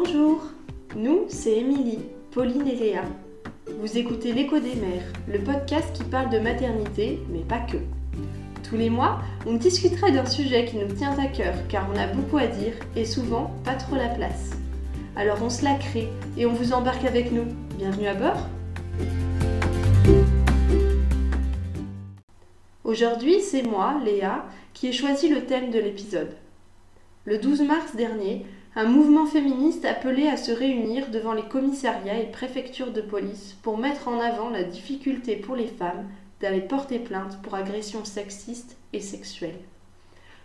Bonjour, 0.00 0.40
nous 0.94 1.24
c'est 1.28 1.56
Émilie, 1.56 1.98
Pauline 2.30 2.68
et 2.68 2.76
Léa. 2.76 3.02
Vous 3.80 3.98
écoutez 3.98 4.32
L'écho 4.32 4.60
des 4.60 4.76
mères, 4.76 5.12
le 5.26 5.40
podcast 5.40 5.92
qui 5.92 6.04
parle 6.04 6.30
de 6.30 6.38
maternité, 6.38 7.18
mais 7.28 7.40
pas 7.40 7.58
que. 7.58 7.78
Tous 8.62 8.76
les 8.76 8.90
mois, 8.90 9.18
on 9.44 9.54
discutera 9.54 10.12
d'un 10.12 10.24
sujet 10.24 10.66
qui 10.66 10.76
nous 10.76 10.94
tient 10.94 11.18
à 11.18 11.26
cœur 11.26 11.52
car 11.68 11.88
on 11.92 11.98
a 11.98 12.06
beaucoup 12.06 12.36
à 12.36 12.46
dire 12.46 12.74
et 12.94 13.04
souvent 13.04 13.50
pas 13.64 13.74
trop 13.74 13.96
la 13.96 14.10
place. 14.10 14.52
Alors 15.16 15.42
on 15.42 15.50
se 15.50 15.64
la 15.64 15.74
crée 15.74 16.08
et 16.36 16.46
on 16.46 16.52
vous 16.52 16.72
embarque 16.72 17.04
avec 17.04 17.32
nous. 17.32 17.46
Bienvenue 17.76 18.06
à 18.06 18.14
bord 18.14 18.46
Aujourd'hui, 22.84 23.40
c'est 23.40 23.62
moi, 23.62 23.96
Léa, 24.04 24.46
qui 24.74 24.86
ai 24.86 24.92
choisi 24.92 25.28
le 25.28 25.44
thème 25.44 25.72
de 25.72 25.80
l'épisode. 25.80 26.36
Le 27.24 27.38
12 27.38 27.62
mars 27.62 27.96
dernier, 27.96 28.46
un 28.76 28.84
mouvement 28.84 29.26
féministe 29.26 29.84
appelait 29.84 30.28
à 30.28 30.36
se 30.36 30.52
réunir 30.52 31.10
devant 31.10 31.32
les 31.32 31.48
commissariats 31.48 32.20
et 32.20 32.30
préfectures 32.30 32.92
de 32.92 33.00
police 33.00 33.56
pour 33.62 33.78
mettre 33.78 34.08
en 34.08 34.20
avant 34.20 34.50
la 34.50 34.62
difficulté 34.62 35.36
pour 35.36 35.56
les 35.56 35.66
femmes 35.66 36.08
d'aller 36.40 36.60
porter 36.60 36.98
plainte 36.98 37.40
pour 37.42 37.54
agressions 37.54 38.04
sexistes 38.04 38.76
et 38.92 39.00
sexuelles. 39.00 39.58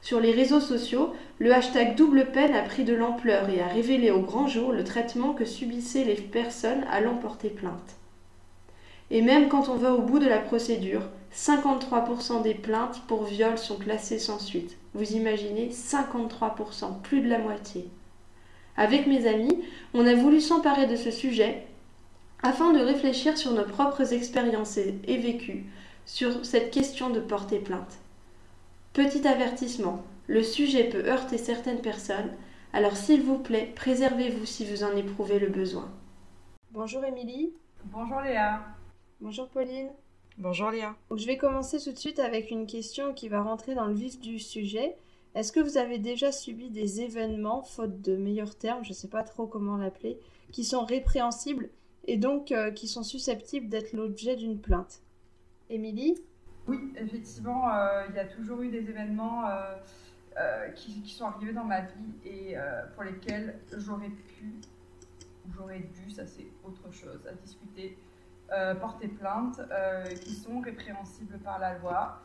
Sur 0.01 0.19
les 0.19 0.31
réseaux 0.31 0.59
sociaux, 0.59 1.13
le 1.39 1.53
hashtag 1.53 1.95
double 1.95 2.31
peine 2.31 2.55
a 2.55 2.61
pris 2.61 2.83
de 2.83 2.93
l'ampleur 2.93 3.49
et 3.49 3.61
a 3.61 3.67
révélé 3.67 4.11
au 4.11 4.19
grand 4.19 4.47
jour 4.47 4.71
le 4.71 4.83
traitement 4.83 5.33
que 5.33 5.45
subissaient 5.45 6.03
les 6.03 6.15
personnes 6.15 6.83
allant 6.89 7.15
porter 7.15 7.49
plainte. 7.49 7.95
Et 9.11 9.21
même 9.21 9.47
quand 9.47 9.69
on 9.69 9.75
va 9.75 9.93
au 9.93 10.01
bout 10.01 10.19
de 10.19 10.27
la 10.27 10.39
procédure, 10.39 11.03
53% 11.35 12.41
des 12.41 12.53
plaintes 12.53 13.01
pour 13.07 13.23
viol 13.23 13.57
sont 13.57 13.77
classées 13.77 14.19
sans 14.19 14.39
suite. 14.39 14.77
Vous 14.93 15.13
imaginez 15.13 15.69
53%, 15.69 17.01
plus 17.01 17.21
de 17.21 17.29
la 17.29 17.39
moitié. 17.39 17.87
Avec 18.75 19.07
mes 19.07 19.27
amis, 19.27 19.63
on 19.93 20.05
a 20.05 20.15
voulu 20.15 20.41
s'emparer 20.41 20.87
de 20.87 20.95
ce 20.95 21.11
sujet 21.11 21.67
afin 22.41 22.73
de 22.73 22.79
réfléchir 22.79 23.37
sur 23.37 23.53
nos 23.53 23.65
propres 23.65 24.13
expériences 24.13 24.77
et 24.77 25.17
vécus 25.17 25.63
sur 26.05 26.45
cette 26.45 26.71
question 26.71 27.09
de 27.09 27.19
porter 27.19 27.59
plainte. 27.59 27.99
Petit 28.93 29.27
avertissement, 29.27 30.03
le 30.27 30.43
sujet 30.43 30.85
peut 30.85 31.05
heurter 31.07 31.37
certaines 31.37 31.81
personnes, 31.81 32.31
alors 32.73 32.97
s'il 32.97 33.21
vous 33.21 33.37
plaît, 33.37 33.71
préservez-vous 33.75 34.45
si 34.45 34.65
vous 34.65 34.83
en 34.83 34.95
éprouvez 34.95 35.39
le 35.39 35.47
besoin. 35.47 35.89
Bonjour 36.71 37.05
Émilie. 37.05 37.53
Bonjour 37.85 38.21
Léa. 38.21 38.61
Bonjour 39.21 39.47
Pauline. 39.47 39.89
Bonjour 40.37 40.71
Léa. 40.71 40.95
je 41.15 41.25
vais 41.27 41.37
commencer 41.37 41.79
tout 41.79 41.91
de 41.91 41.97
suite 41.97 42.19
avec 42.19 42.49
une 42.51 42.65
question 42.65 43.13
qui 43.13 43.29
va 43.29 43.41
rentrer 43.43 43.75
dans 43.75 43.85
le 43.85 43.93
vif 43.93 44.19
du 44.19 44.39
sujet. 44.39 44.95
Est-ce 45.35 45.51
que 45.51 45.59
vous 45.59 45.77
avez 45.77 45.97
déjà 45.97 46.31
subi 46.31 46.69
des 46.69 47.01
événements, 47.01 47.63
faute 47.63 48.01
de 48.01 48.15
meilleurs 48.15 48.55
termes, 48.55 48.83
je 48.83 48.89
ne 48.89 48.93
sais 48.93 49.07
pas 49.07 49.23
trop 49.23 49.47
comment 49.47 49.77
l'appeler, 49.77 50.19
qui 50.51 50.63
sont 50.63 50.85
répréhensibles 50.85 51.69
et 52.05 52.17
donc 52.17 52.51
euh, 52.51 52.69
qui 52.69 52.87
sont 52.87 53.01
susceptibles 53.01 53.67
d'être 53.67 53.93
l'objet 53.93 54.35
d'une 54.35 54.59
plainte? 54.59 55.01
Émilie? 55.71 56.21
Oui, 56.67 56.93
effectivement, 56.97 57.67
euh, 57.73 58.03
il 58.09 58.15
y 58.15 58.19
a 58.19 58.25
toujours 58.25 58.61
eu 58.61 58.69
des 58.69 58.87
événements 58.89 59.43
euh, 59.47 60.69
qui, 60.75 61.09
sont 61.09 61.25
arrivés 61.25 61.53
dans 61.53 61.63
ma 61.63 61.81
vie 61.81 62.13
et 62.25 62.55
pour 62.93 63.03
lesquels 63.03 63.59
j'aurais 63.77 64.09
pu, 64.09 64.53
j'aurais 65.55 65.79
dû, 65.79 66.11
ça 66.11 66.27
c'est 66.27 66.47
autre 66.63 66.91
chose 66.91 67.19
à 67.27 67.33
discuter, 67.33 67.97
porter 68.79 69.07
plainte, 69.07 69.61
qui 70.21 70.33
sont 70.33 70.59
répréhensibles 70.59 71.37
par 71.39 71.59
la 71.59 71.77
loi 71.79 72.21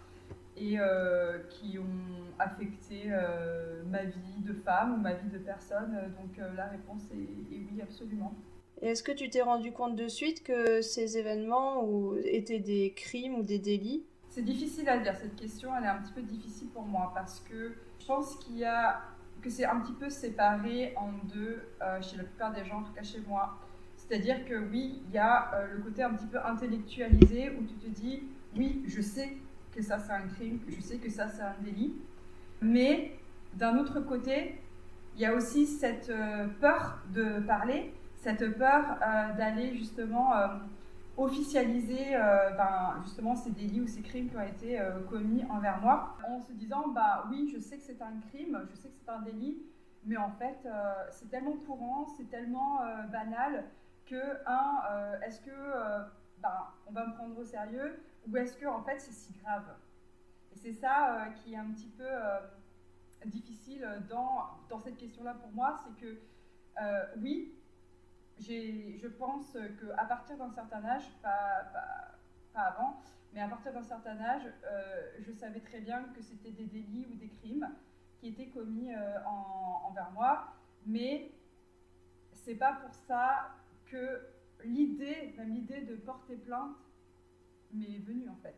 et 0.61 0.79
euh, 0.79 1.39
qui 1.49 1.79
ont 1.79 2.39
affecté 2.39 3.05
euh, 3.07 3.83
ma 3.87 4.05
vie 4.05 4.41
de 4.41 4.53
femme 4.53 4.95
ou 4.95 4.97
ma 4.97 5.15
vie 5.15 5.29
de 5.29 5.39
personne. 5.39 5.93
Donc 6.21 6.39
euh, 6.39 6.49
la 6.57 6.67
réponse 6.67 7.03
est, 7.13 7.57
oui, 7.73 7.81
absolument. 7.83 8.35
Et 8.81 8.89
est-ce 8.89 9.03
que 9.03 9.13
tu 9.13 9.29
t'es 9.29 9.43
rendu 9.43 9.73
compte 9.73 9.97
de 9.97 10.09
suite 10.09 10.45
que 10.45 10.83
ces 10.83 11.19
événements 11.19 11.85
étaient 12.25 12.61
des 12.61 12.93
crimes 12.95 13.35
ou 13.35 13.43
des 13.43 13.59
délits? 13.59 14.05
C'est 14.29 14.43
difficile 14.43 14.89
à 14.89 14.99
dire, 14.99 15.17
cette 15.17 15.35
question, 15.35 15.71
elle 15.77 15.85
est 15.85 15.89
un 15.89 16.01
petit 16.01 16.13
peu 16.13 16.23
difficile 16.23 16.69
pour 16.69 16.83
moi 16.83 17.11
parce 17.15 17.41
que 17.41 17.75
je 17.99 18.07
pense 18.07 18.37
qu'il 18.37 18.59
y 18.59 18.65
a 18.65 19.01
que 19.43 19.51
c'est 19.51 19.65
un 19.65 19.81
petit 19.81 19.93
peu 19.93 20.11
séparé 20.11 20.95
en 20.97 21.11
deux 21.33 21.63
chez 22.03 22.17
la 22.17 22.25
plupart 22.25 22.53
des 22.53 22.65
gens, 22.65 22.79
en 22.79 22.83
tout 22.83 22.93
cas 22.93 23.03
chez 23.03 23.21
moi. 23.27 23.59
C'est-à-dire 23.97 24.45
que 24.45 24.55
oui, 24.55 25.03
il 25.09 25.15
y 25.15 25.19
a 25.19 25.51
le 25.73 25.83
côté 25.83 26.05
un 26.05 26.15
petit 26.15 26.27
peu 26.27 26.39
intellectualisé 26.45 27.51
où 27.51 27.65
tu 27.65 27.75
te 27.75 27.89
dis, 27.89 28.23
oui, 28.57 28.85
je 28.87 29.01
sais 29.01 29.37
que 29.79 29.85
ça 29.85 29.97
c'est 30.01 30.13
un 30.13 30.27
crime, 30.27 30.59
je 30.69 30.81
sais 30.81 30.97
que 30.97 31.09
ça 31.09 31.29
c'est 31.29 31.43
un 31.43 31.55
délit. 31.63 31.95
Mais 32.61 33.13
d'un 33.55 33.79
autre 33.79 34.01
côté, 34.01 34.61
il 35.15 35.21
y 35.21 35.25
a 35.25 35.33
aussi 35.33 35.67
cette 35.67 36.11
euh, 36.11 36.49
peur 36.61 36.99
de 37.15 37.39
parler, 37.41 37.95
cette 38.17 38.59
peur 38.59 38.99
euh, 39.01 39.33
d'aller 39.35 39.77
justement 39.77 40.35
euh, 40.35 40.49
officialiser 41.17 42.17
ben, 42.57 42.97
justement 43.05 43.35
ces 43.35 43.51
délits 43.51 43.81
ou 43.81 43.87
ces 43.89 44.03
crimes 44.03 44.29
qui 44.29 44.37
ont 44.37 44.43
été 44.43 44.81
commis 45.11 45.45
envers 45.51 45.81
moi, 45.81 46.17
en 46.29 46.41
se 46.41 46.53
disant 46.53 46.89
bah 46.89 47.25
oui, 47.29 47.51
je 47.53 47.59
sais 47.59 47.77
que 47.77 47.83
c'est 47.83 48.01
un 48.03 48.21
crime, 48.29 48.61
je 48.71 48.77
sais 48.77 48.89
que 48.89 48.95
c'est 49.05 49.11
un 49.11 49.23
délit, 49.23 49.59
mais 50.05 50.17
en 50.17 50.31
fait 50.31 50.69
c'est 51.11 51.29
tellement 51.29 51.57
courant, 51.67 52.07
c'est 52.17 52.31
tellement 52.31 52.79
banal 53.11 53.65
que 54.07 54.23
un, 54.47 54.81
est-ce 55.27 55.41
que 55.41 55.51
ben, 56.41 56.53
on 56.87 56.93
va 56.93 57.07
me 57.07 57.15
prendre 57.15 57.37
au 57.37 57.45
sérieux? 57.45 57.99
Ou 58.27 58.37
est-ce 58.37 58.57
que 58.57 58.67
en 58.67 58.83
fait 58.83 58.99
c'est 58.99 59.13
si 59.13 59.33
grave? 59.43 59.75
Et 60.53 60.57
c'est 60.57 60.73
ça 60.73 61.27
euh, 61.27 61.31
qui 61.31 61.55
est 61.55 61.57
un 61.57 61.71
petit 61.73 61.89
peu 61.89 62.07
euh, 62.07 62.41
difficile 63.27 63.87
dans, 64.09 64.47
dans 64.69 64.79
cette 64.79 64.97
question-là 64.97 65.35
pour 65.35 65.51
moi, 65.53 65.81
c'est 65.85 66.01
que 66.01 66.19
euh, 66.81 67.05
oui, 67.19 67.55
je 68.39 69.09
pense 69.09 69.53
qu'à 69.53 70.05
partir 70.05 70.37
d'un 70.37 70.51
certain 70.51 70.85
âge, 70.85 71.11
pas, 71.23 71.65
pas, 72.53 72.61
avant, 72.61 73.01
mais 73.33 73.41
à 73.41 73.49
partir 73.49 73.73
d'un 73.73 73.83
certain 73.83 74.19
âge, 74.21 74.43
je 75.19 75.33
savais 75.33 75.61
très 75.61 75.81
bien 75.81 76.05
que 76.15 76.23
c'était 76.23 76.53
des 76.53 76.67
délits 76.67 77.07
ou 77.11 77.17
des 77.17 77.29
crimes 77.29 77.69
qui 78.21 78.29
étaient 78.29 78.49
commis 78.49 78.93
envers 79.85 80.11
moi, 80.13 80.55
mais 80.87 81.33
c'est 82.33 82.55
pas 82.55 82.75
pour 82.75 82.95
ça 82.95 83.55
que 83.87 84.21
l'idée, 84.65 85.35
même 85.37 85.53
l'idée 85.53 85.83
de 85.83 85.97
porter 85.97 86.37
plainte, 86.37 86.77
m'est 87.73 87.99
venue 87.99 88.29
en 88.29 88.37
fait. 88.37 88.57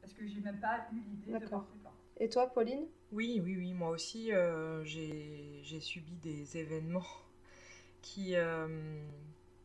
Parce 0.00 0.12
que 0.12 0.26
j'ai 0.26 0.40
même 0.40 0.60
pas 0.60 0.88
eu 0.92 0.96
l'idée 0.96 1.38
de 1.38 1.46
porter 1.46 1.78
plainte. 1.80 1.94
Et 2.18 2.28
toi, 2.28 2.52
Pauline? 2.52 2.86
Oui, 3.12 3.40
oui, 3.42 3.56
oui. 3.56 3.72
Moi 3.72 3.88
aussi, 3.90 4.32
euh, 4.32 4.84
j'ai 4.84 5.80
subi 5.80 6.16
des 6.16 6.58
événements 6.58 7.06
qui, 8.02 8.36
euh, 8.36 9.02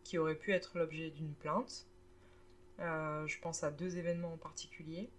qui 0.04 0.18
auraient 0.18 0.38
pu 0.38 0.52
être 0.52 0.78
l'objet 0.78 1.12
d'une 1.12 1.34
plainte. 1.34 1.86
Euh, 2.80 3.26
je 3.28 3.40
pense 3.40 3.64
à 3.64 3.72
deux 3.72 3.98
événements 3.98 4.34
en 4.34 4.38
particulier. 4.38 5.10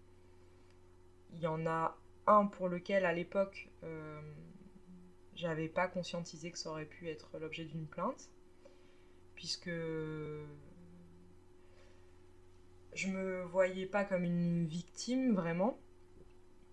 Il 1.33 1.41
y 1.41 1.47
en 1.47 1.67
a 1.67 1.99
un 2.27 2.47
pour 2.47 2.69
lequel, 2.69 3.05
à 3.05 3.13
l'époque, 3.13 3.69
j'avais 5.35 5.69
pas 5.69 5.87
conscientisé 5.89 6.51
que 6.51 6.59
ça 6.59 6.71
aurait 6.71 6.87
pu 6.87 7.09
être 7.09 7.39
l'objet 7.39 7.65
d'une 7.65 7.87
plainte, 7.87 8.31
puisque 9.35 9.71
je 12.97 13.09
me 13.09 13.43
voyais 13.45 13.87
pas 13.87 14.05
comme 14.05 14.25
une 14.25 14.67
victime 14.67 15.35
vraiment, 15.35 15.79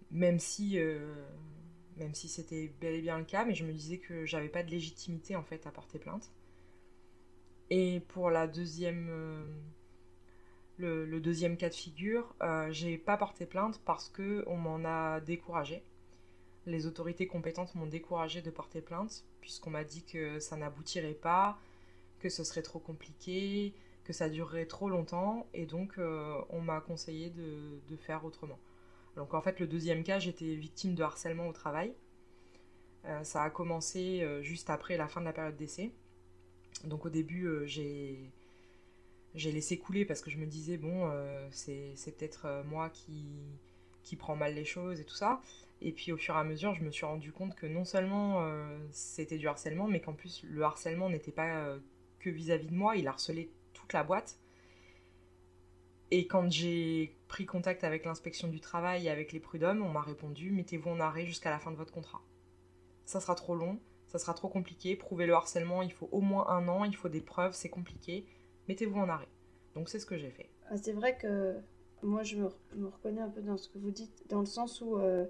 même 0.09 0.39
si, 0.39 0.79
euh, 0.79 1.13
même 1.97 2.13
si 2.13 2.29
c'était 2.29 2.73
bel 2.79 2.95
et 2.95 3.01
bien 3.01 3.17
le 3.17 3.25
cas, 3.25 3.45
mais 3.45 3.53
je 3.53 3.65
me 3.65 3.73
disais 3.73 3.97
que 3.97 4.25
j'avais 4.25 4.49
pas 4.49 4.63
de 4.63 4.71
légitimité 4.71 5.35
en 5.35 5.43
fait 5.43 5.67
à 5.67 5.71
porter 5.71 5.99
plainte. 5.99 6.31
Et 7.69 8.01
pour 8.07 8.29
la 8.29 8.47
deuxième, 8.47 9.07
euh, 9.09 9.45
le, 10.77 11.19
deuxième 11.19 11.57
cas 11.57 11.69
de 11.69 11.75
figure, 11.75 12.35
euh, 12.41 12.71
j'ai 12.71 12.97
pas 12.97 13.17
porté 13.17 13.45
plainte 13.45 13.81
parce 13.85 14.09
que 14.09 14.43
on 14.47 14.55
m'en 14.55 14.83
a 14.85 15.19
découragé. 15.19 15.83
Les 16.65 16.87
autorités 16.87 17.27
compétentes 17.27 17.75
m'ont 17.75 17.87
découragé 17.87 18.41
de 18.41 18.49
porter 18.49 18.81
plainte 18.81 19.25
puisqu'on 19.41 19.71
m'a 19.71 19.83
dit 19.83 20.05
que 20.05 20.39
ça 20.39 20.55
n'aboutirait 20.55 21.13
pas, 21.13 21.59
que 22.19 22.29
ce 22.29 22.45
serait 22.45 22.61
trop 22.61 22.79
compliqué, 22.79 23.73
que 24.03 24.13
ça 24.13 24.29
durerait 24.29 24.65
trop 24.65 24.89
longtemps 24.89 25.47
et 25.53 25.65
donc 25.65 25.97
euh, 25.97 26.41
on 26.49 26.61
m'a 26.61 26.81
conseillé 26.81 27.29
de, 27.29 27.95
faire 27.97 28.25
autrement. 28.25 28.59
Donc 29.15 29.33
en 29.33 29.41
fait 29.41 29.59
le 29.59 29.67
deuxième 29.67 30.03
cas 30.03 30.19
j'étais 30.19 30.55
victime 30.55 30.95
de 30.95 31.03
harcèlement 31.03 31.47
au 31.47 31.53
travail. 31.53 31.93
Euh, 33.05 33.23
ça 33.23 33.43
a 33.43 33.49
commencé 33.49 34.21
euh, 34.21 34.41
juste 34.41 34.69
après 34.69 34.97
la 34.97 35.07
fin 35.07 35.21
de 35.21 35.25
la 35.25 35.33
période 35.33 35.55
d'essai. 35.55 35.91
Donc 36.85 37.05
au 37.05 37.09
début 37.09 37.47
j'ai 37.65 38.31
laissé 39.35 39.77
couler 39.77 40.05
parce 40.05 40.21
que 40.21 40.29
je 40.31 40.37
me 40.37 40.45
disais 40.45 40.77
bon 40.77 41.09
c'est 41.51 42.17
peut-être 42.17 42.63
moi 42.65 42.89
qui 42.89 43.27
qui 44.03 44.17
prend 44.17 44.35
mal 44.35 44.53
les 44.53 44.65
choses 44.65 44.99
et 44.99 45.05
tout 45.05 45.15
ça. 45.15 45.41
Et 45.81 45.91
puis 45.91 46.11
au 46.11 46.17
fur 46.17 46.35
et 46.35 46.39
à 46.39 46.43
mesure, 46.43 46.73
je 46.73 46.83
me 46.83 46.91
suis 46.91 47.05
rendu 47.05 47.31
compte 47.31 47.55
que 47.55 47.67
non 47.67 47.85
seulement 47.85 48.45
c'était 48.91 49.37
du 49.37 49.47
harcèlement, 49.47 49.87
mais 49.87 50.01
qu'en 50.01 50.13
plus 50.13 50.43
le 50.43 50.63
harcèlement 50.63 51.09
n'était 51.09 51.31
pas 51.31 51.77
que 52.19 52.29
vis-à-vis 52.29 52.67
-vis 52.67 52.71
de 52.71 52.75
moi, 52.75 52.95
il 52.97 53.07
harcelait 53.07 53.49
la 53.91 54.03
boîte. 54.03 54.39
Et 56.11 56.27
quand 56.27 56.49
j'ai 56.49 57.17
pris 57.27 57.45
contact 57.45 57.83
avec 57.83 58.05
l'inspection 58.05 58.47
du 58.47 58.59
travail 58.59 59.07
et 59.07 59.09
avec 59.09 59.33
les 59.33 59.39
prud'hommes, 59.39 59.81
on 59.81 59.89
m'a 59.89 60.01
répondu 60.01 60.51
mettez-vous 60.51 60.89
en 60.89 60.99
arrêt 60.99 61.25
jusqu'à 61.25 61.49
la 61.49 61.59
fin 61.59 61.71
de 61.71 61.75
votre 61.75 61.91
contrat. 61.91 62.21
Ça 63.05 63.19
sera 63.19 63.35
trop 63.35 63.55
long, 63.55 63.79
ça 64.07 64.19
sera 64.19 64.33
trop 64.33 64.47
compliqué. 64.47 64.95
Prouver 64.95 65.25
le 65.25 65.33
harcèlement, 65.33 65.81
il 65.81 65.91
faut 65.91 66.07
au 66.11 66.21
moins 66.21 66.47
un 66.49 66.67
an, 66.67 66.83
il 66.85 66.95
faut 66.95 67.09
des 67.09 67.21
preuves, 67.21 67.53
c'est 67.53 67.69
compliqué. 67.69 68.25
Mettez-vous 68.67 68.99
en 68.99 69.09
arrêt. 69.09 69.27
Donc 69.73 69.89
c'est 69.89 69.99
ce 69.99 70.05
que 70.05 70.17
j'ai 70.17 70.29
fait. 70.29 70.49
Ah, 70.69 70.77
c'est 70.77 70.93
vrai 70.93 71.17
que 71.17 71.55
moi 72.03 72.23
je 72.23 72.37
me, 72.37 72.47
reconnais 72.85 73.21
un 73.21 73.29
peu 73.29 73.41
dans 73.41 73.57
ce 73.57 73.69
que 73.69 73.79
vous 73.79 73.91
dites, 73.91 74.23
dans 74.29 74.39
le 74.39 74.45
sens 74.45 74.81
où, 74.81 74.97
euh, 74.97 75.25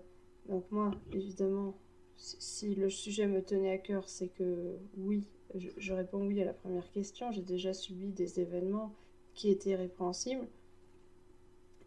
donc 0.49 0.69
moi 0.71 0.91
évidemment, 1.13 1.77
si 2.17 2.75
le 2.75 2.89
sujet 2.89 3.27
me 3.27 3.41
tenait 3.41 3.71
à 3.71 3.77
cœur, 3.77 4.09
c'est 4.09 4.29
que 4.29 4.77
oui, 4.97 5.27
je, 5.55 5.94
réponds 5.94 6.25
oui 6.25 6.41
à 6.41 6.45
la 6.45 6.53
première 6.53 6.89
question. 6.91 7.31
J'ai 7.31 7.41
déjà 7.41 7.73
subi 7.73 8.07
des 8.07 8.39
événements 8.39 8.94
qui 9.33 9.50
étaient 9.50 9.75
répréhensibles. 9.75 10.47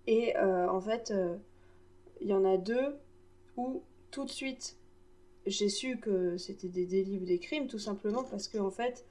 Et 0.06 0.36
euh, 0.36 0.68
en 0.68 0.80
fait, 0.80 1.10
euh, 1.10 1.36
il 2.20 2.28
y 2.28 2.34
en 2.34 2.44
a 2.44 2.56
deux 2.56 2.96
où 3.56 3.82
tout 4.10 4.24
de 4.24 4.30
suite 4.30 4.76
j'ai 5.46 5.68
su 5.68 5.98
que 5.98 6.36
c'était 6.36 6.68
des 6.68 6.86
délits 6.86 7.18
ou 7.18 7.24
des 7.24 7.38
crimes, 7.38 7.66
tout 7.68 7.78
simplement 7.78 8.24
parce 8.24 8.48
que 8.48 8.58
en 8.58 8.70
fait, 8.70 9.04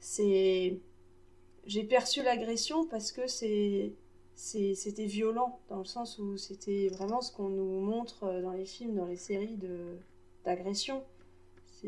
c'est 0.00 0.78
j'ai 1.66 1.84
perçu 1.84 2.22
l'agression 2.22 2.86
parce 2.86 3.12
que 3.12 3.26
c'était 3.26 3.94
violent 5.06 5.60
dans 5.68 5.78
le 5.78 5.84
sens 5.84 6.18
où 6.18 6.36
c'était 6.36 6.88
vraiment 6.88 7.22
ce 7.22 7.32
qu'on 7.32 7.48
nous 7.48 7.80
montre 7.80 8.40
dans 8.42 8.52
les 8.52 8.66
films, 8.66 8.96
dans 8.96 9.06
les 9.06 9.16
séries 9.16 9.56
de 9.56 9.96
d'agression. 10.44 11.02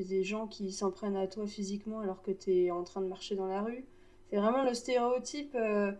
Des 0.04 0.24
gens 0.24 0.46
qui 0.46 0.72
s'en 0.72 0.90
prennent 0.90 1.16
à 1.16 1.26
toi 1.26 1.46
physiquement 1.46 2.00
alors 2.00 2.22
que 2.22 2.30
tu 2.30 2.52
es 2.52 2.70
en 2.70 2.84
train 2.84 3.00
de 3.00 3.06
marcher 3.06 3.34
dans 3.34 3.46
la 3.46 3.62
rue. 3.62 3.84
C'est 4.30 4.36
vraiment 4.36 4.62
le 4.62 4.74
stéréotype 4.74 5.54
euh, 5.54 5.92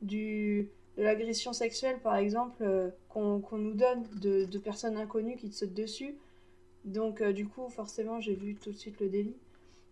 du, 0.00 0.70
de 0.96 1.02
l'agression 1.02 1.52
sexuelle, 1.52 1.98
par 2.00 2.16
exemple, 2.16 2.62
euh, 2.62 2.90
qu'on 3.08 3.42
nous 3.52 3.74
donne 3.74 4.04
de, 4.20 4.44
de, 4.44 4.58
personnes 4.58 4.96
inconnues 4.96 5.36
qui 5.36 5.50
te 5.50 5.54
sautent 5.54 5.74
dessus. 5.74 6.14
Donc, 6.84 7.20
euh, 7.20 7.32
du 7.32 7.46
coup, 7.46 7.68
forcément, 7.68 8.20
j'ai 8.20 8.34
vu 8.34 8.54
tout 8.54 8.70
de 8.70 8.76
suite 8.76 9.00
le 9.00 9.08
délit. 9.08 9.36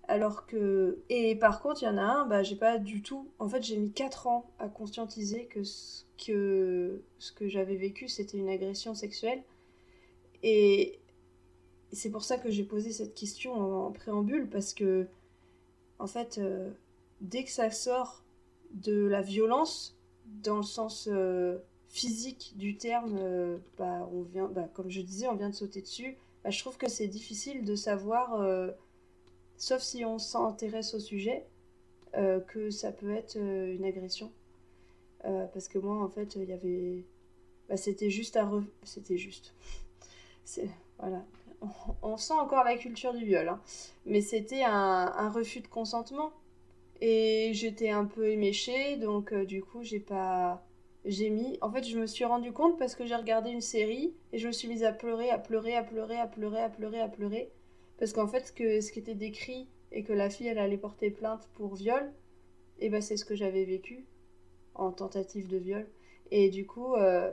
Alors 0.08 0.46
que. 0.46 0.98
Et 1.08 1.36
par 1.36 1.62
contre, 1.62 1.82
il 1.82 1.86
y 1.86 1.88
en 1.88 1.98
a 1.98 2.02
un, 2.02 2.26
bah, 2.26 2.42
j'ai 2.42 2.56
pas 2.56 2.78
du 2.78 3.02
tout. 3.02 3.28
En 3.38 3.48
fait, 3.48 3.62
j'ai 3.62 3.76
mis 3.76 3.92
4 3.92 4.26
ans 4.26 4.50
à 4.58 4.68
conscientiser 4.68 5.44
que 5.44 5.62
ce 5.62 6.04
que, 6.24 7.00
ce 7.18 7.32
que 7.32 7.48
j'avais 7.48 7.76
vécu, 7.76 8.08
c'était 8.08 8.38
une 8.38 8.48
agression 8.48 8.94
sexuelle. 8.94 9.42
Et 10.42 10.98
c'est 11.92 12.10
pour 12.10 12.22
ça 12.22 12.38
que 12.38 12.50
j'ai 12.50 12.64
posé 12.64 12.92
cette 12.92 13.14
question 13.14 13.86
en, 13.86 13.90
préambule, 13.90 14.48
parce 14.48 14.74
que, 14.74 15.06
en 15.98 16.06
fait, 16.06 16.38
euh, 16.38 16.70
dès 17.20 17.44
que 17.44 17.50
ça 17.50 17.70
sort 17.70 18.22
de 18.72 19.06
la 19.06 19.22
violence, 19.22 19.96
dans 20.42 20.58
le 20.58 20.62
sens 20.62 21.08
euh, 21.10 21.58
physique 21.88 22.54
du 22.56 22.76
terme, 22.76 23.16
euh, 23.18 23.58
bah, 23.78 24.08
on 24.12 24.22
vient, 24.22 24.46
bah, 24.46 24.68
comme 24.72 24.90
je 24.90 25.00
disais, 25.00 25.26
on 25.26 25.34
vient 25.34 25.50
de 25.50 25.54
sauter 25.54 25.82
dessus. 25.82 26.16
Bah, 26.44 26.50
je 26.50 26.60
trouve 26.60 26.76
que 26.76 26.88
c'est 26.88 27.08
difficile 27.08 27.64
de 27.64 27.74
savoir, 27.74 28.46
sauf 29.56 29.82
si 29.82 30.04
on 30.04 30.18
s'intéresse 30.18 30.94
au 30.94 31.00
sujet, 31.00 31.44
que 32.12 32.70
ça 32.70 32.92
peut 32.92 33.10
être 33.10 33.36
une 33.36 33.84
agression. 33.84 34.32
parce 35.22 35.68
que 35.68 35.78
moi, 35.78 36.02
en 36.02 36.08
fait, 36.08 36.36
il 36.36 36.48
y 36.48 36.52
avait. 36.52 37.04
Bah, 37.68 37.76
c'était 37.76 38.10
juste. 38.10 38.38
C'était 38.84 39.18
juste. 39.18 39.54
Voilà 40.98 41.24
on 42.02 42.16
sent 42.16 42.34
encore 42.34 42.64
la 42.64 42.76
culture 42.76 43.12
du 43.14 43.24
viol, 43.24 43.48
hein. 43.48 43.60
mais 44.06 44.20
c'était 44.20 44.62
un, 44.62 45.30
refus 45.30 45.60
de 45.60 45.68
consentement. 45.68 46.32
Et 47.02 47.52
j'étais 47.54 47.88
un 47.90 48.04
peu 48.04 48.28
éméchée, 48.28 48.96
donc 48.96 49.32
euh, 49.32 49.46
du 49.46 49.62
coup, 49.62 49.82
j'ai 49.82 50.00
pas. 50.00 50.62
J'ai 51.06 51.30
mis. 51.30 51.56
En 51.62 51.72
fait, 51.72 51.82
je 51.82 51.98
me 51.98 52.06
suis 52.06 52.26
rendu 52.26 52.52
compte 52.52 52.78
parce 52.78 52.94
que 52.94 53.06
j'ai 53.06 53.14
regardé 53.14 53.50
une 53.50 53.62
série 53.62 54.12
et 54.32 54.38
je 54.38 54.46
me 54.46 54.52
suis 54.52 54.68
mise 54.68 54.84
à 54.84 54.92
pleurer, 54.92 55.30
à 55.30 55.38
pleurer, 55.38 55.74
à 55.76 55.82
pleurer, 55.82 56.18
à 56.18 56.26
pleurer, 56.26 56.60
à 56.60 56.68
pleurer, 56.68 57.00
à 57.00 57.08
pleurer. 57.08 57.50
Parce 57.98 58.12
qu'en 58.12 58.26
fait, 58.26 58.46
ce, 58.46 58.52
qui 58.92 58.98
était 58.98 59.14
décrit 59.14 59.68
et 59.92 60.04
que 60.04 60.12
la 60.12 60.28
fille, 60.28 60.48
elle 60.48 60.58
allait 60.58 60.76
porter 60.76 61.10
plainte 61.10 61.48
pour 61.54 61.74
viol, 61.74 62.12
et 62.80 62.86
eh 62.86 62.88
ben 62.90 63.00
c'est 63.00 63.16
ce 63.16 63.24
que 63.24 63.34
j'avais 63.34 63.64
vécu 63.64 64.06
en 64.74 64.92
tentative 64.92 65.48
de 65.48 65.56
viol. 65.56 65.88
Et 66.30 66.50
du 66.50 66.66
coup, 66.66 66.94
euh, 66.94 67.32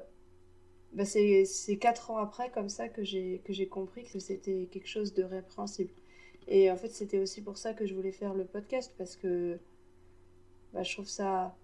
bah, 0.93 1.05
c'est 1.05 1.77
quatre 1.79 2.11
ans 2.11 2.17
après 2.17 2.49
comme 2.51 2.69
ça 2.69 2.89
que 2.89 3.03
j'ai 3.03 3.67
compris 3.69 4.03
que 4.05 4.19
c'était 4.19 4.67
quelque 4.71 4.87
chose 4.87 5.13
de 5.13 5.23
répréhensible. 5.23 5.91
Et 6.47 6.71
en 6.71 6.77
fait, 6.77 6.89
c'était 6.89 7.19
aussi 7.19 7.41
pour 7.41 7.57
ça 7.57 7.73
que 7.73 7.85
je 7.85 7.93
voulais 7.93 8.11
faire 8.11 8.33
le 8.33 8.45
podcast 8.45 8.93
parce 8.97 9.15
que 9.15 9.59
bah, 10.73 10.83
je 10.83 10.93
trouve 10.93 11.07
ça 11.07 11.55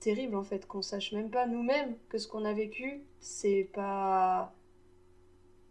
terrible 0.00 0.34
en 0.34 0.42
fait 0.42 0.66
qu'on 0.66 0.82
sache 0.82 1.12
même 1.12 1.30
pas 1.30 1.46
nous-mêmes 1.46 1.96
que 2.08 2.18
ce 2.18 2.26
qu'on 2.26 2.44
a 2.44 2.52
vécu, 2.52 3.02
c'est 3.20 3.68
pas 3.72 4.52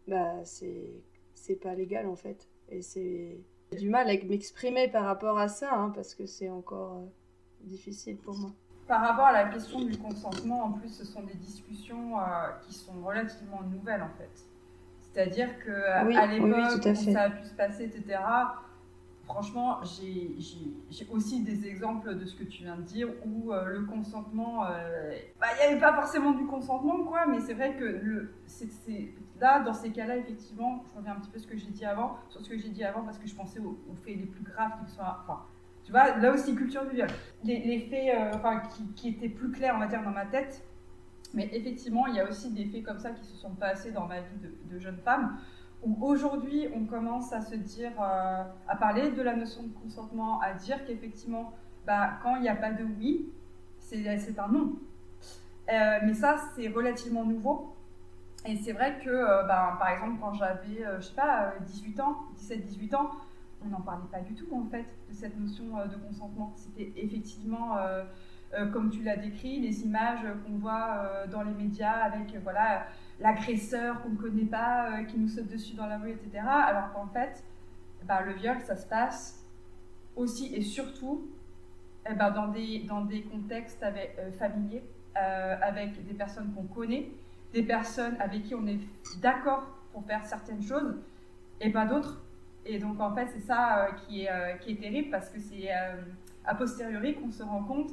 bah 0.07 0.43
c'est 0.45 1.55
pas 1.61 1.75
légal 1.75 2.07
en 2.07 2.15
fait 2.15 2.47
et 2.69 2.81
c'est 2.81 3.37
du 3.77 3.89
mal 3.89 4.09
à 4.09 4.13
m'exprimer 4.23 4.87
par 4.87 5.03
rapport 5.03 5.37
à 5.37 5.47
ça 5.49 5.73
hein, 5.73 5.91
parce 5.93 6.15
que 6.15 6.25
c'est 6.25 6.49
encore 6.49 6.97
euh, 6.97 7.05
difficile 7.61 8.17
pour 8.17 8.37
moi. 8.37 8.51
Par 8.91 8.99
rapport 8.99 9.27
à 9.27 9.31
la 9.31 9.45
question 9.45 9.79
du 9.79 9.97
consentement, 9.97 10.65
en 10.65 10.71
plus, 10.73 10.89
ce 10.89 11.05
sont 11.05 11.23
des 11.23 11.35
discussions 11.35 12.19
euh, 12.19 12.23
qui 12.67 12.73
sont 12.73 12.91
relativement 13.01 13.61
nouvelles, 13.63 14.01
en 14.01 14.09
fait. 14.17 14.29
C'est-à-dire 14.99 15.47
que 15.59 15.71
à 15.71 16.25
l'époque 16.27 16.85
où 16.85 17.13
ça 17.13 17.21
a 17.21 17.29
pu 17.29 17.45
se 17.45 17.53
passer, 17.53 17.85
etc., 17.85 18.19
franchement, 19.23 19.79
j'ai 19.81 20.35
aussi 21.09 21.41
des 21.41 21.67
exemples 21.67 22.15
de 22.15 22.25
ce 22.25 22.35
que 22.35 22.43
tu 22.43 22.63
viens 22.63 22.75
de 22.75 22.81
dire 22.81 23.07
où 23.25 23.53
euh, 23.53 23.63
le 23.63 23.85
consentement, 23.85 24.65
euh, 24.65 25.13
bah, 25.39 25.47
il 25.53 25.67
n'y 25.67 25.71
avait 25.71 25.79
pas 25.79 25.93
forcément 25.93 26.31
du 26.31 26.45
consentement, 26.45 27.05
quoi, 27.05 27.25
mais 27.27 27.39
c'est 27.39 27.53
vrai 27.53 27.77
que 27.77 27.85
le, 27.85 28.33
là, 29.39 29.61
dans 29.61 29.73
ces 29.73 29.91
cas-là, 29.91 30.17
effectivement, 30.17 30.83
je 30.91 30.97
reviens 30.97 31.13
un 31.13 31.19
petit 31.21 31.29
peu 31.29 31.39
sur 31.39 31.47
ce 31.47 31.53
que 31.53 31.57
j'ai 31.57 31.71
dit 31.71 31.85
avant, 31.85 32.17
sur 32.27 32.41
ce 32.41 32.49
que 32.49 32.57
j'ai 32.57 32.67
dit 32.67 32.83
avant 32.83 33.03
parce 33.03 33.19
que 33.19 33.27
je 33.29 33.35
pensais 33.35 33.61
aux, 33.61 33.77
faits 34.03 34.17
les 34.17 34.25
plus 34.25 34.43
graves 34.43 34.73
qui 34.85 34.91
sont, 34.91 35.01
enfin, 35.01 35.43
tu 35.91 35.97
vois, 35.97 36.17
là 36.19 36.31
aussi, 36.31 36.55
culture 36.55 36.85
du 36.85 36.95
viol. 36.95 37.09
Les, 37.43 37.79
faits 37.79 38.15
euh, 38.17 38.57
qui, 38.95 39.09
étaient 39.09 39.27
plus 39.27 39.51
clairs, 39.51 39.73
on 39.75 39.79
va 39.79 39.87
dire, 39.87 40.01
dans 40.01 40.11
ma 40.11 40.25
tête. 40.25 40.63
Mais 41.33 41.49
effectivement, 41.51 42.07
il 42.07 42.15
y 42.15 42.21
a 42.21 42.29
aussi 42.29 42.49
des 42.51 42.63
faits 42.63 42.83
comme 42.83 42.97
ça 42.97 43.11
qui 43.11 43.25
se 43.25 43.35
sont 43.35 43.49
passés 43.55 43.91
dans 43.91 44.07
ma 44.07 44.21
vie 44.21 44.37
de, 44.69 44.79
jeune 44.79 44.99
femme, 44.99 45.37
où 45.83 45.97
aujourd'hui, 45.99 46.69
on 46.73 46.85
commence 46.85 47.33
à 47.33 47.41
se 47.41 47.55
dire, 47.55 47.91
euh, 48.01 48.43
à 48.69 48.75
parler 48.77 49.11
de 49.11 49.21
la 49.21 49.35
notion 49.35 49.63
de 49.63 49.73
consentement, 49.83 50.39
à 50.39 50.53
dire 50.53 50.77
qu'effectivement, 50.85 51.51
bah, 51.85 52.11
quand 52.23 52.37
il 52.37 52.43
n'y 52.43 52.49
a 52.49 52.55
pas 52.55 52.71
de 52.71 52.85
oui, 52.97 53.29
c'est 53.77 54.39
un 54.39 54.47
non. 54.47 54.77
Euh, 55.73 55.99
mais 56.05 56.13
ça, 56.13 56.37
c'est 56.55 56.69
relativement 56.69 57.25
nouveau. 57.25 57.75
Et 58.45 58.55
c'est 58.55 58.71
vrai 58.71 58.97
que, 59.03 59.45
bah, 59.45 59.75
par 59.77 59.89
exemple, 59.89 60.19
quand 60.21 60.35
j'avais, 60.35 60.85
je 60.99 61.01
sais 61.01 61.15
pas, 61.15 61.53
18 61.59 61.99
ans, 61.99 62.15
17-18 62.37 62.95
ans, 62.95 63.11
on 63.65 63.69
n'en 63.69 63.81
parlait 63.81 64.07
pas 64.11 64.21
du 64.21 64.33
tout 64.33 64.47
en 64.53 64.65
fait 64.69 64.85
de 65.09 65.13
cette 65.13 65.37
notion 65.39 65.77
euh, 65.77 65.85
de 65.85 65.95
consentement. 65.95 66.53
C'était 66.55 66.91
effectivement, 66.95 67.77
euh, 67.77 68.03
euh, 68.53 68.67
comme 68.67 68.89
tu 68.89 69.03
l'as 69.03 69.17
décrit, 69.17 69.59
les 69.59 69.83
images 69.83 70.25
qu'on 70.45 70.57
voit 70.57 71.27
dans 71.31 71.43
les 71.43 71.53
médias 71.53 72.03
avec 72.03 72.35
voilà 72.43 72.85
l'agresseur 73.19 74.01
qu'on 74.01 74.09
ne 74.09 74.17
connaît 74.17 74.45
pas, 74.45 75.03
qui 75.03 75.19
nous 75.19 75.27
saute 75.27 75.47
dessus 75.47 75.75
dans 75.75 75.87
la 75.87 75.97
rue, 75.97 76.11
etc. 76.11 76.39
Alors 76.45 76.91
qu'en 76.93 77.07
fait, 77.07 77.43
bah, 78.05 78.21
le 78.21 78.33
viol, 78.33 78.59
ça 78.61 78.75
se 78.75 78.87
passe 78.87 79.45
aussi 80.15 80.53
et 80.55 80.61
surtout 80.61 81.29
eh 82.09 82.13
ben, 82.15 82.31
dans, 82.31 82.47
des, 82.47 82.79
dans 82.79 83.05
des 83.05 83.21
contextes 83.21 83.83
avec, 83.83 84.17
familiers, 84.39 84.83
avec 85.15 86.03
des 86.05 86.13
personnes 86.13 86.51
qu'on 86.53 86.63
connaît, 86.63 87.11
des 87.53 87.63
personnes 87.63 88.15
avec 88.19 88.43
qui 88.43 88.55
on 88.55 88.65
est 88.65 88.79
d'accord 89.21 89.67
pour 89.93 90.03
faire 90.05 90.25
certaines 90.25 90.63
choses, 90.63 90.95
et 91.59 91.69
pas 91.69 91.85
d'autres 91.85 92.21
et 92.65 92.79
donc, 92.79 92.99
en 92.99 93.13
fait, 93.13 93.27
c'est 93.33 93.41
ça 93.41 93.85
euh, 93.85 93.91
qui, 93.91 94.23
est, 94.23 94.31
euh, 94.31 94.53
qui 94.57 94.71
est 94.73 94.75
terrible 94.75 95.09
parce 95.09 95.29
que 95.29 95.39
c'est 95.39 95.71
euh, 95.71 96.01
a 96.45 96.55
posteriori 96.55 97.15
qu'on 97.15 97.31
se 97.31 97.43
rend 97.43 97.63
compte, 97.63 97.91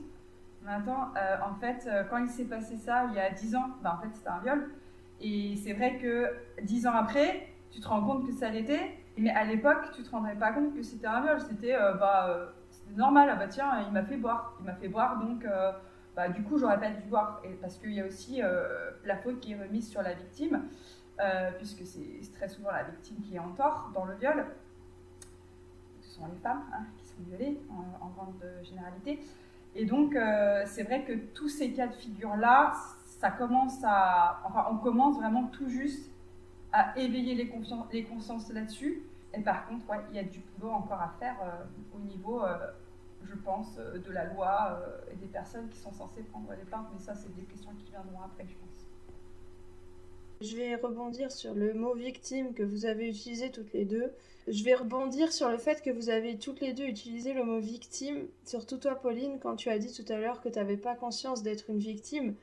maintenant, 0.62 1.12
en 1.44 1.54
fait, 1.54 1.88
quand 2.10 2.18
il 2.18 2.28
s'est 2.28 2.44
passé 2.46 2.76
ça 2.76 3.06
il 3.10 3.14
y 3.14 3.20
a 3.20 3.30
10 3.30 3.56
ans, 3.56 3.68
bah, 3.82 3.98
en 3.98 4.02
fait, 4.02 4.08
c'était 4.14 4.28
un 4.28 4.40
viol. 4.40 4.70
Et 5.20 5.56
c'est 5.56 5.72
vrai 5.72 5.98
que 5.98 6.30
10 6.62 6.86
ans 6.86 6.94
après, 6.94 7.48
tu 7.70 7.80
te 7.80 7.88
rends 7.88 8.02
compte 8.02 8.26
que 8.26 8.32
ça 8.32 8.48
l'était, 8.48 8.96
mais 9.16 9.30
à 9.30 9.44
l'époque, 9.44 9.90
tu 9.94 10.02
te 10.02 10.10
rendrais 10.10 10.36
pas 10.36 10.52
compte 10.52 10.74
que 10.74 10.82
c'était 10.82 11.06
un 11.06 11.20
viol. 11.20 11.40
C'était 11.40 11.76
bah, 11.98 12.52
normal, 12.96 13.28
ah 13.30 13.36
bah 13.36 13.48
tiens, 13.48 13.84
il 13.86 13.92
m'a 13.92 14.02
fait 14.02 14.16
boire. 14.16 14.56
Il 14.60 14.66
m'a 14.66 14.74
fait 14.74 14.88
boire, 14.88 15.18
donc 15.18 15.46
bah, 16.16 16.28
du 16.28 16.42
coup, 16.42 16.58
j'aurais 16.58 16.80
pas 16.80 16.90
dû 16.90 17.02
boire. 17.02 17.42
Et 17.44 17.50
parce 17.50 17.76
qu'il 17.76 17.92
y 17.92 18.00
a 18.00 18.06
aussi 18.06 18.40
la 19.04 19.16
faute 19.18 19.40
qui 19.40 19.52
est 19.52 19.62
remise 19.62 19.90
sur 19.90 20.02
la 20.02 20.14
victime. 20.14 20.62
Euh, 21.20 21.50
puisque 21.56 21.84
c'est 21.84 22.32
très 22.34 22.48
souvent 22.48 22.70
la 22.70 22.84
victime 22.84 23.16
qui 23.22 23.34
est 23.34 23.40
en 23.40 23.50
tort 23.50 23.90
dans 23.92 24.04
le 24.04 24.14
viol. 24.14 24.46
Ce 26.00 26.14
sont 26.14 26.26
les 26.26 26.38
femmes 26.38 26.62
hein, 26.72 26.84
qui 26.96 27.06
sont 27.06 27.22
violées 27.26 27.60
en, 28.00 28.08
grande 28.10 28.40
généralité. 28.62 29.20
Et 29.74 29.84
donc, 29.84 30.14
euh, 30.14 30.62
c'est 30.66 30.84
vrai 30.84 31.04
que 31.04 31.12
tous 31.34 31.48
ces 31.48 31.72
cas 31.72 31.88
de 31.88 31.94
figure-là, 31.94 32.72
ça 33.04 33.32
commence 33.32 33.82
à. 33.84 34.40
Enfin, 34.44 34.66
on 34.70 34.76
commence 34.76 35.16
vraiment 35.16 35.46
tout 35.48 35.68
juste 35.68 36.08
à 36.72 36.96
éveiller 36.96 37.34
les, 37.34 37.52
les 37.92 38.04
consciences 38.04 38.52
là-dessus. 38.52 39.02
Et 39.34 39.40
par 39.40 39.66
contre, 39.66 39.86
il 40.10 40.16
y 40.16 40.20
a 40.20 40.24
du 40.24 40.40
boulot 40.56 40.72
encore 40.72 41.02
à 41.02 41.14
faire 41.18 41.36
euh, 41.42 41.96
au 41.96 42.00
niveau, 42.00 42.44
je 43.24 43.34
pense, 43.34 43.74
de 43.76 44.12
la 44.12 44.24
loi 44.24 44.80
et 45.10 45.16
des 45.16 45.26
personnes 45.26 45.68
qui 45.68 45.78
sont 45.78 45.92
censées 45.92 46.22
prendre 46.22 46.52
les 46.52 46.64
plaintes. 46.64 46.86
Mais 46.92 47.00
ça, 47.00 47.16
c'est 47.16 47.34
des 47.34 47.42
questions 47.42 47.72
qui 47.72 47.90
viendront 47.90 48.22
après, 48.24 48.46
je 48.46 48.54
pense. 48.54 48.87
Je 50.40 50.56
vais 50.56 50.76
rebondir 50.76 51.32
sur 51.32 51.52
le 51.52 51.74
mot 51.74 51.94
victime 51.94 52.54
que 52.54 52.62
vous 52.62 52.86
avez 52.86 53.08
utilisé 53.08 53.50
toutes 53.50 53.72
les 53.72 53.84
deux. 53.84 54.12
Je 54.46 54.62
vais 54.62 54.74
rebondir 54.74 55.32
sur 55.32 55.50
le 55.50 55.58
fait 55.58 55.82
que 55.82 55.90
vous 55.90 56.10
avez 56.10 56.38
toutes 56.38 56.60
les 56.60 56.72
deux 56.72 56.86
utilisé 56.86 57.32
le 57.32 57.44
mot 57.44 57.58
victime, 57.58 58.28
surtout 58.44 58.78
toi 58.78 58.94
Pauline, 58.94 59.40
quand 59.40 59.56
tu 59.56 59.68
as 59.68 59.78
dit 59.78 59.92
tout 59.92 60.10
à 60.12 60.16
l'heure 60.16 60.40
que 60.40 60.48
tu 60.48 60.58
n'avais 60.58 60.76
pas 60.76 60.94
conscience 60.94 61.42
d'être 61.42 61.68
une 61.70 61.78
victime. 61.78 62.34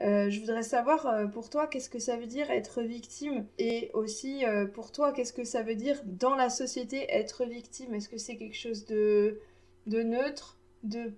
Euh, 0.00 0.30
je 0.30 0.40
voudrais 0.40 0.62
savoir 0.62 1.06
euh, 1.06 1.26
pour 1.26 1.50
toi 1.50 1.66
qu'est-ce 1.66 1.90
que 1.90 1.98
ça 1.98 2.16
veut 2.16 2.26
dire 2.26 2.50
être 2.50 2.82
victime? 2.82 3.44
Et 3.58 3.90
aussi 3.94 4.46
euh, 4.46 4.66
pour 4.66 4.92
toi 4.92 5.12
qu'est-ce 5.12 5.32
que 5.32 5.44
ça 5.44 5.62
veut 5.62 5.74
dire 5.74 6.00
dans 6.06 6.36
la 6.36 6.50
société 6.50 7.06
être 7.12 7.44
victime? 7.44 7.94
Est-ce 7.94 8.08
que 8.08 8.16
c'est 8.16 8.36
quelque 8.36 8.56
chose 8.56 8.86
de, 8.86 9.40
de 9.86 10.02
neutre, 10.02 10.56
de 10.84 11.12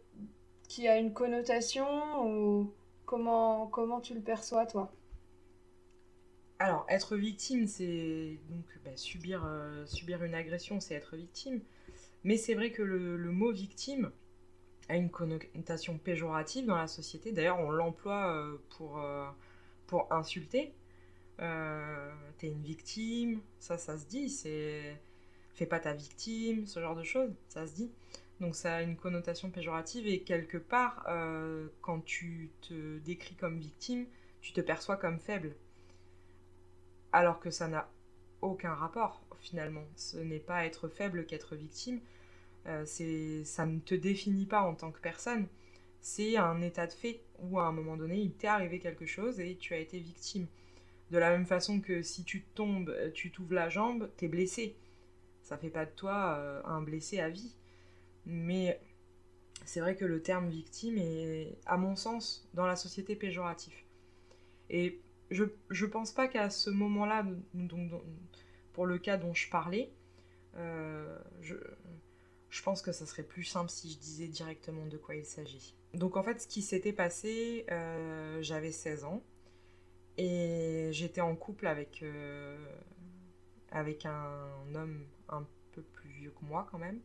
qui 0.67 0.89
a 0.89 0.99
une 0.99 1.13
connotation? 1.13 1.87
Ou 2.27 2.73
comment 3.07 3.67
comment 3.67 4.01
tu 4.01 4.15
le 4.15 4.21
perçois 4.21 4.67
toi? 4.67 4.91
Alors 6.63 6.87
être 6.89 7.17
victime 7.17 7.67
c'est 7.67 8.39
donc 8.49 8.65
bah, 8.85 8.97
subir 8.97 9.47
subir 9.87 10.23
une 10.25 10.35
agression 10.35 10.81
c'est 10.81 10.95
être 10.95 11.17
victime. 11.17 11.61
Mais 12.25 12.37
c'est 12.37 12.55
vrai 12.55 12.71
que 12.71 12.83
le 12.83 13.33
mot 13.33 13.53
victime 13.53 14.13
a 14.89 14.97
une 14.97 15.11
connotation 15.11 15.99
péjorative 15.99 16.67
dans 16.67 16.77
la 16.77 16.87
société. 16.87 17.33
D'ailleurs, 17.33 17.61
on 17.61 17.71
l'emploie 17.71 18.33
euh, 18.35 18.57
pour, 18.71 18.99
euh, 18.99 19.27
pour 19.87 20.13
insulter. 20.13 20.75
Euh, 21.41 22.13
T'es 22.39 22.49
une 22.49 22.63
victime, 22.63 23.41
ça, 23.59 23.79
ça 23.79 23.99
se 23.99 24.07
dit. 24.07 24.31
C'est 24.31 25.01
fais 25.55 25.67
pas 25.67 25.81
ta 25.81 25.93
victime, 25.95 26.67
ce 26.67 26.81
genre 26.81 26.97
de 26.97 27.05
choses, 27.05 27.31
ça 27.49 27.67
se 27.67 27.75
dit. 27.75 27.91
Donc 28.41 28.57
ça 28.57 28.77
a 28.77 28.83
une 28.83 28.97
connotation 28.97 29.51
péjorative 29.51 30.07
et 30.07 30.23
quelque 30.23 30.59
part, 30.59 31.05
euh, 31.09 31.69
quand 31.83 32.01
tu 32.05 32.51
te 32.63 32.99
décris 33.01 33.35
comme 33.37 33.59
victime, 33.59 34.07
tu 34.41 34.53
te 34.53 34.61
perçois 34.61 34.97
comme 34.97 35.19
faible. 35.21 35.55
Alors 37.13 37.41
que 37.41 37.51
ça 37.51 37.69
n'a 37.69 37.91
aucun 38.41 38.75
rapport 38.75 39.23
finalement. 39.41 39.85
Ce 39.97 40.17
n'est 40.17 40.39
pas 40.39 40.65
être 40.67 40.89
faible 40.89 41.27
qu'être 41.27 41.57
victime. 41.57 42.01
Euh, 42.67 42.85
ça 42.85 43.67
ne 43.67 43.81
te 43.81 43.95
définit 43.95 44.47
pas 44.47 44.63
en 44.63 44.75
tant 44.75 44.93
que 44.93 45.01
personne. 45.01 45.47
C'est 46.01 46.37
un 46.37 46.61
état 46.63 46.87
de 46.87 46.93
fait 46.93 47.23
où 47.39 47.59
à 47.59 47.67
un 47.67 47.73
moment 47.73 47.97
donné, 47.97 48.19
il 48.19 48.33
t'est 48.33 48.49
arrivé 48.49 48.79
quelque 48.79 49.07
chose 49.07 49.41
et 49.41 49.57
tu 49.57 49.75
as 49.75 49.79
été 49.79 49.99
victime. 49.99 50.47
De 51.11 51.19
la 51.19 51.31
même 51.31 51.47
façon 51.47 51.81
que 51.81 52.03
si 52.03 52.25
tu 52.25 52.43
tombes, 52.55 52.95
tu 53.15 53.31
t'ouvres 53.31 53.55
la 53.55 53.69
jambe, 53.69 54.11
t'es 54.17 54.29
blessé. 54.29 54.77
Ça 55.43 55.59
fait 55.59 55.71
pas 55.71 55.85
de 55.85 55.91
toi 55.91 56.37
euh, 56.39 56.63
un 56.65 56.81
blessé 56.83 57.21
à 57.21 57.29
vie. 57.29 57.55
Mais 58.27 58.81
c'est 59.65 59.81
vrai 59.81 59.97
que 59.97 60.05
le 60.05 60.23
terme 60.23 60.49
victime 60.49 60.99
est, 60.99 61.59
à 61.67 61.77
mon 61.77 61.97
sens, 61.97 62.49
dans 62.55 62.67
la 62.67 62.77
société 62.77 63.17
péjoratif. 63.17 63.85
Et 64.71 65.01
je, 65.33 65.87
pense 65.87 66.13
pas 66.13 66.29
qu'à 66.29 66.51
ce 66.51 66.71
moment-là, 66.71 67.27
pour 68.73 68.87
le 68.87 68.99
cas 68.99 69.17
dont 69.17 69.35
je 69.35 69.49
parlais, 69.51 69.91
je, 70.55 71.55
je 72.53 72.63
pense 72.63 72.83
que 72.83 72.93
ça 72.93 73.07
serait 73.07 73.23
plus 73.23 73.45
simple 73.45 73.71
si 73.71 73.91
je 73.91 73.99
disais 73.99 74.29
directement 74.29 74.85
de 74.85 74.99
quoi 74.99 75.15
il 75.15 75.25
s'agit. 75.25 75.75
Donc 75.95 76.19
en 76.19 76.23
fait, 76.23 76.43
ce 76.43 76.47
qui 76.47 76.61
s'était 76.61 76.93
passé, 76.93 77.65
euh, 77.71 78.43
j'avais 78.43 78.73
16 78.73 79.05
ans 79.05 79.23
et 80.19 80.91
j'étais 80.93 81.23
en 81.23 81.35
couple 81.35 81.67
avec, 81.67 82.03
euh, 82.03 82.59
avec 83.71 84.05
un 84.05 84.75
homme 84.75 85.07
un 85.31 85.47
peu 85.73 85.81
plus 85.81 86.11
vieux 86.11 86.31
que 86.31 86.45
moi 86.45 86.69
quand 86.71 86.79
même, 86.79 87.01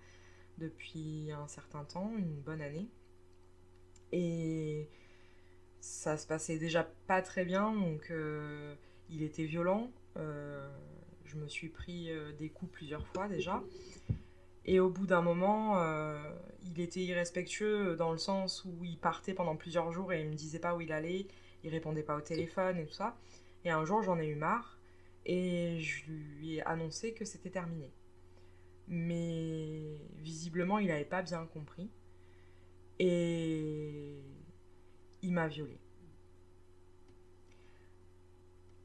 depuis 0.57 1.31
un 1.31 1.47
certain 1.47 1.85
temps, 1.85 2.11
une 2.17 2.41
bonne 2.41 2.61
année. 2.61 2.89
Et 4.11 4.89
ça 5.87 6.17
se 6.17 6.27
passait 6.27 6.57
déjà 6.57 6.87
pas 7.07 7.21
très 7.21 7.45
bien, 7.45 7.71
donc 7.71 8.11
euh, 8.11 8.75
il 9.09 9.23
était 9.23 9.45
violent. 9.45 9.89
je 10.15 11.35
me 11.37 11.47
suis 11.47 11.69
pris 11.69 12.09
des 12.39 12.49
coups 12.49 12.71
plusieurs 12.71 13.05
fois 13.07 13.27
déjà. 13.27 13.63
Et 14.67 14.81
au 14.81 14.89
bout 14.89 15.07
d'un 15.07 15.21
moment, 15.21 15.79
euh, 15.79 16.21
il 16.65 16.81
était 16.81 16.99
irrespectueux 16.99 17.95
dans 17.95 18.11
le 18.11 18.17
sens 18.17 18.65
où 18.65 18.83
il 18.83 18.97
partait 18.97 19.33
pendant 19.33 19.55
plusieurs 19.55 19.93
jours 19.93 20.11
et 20.11 20.21
il 20.21 20.27
me 20.27 20.35
disait 20.35 20.59
pas 20.59 20.75
où 20.75 20.81
il 20.81 20.91
allait, 20.91 21.25
il 21.63 21.69
répondait 21.69 22.03
pas 22.03 22.17
au 22.17 22.21
téléphone 22.21 22.77
et 22.77 22.85
tout 22.85 22.93
ça. 22.93 23.15
Et 23.63 23.69
un 23.69 23.85
jour, 23.85 24.03
j'en 24.03 24.19
ai 24.19 24.27
eu 24.27 24.35
marre 24.35 24.77
et 25.25 25.79
je 25.79 26.03
lui 26.11 26.55
ai 26.55 26.63
annoncé 26.63 27.13
que 27.13 27.23
c'était 27.23 27.49
terminé. 27.49 27.89
Mais 28.89 30.01
visiblement, 30.17 30.79
il 30.79 30.87
n'avait 30.87 31.05
pas 31.05 31.21
bien 31.21 31.45
compris 31.45 31.89
et 32.99 34.17
il 35.21 35.33
m'a 35.33 35.47
violée. 35.47 35.79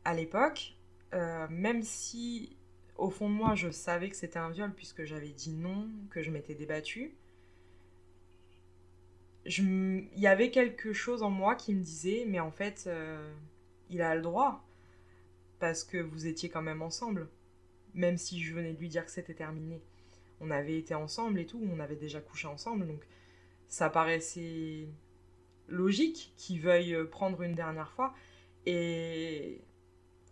À 0.04 0.14
l'époque, 0.14 0.76
euh, 1.14 1.46
même 1.50 1.82
si 1.82 2.56
au 2.96 3.10
fond 3.10 3.28
de 3.28 3.34
moi, 3.34 3.54
je 3.54 3.70
savais 3.70 4.08
que 4.08 4.16
c'était 4.16 4.38
un 4.38 4.50
viol 4.50 4.72
puisque 4.74 5.04
j'avais 5.04 5.30
dit 5.30 5.52
non, 5.52 5.88
que 6.10 6.22
je 6.22 6.30
m'étais 6.30 6.54
débattue. 6.54 7.14
Il 9.44 10.08
y 10.16 10.26
avait 10.28 10.50
quelque 10.50 10.92
chose 10.92 11.22
en 11.22 11.30
moi 11.30 11.56
qui 11.56 11.74
me 11.74 11.82
disait, 11.82 12.24
mais 12.28 12.38
en 12.38 12.52
fait, 12.52 12.84
euh, 12.86 13.32
il 13.90 14.00
a 14.02 14.14
le 14.14 14.22
droit, 14.22 14.64
parce 15.58 15.82
que 15.82 15.98
vous 15.98 16.26
étiez 16.26 16.48
quand 16.48 16.62
même 16.62 16.80
ensemble, 16.80 17.28
même 17.94 18.18
si 18.18 18.40
je 18.40 18.54
venais 18.54 18.72
de 18.72 18.78
lui 18.78 18.88
dire 18.88 19.04
que 19.04 19.10
c'était 19.10 19.34
terminé. 19.34 19.82
On 20.40 20.50
avait 20.50 20.78
été 20.78 20.94
ensemble 20.94 21.40
et 21.40 21.46
tout, 21.46 21.60
on 21.72 21.80
avait 21.80 21.96
déjà 21.96 22.20
couché 22.20 22.46
ensemble, 22.46 22.86
donc 22.86 23.04
ça 23.68 23.90
paraissait 23.90 24.86
logique 25.68 26.32
qu'il 26.36 26.60
veuille 26.60 26.96
prendre 27.10 27.42
une 27.42 27.54
dernière 27.54 27.90
fois. 27.92 28.14
Et 28.66 29.60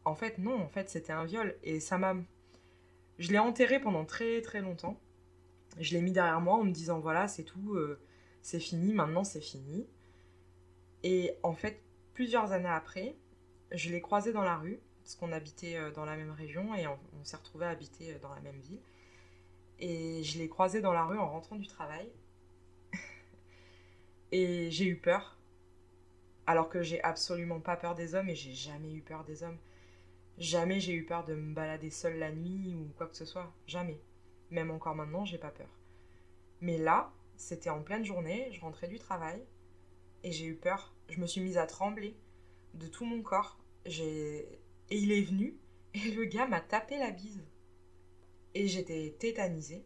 en 0.04 0.14
fait, 0.14 0.38
non, 0.38 0.60
en 0.60 0.68
fait, 0.68 0.90
c'était 0.90 1.12
un 1.12 1.24
viol. 1.24 1.56
Et 1.62 1.80
ça 1.80 1.98
m'a 1.98 2.14
je 3.20 3.30
l'ai 3.32 3.38
enterré 3.38 3.78
pendant 3.80 4.04
très 4.06 4.40
très 4.40 4.62
longtemps. 4.62 4.98
Je 5.78 5.92
l'ai 5.92 6.00
mis 6.00 6.10
derrière 6.10 6.40
moi 6.40 6.54
en 6.54 6.64
me 6.64 6.72
disant 6.72 6.98
voilà, 7.00 7.28
c'est 7.28 7.44
tout, 7.44 7.74
euh, 7.74 8.00
c'est 8.40 8.58
fini, 8.58 8.94
maintenant 8.94 9.24
c'est 9.24 9.42
fini. 9.42 9.86
Et 11.02 11.34
en 11.42 11.52
fait, 11.52 11.82
plusieurs 12.14 12.52
années 12.52 12.68
après, 12.68 13.14
je 13.72 13.90
l'ai 13.90 14.00
croisé 14.00 14.32
dans 14.32 14.42
la 14.42 14.56
rue, 14.56 14.80
parce 15.02 15.16
qu'on 15.16 15.32
habitait 15.32 15.76
euh, 15.76 15.90
dans 15.90 16.06
la 16.06 16.16
même 16.16 16.30
région 16.30 16.74
et 16.74 16.86
on, 16.86 16.98
s'est 17.24 17.36
retrouvé 17.36 17.66
à 17.66 17.70
habiter 17.70 18.14
euh, 18.14 18.18
dans 18.20 18.34
la 18.34 18.40
même 18.40 18.58
ville. 18.58 18.80
Et 19.78 20.22
je 20.22 20.38
l'ai 20.38 20.48
croisé 20.48 20.80
dans 20.80 20.92
la 20.92 21.04
rue 21.04 21.18
en 21.18 21.28
rentrant 21.28 21.56
du 21.56 21.66
travail. 21.66 22.10
Et 24.32 24.70
j'ai 24.70 24.86
eu 24.86 24.96
peur. 24.96 25.36
Alors 26.46 26.68
que 26.68 26.82
j'ai 26.82 27.02
absolument 27.02 27.60
pas 27.60 27.76
peur 27.76 27.94
des 27.94 28.14
hommes 28.14 28.28
et 28.28 28.34
j'ai 28.34 28.52
jamais 28.52 28.92
eu 28.92 29.02
peur 29.02 29.24
des 29.24 29.42
hommes. 29.42 29.58
Jamais 30.38 30.80
j'ai 30.80 30.94
eu 30.94 31.04
peur 31.04 31.24
de 31.24 31.34
me 31.34 31.54
balader 31.54 31.90
seule 31.90 32.18
la 32.18 32.32
nuit 32.32 32.74
ou 32.74 32.88
quoi 32.96 33.06
que 33.06 33.16
ce 33.16 33.24
soit. 33.24 33.52
Jamais. 33.66 34.00
Même 34.50 34.70
encore 34.70 34.96
maintenant, 34.96 35.24
j'ai 35.24 35.38
pas 35.38 35.50
peur. 35.50 35.68
Mais 36.60 36.78
là, 36.78 37.12
c'était 37.36 37.70
en 37.70 37.82
pleine 37.82 38.04
journée, 38.04 38.48
je 38.52 38.60
rentrais 38.60 38.88
du 38.88 38.98
travail 38.98 39.42
et 40.24 40.32
j'ai 40.32 40.46
eu 40.46 40.54
peur. 40.54 40.94
Je 41.08 41.20
me 41.20 41.26
suis 41.26 41.40
mise 41.40 41.58
à 41.58 41.66
trembler 41.66 42.16
de 42.74 42.86
tout 42.86 43.04
mon 43.04 43.22
corps. 43.22 43.58
Et 43.86 44.46
il 44.90 45.12
est 45.12 45.22
venu 45.22 45.56
et 45.94 46.10
le 46.10 46.24
gars 46.24 46.46
m'a 46.46 46.60
tapé 46.60 46.98
la 46.98 47.10
bise. 47.10 47.42
Et 48.54 48.66
j'étais 48.66 49.14
tétanisée. 49.18 49.84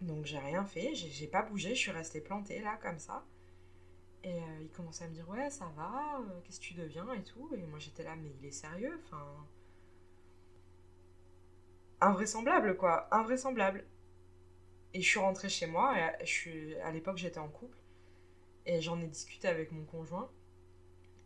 Donc 0.00 0.26
j'ai 0.26 0.38
rien 0.38 0.64
fait, 0.64 0.94
j'ai 0.94 1.26
pas 1.26 1.42
bougé, 1.42 1.70
je 1.70 1.80
suis 1.80 1.90
restée 1.90 2.20
plantée 2.20 2.60
là 2.60 2.78
comme 2.82 2.98
ça. 2.98 3.24
Et 4.24 4.34
euh, 4.34 4.58
il 4.60 4.70
commençait 4.70 5.04
à 5.04 5.08
me 5.08 5.14
dire 5.14 5.28
ouais 5.28 5.50
ça 5.50 5.70
va, 5.76 6.20
euh, 6.20 6.40
qu'est-ce 6.44 6.60
que 6.60 6.64
tu 6.66 6.74
deviens 6.74 7.12
et 7.14 7.22
tout. 7.22 7.50
Et 7.54 7.66
moi 7.66 7.78
j'étais 7.78 8.04
là 8.04 8.16
mais 8.16 8.30
il 8.40 8.46
est 8.46 8.52
sérieux, 8.52 9.00
enfin. 9.04 9.24
Invraisemblable 12.00 12.76
quoi, 12.76 13.08
invraisemblable. 13.12 13.84
Et 14.94 15.00
je 15.02 15.08
suis 15.08 15.18
rentrée 15.20 15.48
chez 15.48 15.66
moi. 15.66 15.94
Et 16.20 16.26
je 16.26 16.32
suis 16.32 16.74
à 16.76 16.90
l'époque 16.92 17.16
j'étais 17.18 17.38
en 17.40 17.48
couple. 17.48 17.78
Et 18.66 18.80
j'en 18.80 19.00
ai 19.00 19.06
discuté 19.06 19.48
avec 19.48 19.72
mon 19.72 19.84
conjoint. 19.84 20.30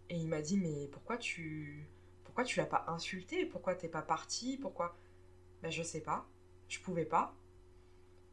Et 0.08 0.16
il 0.16 0.28
m'a 0.28 0.42
dit 0.42 0.58
mais 0.58 0.88
pourquoi 0.88 1.18
tu 1.18 1.86
pourquoi 2.24 2.44
tu 2.44 2.58
l'as 2.58 2.66
pas 2.66 2.84
insulté? 2.88 3.44
Pourquoi 3.46 3.74
t'es 3.74 3.88
pas 3.88 4.02
parti 4.02 4.58
Pourquoi? 4.58 4.96
Ben 5.62 5.70
je 5.70 5.82
sais 5.82 6.00
pas, 6.00 6.26
je 6.68 6.80
pouvais 6.80 7.04
pas. 7.04 7.34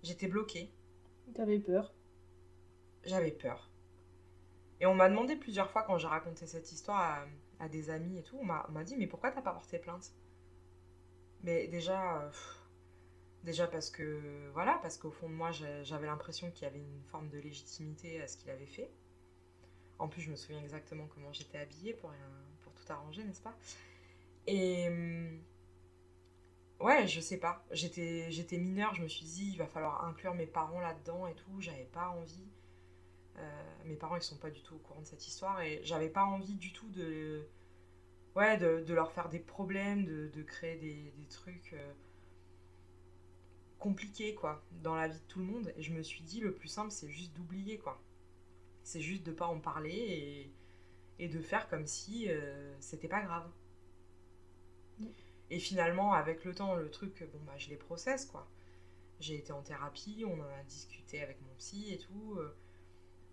J'étais 0.04 0.28
bloquée. 0.28 0.72
T'avais 1.34 1.60
peur 1.60 1.94
J'avais 3.04 3.32
peur. 3.32 3.70
Et 4.80 4.86
on 4.86 4.96
m'a 4.96 5.10
demandé 5.10 5.36
plusieurs 5.36 5.70
fois 5.70 5.84
quand 5.84 5.98
j'ai 5.98 6.08
raconté 6.08 6.48
cette 6.48 6.72
histoire 6.72 7.28
à, 7.60 7.68
des 7.68 7.90
amis 7.90 8.18
et 8.18 8.24
tout, 8.24 8.38
on 8.40 8.46
m'a 8.46 8.84
dit 8.86 8.96
mais 8.96 9.08
pourquoi 9.08 9.32
t'as 9.32 9.42
pas 9.42 9.52
porté 9.52 9.78
plainte? 9.78 10.14
Mais 11.44 11.68
déjà, 11.68 12.22
euh, 12.22 12.30
déjà 13.44 13.68
parce 13.68 13.90
que 13.90 14.50
voilà, 14.54 14.80
parce 14.82 14.98
qu'au 14.98 15.12
fond 15.12 15.30
de 15.30 15.34
moi 15.34 15.52
j'avais 15.52 16.08
l'impression 16.08 16.50
qu'il 16.52 16.64
y 16.64 16.66
avait 16.66 16.80
une 16.80 17.04
forme 17.12 17.30
de 17.30 17.38
légitimité 17.40 18.22
à 18.22 18.28
ce 18.28 18.38
qu'il 18.38 18.50
avait 18.50 18.66
fait. 18.66 18.90
En 20.00 20.08
plus, 20.08 20.22
je 20.22 20.32
me 20.32 20.38
souviens 20.38 20.62
exactement 20.62 21.08
comment 21.14 21.34
j'étais 21.34 21.58
habillée 21.58 21.94
pour, 21.94 22.14
pour 22.62 22.74
tout 22.74 22.90
arranger, 22.90 23.24
n'est-ce 23.26 23.42
pas? 23.42 23.56
Et 24.48 24.88
hum, 24.88 25.42
ouais, 26.80 27.08
je 27.08 27.20
sais 27.20 27.38
pas. 27.38 27.66
J'étais, 27.72 28.32
j'étais 28.32 28.58
mineure, 28.58 28.94
je 28.96 29.04
me 29.04 29.08
suis 29.08 29.26
dit, 29.26 29.52
il 29.52 29.58
va 29.58 29.68
falloir 29.68 30.06
inclure 30.06 30.34
mes 30.36 30.48
parents 30.48 30.82
là-dedans 30.82 31.28
et 31.28 31.36
tout. 31.36 31.60
J'avais 31.60 31.90
pas 31.92 32.10
envie. 32.10 32.48
Euh, 33.38 33.64
mes 33.86 33.96
parents 33.96 34.18
ils 34.18 34.22
sont 34.22 34.38
pas 34.38 34.50
du 34.50 34.62
tout 34.62 34.76
au 34.76 34.80
courant 34.80 35.02
de 35.02 35.06
cette 35.06 35.26
histoire 35.26 35.62
et 35.62 35.80
j'avais 35.84 36.10
pas 36.10 36.26
envie 36.26 36.56
du 36.56 36.74
tout 36.74 36.90
de 36.90 37.48
ouais, 38.36 38.58
de, 38.58 38.94
leur 38.94 39.12
faire 39.12 39.30
des 39.30 39.40
problèmes, 39.40 40.06
de, 40.06 40.44
créer 40.44 40.78
des, 40.78 41.14
trucs 41.30 41.74
euh, 41.74 41.94
compliqués, 43.78 44.36
quoi, 44.36 44.64
dans 44.82 44.96
la 44.96 45.08
vie 45.08 45.20
de 45.20 45.26
tout 45.28 45.40
le 45.40 45.46
monde. 45.46 45.74
Et 45.78 45.84
je 45.84 45.94
me 45.94 46.04
suis 46.04 46.24
dit, 46.24 46.40
le 46.40 46.54
plus 46.54 46.68
simple, 46.68 46.92
c'est 46.92 47.10
juste 47.10 47.36
d'oublier, 47.36 47.78
quoi. 47.78 48.02
C'est 48.84 49.02
juste 49.02 49.26
de 49.26 49.32
pas 49.32 49.48
en 49.48 49.60
parler 49.60 50.52
et, 51.20 51.28
de 51.28 51.42
faire 51.42 51.68
comme 51.70 51.86
si 51.86 52.30
euh, 52.30 52.74
c'était 52.80 53.10
pas 53.10 53.22
grave. 53.22 53.50
Et 55.52 55.60
finalement, 55.60 56.14
avec 56.14 56.46
le 56.46 56.54
temps, 56.54 56.76
le 56.76 56.90
truc, 56.90 57.24
bon, 57.32 57.40
bah, 57.46 57.58
je 57.58 57.70
les 57.70 57.76
processe, 57.76 58.26
quoi. 58.26 58.48
J'ai 59.20 59.36
été 59.36 59.52
en 59.52 59.62
thérapie, 59.62 60.24
on 60.26 60.40
en 60.40 60.60
a 60.60 60.64
discuté 60.64 61.22
avec 61.22 61.42
mon 61.42 61.54
psy 61.56 61.94
et 61.94 61.98
tout. 61.98 62.36
Euh, 62.38 62.56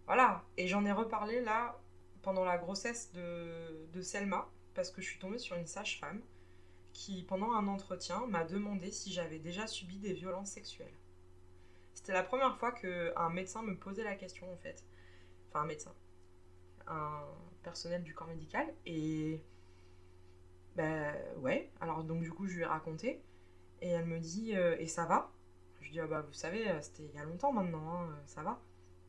voilà. 0.06 0.44
Et 0.56 0.66
j'en 0.66 0.84
ai 0.84 0.92
reparlé 0.92 1.40
là, 1.40 1.80
pendant 2.22 2.44
la 2.44 2.58
grossesse 2.58 3.12
de, 3.12 3.86
de 3.92 4.02
Selma, 4.02 4.50
parce 4.74 4.90
que 4.90 5.00
je 5.00 5.08
suis 5.08 5.18
tombée 5.18 5.38
sur 5.38 5.56
une 5.56 5.66
sage-femme 5.66 6.22
qui, 6.92 7.22
pendant 7.24 7.52
un 7.52 7.68
entretien, 7.68 8.26
m'a 8.26 8.44
demandé 8.44 8.90
si 8.90 9.12
j'avais 9.12 9.38
déjà 9.38 9.66
subi 9.66 9.98
des 9.98 10.14
violences 10.14 10.50
sexuelles. 10.50 10.96
C'était 11.94 12.14
la 12.14 12.22
première 12.22 12.56
fois 12.56 12.72
qu'un 12.72 13.30
médecin 13.30 13.62
me 13.62 13.76
posait 13.76 14.04
la 14.04 14.14
question, 14.14 14.50
en 14.52 14.56
fait. 14.56 14.84
Enfin, 15.48 15.60
un 15.60 15.66
médecin. 15.66 15.94
Un 16.86 17.24
personnel 17.62 18.02
du 18.02 18.14
corps 18.14 18.28
médical. 18.28 18.72
Et. 18.86 19.42
Ben 20.76 21.14
ouais. 21.38 21.70
Alors, 21.80 22.04
donc, 22.04 22.22
du 22.22 22.32
coup, 22.32 22.46
je 22.46 22.56
lui 22.56 22.62
ai 22.62 22.66
raconté. 22.66 23.22
Et 23.82 23.88
elle 23.90 24.06
me 24.06 24.18
dit 24.20 24.56
euh, 24.56 24.76
Et 24.78 24.86
ça 24.88 25.06
va? 25.06 25.32
Je 25.80 25.90
dis 25.90 26.00
Ah 26.00 26.06
bah, 26.06 26.22
vous 26.22 26.32
savez, 26.32 26.68
euh, 26.68 26.80
c'était 26.82 27.04
il 27.04 27.14
y 27.14 27.18
a 27.18 27.24
longtemps 27.24 27.52
maintenant, 27.52 27.94
hein, 27.94 28.16
ça 28.26 28.42
va? 28.42 28.60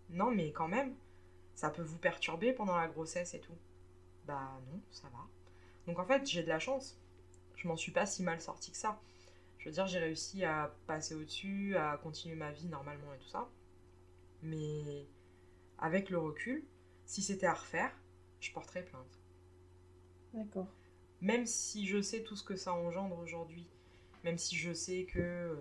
Non, 0.09 0.31
mais 0.31 0.51
quand 0.51 0.67
même, 0.67 0.95
ça 1.55 1.69
peut 1.69 1.83
vous 1.83 1.97
perturber 1.97 2.53
pendant 2.53 2.77
la 2.77 2.87
grossesse 2.87 3.33
et 3.33 3.39
tout. 3.41 3.57
Bah 4.25 4.59
non, 4.71 4.81
ça 4.91 5.07
va. 5.09 5.19
Donc 5.87 5.99
en 5.99 6.05
fait, 6.05 6.25
j'ai 6.27 6.43
de 6.43 6.49
la 6.49 6.59
chance. 6.59 6.99
Je 7.55 7.67
m'en 7.67 7.77
suis 7.77 7.91
pas 7.91 8.05
si 8.05 8.23
mal 8.23 8.41
sortie 8.41 8.71
que 8.71 8.77
ça. 8.77 9.01
Je 9.59 9.65
veux 9.69 9.71
dire, 9.73 9.87
j'ai 9.87 9.99
réussi 9.99 10.45
à 10.45 10.75
passer 10.87 11.15
au-dessus, 11.15 11.75
à 11.77 11.97
continuer 11.97 12.35
ma 12.35 12.51
vie 12.51 12.67
normalement 12.67 13.13
et 13.13 13.19
tout 13.19 13.27
ça. 13.29 13.49
Mais 14.43 15.07
avec 15.79 16.09
le 16.09 16.19
recul, 16.19 16.65
si 17.05 17.21
c'était 17.21 17.47
à 17.47 17.53
refaire, 17.55 17.91
je 18.39 18.51
porterais 18.53 18.83
plainte. 18.83 19.19
D'accord. 20.33 20.67
Même 21.21 21.45
si 21.45 21.87
je 21.87 22.01
sais 22.01 22.21
tout 22.21 22.35
ce 22.35 22.43
que 22.43 22.55
ça 22.55 22.73
engendre 22.73 23.17
aujourd'hui, 23.17 23.67
même 24.23 24.37
si 24.37 24.55
je 24.55 24.73
sais 24.73 25.05
que 25.05 25.57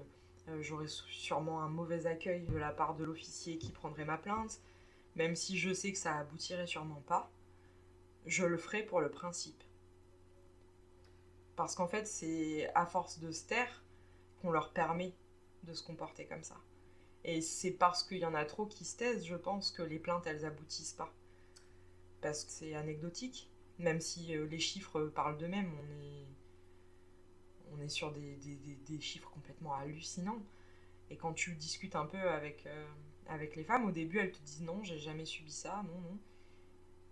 euh, 0.48 0.62
j'aurais 0.62 0.88
sûrement 0.88 1.62
un 1.62 1.68
mauvais 1.68 2.06
accueil 2.06 2.42
de 2.42 2.56
la 2.56 2.72
part 2.72 2.94
de 2.94 3.04
l'officier 3.04 3.58
qui 3.58 3.72
prendrait 3.72 4.04
ma 4.04 4.18
plainte, 4.18 4.60
même 5.14 5.34
si 5.34 5.58
je 5.58 5.72
sais 5.72 5.92
que 5.92 5.98
ça 5.98 6.16
aboutirait 6.18 6.66
sûrement 6.66 7.02
pas, 7.06 7.30
je 8.26 8.44
le 8.44 8.58
ferai 8.58 8.82
pour 8.82 9.00
le 9.00 9.10
principe. 9.10 9.62
Parce 11.56 11.74
qu'en 11.74 11.88
fait, 11.88 12.06
c'est 12.06 12.70
à 12.74 12.84
force 12.84 13.18
de 13.18 13.30
se 13.30 13.46
taire 13.46 13.82
qu'on 14.42 14.50
leur 14.50 14.72
permet 14.72 15.14
de 15.62 15.72
se 15.72 15.82
comporter 15.82 16.26
comme 16.26 16.44
ça. 16.44 16.56
Et 17.24 17.40
c'est 17.40 17.72
parce 17.72 18.02
qu'il 18.04 18.18
y 18.18 18.26
en 18.26 18.34
a 18.34 18.44
trop 18.44 18.66
qui 18.66 18.84
se 18.84 18.96
taisent, 18.96 19.24
je 19.24 19.34
pense, 19.34 19.72
que 19.72 19.82
les 19.82 19.98
plaintes, 19.98 20.26
elles 20.26 20.44
aboutissent 20.44 20.92
pas. 20.92 21.12
Parce 22.20 22.44
que 22.44 22.50
c'est 22.50 22.74
anecdotique, 22.74 23.50
même 23.78 24.00
si 24.00 24.34
euh, 24.36 24.46
les 24.46 24.58
chiffres 24.58 25.06
parlent 25.06 25.38
d'eux-mêmes, 25.38 25.70
on 25.72 25.92
est, 26.02 26.26
on 27.72 27.80
est 27.80 27.88
sur 27.88 28.12
des, 28.12 29.00
chiffres 29.00 29.30
complètement 29.30 29.74
hallucinants. 29.74 30.42
Et 31.10 31.16
quand 31.16 31.32
tu 31.34 31.54
discutes 31.54 31.96
un 31.96 32.06
peu 32.06 32.18
avec, 32.18 32.66
euh, 32.66 32.86
avec 33.26 33.56
les 33.56 33.64
femmes, 33.64 33.84
au 33.84 33.92
début, 33.92 34.18
elles 34.18 34.32
te 34.32 34.42
disent 34.42 34.62
non, 34.62 34.82
j'ai 34.82 34.98
jamais 34.98 35.24
subi 35.24 35.52
ça, 35.52 35.84
non, 35.86 36.00
non. 36.00 36.18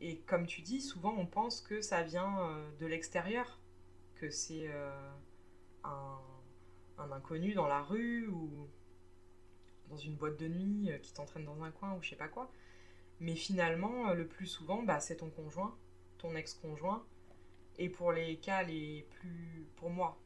Et 0.00 0.18
comme 0.21 0.47
tu 0.47 0.61
dis, 0.61 0.80
souvent 0.80 1.14
on 1.16 1.26
pense 1.26 1.61
que 1.61 1.80
ça 1.80 2.02
vient 2.02 2.40
euh, 2.40 2.71
de 2.78 2.87
l'extérieur 2.87 3.61
que 4.14 4.30
c'est 4.30 4.68
euh, 4.68 5.12
un, 5.85 6.18
inconnu 7.12 7.54
dans 7.54 7.66
la 7.66 7.83
rue 7.83 8.28
ou 8.28 8.68
dans 9.90 9.97
une 9.97 10.16
boîte 10.16 10.39
de 10.39 10.49
nuit 10.49 10.91
euh, 10.91 10.99
qui 10.99 11.12
t'entraîne 11.12 11.45
dans 11.45 11.62
un 11.62 11.71
coin 11.71 11.95
ou 11.95 12.02
je 12.02 12.10
sais 12.10 12.17
pas 12.17 12.28
quoi. 12.28 12.50
Mais 13.21 13.34
finalement, 13.36 14.08
euh, 14.08 14.15
le 14.15 14.26
plus 14.26 14.47
souvent, 14.47 14.82
bah, 14.82 15.00
c'est 15.00 15.17
ton 15.17 15.30
conjoint, 15.30 15.76
ton 16.25 16.34
ex-conjoint. 16.37 17.04
Et 17.78 17.89
pour 17.89 18.13
les 18.13 18.37
cas 18.37 18.63
les 18.63 19.06
plus, 19.10 19.67
pour 19.76 19.91
moi, 19.91 20.19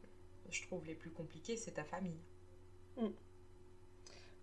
je 0.51 0.63
trouve 0.63 0.85
les 0.87 0.95
plus 0.95 1.11
compliqués, 1.11 1.57
c'est 1.57 1.73
ta 1.73 1.85
famille. 1.85 2.21
Mm. 2.97 3.09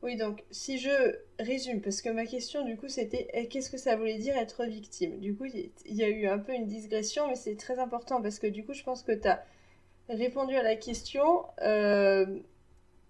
Oui, 0.02 0.18
donc 0.18 0.44
si 0.52 0.78
je 0.78 1.16
résume, 1.40 1.82
parce 1.82 2.02
que 2.02 2.10
ma 2.10 2.26
question 2.26 2.64
du 2.64 2.78
coup 2.78 2.90
c'était 2.90 3.28
eh, 3.34 3.48
qu'est-ce 3.48 3.72
que 3.72 3.78
ça 3.78 3.96
voulait 3.96 4.18
dire 4.18 4.38
être 4.38 4.66
victime? 4.66 5.20
Du 5.20 5.36
coup, 5.36 5.46
il 5.46 5.72
y 5.86 6.04
a 6.04 6.10
eu 6.10 6.28
un 6.28 6.38
peu 6.38 6.54
une 6.54 6.68
digression, 6.68 7.28
mais 7.28 7.36
c'est 7.36 7.56
très 7.56 7.80
important 7.80 8.22
parce 8.22 8.38
que 8.38 8.48
du 8.48 8.64
coup, 8.66 8.74
je 8.74 8.84
pense 8.84 9.02
que 9.04 9.14
tu 9.14 9.28
as 9.28 9.44
répondu 10.10 10.56
à 10.56 10.64
la 10.64 10.76
question 10.76 11.46
euh, 11.62 12.40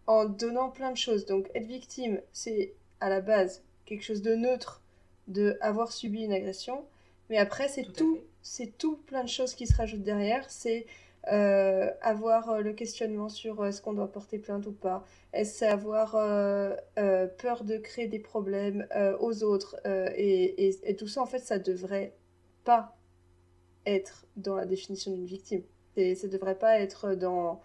en 0.07 0.25
donnant 0.25 0.69
plein 0.69 0.91
de 0.91 0.97
choses. 0.97 1.25
Donc, 1.25 1.49
être 1.53 1.65
victime, 1.65 2.21
c'est 2.31 2.73
à 3.01 3.09
la 3.09 3.19
base 3.19 3.63
quelque 3.85 4.03
chose 4.03 4.21
de 4.21 4.35
neutre 4.35 4.81
de 5.27 5.57
avoir 5.59 5.91
subi 5.91 6.23
une 6.23 6.33
agression, 6.33 6.85
mais 7.29 7.37
après, 7.37 7.67
c'est 7.67 7.91
tout, 7.91 8.21
c'est 8.45 8.77
tout 8.77 8.97
plein 9.07 9.23
de 9.23 9.29
choses 9.29 9.55
qui 9.55 9.65
se 9.65 9.75
rajoutent 9.75 10.03
derrière. 10.03 10.49
C'est 10.51 10.85
euh, 11.33 11.89
avoir 12.01 12.51
euh, 12.51 12.59
le 12.61 12.73
questionnement 12.73 13.27
sur 13.27 13.61
euh, 13.61 13.69
est-ce 13.69 13.81
qu'on 13.81 13.93
doit 13.93 14.11
porter 14.11 14.37
plainte 14.37 14.67
ou 14.67 14.71
pas, 14.71 15.03
est-ce 15.33 15.65
avoir 15.65 16.11
peur 17.37 17.63
de 17.63 17.77
créer 17.77 18.07
des 18.07 18.19
problèmes 18.19 18.87
aux 19.19 19.43
autres, 19.43 19.75
et, 19.85 20.95
tout 20.97 21.07
ça 21.07 21.21
en 21.21 21.25
fait 21.25 21.39
ça 21.39 21.57
devrait 21.57 22.13
pas 22.63 22.95
être 23.87 24.25
dans 24.37 24.55
la 24.55 24.65
définition 24.65 25.11
d'une 25.11 25.25
victime. 25.25 25.63
Et 25.97 26.13
ça 26.13 26.27
devrait 26.27 26.59
pas 26.59 26.79
être 26.79 27.15
dans 27.15 27.61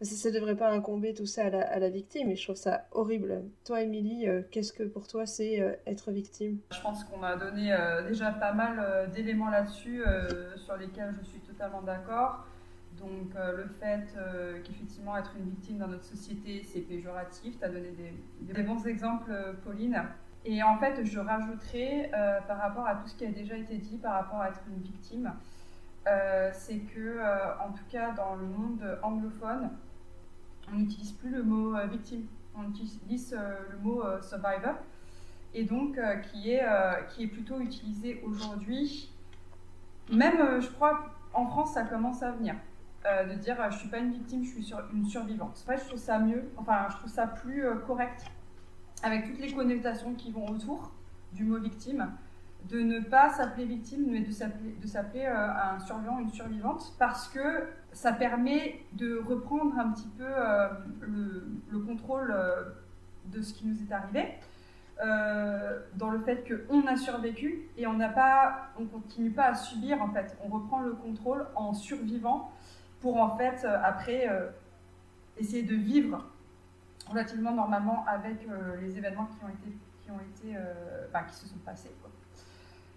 ça, 0.00 0.28
ne 0.28 0.34
devrait 0.34 0.56
pas 0.56 0.70
incomber 0.70 1.14
tout 1.14 1.26
ça 1.26 1.46
à 1.46 1.78
la, 1.78 1.88
victime 1.88 2.30
et 2.30 2.36
je 2.36 2.42
trouve 2.44 2.56
ça 2.56 2.86
horrible. 2.92 3.42
Toi, 3.64 3.82
Émilie, 3.82 4.26
qu'est-ce 4.50 4.72
que 4.72 4.82
pour 4.82 5.06
toi 5.06 5.26
c'est 5.26 5.78
être 5.86 6.10
victime? 6.10 6.58
Je 6.72 6.80
pense 6.80 7.04
qu'on 7.04 7.22
a 7.22 7.36
donné 7.36 7.74
déjà 8.06 8.32
pas 8.32 8.52
mal 8.52 9.10
d'éléments 9.14 9.50
là-dessus 9.50 10.02
sur 10.56 10.76
lesquels 10.76 11.14
je 11.20 11.26
suis 11.28 11.40
totalement 11.40 11.82
d'accord. 11.82 12.44
Donc 12.98 13.34
euh, 13.36 13.56
le 13.56 13.66
fait 13.80 14.14
euh, 14.16 14.60
qu'effectivement 14.64 15.16
être 15.16 15.32
une 15.38 15.50
victime 15.50 15.78
dans 15.78 15.88
notre 15.88 16.04
société, 16.04 16.62
c'est 16.62 16.80
péjoratif. 16.80 17.58
Tu 17.58 17.64
as 17.64 17.68
donné 17.68 17.90
des, 18.40 18.62
bons 18.62 18.86
exemples, 18.86 19.30
euh, 19.30 19.52
Pauline. 19.64 20.02
Et 20.44 20.62
en 20.62 20.76
fait, 20.78 21.02
je 21.04 21.18
rajouterais 21.18 22.10
par 22.46 22.58
rapport 22.58 22.86
à 22.86 22.96
tout 22.96 23.08
ce 23.08 23.14
qui 23.14 23.24
a 23.24 23.30
déjà 23.30 23.56
été 23.56 23.78
dit 23.78 23.96
par 23.96 24.12
rapport 24.12 24.42
à 24.42 24.50
être 24.50 24.60
une 24.68 24.82
victime, 24.82 25.32
c'est 26.52 26.78
que, 26.78 27.18
en 27.60 27.72
tout 27.72 27.84
cas, 27.88 28.12
dans 28.12 28.36
le 28.36 28.46
monde 28.46 28.98
anglophone, 29.02 29.70
on 30.72 30.76
n'utilise 30.76 31.12
plus 31.12 31.30
le 31.30 31.42
mot 31.42 31.74
victime, 31.88 32.26
on 32.56 32.68
utilise 32.68 33.34
le 33.34 33.78
mot 33.78 34.02
survivor, 34.20 34.74
et 35.54 35.64
donc 35.64 35.98
qui, 36.30 36.50
est, 36.50 36.66
qui 37.08 37.24
est 37.24 37.28
plutôt 37.28 37.60
utilisé 37.60 38.22
aujourd'hui. 38.24 39.10
Même, 40.12 40.60
je 40.60 40.68
crois, 40.70 41.10
en 41.32 41.46
France, 41.46 41.74
ça 41.74 41.84
commence 41.84 42.22
à 42.22 42.32
venir. 42.32 42.54
Euh, 43.06 43.24
de 43.24 43.34
dire 43.34 43.56
je 43.70 43.76
suis 43.76 43.88
pas 43.88 43.98
une 43.98 44.12
victime, 44.12 44.42
je 44.44 44.48
suis 44.48 44.72
une 44.94 45.04
survivante. 45.04 45.62
En 45.62 45.70
fait, 45.70 45.76
je 45.76 45.84
trouve 45.88 45.98
ça 45.98 46.18
mieux, 46.18 46.50
enfin, 46.56 46.86
je 46.90 46.96
trouve 46.96 47.10
ça 47.10 47.26
plus 47.26 47.66
euh, 47.66 47.74
correct 47.76 48.24
avec 49.02 49.26
toutes 49.26 49.40
les 49.40 49.52
connotations 49.52 50.14
qui 50.14 50.32
vont 50.32 50.48
autour 50.48 50.90
du 51.34 51.44
mot 51.44 51.58
victime, 51.58 52.10
de 52.68 52.80
ne 52.80 53.00
pas 53.00 53.30
s'appeler 53.30 53.66
victime, 53.66 54.06
mais 54.08 54.20
de 54.20 54.30
s'appeler 54.30 55.24
euh, 55.26 55.74
un 55.74 55.78
survivant, 55.80 56.18
une 56.18 56.30
survivante, 56.30 56.94
parce 56.98 57.28
que 57.28 57.68
ça 57.92 58.12
permet 58.12 58.80
de 58.92 59.18
reprendre 59.18 59.78
un 59.78 59.92
petit 59.92 60.08
peu 60.16 60.26
le, 61.00 61.46
le, 61.70 61.78
contrôle 61.80 62.34
de 63.26 63.40
ce 63.40 63.54
qui 63.54 63.66
nous 63.66 63.80
est 63.82 63.92
arrivé. 63.92 64.34
dans 65.94 66.10
le 66.10 66.18
fait 66.20 66.44
qu'on 66.48 66.86
a 66.86 66.96
survécu 66.96 67.68
et 67.76 67.86
on 67.86 67.98
on 68.78 68.86
continue 68.86 69.30
pas 69.30 69.44
à 69.44 69.54
subir 69.54 70.02
en 70.02 70.10
fait, 70.10 70.36
on 70.44 70.48
reprend 70.48 70.80
le 70.80 70.92
contrôle 70.94 71.46
en 71.54 71.72
survivant 71.72 72.50
pour 73.04 73.18
en 73.18 73.36
fait 73.36 73.66
euh, 73.66 73.78
après 73.84 74.26
euh, 74.30 74.48
essayer 75.36 75.62
de 75.62 75.74
vivre 75.74 76.24
relativement 77.06 77.52
normalement 77.52 78.02
avec 78.06 78.48
euh, 78.48 78.80
les 78.80 78.96
événements 78.96 79.26
qui 79.26 79.44
ont 79.44 79.50
été 79.50 79.76
qui 80.00 80.10
ont 80.10 80.20
été 80.20 80.56
qui 81.28 81.34
se 81.34 81.46
sont 81.46 81.58
passés 81.58 81.90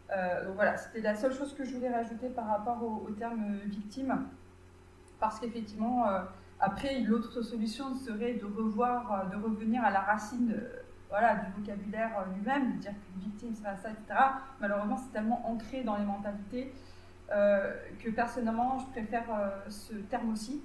donc 0.10 0.56
voilà 0.56 0.78
c'était 0.78 1.02
la 1.02 1.15
seule 1.15 1.34
chose 1.34 1.54
que 1.54 1.65
je 1.65 1.74
voulais 1.74 1.93
rajouter 1.93 2.30
par 2.30 2.48
rapport 2.48 2.82
au, 2.82 3.10
terme 3.12 3.58
victime 3.65 4.26
parce 5.20 5.39
qu'effectivement 5.39 6.06
après 6.60 7.00
l'autre 7.02 7.41
solution 7.41 7.93
serait 7.93 8.34
de 8.36 8.46
revoir 8.46 9.30
de 9.30 9.36
revenir 9.36 9.84
à 9.84 9.91
la 9.91 10.00
racine 10.00 10.56
voilà, 11.10 11.36
du 11.36 11.62
vocabulaire 11.62 12.26
lui-même, 12.36 12.76
de 12.76 12.82
dire 12.82 12.91
qu'une 12.91 13.22
victime 13.30 13.54
c'est 13.56 13.63
ça, 13.63 13.89
etc. 13.89 14.20
Malheureusement, 14.60 14.98
c'est 14.98 15.12
tellement 15.12 15.41
ancré 15.50 15.84
dans 15.84 15.96
les 15.96 16.06
mentalités 16.06 16.74
euh, 17.32 17.74
que 18.04 18.10
personnellement, 18.10 18.80
je 18.80 18.86
préfère 18.88 19.26
euh, 19.34 19.70
ce 19.70 19.93
terme 19.93 20.32
aussi. 20.32 20.62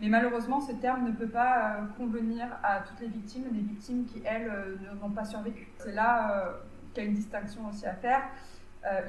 Mais 0.00 0.08
malheureusement, 0.08 0.60
ce 0.60 0.72
terme 0.72 1.06
ne 1.06 1.12
peut 1.12 1.28
pas 1.28 1.76
euh, 1.76 1.86
convenir 1.96 2.46
à 2.62 2.80
toutes 2.80 3.00
les 3.00 3.08
victimes, 3.08 3.44
les 3.52 3.60
victimes 3.60 4.04
qui, 4.04 4.22
elles, 4.24 4.50
n'ont 5.00 5.10
pas 5.10 5.24
survécu. 5.24 5.68
C'est 5.78 5.92
là 5.92 6.52
qu'il 6.92 7.04
y 7.04 7.06
a 7.06 7.08
une 7.08 7.16
distinction 7.16 7.66
aussi 7.68 7.86
à 7.86 7.94
faire. 7.94 8.22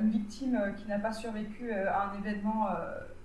Une 0.01 0.09
victime 0.09 0.73
qui 0.77 0.87
n'a 0.87 0.99
pas 0.99 1.11
survécu 1.11 1.71
à 1.71 2.09
un 2.09 2.17
événement 2.17 2.67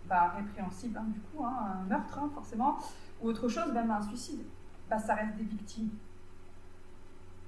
pas 0.08 0.28
répréhensibles, 0.36 0.98
hein, 0.98 1.06
du 1.08 1.20
coup, 1.20 1.44
hein, 1.44 1.80
un 1.80 1.84
meurtre, 1.84 2.18
hein, 2.18 2.30
forcément, 2.34 2.78
ou 3.20 3.28
autre 3.28 3.48
chose, 3.48 3.72
même 3.72 3.90
un 3.90 4.02
suicide. 4.02 4.44
Bah, 4.88 4.98
ça 4.98 5.14
reste 5.14 5.36
des 5.36 5.44
victimes. 5.44 5.90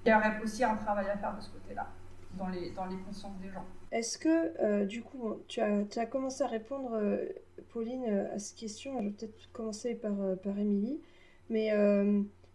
Il 0.04 0.10
y 0.10 0.14
aurait 0.14 0.40
aussi 0.42 0.64
un 0.64 0.76
travail 0.76 1.08
à 1.08 1.16
faire 1.16 1.36
de 1.36 1.40
ce 1.40 1.50
côté-là, 1.50 1.88
dans 2.36 2.48
les, 2.48 2.70
dans 2.72 2.86
les 2.86 2.96
consciences 2.98 3.38
des 3.40 3.48
gens. 3.50 3.64
Est-ce 3.90 4.18
que, 4.18 4.60
euh, 4.62 4.86
du 4.86 5.02
coup, 5.02 5.36
tu 5.48 5.60
as, 5.60 5.84
tu 5.84 5.98
as, 5.98 6.06
commencé 6.06 6.42
à 6.42 6.46
répondre, 6.46 6.92
euh, 6.94 7.26
Pauline, 7.70 8.28
à 8.32 8.38
cette 8.38 8.58
question 8.58 8.98
Je 9.00 9.04
vais 9.04 9.10
peut-être 9.10 9.52
commencer 9.52 9.94
par, 9.94 10.14
par 10.42 10.58
Émilie. 10.58 11.00
Mais 11.50 11.72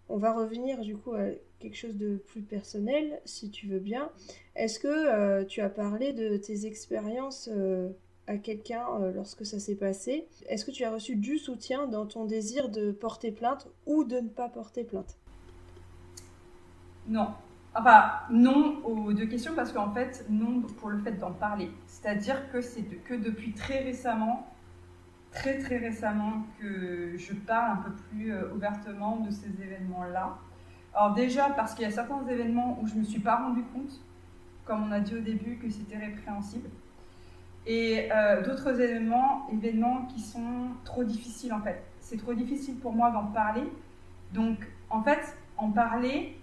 on 0.10 0.18
va 0.18 0.34
revenir, 0.34 0.82
du 0.82 0.98
coup, 0.98 1.14
à 1.14 1.28
quelque 1.60 1.76
chose 1.76 1.96
de 1.96 2.18
plus 2.18 2.42
personnel, 2.42 3.22
si 3.26 3.52
tu 3.52 3.68
veux 3.68 3.80
bien. 3.80 4.10
Est-ce 4.60 4.80
que 4.80 5.44
tu 5.46 5.62
as 5.62 5.70
parlé 5.70 6.12
de 6.12 6.36
tes 6.38 6.66
expériences 6.66 7.50
à 8.30 8.38
quelqu'un 8.38 8.86
euh, 9.02 9.12
lorsque 9.12 9.46
ça 9.46 9.60
s'est 9.60 9.76
passé? 9.76 10.28
Est-ce 10.48 10.64
que 10.64 10.72
tu 10.72 10.86
as 10.86 10.92
reçu 10.92 11.16
du 11.16 11.40
soutien 11.40 11.88
dans 11.88 12.06
ton 12.06 12.26
désir 12.26 12.70
de 12.70 12.92
porter 12.92 13.32
plainte 13.32 13.68
ou 13.88 14.04
de 14.04 14.18
ne 14.18 14.30
pas 14.30 14.48
porter 14.48 14.84
plainte? 14.84 15.18
Non. 17.08 17.30
Enfin, 17.74 18.12
non 18.30 18.82
aux 18.86 19.14
deux 19.14 19.26
questions 19.26 19.54
parce 19.56 19.74
qu'en 19.74 19.90
fait, 19.90 20.26
non 20.30 20.62
pour 20.62 20.90
le 20.90 21.00
fait 21.00 21.14
d'en 21.14 21.32
parler. 21.32 21.72
C'est-à-dire 21.88 22.52
que 22.52 22.62
c'est 22.62 22.84
que 22.84 23.16
depuis 23.16 23.54
très 23.54 23.80
récemment, 23.80 24.48
très 25.32 25.58
très 25.58 25.78
récemment, 25.78 26.44
que 26.60 27.18
je 27.18 27.34
parle 27.34 27.80
un 27.80 27.82
peu 27.82 27.92
plus 27.92 28.32
euh, 28.32 28.54
ouvertement 28.54 29.18
de 29.18 29.32
ces 29.32 29.50
événements-là. 29.60 30.38
Alors 30.94 31.14
déjà 31.16 31.50
parce 31.50 31.74
qu'il 31.74 31.84
y 31.84 31.88
a 31.88 31.92
certains 31.92 32.26
événements 32.28 32.78
où 32.80 32.88
je 32.88 32.94
ne 32.94 33.00
me 33.00 33.04
suis 33.04 33.20
pas 33.20 33.38
rendu 33.38 33.64
compte, 33.74 34.02
comme 34.70 34.84
on 34.88 34.92
a 34.92 35.00
dit 35.00 35.16
au 35.16 35.22
début, 35.22 35.58
que 35.58 35.68
c'était 35.68 35.98
répréhensible 35.98 36.70
et 37.66 38.10
euh, 38.12 38.44
d'autres 38.44 38.80
événements, 38.80 39.48
événements 39.52 40.06
qui 40.06 40.20
sont 40.22 40.70
trop 40.86 41.04
difficiles 41.04 41.54
en 41.54 41.62
fait. 41.62 41.84
C'est 42.02 42.18
trop 42.18 42.34
difficile 42.34 42.76
pour 42.78 42.94
moi 42.94 43.10
d'en 43.10 43.26
parler. 43.26 43.64
Donc 44.32 44.58
en 44.92 45.02
fait, 45.02 45.38
en 45.58 45.72
parler, 45.72 46.38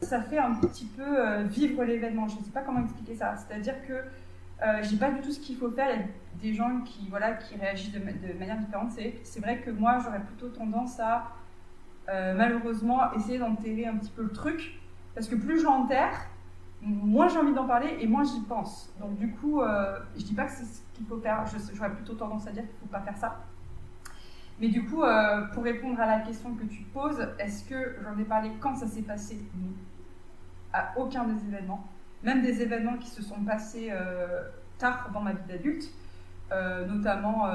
ça 0.00 0.22
fait 0.22 0.38
un 0.38 0.54
petit 0.54 0.86
peu 0.86 1.02
euh, 1.02 1.44
vivre 1.44 1.84
l'événement. 1.84 2.28
Je 2.28 2.38
ne 2.38 2.42
sais 2.42 2.50
pas 2.50 2.62
comment 2.62 2.82
expliquer 2.82 3.14
ça. 3.14 3.34
C'est-à-dire 3.36 3.74
que 3.86 3.92
euh, 3.92 4.82
je 4.82 4.92
n'ai 4.92 4.98
pas 4.98 5.10
du 5.10 5.20
tout 5.20 5.30
ce 5.30 5.40
qu'il 5.40 5.56
faut 5.56 5.70
faire. 5.70 5.88
Il 5.94 6.00
y 6.00 6.02
a 6.02 6.06
des 6.42 6.54
gens 6.54 6.80
qui, 6.80 7.08
voilà, 7.10 7.34
qui 7.34 7.56
réagissent 7.56 7.92
de, 7.92 7.98
de 7.98 8.38
manière 8.38 8.58
différente. 8.58 8.90
C'est 8.90 9.40
vrai 9.40 9.58
que 9.60 9.70
moi, 9.70 9.98
j'aurais 10.02 10.22
plutôt 10.22 10.48
tendance 10.48 10.98
à 10.98 11.28
malheureusement 12.34 13.12
essayer 13.12 13.38
d'enterrer 13.38 13.86
un 13.86 13.96
petit 13.96 14.10
peu 14.10 14.22
le 14.22 14.32
truc. 14.32 14.80
Parce 15.14 15.28
que 15.28 15.36
plus 15.36 15.60
je 15.60 15.64
l'enterre, 15.64 16.26
moins 16.82 17.28
j'ai 17.28 17.38
envie 17.38 17.52
d'en 17.52 17.66
parler 17.66 17.96
et 18.00 18.06
moins 18.06 18.24
j'y 18.24 18.40
pense. 18.40 18.92
Donc 18.98 19.16
du 19.16 19.32
coup, 19.32 19.60
euh, 19.60 19.98
je 20.16 20.24
dis 20.24 20.34
pas 20.34 20.44
que 20.44 20.52
c'est 20.52 20.64
ce 20.64 20.80
qu'il 20.94 21.06
faut 21.06 21.18
faire, 21.18 21.44
j'aurais 21.74 21.94
plutôt 21.94 22.14
tendance 22.14 22.46
à 22.46 22.52
dire 22.52 22.62
qu'il 22.62 22.74
ne 22.74 22.80
faut 22.80 22.86
pas 22.86 23.00
faire 23.00 23.16
ça. 23.16 23.40
Mais 24.60 24.68
du 24.68 24.84
coup, 24.84 25.02
euh, 25.02 25.46
pour 25.54 25.64
répondre 25.64 25.98
à 26.00 26.06
la 26.06 26.20
question 26.20 26.54
que 26.54 26.64
tu 26.64 26.82
poses, 26.82 27.26
est-ce 27.38 27.64
que 27.64 27.96
j'en 28.02 28.18
ai 28.18 28.24
parlé 28.24 28.52
quand 28.60 28.76
ça 28.76 28.86
s'est 28.86 29.02
passé? 29.02 29.40
Non. 29.54 29.72
À 30.72 30.92
aucun 30.98 31.24
des 31.24 31.42
événements. 31.48 31.88
Même 32.22 32.42
des 32.42 32.60
événements 32.60 32.98
qui 32.98 33.08
se 33.08 33.22
sont 33.22 33.40
passés 33.42 33.88
euh, 33.90 34.42
tard 34.76 35.10
dans 35.14 35.22
ma 35.22 35.32
vie 35.32 35.48
d'adulte, 35.48 35.90
euh, 36.52 36.84
notamment 36.86 37.46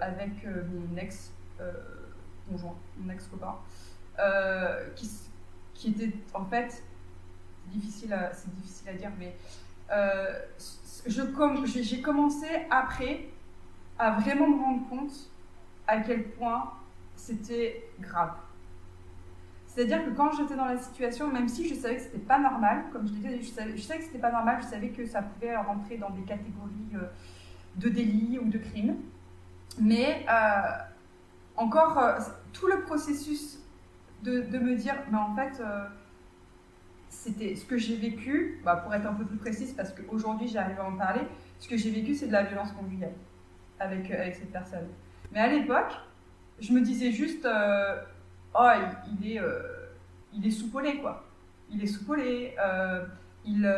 avec 0.00 0.44
mon 0.44 0.96
ex-conjoint, 0.96 2.74
mon 2.98 3.12
ex-copain, 3.12 3.54
qui, 4.96 5.08
qui 5.74 5.90
était 5.90 6.12
en 6.34 6.44
fait 6.44 6.82
difficile 7.68 8.16
c'est 8.32 8.52
difficile 8.54 8.88
à 8.88 8.92
dire, 8.94 9.10
mais 9.18 9.34
euh, 9.90 10.38
j'ai 11.06 12.02
commencé 12.02 12.46
après 12.70 13.28
à 13.98 14.12
vraiment 14.12 14.48
me 14.48 14.62
rendre 14.62 14.88
compte 14.88 15.30
à 15.86 16.00
quel 16.00 16.30
point 16.30 16.70
c'était 17.16 17.84
grave. 18.00 18.34
C'est-à-dire 19.66 20.04
que 20.04 20.10
quand 20.10 20.32
j'étais 20.32 20.56
dans 20.56 20.64
la 20.64 20.78
situation, 20.78 21.28
même 21.28 21.48
si 21.48 21.68
je 21.68 21.74
savais 21.74 21.96
que 21.96 22.02
c'était 22.02 22.18
pas 22.18 22.38
normal, 22.38 22.84
comme 22.92 23.06
je 23.06 23.12
disais, 23.12 23.40
je 23.40 23.48
savais, 23.48 23.76
je 23.76 23.82
savais 23.82 24.00
que 24.00 24.06
c'était 24.06 24.18
pas 24.18 24.32
normal, 24.32 24.58
je 24.62 24.66
savais 24.66 24.88
que 24.88 25.06
ça 25.06 25.22
pouvait 25.22 25.56
rentrer 25.56 25.98
dans 25.98 26.10
des 26.10 26.22
catégories 26.22 26.94
euh, 26.94 27.06
de 27.76 27.88
délits 27.88 28.38
ou 28.42 28.48
de 28.48 28.58
crimes, 28.58 28.96
mais 29.80 30.26
euh, 30.28 30.60
encore 31.56 31.98
tout 32.52 32.66
le 32.66 32.80
processus 32.82 33.58
de, 34.22 34.40
de, 34.40 34.58
me 34.58 34.74
dire, 34.74 34.96
mais 35.10 35.18
en 35.18 35.34
fait, 35.34 35.62
c'était 37.08 37.54
ce 37.54 37.64
que 37.64 37.76
j'ai 37.76 37.96
vécu, 37.96 38.60
bah, 38.64 38.76
pour 38.76 38.94
être 38.94 39.06
un 39.06 39.14
peu 39.14 39.24
plus 39.24 39.38
précise, 39.38 39.72
parce 39.72 39.92
qu'aujourd'hui 39.92 40.48
j'arrive 40.48 40.78
à 40.80 40.84
en 40.84 40.96
parler, 40.96 41.22
ce 41.58 41.68
que 41.68 41.76
j'ai 41.76 41.90
vécu 41.90 42.14
c'est 42.14 42.26
de 42.26 42.32
la 42.32 42.44
violence 42.44 42.72
conjugale 42.72 43.14
avec, 43.80 44.10
euh, 44.10 44.20
avec 44.20 44.34
cette 44.34 44.52
personne. 44.52 44.88
Mais 45.32 45.40
à 45.40 45.48
l'époque, 45.48 45.92
je 46.60 46.72
me 46.72 46.80
disais 46.80 47.12
juste, 47.12 47.44
euh, 47.44 48.00
oh, 48.54 48.68
il, 49.20 49.32
est, 49.32 49.40
euh, 49.40 49.60
il 50.32 50.46
est 50.46 50.50
soupolé 50.50 50.98
quoi. 50.98 51.24
Il 51.70 51.82
est 51.82 51.86
soupolé, 51.86 52.54
il, 53.44 53.70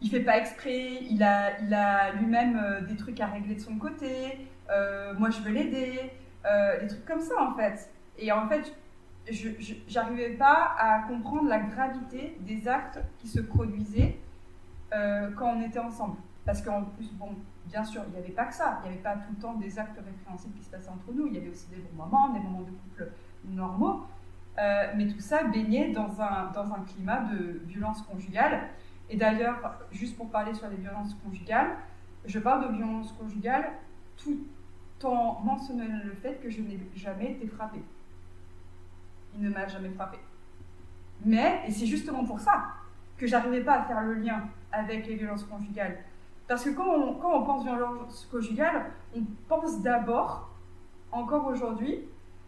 il 0.00 0.10
fait 0.10 0.20
pas 0.20 0.38
exprès, 0.38 1.02
il 1.08 1.22
a, 1.22 1.60
il 1.60 1.72
a 1.72 2.12
lui-même 2.14 2.84
des 2.88 2.96
trucs 2.96 3.20
à 3.20 3.26
régler 3.26 3.54
de 3.54 3.60
son 3.60 3.76
côté, 3.76 4.38
moi 5.16 5.30
je 5.30 5.40
veux 5.40 5.52
l'aider, 5.52 6.10
des 6.80 6.86
trucs 6.88 7.04
comme 7.04 7.20
ça 7.20 7.40
en 7.40 7.54
fait. 7.54 7.92
Et 8.18 8.32
en 8.32 8.48
fait, 8.48 8.74
je 9.28 9.48
n'arrivais 9.94 10.30
pas 10.30 10.74
à 10.78 11.02
comprendre 11.02 11.48
la 11.48 11.60
gravité 11.60 12.36
des 12.40 12.66
actes 12.68 13.00
qui 13.18 13.28
se 13.28 13.40
produisaient 13.40 14.18
euh, 14.92 15.30
quand 15.36 15.54
on 15.56 15.62
était 15.62 15.78
ensemble. 15.78 16.16
Parce 16.44 16.62
qu'en 16.62 16.84
plus, 16.84 17.12
bon, 17.12 17.36
bien 17.66 17.84
sûr, 17.84 18.02
il 18.06 18.12
n'y 18.12 18.18
avait 18.18 18.32
pas 18.32 18.46
que 18.46 18.54
ça. 18.54 18.80
Il 18.80 18.88
n'y 18.88 18.94
avait 18.94 19.02
pas 19.02 19.16
tout 19.16 19.32
le 19.36 19.40
temps 19.40 19.54
des 19.54 19.78
actes 19.78 19.98
répréhensibles 19.98 20.54
qui 20.54 20.64
se 20.64 20.70
passaient 20.70 20.88
entre 20.88 21.12
nous. 21.12 21.26
Il 21.26 21.34
y 21.34 21.38
avait 21.38 21.50
aussi 21.50 21.68
des 21.68 21.76
bons 21.76 22.04
moments, 22.04 22.30
des 22.30 22.40
moments 22.40 22.62
de 22.62 22.70
couple 22.70 23.12
normaux. 23.44 24.04
Euh, 24.58 24.92
mais 24.96 25.06
tout 25.06 25.20
ça 25.20 25.44
baignait 25.44 25.92
dans 25.92 26.20
un, 26.20 26.50
dans 26.52 26.72
un 26.72 26.80
climat 26.80 27.20
de 27.20 27.62
violence 27.66 28.02
conjugale. 28.02 28.68
Et 29.08 29.16
d'ailleurs, 29.16 29.78
juste 29.92 30.16
pour 30.16 30.30
parler 30.30 30.54
sur 30.54 30.68
les 30.68 30.76
violences 30.76 31.14
conjugales, 31.24 31.76
je 32.24 32.38
parle 32.38 32.68
de 32.68 32.76
violence 32.76 33.12
conjugale 33.12 33.70
tout 34.16 34.46
en 35.02 35.40
mentionnant 35.42 35.84
le 36.04 36.12
fait 36.12 36.40
que 36.42 36.50
je 36.50 36.60
n'ai 36.60 36.78
jamais 36.94 37.32
été 37.32 37.46
frappée 37.46 37.82
ne 39.40 39.50
m'a 39.50 39.66
jamais 39.66 39.90
frappé. 39.90 40.18
Mais, 41.24 41.62
et 41.66 41.70
c'est 41.70 41.86
justement 41.86 42.24
pour 42.24 42.40
ça 42.40 42.64
que 43.16 43.26
j'arrivais 43.26 43.62
pas 43.62 43.80
à 43.80 43.82
faire 43.84 44.02
le 44.02 44.14
lien 44.14 44.44
avec 44.72 45.06
les 45.06 45.16
violences 45.16 45.44
conjugales. 45.44 45.98
Parce 46.48 46.64
que 46.64 46.70
quand 46.70 46.88
on, 46.88 47.14
quand 47.14 47.32
on 47.32 47.44
pense 47.44 47.64
violence 47.64 48.28
conjugale, 48.30 48.90
on 49.14 49.22
pense 49.48 49.82
d'abord, 49.82 50.50
encore 51.12 51.46
aujourd'hui, 51.46 52.00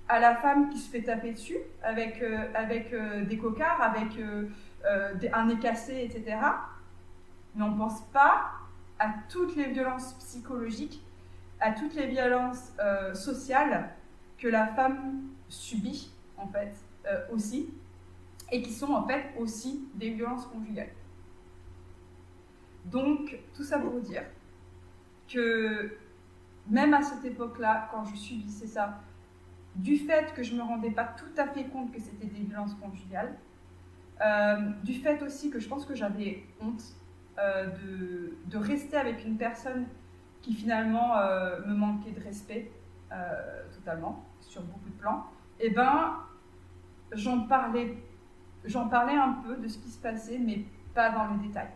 à 0.09 0.19
la 0.19 0.35
femme 0.37 0.69
qui 0.71 0.79
se 0.79 0.91
fait 0.91 1.03
taper 1.03 1.33
dessus 1.33 1.59
avec, 1.83 2.21
euh, 2.23 2.47
avec 2.55 2.93
euh, 2.93 3.25
des 3.25 3.39
cocards, 3.39 3.81
avec 3.81 4.19
euh, 4.19 4.49
un 5.33 5.47
nez 5.47 5.59
cassé, 5.59 6.03
etc. 6.03 6.37
Mais 7.55 7.63
on 7.63 7.71
ne 7.71 7.79
pense 7.79 8.03
pas 8.13 8.53
à 8.99 9.09
toutes 9.29 9.57
les 9.57 9.67
violences 9.67 10.15
psychologiques, 10.15 11.05
à 11.61 11.73
toutes 11.73 11.95
les 11.95 12.07
violences 12.09 12.73
sociales 13.15 13.91
que 14.39 14.49
la 14.49 14.67
femme 14.67 15.23
subit 15.49 16.13
en 16.37 16.49
fait, 16.49 16.75
aussi, 17.33 17.69
et 18.53 18.63
qui 18.63 18.73
sont 18.73 18.93
en 18.93 19.07
fait 19.07 19.33
aussi 19.39 19.89
des 19.95 20.11
violences 20.11 20.47
conjugales. 20.47 20.93
Donc, 22.85 23.39
tout 23.55 23.65
ça 23.65 23.79
pour 23.79 23.99
dire 24.01 24.25
que 25.29 25.97
même 26.69 26.95
à 26.95 27.03
cette 27.03 27.25
époque-là, 27.25 27.89
quand 27.91 28.05
je 28.05 28.15
subissais 28.17 28.67
ça, 28.67 29.01
du 29.75 29.97
fait 29.97 30.35
que 30.35 30.43
je 30.43 30.53
ne 30.53 30.59
me 30.59 30.65
rendais 30.65 30.91
pas 30.91 31.05
tout 31.05 31.41
à 31.41 31.47
fait 31.47 31.65
compte 31.65 31.93
que 31.93 32.01
c'était 32.01 32.27
des 32.27 32.41
violences 32.41 32.75
conjugales, 32.75 33.35
euh, 34.21 34.57
du 34.85 34.95
fait 34.95 35.23
aussi 35.23 35.51
que 35.51 35.59
je 35.59 35.69
pense 35.69 35.87
que 35.87 35.95
j'avais 35.95 36.45
honte 36.61 36.83
euh, 37.39 37.67
de, 37.67 38.37
de, 38.47 38.59
rester 38.59 38.97
avec 38.97 39.25
une 39.25 39.39
personne 39.39 39.87
qui 40.43 40.53
finalement 40.53 41.15
me 41.67 41.73
manquait 41.73 42.11
de 42.11 42.21
respect 42.21 42.71
totalement 43.73 44.25
sur 44.41 44.63
beaucoup 44.63 44.89
de 44.89 44.95
plans, 44.95 45.27
et 45.61 45.67
eh 45.67 45.71
ben 45.71 46.19
j'en 47.15 47.41
parlais, 47.41 47.97
j'en 48.65 48.89
parlais 48.89 49.17
un 49.17 49.33
peu 49.45 49.57
de 49.57 49.69
ce 49.69 49.79
qui 49.79 49.91
se 49.91 49.99
passait, 49.99 50.39
mais 50.39 50.65
pas 50.95 51.11
dans 51.11 51.27
les 51.29 51.49
détails. 51.49 51.71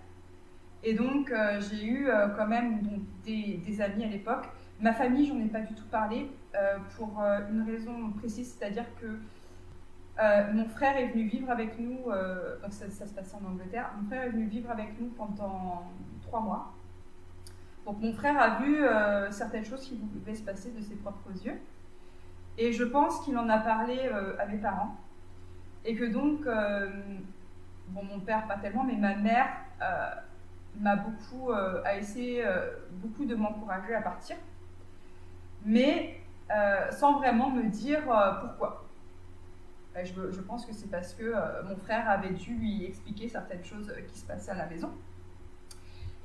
Et 0.82 0.94
donc, 0.94 1.30
euh, 1.32 1.60
j'ai 1.60 1.84
eu 1.84 2.08
euh, 2.08 2.28
quand 2.28 2.46
même 2.46 2.80
des, 3.24 3.80
amis 3.80 4.04
à 4.04 4.08
l'époque. 4.08 4.48
Ma 4.80 4.92
famille, 4.92 5.26
j'en 5.26 5.38
ai 5.40 5.48
pas 5.48 5.60
du 5.60 5.74
tout 5.74 5.86
parlé 5.90 6.30
euh, 6.54 6.78
pour 6.96 7.20
une 7.50 7.62
raison 7.62 8.10
précise, 8.18 8.56
c'est-à-dire 8.56 8.86
que 9.00 9.18
mon 10.54 10.64
frère 10.66 10.96
est 10.96 11.08
venu 11.08 11.24
vivre 11.24 11.50
avec 11.50 11.78
nous, 11.78 12.04
donc 12.62 12.72
ça, 12.72 12.88
se 12.88 13.12
passait 13.12 13.36
en 13.36 13.50
Angleterre, 13.50 13.90
mon 14.00 14.06
frère 14.06 14.22
est 14.22 14.30
venu 14.30 14.46
vivre 14.46 14.70
avec 14.70 14.98
nous 14.98 15.08
pendant 15.08 15.82
trois 16.22 16.40
mois. 16.40 16.72
Donc 17.84 18.00
mon 18.00 18.14
frère 18.14 18.40
a 18.40 18.62
vu 18.62 18.78
certaines 19.30 19.64
choses 19.64 19.82
qui 19.82 19.96
pouvaient 19.96 20.34
se 20.34 20.42
passer 20.42 20.70
de 20.70 20.80
ses 20.80 20.94
propres 20.94 21.32
yeux. 21.44 21.58
Et 22.56 22.72
je 22.72 22.84
pense 22.84 23.20
qu'il 23.24 23.36
en 23.36 23.48
a 23.50 23.58
parlé 23.58 24.08
à 24.38 24.46
mes 24.46 24.56
parents. 24.56 24.96
Et 25.86 25.94
que 25.94 26.04
donc, 26.04 26.46
euh, 26.46 26.90
bon, 27.88 28.02
mon 28.04 28.20
père 28.20 28.46
pas 28.46 28.56
tellement, 28.56 28.84
mais 28.84 28.96
ma 28.96 29.14
mère 29.14 29.48
euh, 29.80 30.10
m'a 30.80 30.96
beaucoup, 30.96 31.50
euh, 31.50 31.80
a 31.84 31.96
essayé 31.96 32.44
beaucoup 32.90 33.24
de 33.24 33.34
m'encourager 33.34 33.94
à 33.94 34.02
partir. 34.02 34.36
mais 35.64 36.20
sans 36.90 37.18
vraiment 37.18 37.50
me 37.50 37.64
dire 37.64 38.02
pourquoi. 38.40 38.84
Je, 40.04 40.40
pense 40.40 40.66
que 40.66 40.74
c'est 40.74 40.90
parce 40.90 41.14
que 41.14 41.32
mon 41.66 41.76
frère 41.76 42.08
avait 42.10 42.34
dû 42.34 42.54
lui 42.54 42.84
expliquer 42.84 43.28
certaines 43.28 43.64
choses 43.64 43.92
qui 44.08 44.18
se 44.18 44.26
passaient 44.26 44.50
à 44.50 44.56
la 44.56 44.66
maison. 44.66 44.92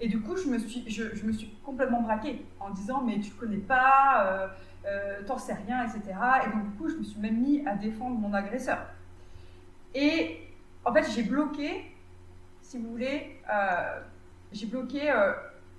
Et 0.04 0.08
du 0.08 0.20
coup, 0.20 0.36
je 0.36 0.50
me 0.50 0.58
suis, 0.58 0.84
je, 0.90 1.26
me 1.26 1.32
suis 1.32 1.48
complètement 1.64 2.02
braquée 2.02 2.44
en 2.60 2.72
disant 2.72 3.04
mais 3.06 3.20
tu 3.20 3.32
connais 3.32 3.58
pas, 3.58 4.26
euh, 4.26 4.48
euh, 4.88 5.24
t'en 5.28 5.38
sais 5.38 5.54
rien, 5.54 5.84
etc. 5.84 6.02
Et 6.44 6.50
donc 6.50 6.72
du 6.72 6.78
coup, 6.78 6.90
je 6.90 6.96
me 6.96 7.04
suis 7.04 7.20
même 7.20 7.40
mis 7.40 7.66
à 7.68 7.76
défendre 7.76 8.18
mon 8.18 8.34
agresseur. 8.34 8.80
Et 9.94 10.40
en 10.86 10.94
fait, 10.94 11.10
j'ai 11.12 11.24
bloqué, 11.24 11.92
si 12.62 12.78
vous 12.78 12.90
voulez, 12.90 13.40
euh, 13.52 14.00
j'ai 14.52 14.66
bloqué 14.66 15.14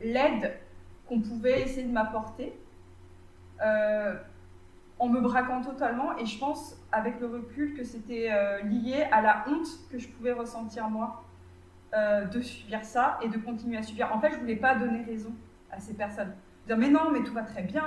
l'aide 0.00 0.58
qu'on 1.08 1.20
pouvait 1.20 1.62
essayer 1.62 1.86
de 1.86 1.92
m'apporter 1.92 2.52
en 4.98 5.08
me 5.08 5.20
braquant 5.20 5.62
totalement. 5.62 6.16
Et 6.18 6.26
je 6.26 6.38
pense, 6.38 6.76
avec 6.92 7.20
le 7.20 7.26
recul, 7.26 7.74
que 7.74 7.84
c'était 7.84 8.30
lié 8.64 9.06
à 9.10 9.22
la 9.22 9.44
honte 9.48 9.68
que 9.90 9.98
je 9.98 10.08
pouvais 10.08 10.32
ressentir 10.32 10.88
moi 10.88 11.24
euh, 11.94 12.24
de 12.24 12.40
subir 12.40 12.82
ça 12.86 13.18
et 13.20 13.28
de 13.28 13.36
continuer 13.36 13.76
à 13.76 13.82
subir. 13.82 14.10
En 14.14 14.18
fait, 14.18 14.30
je 14.32 14.38
voulais 14.38 14.56
pas 14.56 14.74
donner 14.76 15.02
raison 15.02 15.30
à 15.70 15.78
ces 15.78 15.92
personnes. 15.92 16.32
Dire 16.66 16.78
mais 16.78 16.88
non, 16.88 17.10
mais 17.12 17.22
tout 17.22 17.34
va 17.34 17.42
très 17.42 17.60
bien. 17.60 17.84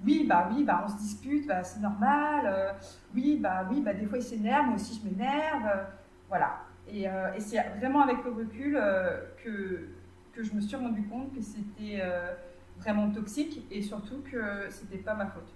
Euh, 0.00 0.04
oui, 0.04 0.26
bah 0.28 0.48
oui, 0.50 0.64
bah 0.64 0.82
on 0.84 0.88
se 0.88 0.96
dispute, 0.96 1.46
bah, 1.46 1.62
c'est 1.62 1.80
normal. 1.80 2.44
Euh, 2.46 2.72
oui, 3.14 3.38
bah 3.40 3.66
oui, 3.70 3.80
bah 3.80 3.94
des 3.94 4.06
fois 4.06 4.18
il 4.18 4.22
s'énerve, 4.24 4.66
moi 4.66 4.76
aussi 4.76 5.00
je 5.00 5.08
m'énerve. 5.08 5.86
voilà. 6.28 6.60
Et, 6.88 7.04
et 7.04 7.40
c'est 7.40 7.60
vraiment 7.78 8.00
avec 8.02 8.24
le 8.24 8.32
recul 8.32 8.72
que, 9.44 9.88
que 10.32 10.42
je 10.42 10.52
me 10.54 10.60
suis 10.60 10.74
rendu 10.74 11.04
compte 11.04 11.32
que 11.32 11.40
c'était 11.40 12.02
vraiment 12.78 13.10
toxique 13.12 13.64
et 13.70 13.80
surtout 13.80 14.24
que 14.28 14.68
c'était 14.70 14.98
pas 14.98 15.14
ma 15.14 15.26
faute. 15.26 15.54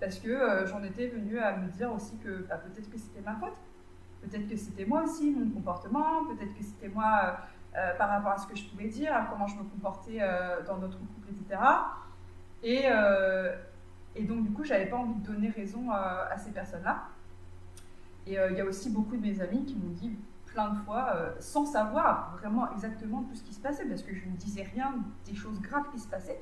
Parce 0.00 0.18
que 0.18 0.66
j'en 0.66 0.82
étais 0.82 1.06
venue 1.06 1.38
à 1.38 1.56
me 1.56 1.68
dire 1.70 1.90
aussi 1.94 2.18
que 2.18 2.46
bah, 2.46 2.58
peut-être 2.58 2.90
que 2.90 2.98
c'était 2.98 3.22
ma 3.22 3.36
faute 3.36 3.56
Peut-être 4.24 4.48
que 4.48 4.56
c'était 4.56 4.86
moi 4.86 5.02
aussi, 5.02 5.30
mon 5.30 5.50
comportement, 5.50 6.24
peut-être 6.24 6.54
que 6.54 6.62
c'était 6.62 6.88
moi 6.88 7.20
euh, 7.76 7.78
euh, 7.78 7.94
par 7.98 8.08
rapport 8.08 8.32
à 8.32 8.38
ce 8.38 8.46
que 8.46 8.56
je 8.56 8.64
pouvais 8.64 8.88
dire, 8.88 9.12
comment 9.30 9.46
je 9.46 9.56
me 9.56 9.64
comportais 9.64 10.18
euh, 10.20 10.62
dans 10.66 10.78
notre 10.78 10.98
couple, 10.98 11.28
etc. 11.30 11.60
Et, 12.64 12.84
et 14.16 14.24
donc, 14.24 14.44
du 14.44 14.50
coup, 14.52 14.64
j'avais 14.64 14.86
pas 14.86 14.96
envie 14.96 15.14
de 15.14 15.26
donner 15.26 15.50
raison 15.50 15.90
à 15.90 16.34
ces 16.38 16.50
personnes-là. 16.50 17.04
Et 18.26 18.34
il 18.34 18.56
y 18.56 18.60
a 18.60 18.64
aussi 18.64 18.90
beaucoup 18.90 19.16
de 19.16 19.22
mes 19.22 19.40
amis 19.40 19.64
qui 19.64 19.76
m'ont 19.76 19.92
dit 19.92 20.16
plein 20.46 20.70
de 20.70 20.78
fois, 20.78 21.34
sans 21.40 21.66
savoir 21.66 22.36
vraiment 22.38 22.72
exactement 22.72 23.22
tout 23.22 23.34
ce 23.34 23.42
qui 23.42 23.52
se 23.52 23.60
passait, 23.60 23.84
parce 23.84 24.02
que 24.02 24.14
je 24.14 24.26
ne 24.26 24.36
disais 24.36 24.62
rien 24.62 24.94
des 25.26 25.34
choses 25.34 25.60
graves 25.60 25.90
qui 25.92 25.98
se 25.98 26.08
passaient. 26.08 26.40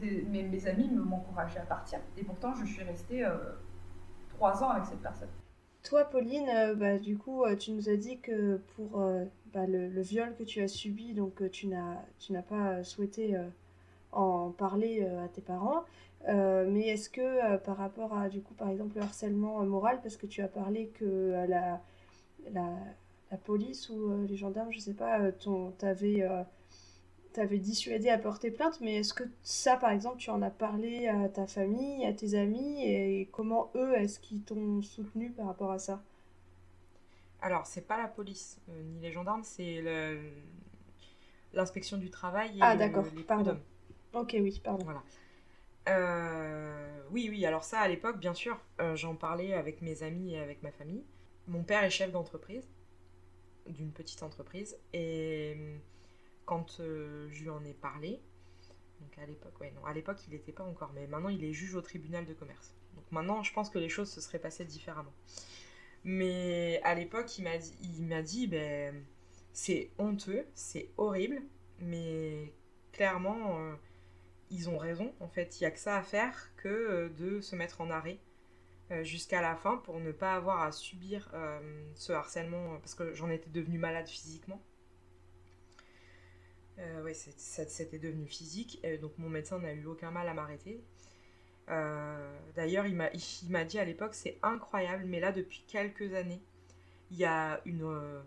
mes, 0.00 0.42
mes, 0.44 0.66
amis 0.68 0.88
m'encourageaient 0.88 1.58
à 1.58 1.66
partir. 1.66 1.98
Et 2.16 2.22
pourtant, 2.22 2.54
je 2.54 2.64
suis 2.64 2.84
restée 2.84 3.26
ans 4.42 4.70
avec 4.70 4.86
cette 4.86 5.00
personne. 5.00 5.28
Toi, 5.84 6.04
Pauline, 6.04 6.48
euh, 6.48 6.74
bah, 6.74 6.98
du 6.98 7.16
coup, 7.16 7.44
euh, 7.44 7.56
tu 7.56 7.72
nous 7.72 7.88
as 7.88 7.96
dit 7.96 8.18
que 8.20 8.58
pour 8.76 9.00
euh, 9.00 9.24
bah, 9.52 9.66
le, 9.66 10.00
viol 10.00 10.34
que 10.36 10.44
tu 10.44 10.60
as 10.60 10.68
subi, 10.68 11.14
donc 11.14 11.42
tu 11.50 11.66
n'as 11.68 12.42
pas 12.48 12.82
souhaité 12.84 13.36
en 14.12 14.50
parler 14.50 15.02
à 15.04 15.28
tes 15.28 15.40
parents. 15.42 15.84
mais 16.28 16.88
est-ce 16.88 17.10
que 17.10 17.56
par 17.58 17.76
rapport 17.76 18.16
à, 18.16 18.28
du 18.28 18.40
coup, 18.42 18.54
par 18.54 18.68
exemple, 18.70 18.96
le 18.96 19.02
harcèlement 19.02 19.64
moral, 19.64 20.00
parce 20.02 20.16
que 20.16 20.26
tu 20.26 20.42
as 20.42 20.48
parlé 20.48 20.88
que 20.88 21.44
la, 21.48 21.80
la, 22.52 22.70
la 23.30 23.36
police 23.38 23.90
ou 23.90 24.26
les 24.28 24.36
gendarmes, 24.36 24.72
je 24.72 24.80
sais 24.80 24.94
pas, 24.94 25.32
t'avais 25.78 26.22
t'avais 27.32 27.58
dissuadé 27.58 28.08
à 28.08 28.18
porter 28.18 28.50
plainte, 28.50 28.80
mais 28.80 28.96
est-ce 28.96 29.14
que 29.14 29.24
ça, 29.42 29.76
par 29.76 29.90
exemple, 29.90 30.18
tu 30.18 30.30
en 30.30 30.42
as 30.42 30.50
parlé 30.50 31.08
à 31.08 31.28
ta 31.28 31.46
famille, 31.46 32.04
à 32.06 32.12
tes 32.12 32.34
amis, 32.34 32.84
et 32.84 33.28
comment 33.32 33.70
eux, 33.74 33.94
est-ce 33.96 34.18
qu'ils 34.20 34.42
t'ont 34.42 34.82
soutenu 34.82 35.30
par 35.30 35.46
rapport 35.46 35.70
à 35.72 35.78
ça? 35.78 36.02
Alors, 37.40 37.66
c'est 37.66 37.86
pas 37.86 37.96
la 37.98 38.06
police, 38.08 38.58
euh, 38.70 38.82
ni 38.82 39.00
les 39.00 39.10
gendarmes, 39.10 39.42
c'est 39.42 39.82
l'inspection 41.52 41.98
du 41.98 42.10
travail. 42.10 42.52
ah, 42.60 42.76
d'accord, 42.76 43.04
pardon. 43.26 43.56
Ok, 44.14 44.36
oui, 44.40 44.60
pardon. 44.62 44.84
Voilà. 44.84 45.02
Euh, 45.88 47.02
oui, 47.10 47.28
oui, 47.30 47.44
alors 47.46 47.64
ça, 47.64 47.80
à 47.80 47.88
l'époque, 47.88 48.18
bien 48.18 48.34
sûr, 48.34 48.58
euh, 48.80 48.94
j'en 48.94 49.14
parlais 49.14 49.54
avec 49.54 49.82
mes 49.82 50.02
amis 50.02 50.34
et 50.34 50.38
avec 50.38 50.62
ma 50.62 50.70
famille. 50.70 51.04
Mon 51.48 51.64
père 51.64 51.82
est 51.82 51.90
chef 51.90 52.12
d'entreprise, 52.12 52.68
d'une 53.66 53.90
petite 53.92 54.22
entreprise, 54.22 54.78
et 54.92 55.56
quand 56.44 56.78
euh, 56.80 57.28
je 57.30 57.42
lui 57.42 57.50
en 57.50 57.64
ai 57.64 57.74
parlé, 57.74 58.20
donc 59.00 59.18
à 59.18 59.26
l'époque, 59.26 59.58
ouais, 59.60 59.72
non, 59.74 59.84
à 59.84 59.92
l'époque 59.92 60.18
il 60.28 60.34
n'était 60.34 60.52
pas 60.52 60.62
encore, 60.62 60.92
mais 60.94 61.06
maintenant 61.08 61.30
il 61.30 61.42
est 61.42 61.52
juge 61.52 61.74
au 61.74 61.82
tribunal 61.82 62.26
de 62.26 62.34
commerce. 62.34 62.76
Donc 62.94 63.04
maintenant, 63.10 63.42
je 63.42 63.52
pense 63.52 63.70
que 63.70 63.78
les 63.78 63.88
choses 63.88 64.10
se 64.10 64.20
seraient 64.20 64.38
passées 64.38 64.64
différemment. 64.64 65.12
Mais 66.04 66.80
à 66.84 66.94
l'époque, 66.94 67.38
il 67.38 67.44
m'a 67.44 68.22
dit, 68.22 68.46
ben, 68.46 69.04
c'est 69.52 69.90
honteux, 69.98 70.44
c'est 70.54 70.90
horrible, 70.96 71.42
mais 71.80 72.52
clairement, 72.92 73.58
euh, 73.58 73.74
ils 74.52 74.70
ont 74.70 74.78
raison. 74.78 75.12
En 75.20 75.28
fait, 75.28 75.60
il 75.60 75.64
n'y 75.64 75.66
a 75.66 75.70
que 75.72 75.78
ça 75.78 75.96
à 75.96 76.02
faire 76.02 76.50
que 76.56 76.68
euh, 76.68 77.08
de 77.08 77.40
se 77.40 77.56
mettre 77.56 77.80
en 77.80 77.90
arrêt 77.90 78.18
jusqu'à 79.02 79.40
la 79.40 79.56
fin 79.56 79.78
pour 79.78 80.00
ne 80.00 80.12
pas 80.12 80.34
avoir 80.34 80.60
à 80.60 80.70
subir 80.70 81.34
ce 81.94 82.12
harcèlement, 82.12 82.78
parce 82.80 82.94
que 82.94 83.14
j'en 83.14 83.30
étais 83.30 83.48
devenue 83.48 83.78
malade 83.78 84.06
physiquement. 84.06 84.60
Euh, 86.78 87.02
oui, 87.04 87.14
c'était 87.14 87.98
devenu 87.98 88.26
physique. 88.26 88.80
donc 89.00 89.16
mon 89.18 89.28
médecin 89.28 89.58
n'a 89.58 89.72
eu 89.72 89.86
aucun 89.86 90.10
mal 90.10 90.28
à 90.28 90.34
m'arrêter. 90.34 90.82
Euh, 91.68 92.38
d'ailleurs, 92.54 92.86
il 92.86 92.96
m'a 92.96 93.64
dit 93.64 93.78
à 93.78 93.84
l'époque, 93.84 94.14
c'est 94.14 94.38
incroyable, 94.42 95.04
mais 95.06 95.20
là, 95.20 95.32
depuis 95.32 95.64
quelques 95.66 96.14
années, 96.14 96.42
il 97.10 97.18
y 97.18 97.24
a 97.24 97.62
euh, 97.66 98.22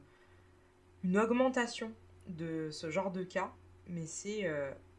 une 1.04 1.18
augmentation 1.18 1.92
de 2.28 2.70
ce 2.72 2.92
genre 2.92 3.12
de 3.12 3.24
cas, 3.24 3.54
mais 3.88 4.06
c'est 4.06 4.50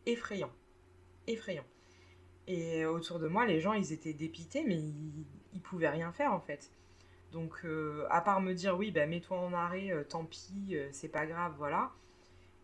effrayant. 0.07 0.53
Effrayant. 1.27 1.65
Et 2.47 2.85
autour 2.87 3.19
de 3.19 3.27
moi, 3.27 3.47
les 3.47 3.61
gens, 3.61 3.73
ils 3.73 3.93
étaient 3.93 4.13
dépités, 4.13 4.65
mais 4.65 4.77
ils, 4.77 5.27
ils 5.53 5.61
pouvaient 5.61 5.89
rien 5.89 6.13
faire 6.13 6.33
en 6.33 6.41
fait. 6.41 6.71
Donc, 7.33 7.67
à 8.09 8.21
part 8.21 8.41
me 8.41 8.55
dire, 8.55 8.77
oui, 8.79 8.93
bah, 8.93 9.07
mets-toi 9.07 9.37
en 9.37 9.53
arrêt, 9.53 9.93
tant 10.09 10.25
pis, 10.25 10.77
c'est 10.93 11.09
pas 11.09 11.27
grave, 11.27 11.55
voilà 11.59 11.93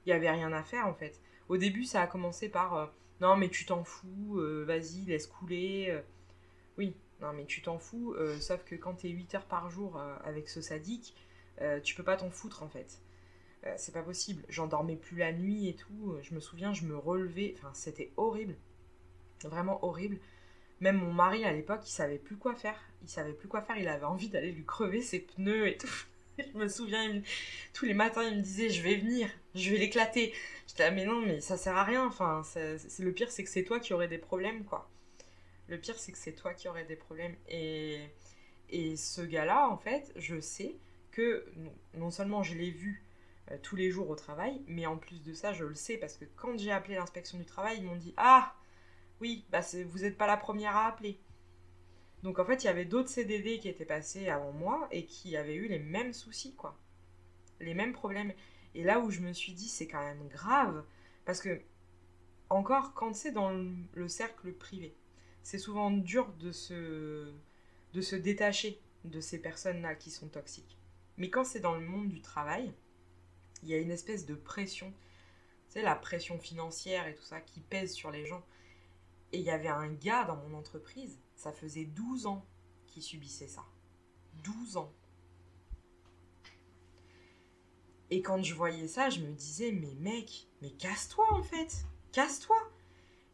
il 0.05 0.11
n'y 0.11 0.13
avait 0.13 0.31
rien 0.31 0.53
à 0.53 0.63
faire 0.63 0.87
en 0.87 0.95
fait. 0.95 1.21
Au 1.49 1.57
début, 1.57 1.85
ça 1.85 2.03
a 2.03 2.07
commencé 2.07 2.49
par 2.49 2.75
euh, 2.75 2.87
non, 3.21 3.37
mais 3.37 3.49
tu 3.49 3.65
t'en 3.67 3.85
fous, 3.85 4.39
euh, 4.39 4.65
vas-y, 4.65 5.05
laisse 5.07 5.27
couler. 5.27 5.89
Euh. 5.91 6.01
oui, 6.79 6.97
non, 7.21 7.33
mais 7.33 7.45
tu 7.45 7.63
t'en 7.63 7.79
fous, 7.79 8.17
sauf 8.41 8.65
que 8.65 8.75
quand 8.75 8.95
tu 8.95 9.07
es 9.07 9.11
8 9.11 9.37
heures 9.37 9.47
par 9.47 9.71
jour 9.71 9.97
avec 10.25 10.49
ce 10.49 10.61
sadique, 10.61 11.15
tu 11.85 11.95
peux 11.95 12.03
pas 12.03 12.17
t'en 12.17 12.31
foutre 12.31 12.65
en 12.65 12.69
fait. 12.69 13.01
C'est 13.77 13.93
pas 13.93 14.03
possible. 14.03 14.43
J'en 14.49 14.67
dormais 14.67 14.97
plus 14.97 15.17
la 15.17 15.33
nuit 15.33 15.69
et 15.69 15.75
tout. 15.75 16.17
Je 16.23 16.35
me 16.35 16.41
souviens, 16.41 16.73
je 16.73 16.85
me 16.85 16.97
relevais. 16.97 17.55
Enfin, 17.59 17.71
c'était 17.75 18.13
horrible. 18.17 18.57
Vraiment 19.45 19.85
horrible. 19.85 20.19
Même 20.81 20.97
mon 20.97 21.13
mari 21.13 21.45
à 21.45 21.53
l'époque, 21.53 21.83
il 21.85 21.93
savait 21.93 22.19
plus 22.19 22.37
quoi 22.37 22.55
faire. 22.55 22.79
Il 23.03 23.09
savait 23.09 23.33
plus 23.33 23.49
quoi 23.49 23.63
faire. 23.63 23.77
Il 23.79 23.89
avait 23.89 24.05
envie 24.05 24.29
d'aller 24.29 24.53
lui 24.53 24.65
crever 24.65 25.01
ses 25.01 25.21
pneus 25.21 25.69
et 25.69 25.77
tout. 25.77 26.07
je 26.39 26.59
me 26.59 26.69
souviens, 26.69 27.23
tous 27.73 27.85
les 27.85 27.95
matins, 27.95 28.25
il 28.25 28.39
me 28.39 28.43
disait 28.43 28.69
Je 28.69 28.83
vais 28.83 28.97
venir, 28.97 29.29
je 29.55 29.71
vais 29.71 29.79
l'éclater. 29.79 30.35
J'étais 30.67 30.85
là, 30.85 30.91
mais 30.91 31.05
non, 31.05 31.21
mais 31.21 31.41
ça 31.41 31.57
sert 31.57 31.77
à 31.77 31.85
rien. 31.85 32.07
Enfin, 32.07 32.43
c'est, 32.45 32.79
le 32.99 33.13
pire, 33.13 33.31
c'est 33.31 33.45
que 33.45 33.51
c'est 33.51 33.65
toi 33.65 33.81
qui 33.81 33.95
aurais 33.95 34.09
des 34.09 34.19
problèmes, 34.19 34.65
quoi. 34.65 34.91
Le 35.69 35.79
pire, 35.79 35.99
c'est 35.99 36.13
que 36.13 36.19
c'est 36.19 36.33
toi 36.33 36.55
qui 36.55 36.69
aurais 36.69 36.85
des 36.85 36.97
problèmes. 36.97 37.37
Et, 37.49 38.01
et 38.71 38.97
ce 38.97 39.23
gars-là, 39.23 39.69
en 39.69 39.77
fait, 39.77 40.13
je 40.17 40.41
sais 40.41 40.75
que 41.13 41.47
non, 41.95 42.11
seulement 42.11 42.43
je 42.43 42.55
l'ai 42.55 42.71
vu 42.71 43.05
euh, 43.53 43.59
tous 43.63 43.77
les 43.77 43.91
jours 43.91 44.09
au 44.11 44.17
travail, 44.17 44.63
mais 44.67 44.87
en 44.87 44.97
plus 44.97 45.23
de 45.23 45.33
ça, 45.33 45.53
je 45.53 45.65
le 45.65 45.75
sais 45.75 45.97
parce 45.97 46.17
que 46.17 46.25
quand 46.37 46.59
j'ai 46.59 46.73
appelé 46.73 46.97
l'inspection 46.97 47.39
du 47.39 47.45
travail, 47.45 47.79
ils 47.79 47.85
m'ont 47.85 47.97
dit 47.97 48.15
Ah, 48.17 48.55
oui, 49.21 49.45
bah 49.51 49.61
vous 49.87 50.01
n'êtes 50.01 50.19
pas 50.19 50.27
la 50.27 50.37
première 50.37 50.77
à 50.77 50.87
appeler. 50.89 51.21
Donc 52.23 52.39
en 52.39 52.45
fait, 52.45 52.65
il 52.65 52.67
y 52.67 52.71
avait 52.71 52.85
d'autres 52.85 53.09
CDD 53.09 53.59
qui 53.59 53.69
étaient 53.69 53.85
passés 53.85 54.29
avant 54.29 54.53
moi 54.53 54.89
et 54.91 55.07
qui 55.07 55.37
avaient 55.37 55.55
eu 55.55 55.69
les 55.69 55.79
mêmes 55.79 56.13
soucis, 56.13 56.55
quoi. 56.55 56.79
Les 57.61 57.75
mêmes 57.75 57.93
problèmes. 57.93 58.33
Et 58.75 58.85
là 58.85 59.01
où 59.01 59.11
je 59.11 59.21
me 59.21 59.33
suis 59.33 59.53
dit, 59.53 59.69
c'est 59.69 59.87
quand 59.87 60.03
même 60.03 60.29
grave, 60.29 60.85
parce 61.25 61.41
que, 61.41 61.61
encore, 62.49 62.95
quand 62.95 63.15
c'est 63.15 63.33
dans 63.33 63.51
le 63.51 64.09
cercle 64.09 64.53
privé, 64.53 64.95
c'est 65.43 65.59
souvent 65.59 65.91
dur 65.91 66.33
se, 66.53 67.33
de 67.93 68.01
se 68.01 68.17
détacher 68.17 68.81
de 69.05 69.21
ces 69.21 69.41
personnes-là 69.41 69.95
qui 69.95 70.11
sont 70.11 70.29
toxiques. 70.29 70.79
Mais 71.17 71.31
quand 71.31 71.45
c'est 71.45 71.61
dans 71.61 71.75
le 71.75 71.85
monde 71.85 72.09
du 72.09 72.21
travail, 72.21 72.73
il 73.63 73.69
y 73.69 73.75
a 73.75 73.79
une 73.79 73.91
espèce 73.91 74.27
de 74.27 74.35
pression, 74.35 74.93
sais, 75.73 75.83
la 75.83 75.95
pression 75.95 76.39
financière 76.39 77.07
et 77.07 77.15
tout 77.15 77.23
ça 77.23 77.41
qui 77.41 77.61
pèse 77.61 77.93
sur 77.93 78.11
les 78.11 78.27
gens. 78.27 78.43
Et 79.33 79.39
il 79.39 79.45
y 79.45 79.51
avait 79.51 79.69
un 79.69 79.89
gars 79.89 80.25
dans 80.25 80.37
mon 80.37 80.57
entreprise, 80.57 81.19
ça 81.37 81.53
faisait 81.53 81.87
12 81.87 82.27
ans 82.27 82.45
qu'il 82.87 83.03
subissait 83.03 83.49
ça. 83.49 83.65
12 84.45 84.77
ans. 84.77 84.93
Et 88.11 88.21
quand 88.21 88.43
je 88.43 88.55
voyais 88.55 88.89
ça, 88.89 89.09
je 89.09 89.21
me 89.21 89.33
disais, 89.33 89.73
mais 89.73 89.95
mec, 90.01 90.47
mais 90.61 90.71
casse-toi 90.71 91.27
en 91.33 91.43
fait, 91.43 91.87
casse-toi. 92.13 92.59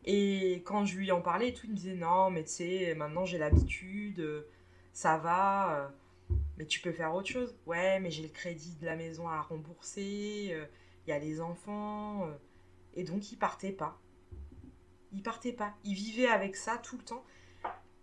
Et 0.05 0.63
quand 0.65 0.85
je 0.85 0.97
lui 0.97 1.11
en 1.11 1.21
parlais, 1.21 1.53
tout, 1.53 1.67
il 1.67 1.73
me 1.73 1.77
disait 1.77 1.95
non, 1.97 2.31
mais 2.31 2.45
tu 2.45 2.51
sais, 2.51 2.95
maintenant 2.95 3.25
j'ai 3.25 3.39
l'habitude, 3.39 4.47
ça 4.93 5.19
va, 5.19 5.93
mais 6.59 6.67
tu 6.67 6.81
peux 6.81 6.93
faire 6.93 7.15
autre 7.15 7.29
chose. 7.29 7.57
Ouais, 7.67 8.01
mais 8.01 8.11
j'ai 8.11 8.25
le 8.25 8.29
crédit 8.29 8.75
de 8.81 8.85
la 8.85 8.97
maison 8.97 9.29
à 9.29 9.41
rembourser, 9.41 10.55
il 11.07 11.09
y 11.09 11.13
a 11.13 11.19
les 11.19 11.41
enfants. 11.41 12.29
et 12.95 13.05
donc 13.05 13.33
il 13.33 13.37
partait 13.37 13.73
pas. 13.73 13.99
Il 15.13 15.23
partait 15.23 15.53
pas. 15.53 15.75
Il 15.85 15.95
vivait 15.95 16.27
avec 16.29 16.57
ça 16.57 16.77
tout 16.77 16.99
le 16.99 17.05
temps. 17.05 17.25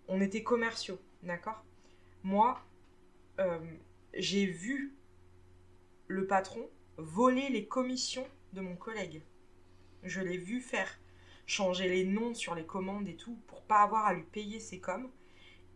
On 0.07 0.21
était 0.21 0.43
commerciaux, 0.43 0.99
d'accord? 1.21 1.63
Moi, 2.23 2.59
euh, 3.39 3.59
j'ai 4.13 4.45
vu 4.45 4.95
le 6.07 6.25
patron 6.25 6.67
voler 6.97 7.49
les 7.49 7.67
commissions 7.67 8.27
de 8.53 8.61
mon 8.61 8.75
collègue. 8.75 9.21
Je 10.03 10.21
l'ai 10.21 10.37
vu 10.37 10.61
faire 10.61 10.99
changer 11.45 11.89
les 11.89 12.05
noms 12.05 12.33
sur 12.33 12.55
les 12.55 12.65
commandes 12.65 13.07
et 13.07 13.15
tout 13.15 13.37
pour 13.47 13.61
pas 13.63 13.81
avoir 13.81 14.05
à 14.05 14.13
lui 14.13 14.23
payer 14.23 14.59
ses 14.59 14.79
coms. 14.79 15.11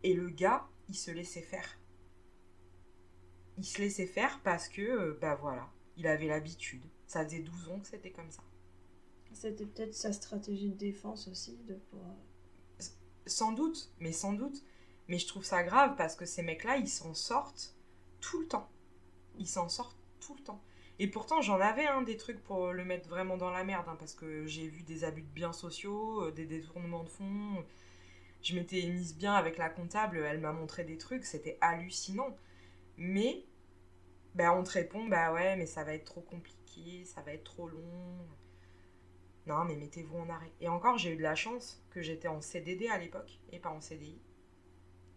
Et 0.03 0.13
le 0.13 0.29
gars, 0.29 0.67
il 0.87 0.95
se 0.95 1.11
laissait 1.11 1.41
faire. 1.41 1.78
Il 3.59 3.65
se 3.65 3.81
laissait 3.81 4.05
faire 4.05 4.39
parce 4.43 4.69
que, 4.69 4.81
euh, 4.81 5.17
bah 5.19 5.35
voilà, 5.35 5.69
il 5.97 6.07
avait 6.07 6.27
l'habitude. 6.27 6.81
Ça 7.07 7.25
faisait 7.25 7.39
12 7.39 7.69
ans 7.69 7.79
que 7.81 7.87
c'était 7.87 8.11
comme 8.11 8.31
ça. 8.31 8.41
C'était 9.33 9.65
peut-être 9.65 9.93
sa 9.93 10.13
stratégie 10.13 10.69
de 10.69 10.77
défense 10.77 11.27
aussi, 11.27 11.57
de. 11.67 11.77
Sans 13.25 13.51
doute, 13.51 13.91
mais 13.99 14.13
sans 14.13 14.31
doute. 14.31 14.63
Mais 15.09 15.19
je 15.19 15.27
trouve 15.27 15.43
ça 15.43 15.61
grave 15.63 15.95
parce 15.97 16.15
que 16.15 16.25
ces 16.25 16.41
mecs-là, 16.41 16.77
ils 16.77 16.87
s'en 16.87 17.13
sortent 17.13 17.75
tout 18.21 18.39
le 18.39 18.47
temps. 18.47 18.69
Ils 19.37 19.47
s'en 19.47 19.67
sortent 19.67 19.97
tout 20.21 20.35
le 20.35 20.41
temps. 20.41 20.63
Et 20.99 21.07
pourtant, 21.07 21.41
j'en 21.41 21.59
avais 21.59 21.85
un 21.85 22.01
des 22.01 22.15
trucs 22.15 22.41
pour 22.41 22.71
le 22.71 22.85
mettre 22.85 23.09
vraiment 23.09 23.35
dans 23.35 23.49
la 23.49 23.63
merde, 23.65 23.85
hein, 23.89 23.95
parce 23.99 24.13
que 24.13 24.45
j'ai 24.45 24.67
vu 24.67 24.83
des 24.83 25.03
abus 25.03 25.21
de 25.21 25.27
biens 25.27 25.53
sociaux, 25.53 26.23
euh, 26.23 26.31
des 26.31 26.45
détournements 26.45 27.03
de 27.03 27.09
fonds. 27.09 27.65
Je 28.41 28.55
m'étais 28.55 28.81
mise 28.87 29.17
bien 29.17 29.33
avec 29.33 29.57
la 29.57 29.69
comptable, 29.69 30.17
elle 30.17 30.39
m'a 30.39 30.53
montré 30.53 30.83
des 30.83 30.97
trucs, 30.97 31.25
c'était 31.25 31.57
hallucinant. 31.61 32.35
Mais, 32.97 33.45
ben, 34.35 34.51
on 34.51 34.63
te 34.63 34.71
répond, 34.71 35.07
bah 35.07 35.33
ouais, 35.33 35.55
mais 35.55 35.65
ça 35.65 35.83
va 35.83 35.93
être 35.93 36.05
trop 36.05 36.21
compliqué, 36.21 37.03
ça 37.05 37.21
va 37.21 37.33
être 37.33 37.43
trop 37.43 37.67
long. 37.67 38.27
Non, 39.47 39.65
mais 39.65 39.75
mettez-vous 39.75 40.17
en 40.17 40.29
arrêt. 40.29 40.51
Et 40.61 40.67
encore, 40.67 40.97
j'ai 40.97 41.13
eu 41.13 41.17
de 41.17 41.23
la 41.23 41.35
chance 41.35 41.83
que 41.89 42.01
j'étais 42.01 42.27
en 42.27 42.41
CDD 42.41 42.87
à 42.87 42.99
l'époque 42.99 43.39
et 43.51 43.59
pas 43.59 43.69
en 43.69 43.81
CDI. 43.81 44.21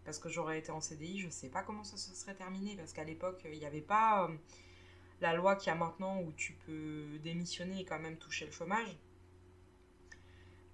Parce 0.05 0.17
que 0.17 0.27
j'aurais 0.27 0.59
été 0.59 0.71
en 0.71 0.81
CDI, 0.81 1.19
je 1.19 1.27
ne 1.27 1.31
sais 1.31 1.49
pas 1.49 1.61
comment 1.61 1.83
ça 1.83 1.97
se 1.97 2.13
serait 2.15 2.33
terminé. 2.33 2.75
Parce 2.75 2.93
qu'à 2.93 3.03
l'époque, 3.03 3.41
il 3.45 3.59
n'y 3.59 3.65
avait 3.65 3.81
pas 3.81 4.27
euh, 4.27 4.35
la 5.21 5.33
loi 5.33 5.55
qu'il 5.55 5.67
y 5.67 5.71
a 5.71 5.75
maintenant 5.75 6.19
où 6.21 6.31
tu 6.33 6.53
peux 6.65 7.19
démissionner 7.23 7.81
et 7.81 7.85
quand 7.85 7.99
même 7.99 8.17
toucher 8.17 8.45
le 8.45 8.51
chômage. 8.51 8.97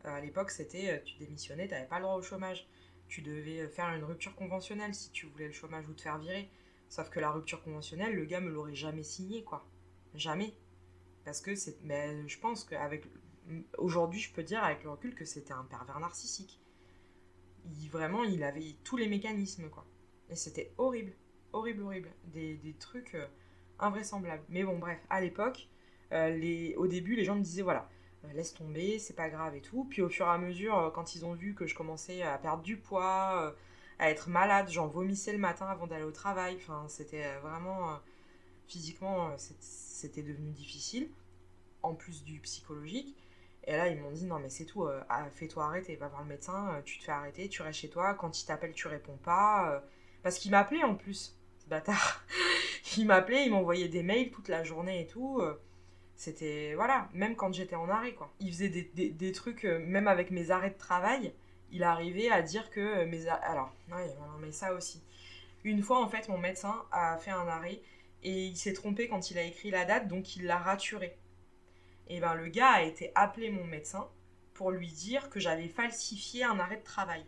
Euh, 0.06 0.10
à 0.10 0.22
l'époque, 0.22 0.52
c'était 0.52 0.92
euh, 0.92 1.00
tu 1.04 1.18
démissionnais, 1.18 1.68
tu 1.68 1.74
n'avais 1.74 1.88
pas 1.88 1.98
le 1.98 2.04
droit 2.04 2.16
au 2.16 2.22
chômage. 2.22 2.68
Tu 3.10 3.22
devais 3.22 3.68
faire 3.68 3.94
une 3.94 4.04
rupture 4.04 4.36
conventionnelle 4.36 4.96
si 4.96 5.12
tu 5.12 5.26
voulais 5.26 5.48
le 5.48 5.54
chômage 5.54 5.88
ou 5.90 5.94
te 5.94 6.02
faire 6.02 6.18
virer. 6.18 6.50
Sauf 6.90 7.10
que 7.12 7.20
la 7.20 7.30
rupture 7.32 7.64
conventionnelle, 7.64 8.16
le 8.16 8.26
gars 8.26 8.42
me 8.42 8.50
l'aurait 8.50 8.76
jamais 8.76 9.04
signé, 9.04 9.44
quoi. 9.44 9.66
Jamais. 10.16 10.56
Parce 11.24 11.40
que 11.40 11.56
c'est. 11.56 11.78
Mais 11.84 12.28
je 12.28 12.40
pense 12.40 12.64
qu'avec 12.64 13.06
aujourd'hui, 13.78 14.20
je 14.20 14.34
peux 14.34 14.44
dire 14.44 14.64
avec 14.64 14.84
le 14.84 14.90
recul 14.90 15.14
que 15.14 15.26
c'était 15.26 15.54
un 15.54 15.64
pervers 15.64 16.00
narcissique. 16.00 16.60
Il, 17.66 17.90
vraiment, 17.90 18.24
il 18.24 18.44
avait 18.44 18.76
tous 18.84 18.98
les 18.98 19.08
mécanismes, 19.08 19.70
quoi. 19.70 19.86
Et 20.30 20.36
c'était 20.36 20.74
horrible, 20.78 21.14
horrible, 21.54 21.84
horrible. 21.84 22.10
Des, 22.26 22.56
des 22.58 22.74
trucs 22.74 23.14
euh, 23.14 23.28
invraisemblables. 23.78 24.44
Mais 24.50 24.64
bon, 24.64 24.80
bref, 24.80 25.00
à 25.12 25.22
l'époque, 25.22 25.70
euh, 26.12 26.30
les, 26.30 26.76
au 26.76 26.88
début, 26.88 27.16
les 27.16 27.24
gens 27.24 27.36
me 27.36 27.44
disaient, 27.44 27.62
voilà, 27.62 27.88
euh, 28.26 28.34
laisse 28.34 28.54
tomber, 28.56 28.98
c'est 28.98 29.16
pas 29.16 29.30
grave 29.30 29.56
et 29.56 29.62
tout. 29.62 29.86
Puis 29.86 30.02
au 30.02 30.10
fur 30.10 30.26
et 30.26 30.30
à 30.30 30.38
mesure, 30.40 30.92
quand 30.96 31.14
ils 31.14 31.24
ont 31.24 31.34
vu 31.34 31.54
que 31.54 31.68
je 31.68 31.76
commençais 31.76 32.24
à 32.24 32.38
perdre 32.40 32.64
du 32.64 32.78
poids, 32.78 33.56
à 34.00 34.10
être 34.10 34.30
malade, 34.30 34.70
j'en 34.70 34.88
vomissais 34.88 35.32
le 35.34 35.38
matin 35.38 35.68
avant 35.68 35.88
d'aller 35.88 36.06
au 36.06 36.12
travail. 36.12 36.56
Enfin, 36.58 36.86
c'était 36.88 37.38
vraiment... 37.40 38.00
physiquement, 38.68 39.36
c'était 39.38 40.24
devenu 40.24 40.52
difficile, 40.52 41.10
en 41.84 41.96
plus 41.96 42.24
du 42.24 42.40
psychologique. 42.40 43.16
Et 43.70 43.78
là, 43.78 43.88
ils 43.88 44.00
m'ont 44.00 44.12
dit 44.12 44.26
non, 44.26 44.40
mais 44.40 44.50
c'est 44.50 44.66
tout, 44.66 44.86
euh, 44.86 45.00
ah, 45.10 45.30
fais-toi 45.32 45.66
arrêter, 45.66 45.96
va 45.96 46.08
voir 46.08 46.24
le 46.24 46.30
médecin, 46.30 46.74
euh, 46.74 46.82
tu 46.84 46.98
te 46.98 47.04
fais 47.04 47.12
arrêter, 47.12 47.50
tu 47.50 47.62
restes 47.62 47.80
chez 47.80 47.90
toi, 47.90 48.16
quand 48.16 48.42
il 48.42 48.46
t'appelle, 48.46 48.74
tu 48.74 48.88
réponds 48.88 49.18
pas. 49.18 49.72
Euh. 49.72 49.80
parce 50.24 50.40
qu'il 50.40 50.50
m'appelait 50.50 50.84
en 50.84 50.96
plus, 50.96 51.38
ce 51.60 51.70
bâtard. 51.70 52.26
il 52.98 53.06
m'appelait, 53.06 53.46
il 53.46 53.52
m'envoyait 53.52 53.88
des 53.88 54.04
mails 54.04 54.32
toute 54.32 54.48
la 54.48 54.64
journée 54.64 55.02
et 55.02 55.08
tout. 55.08 55.42
C'était, 56.16 56.74
voilà, 56.76 57.10
même 57.14 57.36
quand 57.36 57.54
j'étais 57.54 57.76
en 57.76 57.90
arrêt, 57.90 58.14
quoi. 58.14 58.34
Il 58.40 58.52
faisait 58.52 58.70
des, 58.70 59.32
trucs, 59.34 59.64
même 59.64 60.08
avec 60.08 60.32
mes 60.32 60.52
arrêts 60.52 60.72
de 60.72 60.78
travail, 60.78 61.34
il 61.72 61.84
arrivait 61.84 62.30
à 62.30 62.42
dire 62.42 62.70
que 62.70 63.06
mes. 63.06 63.28
Alors, 63.28 63.72
ouais, 63.92 64.16
mais 64.40 64.52
ça 64.52 64.74
aussi. 64.74 65.04
Une 65.64 65.84
fois, 65.84 66.02
en 66.02 66.08
fait, 66.08 66.30
mon 66.30 66.38
médecin 66.38 66.84
a 66.92 67.18
fait 67.18 67.32
un 67.32 67.48
arrêt 67.48 67.82
et 68.24 68.46
il 68.46 68.56
s'est 68.56 68.74
trompé 68.74 69.08
quand 69.08 69.32
il 69.32 69.38
a 69.38 69.44
écrit 69.44 69.72
la 69.72 69.86
date, 69.86 70.08
donc 70.08 70.36
il 70.36 70.46
l'a 70.46 70.58
raturé 70.58 71.18
et 72.10 72.20
ben 72.20 72.34
le 72.34 72.48
gars 72.48 72.72
a 72.72 72.82
été 72.82 73.12
appelé 73.16 73.50
mon 73.52 73.64
médecin 73.66 74.10
pour 74.54 74.72
lui 74.72 74.88
dire 74.88 75.30
que 75.30 75.40
j'avais 75.40 75.68
falsifié 75.68 76.44
un 76.44 76.60
arrêt 76.60 76.78
de 76.78 76.84
travail. 76.84 77.24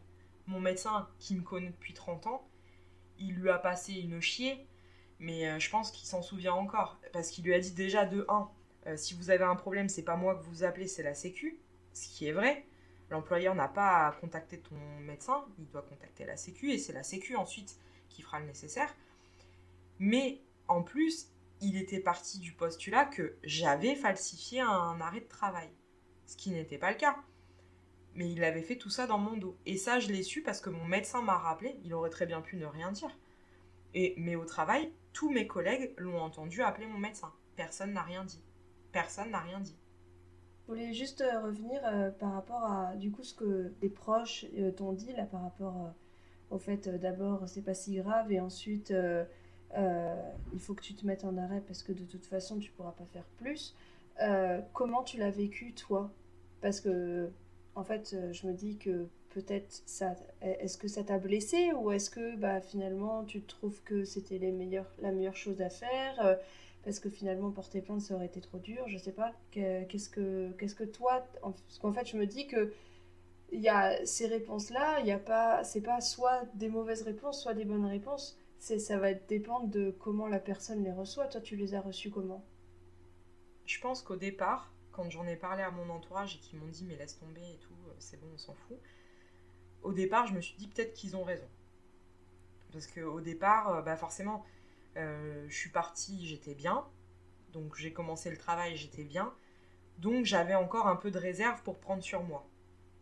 Mon 0.47 0.59
médecin, 0.59 1.07
qui 1.19 1.35
me 1.35 1.43
connaît 1.43 1.69
depuis 1.69 1.93
30 1.93 2.27
ans, 2.27 2.47
il 3.19 3.35
lui 3.35 3.49
a 3.49 3.59
passé 3.59 3.93
une 3.93 4.19
chier, 4.19 4.65
mais 5.19 5.47
euh, 5.47 5.59
je 5.59 5.69
pense 5.69 5.91
qu'il 5.91 6.07
s'en 6.07 6.21
souvient 6.21 6.53
encore. 6.53 6.99
Parce 7.13 7.29
qu'il 7.29 7.45
lui 7.45 7.53
a 7.53 7.59
dit 7.59 7.71
déjà 7.71 8.05
de 8.05 8.25
1, 8.27 8.49
euh, 8.87 8.97
si 8.97 9.13
vous 9.13 9.29
avez 9.29 9.43
un 9.43 9.55
problème, 9.55 9.87
c'est 9.87 10.03
pas 10.03 10.15
moi 10.15 10.35
que 10.35 10.43
vous 10.43 10.63
appelez, 10.63 10.87
c'est 10.87 11.03
la 11.03 11.13
Sécu. 11.13 11.59
Ce 11.93 12.07
qui 12.09 12.27
est 12.27 12.31
vrai. 12.31 12.65
L'employeur 13.11 13.55
n'a 13.55 13.67
pas 13.67 14.07
à 14.07 14.11
contacter 14.13 14.59
ton 14.59 14.77
médecin, 15.01 15.45
il 15.59 15.67
doit 15.67 15.81
contacter 15.81 16.25
la 16.25 16.37
Sécu 16.37 16.71
et 16.71 16.77
c'est 16.77 16.93
la 16.93 17.03
Sécu 17.03 17.35
ensuite 17.35 17.77
qui 18.07 18.21
fera 18.21 18.39
le 18.39 18.45
nécessaire. 18.45 18.95
Mais 19.99 20.41
en 20.69 20.81
plus, 20.81 21.27
il 21.59 21.75
était 21.75 21.99
parti 21.99 22.39
du 22.39 22.53
postulat 22.53 23.05
que 23.05 23.35
j'avais 23.43 23.95
falsifié 23.95 24.61
un 24.61 24.99
arrêt 25.01 25.19
de 25.19 25.27
travail, 25.27 25.69
ce 26.25 26.37
qui 26.37 26.51
n'était 26.51 26.77
pas 26.77 26.91
le 26.91 26.97
cas. 26.97 27.17
Mais 28.15 28.31
il 28.31 28.43
avait 28.45 28.61
fait 28.61 28.77
tout 28.77 28.89
ça 28.89 29.07
dans 29.07 29.17
mon 29.17 29.35
dos. 29.35 29.57
Et 29.65 29.75
ça, 29.75 29.99
je 29.99 30.07
l'ai 30.07 30.23
su 30.23 30.41
parce 30.41 30.61
que 30.61 30.69
mon 30.69 30.85
médecin 30.85 31.21
m'a 31.21 31.37
rappelé, 31.37 31.77
il 31.83 31.93
aurait 31.93 32.09
très 32.09 32.25
bien 32.25 32.39
pu 32.39 32.55
ne 32.55 32.65
rien 32.65 32.93
dire. 32.93 33.11
Et, 33.93 34.13
mais 34.17 34.37
au 34.37 34.45
travail, 34.45 34.89
tous 35.11 35.29
mes 35.29 35.47
collègues 35.47 35.93
l'ont 35.97 36.21
entendu 36.21 36.61
appeler 36.61 36.87
mon 36.87 36.97
médecin. 36.97 37.33
Personne 37.57 37.91
n'a 37.91 38.03
rien 38.03 38.23
dit. 38.23 38.41
Personne 38.93 39.31
n'a 39.31 39.39
rien 39.39 39.59
dit. 39.59 39.77
Voulais 40.71 40.93
juste 40.93 41.19
euh, 41.19 41.41
revenir 41.41 41.81
euh, 41.83 42.11
par 42.11 42.31
rapport 42.31 42.63
à 42.63 42.95
du 42.95 43.11
coup 43.11 43.23
ce 43.23 43.33
que 43.33 43.73
des 43.81 43.89
proches 43.89 44.45
euh, 44.57 44.71
t'ont 44.71 44.93
dit 44.93 45.11
là 45.11 45.25
par 45.25 45.41
rapport 45.41 45.91
au 46.49 46.57
fait 46.57 46.87
d'abord 46.87 47.43
c'est 47.45 47.61
pas 47.61 47.73
si 47.73 47.97
grave 47.97 48.31
et 48.31 48.39
ensuite 48.39 48.93
il 49.75 50.59
faut 50.61 50.73
que 50.73 50.81
tu 50.81 50.93
te 50.93 51.05
mettes 51.05 51.25
en 51.25 51.35
arrêt 51.35 51.61
parce 51.67 51.83
que 51.83 51.91
de 51.91 52.05
toute 52.05 52.25
façon 52.25 52.57
tu 52.57 52.71
pourras 52.71 52.93
pas 52.93 53.03
faire 53.03 53.25
plus. 53.37 53.75
Comment 54.71 55.03
tu 55.03 55.17
l'as 55.17 55.29
vécu 55.29 55.73
toi? 55.73 56.09
Parce 56.61 56.79
que 56.79 57.29
en 57.75 57.83
fait, 57.83 58.15
je 58.31 58.47
me 58.47 58.53
dis 58.53 58.77
que 58.77 59.07
peut-être 59.31 59.83
ça, 59.85 60.15
est-ce 60.41 60.77
que 60.77 60.87
ça 60.87 61.03
t'a 61.03 61.19
blessé 61.19 61.73
ou 61.73 61.91
est-ce 61.91 62.09
que 62.09 62.37
bah, 62.37 62.61
finalement 62.61 63.25
tu 63.25 63.41
trouves 63.41 63.81
que 63.83 64.05
c'était 64.05 64.37
les 64.37 64.53
la 65.01 65.11
meilleure 65.11 65.35
chose 65.35 65.61
à 65.61 65.69
faire? 65.69 66.37
Parce 66.83 66.99
que 66.99 67.09
finalement 67.09 67.51
porter 67.51 67.81
plainte 67.81 68.01
ça 68.01 68.15
aurait 68.15 68.25
été 68.25 68.41
trop 68.41 68.59
dur, 68.59 68.87
je 68.87 68.97
sais 68.97 69.11
pas. 69.11 69.33
Qu'est-ce 69.51 70.09
que, 70.09 70.51
qu'est-ce 70.53 70.75
que 70.75 70.83
toi, 70.83 71.25
parce 71.41 71.79
qu'en 71.79 71.91
fait 71.93 72.05
je 72.05 72.17
me 72.17 72.25
dis 72.25 72.47
que 72.47 72.73
il 73.51 73.61
y 73.61 73.69
a 73.69 74.05
ces 74.05 74.27
réponses 74.27 74.69
là, 74.69 74.99
il 75.01 75.07
y 75.07 75.11
a 75.11 75.19
pas, 75.19 75.63
c'est 75.63 75.81
pas 75.81 76.01
soit 76.01 76.43
des 76.55 76.69
mauvaises 76.69 77.01
réponses, 77.03 77.41
soit 77.41 77.53
des 77.53 77.65
bonnes 77.65 77.85
réponses 77.85 78.37
ça 78.61 78.97
va 78.97 79.13
dépendre 79.13 79.67
de 79.67 79.91
comment 79.99 80.27
la 80.27 80.39
personne 80.39 80.83
les 80.83 80.91
reçoit. 80.91 81.27
Toi, 81.27 81.41
tu 81.41 81.55
les 81.55 81.73
as 81.73 81.81
reçus 81.81 82.11
comment? 82.11 82.45
Je 83.65 83.79
pense 83.79 84.01
qu'au 84.01 84.15
départ, 84.15 84.71
quand 84.91 85.09
j'en 85.09 85.25
ai 85.25 85.35
parlé 85.35 85.63
à 85.63 85.71
mon 85.71 85.89
entourage 85.89 86.35
et 86.35 86.39
qu'ils 86.39 86.59
m'ont 86.59 86.67
dit 86.67 86.85
mais 86.85 86.95
laisse 86.95 87.17
tomber 87.17 87.41
et 87.41 87.57
tout, 87.57 87.73
euh, 87.87 87.93
c'est 87.99 88.19
bon, 88.19 88.27
on 88.33 88.37
s'en 88.37 88.53
fout. 88.53 88.77
Au 89.81 89.93
départ, 89.93 90.27
je 90.27 90.33
me 90.33 90.41
suis 90.41 90.55
dit 90.57 90.67
peut-être 90.67 90.93
qu'ils 90.93 91.15
ont 91.15 91.23
raison. 91.23 91.47
Parce 92.71 92.87
qu'au 92.87 93.19
départ, 93.19 93.69
euh, 93.69 93.81
bah 93.81 93.95
forcément, 93.95 94.45
euh, 94.97 95.45
je 95.47 95.55
suis 95.55 95.69
partie, 95.69 96.25
j'étais 96.27 96.55
bien. 96.55 96.85
Donc 97.53 97.75
j'ai 97.75 97.93
commencé 97.93 98.29
le 98.29 98.37
travail, 98.37 98.75
j'étais 98.75 99.03
bien. 99.03 99.33
Donc 99.97 100.25
j'avais 100.25 100.55
encore 100.55 100.87
un 100.87 100.95
peu 100.95 101.11
de 101.11 101.17
réserve 101.17 101.61
pour 101.63 101.79
prendre 101.79 102.03
sur 102.03 102.23
moi. 102.23 102.47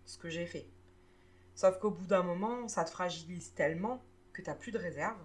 Ce 0.05 0.17
que 0.17 0.29
j'ai 0.29 0.45
fait. 0.45 0.67
Sauf 1.55 1.77
qu'au 1.79 1.91
bout 1.91 2.07
d'un 2.07 2.23
moment, 2.23 2.67
ça 2.67 2.83
te 2.83 2.89
fragilise 2.89 3.53
tellement 3.53 4.03
que 4.33 4.41
tu 4.41 4.49
n'as 4.49 4.55
plus 4.55 4.71
de 4.71 4.77
réserve 4.77 5.17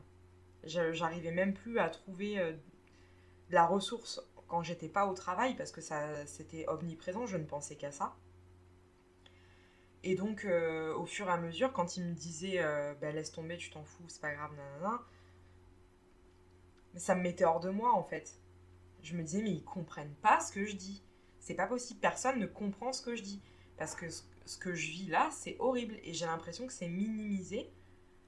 J'arrivais 0.65 1.31
même 1.31 1.53
plus 1.53 1.79
à 1.79 1.91
trouver 1.91 2.39
euh, 2.39 2.55
la 3.51 3.67
ressource 3.67 4.23
quand 4.49 4.63
j'étais 4.63 4.89
pas 4.89 5.07
au 5.07 5.13
travail 5.13 5.55
parce 5.57 5.73
que 5.73 5.83
ça 5.83 6.25
c'était 6.25 6.67
omniprésent, 6.69 7.27
je 7.27 7.37
ne 7.37 7.45
pensais 7.45 7.77
qu'à 7.77 7.93
ça. 7.93 8.17
Et 10.03 10.15
donc, 10.15 10.45
euh, 10.45 10.95
au 10.95 11.05
fur 11.05 11.29
et 11.29 11.33
à 11.33 11.37
mesure, 11.37 11.73
quand 11.73 11.99
il 11.99 12.05
me 12.05 12.15
disait 12.15 12.63
bah, 13.01 13.11
laisse 13.11 13.31
tomber, 13.33 13.59
tu 13.59 13.71
t'en 13.71 13.85
fous, 13.85 14.05
c'est 14.09 14.21
pas 14.21 14.33
grave, 14.33 14.53
nanana, 14.55 15.03
ça 16.97 17.15
me 17.15 17.23
mettait 17.23 17.45
hors 17.45 17.61
de 17.61 17.71
moi 17.71 17.93
en 17.93 18.03
fait. 18.03 18.39
Je 19.03 19.17
me 19.17 19.23
disais, 19.23 19.43
mais 19.43 19.53
ils 19.53 19.65
comprennent 19.65 20.15
pas 20.23 20.41
ce 20.41 20.53
que 20.53 20.65
je 20.65 20.77
dis. 20.77 21.03
C'est 21.41 21.55
pas 21.55 21.67
possible, 21.67 22.01
personne 22.01 22.39
ne 22.39 22.47
comprend 22.47 22.93
ce 22.93 23.03
que 23.03 23.17
je 23.17 23.23
dis. 23.23 23.43
Parce 23.77 23.95
que 23.95 24.07
ce 24.09 24.59
que 24.59 24.75
je 24.75 24.91
vis 24.91 25.07
là, 25.07 25.29
c'est 25.33 25.57
horrible 25.59 25.97
et 26.05 26.13
j'ai 26.15 26.27
l'impression 26.27 26.67
que 26.67 26.73
c'est 26.73 26.89
minimisé 26.89 27.71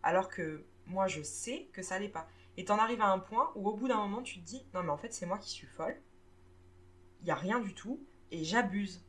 alors 0.02 0.28
que 0.28 0.64
moi 0.86 1.08
je 1.08 1.22
sais 1.22 1.68
que 1.72 1.82
ça 1.82 1.98
l'est 1.98 2.08
pas. 2.08 2.28
Et 2.56 2.64
t'en 2.64 2.78
arrives 2.78 3.00
à 3.00 3.08
un 3.08 3.18
point 3.18 3.50
où 3.54 3.68
au 3.68 3.74
bout 3.74 3.88
d'un 3.88 3.96
moment 3.96 4.22
tu 4.22 4.40
te 4.40 4.44
dis 4.44 4.64
non 4.72 4.82
mais 4.82 4.90
en 4.90 4.96
fait 4.96 5.12
c'est 5.12 5.26
moi 5.26 5.38
qui 5.38 5.50
suis 5.50 5.66
folle, 5.66 6.00
il 7.22 7.28
y 7.28 7.30
a 7.30 7.34
rien 7.34 7.60
du 7.60 7.74
tout 7.74 8.00
et 8.30 8.44
j'abuse. 8.44 9.04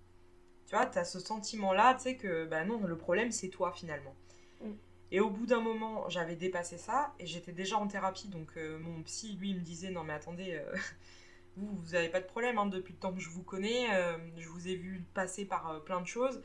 Tu 0.66 0.76
vois, 0.76 0.86
tu 0.86 0.97
as 0.97 1.05
ce 1.05 1.20
sentiment 1.20 1.72
là, 1.72 1.93
tu 1.95 2.01
sais 2.01 2.16
que 2.18 2.45
bah 2.45 2.66
non, 2.66 2.80
le 2.82 2.97
problème 2.97 3.32
c'est 3.32 3.49
toi 3.49 3.72
finalement. 3.72 4.16
Mm. 4.62 4.72
Et 5.12 5.20
au 5.20 5.30
bout 5.30 5.45
d'un 5.45 5.62
moment, 5.62 6.10
j'avais 6.10 6.36
dépassé 6.36 6.78
ça 6.78 7.14
et 7.20 7.26
j'étais 7.26 7.53
déjà 7.53 7.78
en 7.78 7.88
thérapie 7.88 8.28
donc 8.28 8.58
euh, 8.58 8.78
mon 8.80 9.01
psy 9.03 9.38
lui 9.39 9.53
me 9.53 9.62
disait 9.62 9.89
non 9.89 10.03
mais 10.03 10.14
attendez 10.14 10.55
euh, 10.55 10.76
vous 11.55 11.74
vous 11.78 11.95
avez 11.95 12.10
pas 12.10 12.20
de 12.20 12.26
problème 12.26 12.58
hein, 12.58 12.66
depuis 12.66 12.93
le 12.93 12.99
temps 12.99 13.14
que 13.14 13.22
je 13.22 13.30
vous 13.30 13.43
connais, 13.43 13.93
euh, 13.93 14.18
je 14.38 14.49
vous 14.49 14.68
ai 14.68 14.76
vu 14.76 15.05
passer 15.14 15.45
par 15.45 15.84
plein 15.86 16.01
de 16.01 16.08
choses. 16.08 16.41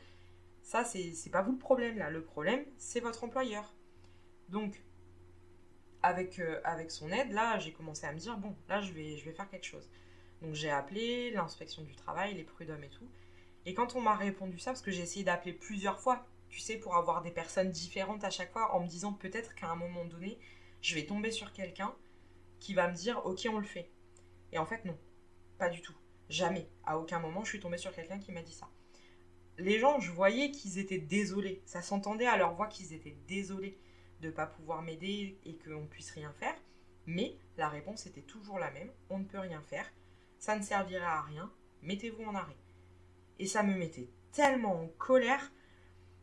Ça 0.61 0.85
c'est 0.85 1.29
pas 1.31 1.41
vous 1.41 1.51
le 1.51 1.57
problème 1.57 1.97
là, 1.97 2.09
le 2.09 2.23
problème 2.23 2.63
c'est 2.77 3.01
votre 3.01 3.23
employeur. 3.23 3.73
Donc 4.49 4.81
avec, 6.01 6.41
avec 6.65 6.91
son 6.91 7.09
aide, 7.11 7.31
là, 7.31 7.57
j'ai 7.59 7.71
commencé 7.71 8.05
à 8.05 8.11
me 8.11 8.19
dire, 8.19 8.37
bon, 8.37 8.53
là, 8.67 8.81
je 8.81 8.91
vais, 8.91 9.15
je 9.15 9.23
vais 9.23 9.31
faire 9.31 9.49
quelque 9.49 9.65
chose. 9.65 9.89
Donc 10.41 10.53
j'ai 10.53 10.69
appelé 10.69 11.31
l'inspection 11.31 11.81
du 11.83 11.95
travail, 11.95 12.33
les 12.33 12.43
prud'hommes 12.43 12.83
et 12.83 12.89
tout. 12.89 13.07
Et 13.65 13.73
quand 13.73 13.95
on 13.95 14.01
m'a 14.01 14.15
répondu 14.15 14.59
ça, 14.59 14.71
parce 14.71 14.81
que 14.81 14.91
j'ai 14.91 15.01
essayé 15.01 15.23
d'appeler 15.23 15.53
plusieurs 15.53 15.99
fois, 16.01 16.25
tu 16.53 16.59
sais, 16.59 16.77
pour 16.77 16.95
avoir 16.95 17.23
des 17.23 17.31
personnes 17.31 17.71
différentes 17.71 18.23
à 18.23 18.29
chaque 18.29 18.51
fois, 18.51 18.75
en 18.75 18.81
me 18.81 18.87
disant 18.87 19.11
peut-être 19.11 19.55
qu'à 19.55 19.71
un 19.71 19.75
moment 19.75 20.05
donné, 20.05 20.37
je 20.81 20.93
vais 20.93 21.07
tomber 21.07 21.31
sur 21.31 21.51
quelqu'un 21.51 21.95
qui 22.59 22.75
va 22.75 22.87
me 22.87 22.93
dire, 22.93 23.25
ok, 23.25 23.47
on 23.51 23.57
le 23.57 23.65
fait. 23.65 23.89
Et 24.51 24.59
en 24.59 24.65
fait, 24.67 24.85
non, 24.85 24.95
pas 25.57 25.69
du 25.69 25.81
tout. 25.81 25.95
Jamais. 26.29 26.69
À 26.85 26.99
aucun 26.99 27.17
moment, 27.17 27.43
je 27.43 27.49
suis 27.49 27.59
tombée 27.59 27.79
sur 27.79 27.91
quelqu'un 27.91 28.19
qui 28.19 28.31
m'a 28.31 28.43
dit 28.43 28.53
ça. 28.53 28.69
Les 29.57 29.79
gens, 29.79 29.99
je 29.99 30.11
voyais 30.11 30.51
qu'ils 30.51 30.77
étaient 30.77 30.99
désolés. 30.99 31.63
Ça 31.65 31.81
s'entendait 31.81 32.27
à 32.27 32.37
leur 32.37 32.53
voix 32.53 32.67
qu'ils 32.67 32.93
étaient 32.93 33.17
désolés 33.27 33.75
de 34.21 34.27
ne 34.27 34.31
pas 34.31 34.45
pouvoir 34.45 34.83
m'aider 34.83 35.39
et 35.45 35.55
qu'on 35.57 35.81
ne 35.81 35.87
puisse 35.87 36.11
rien 36.11 36.31
faire. 36.33 36.55
Mais 37.07 37.35
la 37.57 37.67
réponse 37.67 38.05
était 38.05 38.21
toujours 38.21 38.59
la 38.59 38.69
même, 38.69 38.91
on 39.09 39.17
ne 39.17 39.25
peut 39.25 39.39
rien 39.39 39.61
faire, 39.61 39.91
ça 40.37 40.55
ne 40.55 40.63
servira 40.63 41.17
à 41.17 41.21
rien, 41.23 41.51
mettez-vous 41.81 42.23
en 42.23 42.35
arrêt. 42.35 42.55
Et 43.39 43.47
ça 43.47 43.63
me 43.63 43.75
mettait 43.75 44.07
tellement 44.31 44.83
en 44.83 44.87
colère, 44.99 45.51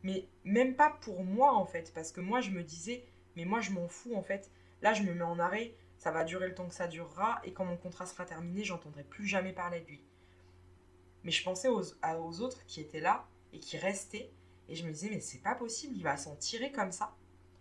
mais 0.02 0.26
même 0.44 0.74
pas 0.74 0.90
pour 1.00 1.24
moi 1.24 1.54
en 1.54 1.66
fait, 1.66 1.92
parce 1.94 2.12
que 2.12 2.20
moi 2.20 2.40
je 2.40 2.50
me 2.50 2.62
disais, 2.62 3.04
mais 3.36 3.44
moi 3.44 3.60
je 3.60 3.70
m'en 3.70 3.88
fous 3.88 4.14
en 4.14 4.22
fait, 4.22 4.50
là 4.82 4.92
je 4.94 5.02
me 5.02 5.14
mets 5.14 5.22
en 5.22 5.38
arrêt, 5.38 5.74
ça 5.98 6.10
va 6.10 6.24
durer 6.24 6.48
le 6.48 6.54
temps 6.54 6.66
que 6.66 6.74
ça 6.74 6.88
durera, 6.88 7.40
et 7.44 7.52
quand 7.52 7.64
mon 7.64 7.76
contrat 7.76 8.06
sera 8.06 8.24
terminé, 8.24 8.64
j'entendrai 8.64 9.04
plus 9.04 9.26
jamais 9.26 9.52
parler 9.52 9.80
de 9.80 9.86
lui. 9.86 10.02
Mais 11.24 11.30
je 11.30 11.44
pensais 11.44 11.68
aux, 11.68 12.40
autres 12.40 12.64
qui 12.66 12.80
étaient 12.80 13.00
là 13.00 13.26
et 13.52 13.58
qui 13.58 13.76
restaient, 13.76 14.30
et 14.68 14.74
je 14.74 14.86
me 14.86 14.92
disais, 14.92 15.10
mais 15.10 15.20
c'est 15.20 15.42
pas 15.42 15.54
possible, 15.54 15.94
il 15.96 16.02
va 16.02 16.16
s'en 16.16 16.36
tirer 16.36 16.72
comme 16.72 16.92
ça. 16.92 17.14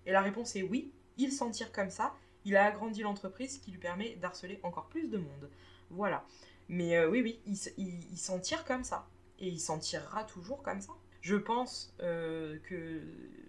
Et 0.06 0.12
la 0.12 0.22
réponse 0.22 0.56
est 0.56 0.64
oui, 0.64 0.94
il 1.18 1.32
s'en 1.32 1.52
tire 1.52 1.72
comme 1.72 1.90
ça. 1.90 2.16
Il 2.46 2.56
a 2.56 2.66
agrandi 2.66 3.02
l'entreprise, 3.02 3.58
qui 3.58 3.72
lui 3.72 3.80
permet 3.80 4.16
d'harceler 4.16 4.60
encore 4.64 4.88
plus 4.88 5.10
de 5.10 5.18
monde. 5.18 5.50
Voilà. 5.90 6.26
Mais 6.70 6.96
euh, 6.96 7.10
oui, 7.10 7.22
oui, 7.22 7.40
il, 7.78 8.18
s'en 8.18 8.40
tire 8.40 8.64
comme 8.64 8.84
ça. 8.84 9.08
Et 9.40 9.48
il 9.48 9.60
s'en 9.60 9.80
tirera 9.80 10.24
toujours 10.24 10.64
comme 10.64 10.82
ça. 10.82 10.94
Je 11.22 11.36
pense 11.36 11.93
euh, 11.99 12.57
que 12.59 13.01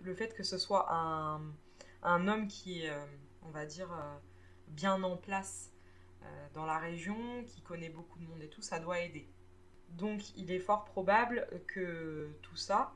le 0.02 0.14
fait 0.14 0.34
que 0.34 0.42
ce 0.42 0.58
soit 0.58 0.92
un, 0.92 2.28
homme 2.28 2.48
qui 2.48 2.82
est, 2.82 2.90
euh, 2.90 3.04
on 3.42 3.50
va 3.50 3.66
dire, 3.66 3.88
bien 4.68 5.02
en 5.02 5.16
place 5.16 5.72
dans 6.52 6.66
la 6.66 6.78
région, 6.78 7.44
qui 7.44 7.62
connaît 7.62 7.88
beaucoup 7.88 8.18
de 8.18 8.24
monde 8.24 8.42
et 8.42 8.48
tout, 8.48 8.62
ça 8.62 8.78
doit 8.78 9.00
aider. 9.00 9.28
Donc 9.90 10.36
il 10.36 10.50
est 10.50 10.58
fort 10.58 10.84
probable 10.84 11.48
que 11.66 12.30
tout 12.42 12.56
ça, 12.56 12.92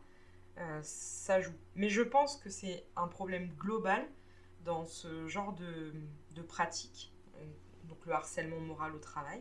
euh, 0.59 0.81
ça 0.83 1.41
joue. 1.41 1.55
Mais 1.75 1.89
je 1.89 2.03
pense 2.03 2.37
que 2.37 2.49
c'est 2.49 2.85
un 2.97 3.09
problème 3.09 3.49
global 3.59 4.07
dans 4.65 4.85
ce 4.85 5.27
genre 5.27 5.53
de, 5.53 5.93
de 6.33 6.43
pratique, 6.43 7.13
euh, 7.37 7.45
donc 7.85 8.05
le 8.07 8.13
harcèlement 8.13 8.61
moral 8.61 8.95
au 8.95 8.99
travail. 8.99 9.41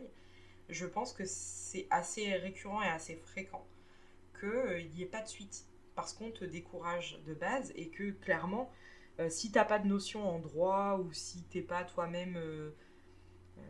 Je 0.68 0.86
pense 0.86 1.12
que 1.12 1.24
c'est 1.24 1.86
assez 1.90 2.34
récurrent 2.34 2.82
et 2.82 2.88
assez 2.88 3.16
fréquent 3.16 3.66
qu'il 4.44 4.90
n'y 4.90 5.02
ait 5.02 5.06
pas 5.06 5.22
de 5.22 5.28
suite 5.28 5.66
parce 5.94 6.12
qu'on 6.12 6.30
te 6.30 6.44
décourage 6.44 7.20
de 7.26 7.34
base 7.34 7.72
et 7.76 7.88
que 7.88 8.10
clairement, 8.10 8.70
si 9.16 9.22
euh, 9.22 9.28
si 9.28 9.52
t'as 9.52 9.64
pas 9.64 9.78
de 9.78 9.86
notion 9.86 10.28
en 10.28 10.40
droit 10.40 10.98
ou 11.02 11.12
si 11.12 11.44
t'es 11.44 11.62
pas 11.62 11.84
toi-même, 11.84 12.36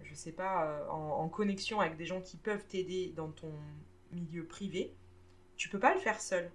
je 0.03 0.15
sais 0.15 0.33
pas, 0.33 0.87
en, 0.91 1.21
en, 1.23 1.29
connexion 1.29 1.81
avec 1.81 1.97
des 1.97 2.07
gens 2.07 2.23
qui 2.23 2.39
peuvent 2.39 2.65
t'aider 2.67 3.13
dans 3.15 3.31
ton 3.31 3.53
milieu 4.13 4.47
privé, 4.47 4.95
tu 5.57 5.69
peux 5.69 5.79
pas 5.79 5.95
le 5.95 6.01
faire 6.01 6.21
seul. 6.21 6.51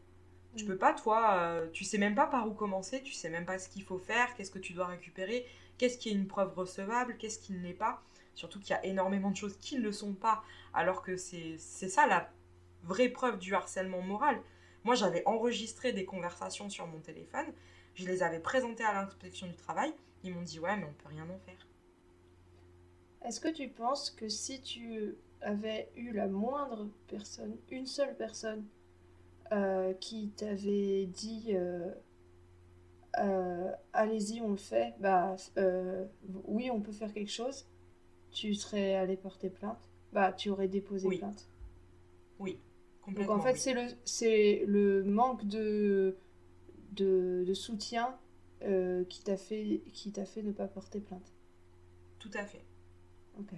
Tu 0.55 0.65
peux 0.65 0.77
pas, 0.77 0.93
toi, 0.93 1.35
euh, 1.37 1.69
tu 1.71 1.83
sais 1.83 1.97
même 1.97 2.15
pas 2.15 2.25
par 2.25 2.47
où 2.47 2.53
commencer, 2.53 3.03
tu 3.03 3.13
sais 3.13 3.29
même 3.29 3.45
pas 3.45 3.59
ce 3.59 3.69
qu'il 3.69 3.83
faut 3.83 3.99
faire, 3.99 4.33
qu'est-ce 4.35 4.51
que 4.51 4.59
tu 4.59 4.73
dois 4.73 4.87
récupérer, 4.87 5.45
qu'est-ce 5.77 5.97
qui 5.97 6.09
est 6.09 6.13
une 6.13 6.27
preuve 6.27 6.53
recevable, 6.55 7.17
qu'est-ce 7.17 7.39
qui 7.39 7.53
ne 7.53 7.59
l'est 7.59 7.73
pas. 7.73 8.01
Surtout 8.33 8.59
qu'il 8.59 8.71
y 8.71 8.73
a 8.73 8.85
énormément 8.85 9.29
de 9.29 9.35
choses 9.35 9.57
qui 9.57 9.77
ne 9.77 9.83
le 9.83 9.91
sont 9.91 10.13
pas, 10.13 10.43
alors 10.73 11.03
que 11.03 11.17
c'est 11.17 11.57
ça 11.57 12.07
la 12.07 12.31
vraie 12.83 13.09
preuve 13.09 13.39
du 13.39 13.53
harcèlement 13.53 14.01
moral. 14.01 14.41
Moi, 14.83 14.95
j'avais 14.95 15.23
enregistré 15.25 15.91
des 15.91 16.05
conversations 16.05 16.69
sur 16.69 16.87
mon 16.87 16.99
téléphone, 16.99 17.47
je 17.95 18.05
les 18.05 18.23
avais 18.23 18.39
présentées 18.39 18.83
à 18.83 18.93
l'inspection 18.93 19.47
du 19.47 19.55
travail, 19.55 19.93
ils 20.23 20.33
m'ont 20.33 20.41
dit 20.41 20.59
ouais, 20.59 20.75
mais 20.77 20.85
on 20.85 20.93
peut 20.93 21.09
rien 21.09 21.29
en 21.29 21.37
faire. 21.39 21.67
Est-ce 23.25 23.39
que 23.41 23.49
tu 23.49 23.67
penses 23.67 24.09
que 24.09 24.29
si 24.29 24.61
tu 24.61 25.15
avais 25.41 25.89
eu 25.95 26.13
la 26.13 26.27
moindre 26.27 26.87
personne, 27.07 27.57
une 27.69 27.85
seule 27.85 28.15
personne, 28.15 28.65
euh, 29.51 29.93
qui 29.93 30.29
t'avait 30.29 31.07
dit 31.07 31.47
euh, 31.55 31.91
euh, 33.17 33.71
allez-y, 33.93 34.41
on 34.41 34.51
le 34.51 34.57
fait, 34.57 34.93
bah 34.99 35.35
oui, 36.45 36.69
on 36.71 36.81
peut 36.81 36.91
faire 36.91 37.11
quelque 37.11 37.31
chose, 37.31 37.67
tu 38.31 38.53
serais 38.53 38.95
allé 38.95 39.17
porter 39.17 39.49
plainte, 39.49 39.89
bah 40.13 40.31
tu 40.31 40.49
aurais 40.49 40.67
déposé 40.67 41.09
plainte? 41.17 41.47
Oui. 42.37 42.59
Donc 43.15 43.29
en 43.29 43.39
fait, 43.39 43.55
c'est 43.55 43.73
le, 43.73 43.87
c'est 44.05 44.63
le 44.67 45.03
manque 45.03 45.45
de, 45.47 46.15
de, 46.93 47.43
de 47.45 47.53
soutien 47.53 48.15
qui 49.07 49.23
t'a 49.23 49.37
fait, 49.37 49.81
qui 49.93 50.11
t'a 50.11 50.25
fait 50.25 50.43
ne 50.43 50.51
pas 50.51 50.67
porter 50.67 50.99
plainte. 50.99 51.33
Tout 52.19 52.31
à 52.33 52.43
fait. 52.43 52.63
Ok. 53.39 53.53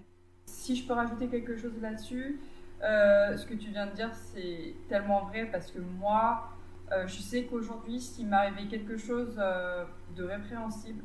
Si 0.45 0.75
je 0.75 0.85
peux 0.85 0.93
rajouter 0.93 1.27
quelque 1.27 1.57
chose 1.57 1.73
là-dessus, 1.81 2.39
euh, 2.83 3.37
ce 3.37 3.45
que 3.45 3.53
tu 3.53 3.69
viens 3.69 3.87
de 3.87 3.95
dire, 3.95 4.13
c'est 4.13 4.75
tellement 4.89 5.25
vrai 5.25 5.49
parce 5.51 5.71
que 5.71 5.79
moi, 5.79 6.49
euh, 6.91 7.07
je 7.07 7.21
sais 7.21 7.45
qu'aujourd'hui, 7.45 7.99
s'il 7.99 8.27
m'arrivait 8.27 8.67
quelque 8.67 8.97
chose 8.97 9.35
euh, 9.37 9.85
de 10.15 10.23
répréhensible, 10.23 11.03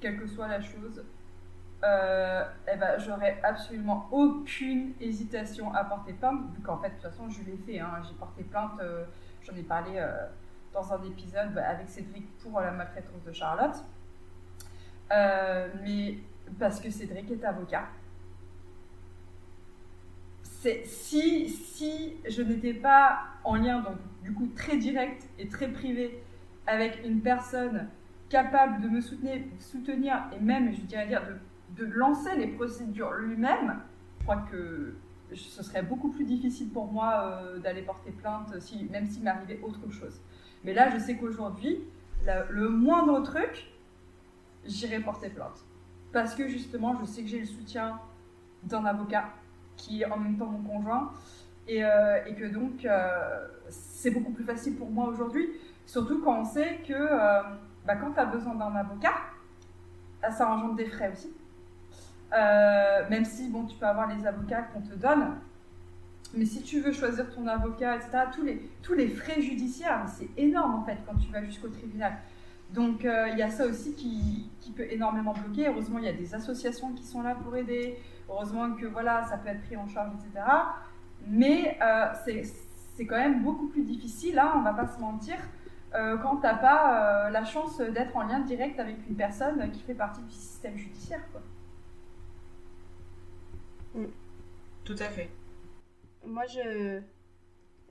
quelle 0.00 0.18
que 0.18 0.26
soit 0.26 0.48
la 0.48 0.60
chose, 0.60 1.02
eh 1.84 2.76
ben, 2.76 2.98
j'aurais 2.98 3.40
absolument 3.42 4.08
aucune 4.10 4.92
hésitation 5.00 5.74
à 5.74 5.84
porter 5.84 6.12
plainte, 6.12 6.40
vu 6.54 6.62
qu'en 6.62 6.78
fait, 6.78 6.90
de 6.90 6.94
toute 6.94 7.02
façon, 7.02 7.28
je 7.28 7.42
l'ai 7.42 7.56
fait. 7.56 7.80
Hein. 7.80 8.02
J'ai 8.06 8.14
porté 8.14 8.44
plainte, 8.44 8.80
j'en 9.42 9.56
ai 9.56 9.62
parlé 9.62 10.04
dans 10.72 10.92
un 10.92 11.02
épisode 11.04 11.52
bah, 11.54 11.68
avec 11.68 11.88
Cédric 11.88 12.26
pour 12.38 12.60
la 12.60 12.70
maltraitance 12.70 13.24
de 13.24 13.32
Charlotte. 13.32 13.76
mais 15.10 16.18
parce 16.58 16.80
que 16.80 16.90
Cédric 16.90 17.30
est 17.30 17.44
avocat 17.44 17.88
si, 20.84 21.48
si 21.48 22.14
je 22.28 22.42
n'étais 22.42 22.74
pas 22.74 23.20
en 23.44 23.56
lien, 23.56 23.80
donc 23.80 23.96
du 24.22 24.32
coup 24.32 24.48
très 24.54 24.76
direct 24.76 25.28
et 25.38 25.48
très 25.48 25.68
privé, 25.68 26.22
avec 26.66 27.00
une 27.04 27.20
personne 27.20 27.88
capable 28.28 28.80
de 28.82 28.88
me 28.88 29.00
soutenir, 29.00 29.42
soutenir 29.58 30.24
et 30.34 30.40
même, 30.40 30.72
je 30.72 30.80
dirais 30.82 31.06
dire, 31.06 31.22
de, 31.26 31.36
de 31.76 31.84
lancer 31.84 32.36
les 32.36 32.48
procédures 32.48 33.12
lui-même, 33.12 33.80
je 34.18 34.24
crois 34.24 34.44
que 34.50 34.94
ce 35.34 35.62
serait 35.62 35.82
beaucoup 35.82 36.10
plus 36.10 36.24
difficile 36.24 36.68
pour 36.70 36.92
moi 36.92 37.40
euh, 37.42 37.58
d'aller 37.58 37.82
porter 37.82 38.10
plainte, 38.10 38.60
si, 38.60 38.84
même 38.84 39.06
s'il 39.06 39.22
m'arrivait 39.22 39.60
autre 39.62 39.90
chose. 39.90 40.20
Mais 40.64 40.74
là, 40.74 40.90
je 40.90 40.98
sais 40.98 41.16
qu'aujourd'hui, 41.16 41.80
le 42.50 42.68
moindre 42.68 43.20
truc, 43.22 43.72
j'irai 44.64 45.00
porter 45.00 45.30
plainte. 45.30 45.64
Parce 46.12 46.34
que 46.34 46.46
justement, 46.46 46.96
je 47.00 47.04
sais 47.06 47.22
que 47.22 47.28
j'ai 47.28 47.40
le 47.40 47.46
soutien 47.46 47.98
d'un 48.62 48.84
avocat 48.84 49.30
qui 49.76 50.02
est 50.02 50.06
en 50.06 50.18
même 50.18 50.36
temps 50.36 50.46
mon 50.46 50.62
conjoint. 50.62 51.12
Et, 51.66 51.84
euh, 51.84 52.20
que 52.38 52.44
donc, 52.44 52.84
euh, 52.84 53.48
c'est 53.68 54.10
beaucoup 54.10 54.32
plus 54.32 54.44
facile 54.44 54.76
pour 54.76 54.90
moi 54.90 55.06
aujourd'hui, 55.08 55.48
surtout 55.86 56.20
quand 56.22 56.40
on 56.40 56.44
sait 56.44 56.80
que 56.86 56.92
bah, 57.86 57.96
quand 57.96 58.12
tu 58.12 58.20
as 58.20 58.26
besoin 58.26 58.54
d'un 58.54 58.74
avocat, 58.76 59.14
ça 60.30 60.48
engendre 60.48 60.76
des 60.76 60.86
frais 60.86 61.10
aussi. 61.12 61.32
Même 62.32 63.24
si 63.24 63.48
bon, 63.48 63.66
tu 63.66 63.76
peux 63.76 63.86
avoir 63.86 64.08
les 64.08 64.26
avocats 64.26 64.62
qu'on 64.62 64.80
te 64.80 64.94
donne, 64.94 65.36
mais 66.34 66.46
si 66.46 66.62
tu 66.62 66.80
veux 66.80 66.92
choisir 66.92 67.30
ton 67.34 67.46
avocat, 67.46 67.96
etc., 67.96 68.10
tous 68.82 68.94
les, 68.94 69.08
frais 69.08 69.42
judiciaires, 69.42 70.04
c'est 70.08 70.28
énorme 70.36 70.76
en 70.76 70.84
fait 70.84 70.96
quand 71.06 71.16
tu 71.16 71.30
vas 71.30 71.44
jusqu'au 71.44 71.68
tribunal. 71.68 72.14
Donc 72.72 73.04
il 73.04 73.38
y 73.38 73.42
a 73.42 73.50
ça 73.50 73.66
aussi 73.66 73.94
qui, 73.94 74.50
peut 74.74 74.86
énormément 74.90 75.34
bloquer. 75.34 75.68
Heureusement, 75.68 75.98
il 75.98 76.06
y 76.06 76.08
a 76.08 76.14
des 76.14 76.34
associations 76.34 76.92
qui 76.92 77.04
sont 77.04 77.22
là 77.22 77.34
pour 77.34 77.54
aider. 77.54 77.98
Heureusement 78.30 78.72
que 78.72 78.86
voilà, 78.86 79.24
ça 79.24 79.36
peut 79.36 79.48
être 79.48 79.62
pris 79.62 79.76
en 79.76 79.86
charge, 79.86 80.12
etc. 80.14 80.46
Mais 81.26 81.78
euh, 81.82 82.06
c'est 82.96 83.06
quand 83.06 83.16
même 83.16 83.42
beaucoup 83.42 83.68
plus 83.68 83.82
difficile, 83.82 84.38
hein, 84.38 84.52
on 84.56 84.62
va 84.62 84.72
pas 84.72 84.86
se 84.86 85.00
mentir, 85.00 85.36
euh, 85.94 86.16
quand 86.18 86.36
t'as 86.36 86.54
pas 86.54 87.30
la 87.30 87.44
chance 87.44 87.78
d'être 87.78 88.16
en 88.16 88.22
lien 88.22 88.40
direct 88.40 88.78
avec 88.80 88.96
une 89.08 89.16
personne 89.16 89.70
qui 89.70 89.82
fait 89.82 89.94
partie 89.94 90.22
du 90.22 90.32
système 90.32 90.76
judiciaire. 90.76 91.20
Mm. 93.94 94.06
Tout 94.84 94.96
à 94.98 95.08
fait. 95.08 95.28
Moi, 96.26 96.46
je, 96.46 97.00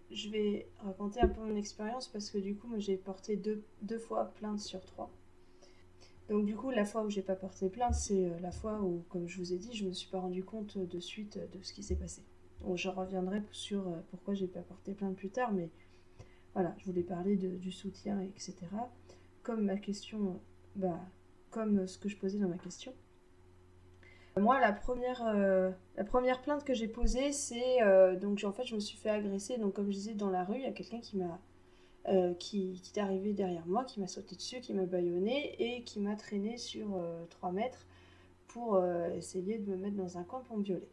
je 0.10 0.30
vais 0.30 0.68
raconter 0.80 1.22
un 1.22 1.28
peu 1.28 1.42
mon 1.42 1.56
expérience 1.56 2.08
parce 2.08 2.30
que 2.30 2.38
du 2.38 2.56
coup, 2.56 2.68
moi, 2.68 2.80
j'ai 2.80 2.98
porté 2.98 3.36
deux, 3.36 3.64
deux 3.82 4.00
fois 4.00 4.26
plainte 4.36 4.60
sur 4.60 4.84
trois. 4.86 5.12
Donc 6.30 6.46
du 6.46 6.56
coup, 6.56 6.72
la 6.72 6.86
fois 6.86 7.04
où 7.04 7.10
j'ai 7.10 7.22
pas 7.22 7.36
porté 7.36 7.70
plainte, 7.70 7.94
c'est 7.94 8.26
euh, 8.26 8.40
la 8.40 8.52
fois 8.52 8.82
où, 8.82 9.04
comme 9.10 9.28
je 9.28 9.38
vous 9.38 9.52
ai 9.52 9.58
dit, 9.58 9.76
je 9.76 9.86
me 9.86 9.92
suis 9.92 10.10
pas 10.10 10.20
rendu 10.20 10.46
compte 10.46 10.78
de 10.78 11.00
suite 11.02 11.38
de 11.38 11.62
ce 11.62 11.74
qui 11.74 11.84
s'est 11.84 11.98
passé. 11.98 12.22
Donc 12.62 12.78
je 12.78 12.88
reviendrai 12.88 13.42
sur 13.52 13.86
euh, 13.88 13.98
pourquoi 14.12 14.34
j'ai 14.34 14.48
pas 14.48 14.62
porté 14.62 14.94
plainte 14.94 15.18
plus 15.18 15.30
tard, 15.30 15.52
mais 15.52 15.70
voilà, 16.54 16.74
je 16.78 16.86
voulais 16.86 17.04
parler 17.04 17.36
de, 17.36 17.50
du 17.58 17.72
soutien, 17.72 18.22
etc. 18.22 18.56
Comme 19.44 19.66
ma 19.66 19.76
question, 19.76 20.40
bah, 20.78 21.00
comme 21.50 21.86
ce 21.86 21.98
que 21.98 22.08
je 22.08 22.16
posais 22.16 22.40
dans 22.40 22.48
ma 22.48 22.58
question. 22.58 22.94
Moi, 24.38 24.60
la 24.62 24.72
première, 24.72 25.22
euh, 25.28 25.72
la 25.98 26.06
première 26.06 26.42
plainte 26.42 26.64
que 26.64 26.74
j'ai 26.74 26.88
posée, 26.88 27.34
c'est 27.34 27.82
euh, 27.82 28.16
donc 28.16 28.42
en 28.46 28.54
fait, 28.54 28.66
je 28.66 28.76
me 28.76 28.80
suis 28.80 28.98
fait 28.98 29.10
agresser. 29.10 29.58
Donc, 29.58 29.74
comme 29.74 29.88
je 29.88 29.98
disais, 29.98 30.14
dans 30.14 30.30
la 30.30 30.46
rue, 30.46 30.56
il 30.56 30.64
y 30.64 30.66
a 30.66 30.72
quelqu'un 30.72 31.02
qui 31.02 31.18
m'a 31.18 31.40
euh, 32.08 32.34
qui, 32.36 32.82
est 32.96 33.00
arrivé 33.00 33.34
derrière 33.34 33.68
moi, 33.68 33.84
qui 33.84 34.00
m'a 34.00 34.08
sauté 34.08 34.36
dessus, 34.36 34.62
qui 34.62 34.74
m'a 34.74 34.86
baïonné 34.86 35.56
et 35.60 35.84
qui 35.84 36.00
m'a 36.00 36.16
traîné 36.16 36.58
sur 36.58 36.98
3 37.30 37.52
mètres 37.52 37.86
pour 38.48 38.84
essayer 39.16 39.60
de 39.60 39.70
me 39.72 39.78
mettre 39.78 39.96
dans 39.96 40.18
un 40.18 40.24
coin 40.24 40.42
pour 40.42 40.58
me 40.58 40.64
violer. 40.64 40.90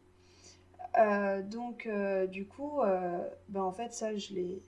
donc, 1.44 1.88
du 2.30 2.46
coup, 2.46 2.80
ben, 3.48 3.62
en 3.62 3.72
fait, 3.72 3.92
ça, 3.92 4.16
je 4.16 4.34
l'ai 4.34 4.62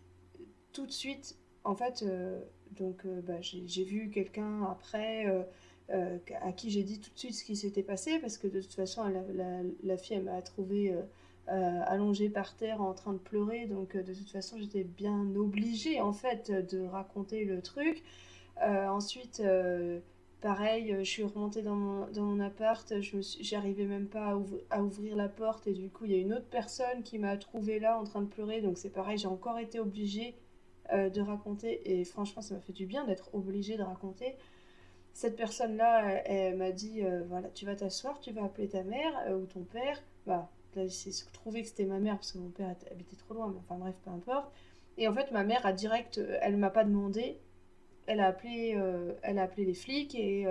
tout 0.73 0.87
de 0.87 0.93
suite. 0.93 1.37
En 1.65 1.75
fait, 1.75 2.05
donc, 2.73 3.07
bah, 3.25 3.41
j'ai 3.41 3.85
vu 3.85 4.11
quelqu'un 4.11 4.63
après 4.65 5.27
euh, 5.93 6.19
à 6.43 6.53
qui 6.53 6.71
j'ai 6.71 6.85
dit 6.85 7.01
tout 7.01 7.11
de 7.13 7.19
suite 7.19 7.35
ce 7.35 7.45
qui 7.45 7.57
s'était 7.57 7.83
passé, 7.83 8.21
parce 8.21 8.39
que 8.39 8.47
de 8.47 8.61
toute 8.61 8.75
façon, 8.75 9.03
la, 9.83 9.97
fille, 9.97 10.17
elle 10.17 10.25
m'a 10.25 10.41
trouvé 10.41 10.93
euh, 10.93 11.03
euh, 11.49 11.81
allongée 11.87 12.29
par 12.29 12.55
terre 12.57 12.81
en 12.81 12.95
train 12.95 13.13
de 13.13 13.19
pleurer, 13.19 13.67
donc 13.67 13.97
de 13.97 14.15
toute 14.15 14.31
façon, 14.31 14.57
j'étais 14.59 14.85
bien 14.85 15.35
obligée, 15.35 16.01
en 16.01 16.13
fait, 16.13 16.53
de 16.53 16.81
raconter 16.81 17.45
le 17.45 17.61
truc. 17.61 18.05
ensuite, 18.61 19.43
pareil, 20.41 20.95
je 21.01 21.11
suis 21.11 21.25
remontée 21.25 21.63
dans 21.63 21.75
mon, 21.75 22.41
appart, 22.41 23.01
je 23.01 23.53
n'arrivais 23.53 23.87
même 23.87 24.07
pas 24.07 24.37
à, 24.71 24.77
à, 24.77 24.83
ouvrir 24.83 25.17
la 25.17 25.29
porte, 25.29 25.67
et 25.67 25.73
du 25.73 25.91
coup, 25.91 26.05
il 26.05 26.13
y 26.13 26.15
a 26.15 26.19
une 26.19 26.35
autre 26.35 26.49
personne 26.51 27.03
qui 27.03 27.19
m'a 27.19 27.37
trouvée 27.37 27.81
là 27.81 27.99
en 27.99 28.05
train 28.05 28.23
de 28.23 28.29
pleurer, 28.29 28.61
donc 28.61 28.79
c'est 28.79 28.91
pareil, 28.91 29.19
j'ai 29.19 29.27
encore 29.27 29.59
été 29.59 29.81
obligée 29.81 30.37
de 30.93 31.21
raconter, 31.21 31.99
et 31.99 32.05
franchement, 32.05 32.43
ça 32.43 32.55
m'a 32.55 32.61
fait 32.61 32.73
du 32.73 32.87
bien 32.87 33.05
d'être 33.05 33.35
obligée 33.35 33.77
de 33.77 33.83
raconter 33.83 34.37
cette 35.13 35.37
personne-là, 35.37 36.23
elle, 36.25 36.57
m'a 36.57 36.73
dit 36.73 37.03
euh, 37.03 37.23
voilà, 37.29 37.49
tu 37.51 37.67
vas 37.67 37.77
t'asseoir, 37.77 38.21
tu 38.21 38.33
vas 38.33 38.45
appeler 38.45 38.69
ta 38.69 38.83
mère 38.83 39.13
euh, 39.29 39.39
ou 39.39 39.47
ton 39.47 39.63
père. 39.65 40.03
Bah, 40.27 40.51
là, 40.77 40.87
j'ai 40.87 41.11
trouvé 41.33 41.63
que 41.63 41.69
c'était 41.69 41.85
ma 41.85 41.99
mère 41.99 42.17
parce 42.17 42.33
que 42.33 42.39
mon 42.39 42.51
père 42.51 42.75
habitait 42.91 43.17
trop 43.17 43.35
loin, 43.35 43.49
mais 43.49 43.59
enfin 43.59 43.77
bref, 43.77 43.97
peu 44.05 44.11
importe. 44.11 44.53
Et 44.97 45.09
en 45.09 45.15
fait, 45.15 45.31
ma 45.33 45.45
mère 45.45 45.65
a 45.67 45.73
direct, 45.73 46.19
euh, 46.19 46.39
elle 46.41 46.57
m'a 46.57 46.71
pas 46.71 46.85
demandé, 46.85 47.39
elle 48.07 48.21
a 48.21 48.27
appelé, 48.27 48.77
elle 49.23 49.39
a 49.39 49.43
appelé 49.43 49.65
les 49.65 49.75
flics 49.75 50.15
et, 50.17 50.47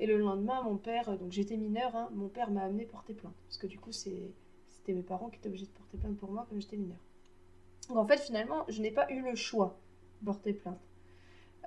et 0.00 0.06
le 0.06 0.16
lendemain, 0.16 0.62
mon 0.62 0.78
père, 0.78 1.18
donc 1.18 1.32
j'étais 1.32 1.58
mineure, 1.58 1.94
hein, 1.94 2.08
mon 2.14 2.28
père 2.28 2.50
m'a 2.50 2.62
amené 2.62 2.86
porter 2.86 3.12
plainte 3.12 3.34
parce 3.46 3.58
que 3.58 3.66
du 3.66 3.78
coup, 3.78 3.92
c'était 3.92 4.32
mes 4.88 5.02
parents 5.02 5.28
qui 5.28 5.36
étaient 5.36 5.48
obligés 5.48 5.66
de 5.66 5.70
porter 5.70 5.98
plainte 5.98 6.16
pour 6.16 6.30
moi 6.30 6.46
comme 6.48 6.62
j'étais 6.62 6.78
mineure. 6.78 7.04
Donc 7.88 7.98
en 7.98 8.06
fait, 8.06 8.18
finalement, 8.18 8.64
je 8.68 8.80
n'ai 8.80 8.90
pas 8.90 9.10
eu 9.10 9.20
le 9.20 9.34
choix 9.34 9.78
de 10.20 10.26
porter 10.26 10.54
plainte. 10.54 10.80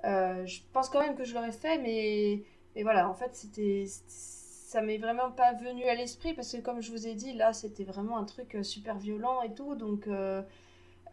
Euh, 0.04 0.46
je 0.46 0.60
pense 0.72 0.88
quand 0.88 1.00
même 1.00 1.16
que 1.16 1.24
je 1.24 1.34
l'aurais 1.34 1.52
fait, 1.52 1.78
mais, 1.78 2.42
voilà, 2.82 3.08
en 3.08 3.14
fait, 3.14 3.34
c'était 3.34 3.84
ça 3.86 4.82
m'est 4.82 4.98
vraiment 4.98 5.30
pas 5.30 5.54
venu 5.54 5.84
à 5.84 5.94
l'esprit 5.94 6.34
parce 6.34 6.52
que 6.52 6.58
comme 6.58 6.82
je 6.82 6.90
vous 6.90 7.06
ai 7.06 7.14
dit, 7.14 7.32
là, 7.32 7.54
c'était 7.54 7.84
vraiment 7.84 8.18
un 8.18 8.24
truc 8.24 8.54
euh, 8.54 8.62
super 8.62 8.98
violent 8.98 9.40
et 9.40 9.54
tout, 9.54 9.74
donc 9.76 10.06
euh, 10.06 10.42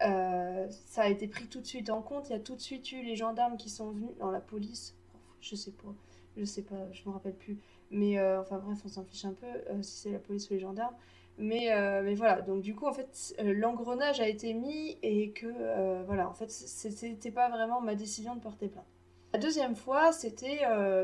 ça 0.02 1.04
a 1.04 1.08
été 1.08 1.28
pris 1.28 1.48
tout 1.48 1.62
de 1.62 1.66
suite 1.66 1.90
en 1.90 2.02
compte. 2.02 2.30
Il 2.30 2.34
y 2.34 2.36
a 2.36 2.40
tout 2.40 2.56
de 2.56 2.62
suite 2.62 2.92
eu 2.92 3.02
les 3.02 3.16
gendarmes 3.16 3.56
qui 3.58 3.70
sont 3.70 3.92
venus 3.92 4.12
dans 4.20 4.30
la 4.30 4.42
police. 4.42 4.94
Je 5.40 5.56
sais 5.56 5.72
pas, 5.72 5.94
je 6.36 6.44
sais 6.44 6.64
pas, 6.64 6.92
je 6.92 7.08
me 7.08 7.14
rappelle 7.14 7.36
plus. 7.36 7.58
Mais 7.92 8.20
enfin 8.38 8.58
bref, 8.58 8.80
on 8.84 8.90
s'en 8.90 9.06
fiche 9.06 9.24
un 9.26 9.34
peu 9.34 9.48
si 9.82 10.00
c'est 10.00 10.12
la 10.12 10.20
police 10.20 10.50
ou 10.50 10.54
les 10.54 10.60
gendarmes. 10.60 10.96
Mais, 11.38 11.74
euh, 11.74 12.02
mais 12.02 12.16
voilà, 12.16 12.42
donc 12.42 12.62
du 12.62 12.76
coup, 12.76 12.86
en 12.86 12.94
fait, 12.94 13.36
euh, 13.40 13.54
l'engrenage 13.54 14.22
a 14.22 14.28
été 14.28 14.54
mis 14.54 14.98
et 15.04 15.32
que, 15.32 15.48
euh, 15.48 16.04
voilà, 16.06 16.30
en 16.30 16.34
fait, 16.34 16.50
c'était 16.50 17.32
pas 17.32 17.50
vraiment 17.50 17.82
ma 17.82 17.96
décision 17.96 18.36
de 18.36 18.40
porter 18.40 18.70
plainte. 18.70 18.86
La 19.34 19.40
deuxième 19.40 19.76
fois, 19.76 20.14
c'était 20.14 20.62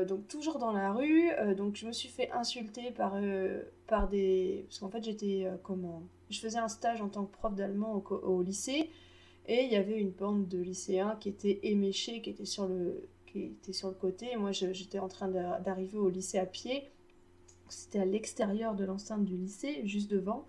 donc 0.08 0.26
toujours 0.26 0.58
dans 0.58 0.72
la 0.72 0.92
rue, 0.92 1.28
donc 1.54 1.76
je 1.76 1.86
me 1.86 1.92
suis 1.92 2.08
fait 2.08 2.30
insulter 2.30 2.90
par, 2.90 3.20
des... 4.08 4.64
Parce 4.66 4.78
qu'en 4.78 4.88
fait, 4.88 5.04
j'étais, 5.04 5.46
comment... 5.62 6.02
Je 6.30 6.40
faisais 6.40 6.58
un 6.58 6.68
stage 6.68 7.02
en 7.02 7.10
tant 7.10 7.26
que 7.26 7.32
prof 7.32 7.54
d'allemand 7.54 8.02
au, 8.08 8.40
lycée, 8.40 8.88
et 9.46 9.64
il 9.64 9.70
y 9.70 9.76
avait 9.76 9.98
une 9.98 10.12
bande 10.12 10.48
de 10.48 10.56
lycéens 10.56 11.18
qui 11.20 11.28
étaient 11.28 11.60
éméchés, 11.62 12.22
qui 12.22 12.30
étaient 12.30 12.46
sur 12.46 12.66
le, 12.66 13.06
sur 13.70 13.88
le 13.88 13.94
côté, 13.94 14.32
et 14.32 14.36
moi, 14.36 14.52
j'étais 14.52 14.98
en 14.98 15.08
train 15.08 15.28
d'arriver 15.28 15.98
au 15.98 16.08
lycée 16.08 16.38
à 16.38 16.46
pied, 16.46 16.90
c'était 17.72 18.00
à 18.00 18.04
l'extérieur 18.04 18.74
de 18.74 18.84
l'enceinte 18.84 19.24
du 19.24 19.36
lycée, 19.36 19.82
juste 19.84 20.10
devant. 20.10 20.46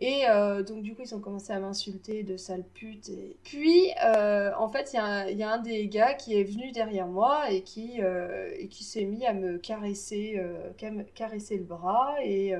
Et 0.00 0.22
euh, 0.28 0.62
donc 0.62 0.82
du 0.82 0.94
coup, 0.94 1.02
ils 1.02 1.14
ont 1.14 1.20
commencé 1.20 1.52
à 1.52 1.60
m'insulter 1.60 2.22
de 2.22 2.38
sale 2.38 2.64
pute. 2.74 3.10
Puis, 3.42 3.90
euh, 4.02 4.50
en 4.56 4.68
fait, 4.68 4.92
il 4.94 5.36
y, 5.36 5.42
a 5.42 5.50
un 5.52 5.58
des 5.58 5.88
gars 5.88 6.14
qui 6.14 6.38
est 6.38 6.44
venu 6.44 6.72
derrière 6.72 7.06
moi 7.06 7.50
et 7.50 7.62
qui, 7.62 8.00
euh, 8.00 8.50
s'est 8.70 9.04
mis 9.04 9.26
à 9.26 9.34
me 9.34 9.58
caresser, 9.58 10.36
le 10.38 11.64
bras 11.64 12.14
et, 12.24 12.54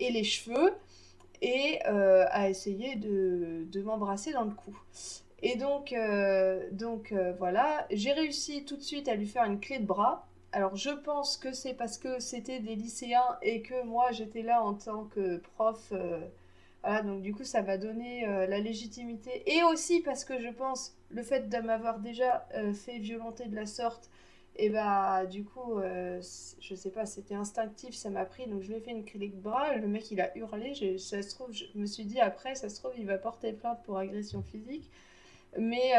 les 0.00 0.24
cheveux 0.24 0.72
et 1.42 1.82
à 1.84 2.48
essayer 2.48 2.96
de, 2.96 3.82
m'embrasser 3.82 4.32
dans 4.32 4.44
le 4.44 4.52
cou. 4.54 4.74
Et 5.42 5.56
donc 5.56 5.94
voilà, 7.38 7.86
j'ai 7.90 8.12
réussi 8.12 8.64
tout 8.64 8.76
de 8.78 8.82
suite 8.82 9.08
à 9.08 9.14
lui 9.14 9.26
faire 9.26 9.44
une 9.44 9.60
clé 9.60 9.78
de 9.78 9.86
bras. 9.86 10.26
Alors 10.52 10.76
je 10.76 10.90
pense 10.90 11.38
que 11.38 11.52
c'est 11.52 11.72
parce 11.72 11.96
que 11.96 12.20
c'était 12.20 12.60
des 12.60 12.74
lycéens 12.74 13.38
et 13.40 13.62
que 13.62 13.84
moi 13.84 14.12
j'étais 14.12 14.42
là 14.42 14.62
en 14.62 14.74
tant 14.74 15.04
que 15.04 15.38
prof. 15.38 15.92
Euh, 15.92 16.20
voilà, 16.82 17.02
donc 17.02 17.22
du 17.22 17.34
coup 17.34 17.44
ça 17.44 17.62
va 17.62 17.78
donner 17.78 18.26
euh, 18.28 18.46
la 18.46 18.58
légitimité. 18.58 19.42
Et 19.50 19.62
aussi 19.64 20.00
parce 20.00 20.24
que 20.24 20.38
je 20.40 20.48
pense 20.50 20.94
le 21.10 21.22
fait 21.22 21.48
de 21.48 21.58
m'avoir 21.58 22.00
déjà 22.00 22.46
euh, 22.54 22.74
fait 22.74 22.98
violenter 22.98 23.46
de 23.46 23.56
la 23.56 23.66
sorte, 23.66 24.10
et 24.56 24.68
bah 24.68 25.24
du 25.24 25.44
coup, 25.44 25.80
je 25.80 26.74
sais 26.74 26.90
pas, 26.90 27.06
c'était 27.06 27.34
instinctif, 27.34 27.94
ça 27.94 28.10
m'a 28.10 28.26
pris, 28.26 28.46
donc 28.46 28.60
je 28.62 28.68
lui 28.68 28.74
ai 28.74 28.80
fait 28.80 28.90
une 28.90 29.04
critique 29.04 29.36
de 29.36 29.40
bras, 29.40 29.74
le 29.76 29.88
mec 29.88 30.10
il 30.10 30.20
a 30.20 30.36
hurlé, 30.36 30.98
ça 30.98 31.22
se 31.22 31.30
trouve, 31.34 31.52
je 31.52 31.64
me 31.74 31.86
suis 31.86 32.04
dit 32.04 32.20
après, 32.20 32.54
ça 32.54 32.68
se 32.68 32.76
trouve 32.76 32.92
il 32.98 33.06
va 33.06 33.16
porter 33.16 33.54
plainte 33.54 33.82
pour 33.84 33.96
agression 33.96 34.42
physique. 34.42 34.90
Mais 35.58 35.92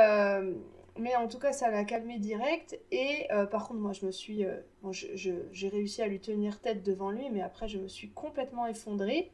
mais 0.99 1.15
en 1.15 1.27
tout 1.27 1.39
cas, 1.39 1.53
ça 1.53 1.71
l'a 1.71 1.83
calmé 1.85 2.19
direct. 2.19 2.79
Et 2.91 3.27
euh, 3.31 3.45
par 3.45 3.67
contre, 3.67 3.79
moi, 3.79 3.93
je 3.93 4.05
me 4.05 4.11
suis. 4.11 4.45
Euh, 4.45 4.59
j'ai 4.91 5.69
réussi 5.69 6.01
à 6.01 6.07
lui 6.07 6.19
tenir 6.19 6.59
tête 6.59 6.83
devant 6.83 7.09
lui, 7.09 7.29
mais 7.31 7.41
après, 7.41 7.67
je 7.67 7.79
me 7.79 7.87
suis 7.87 8.11
complètement 8.11 8.67
effondrée. 8.67 9.31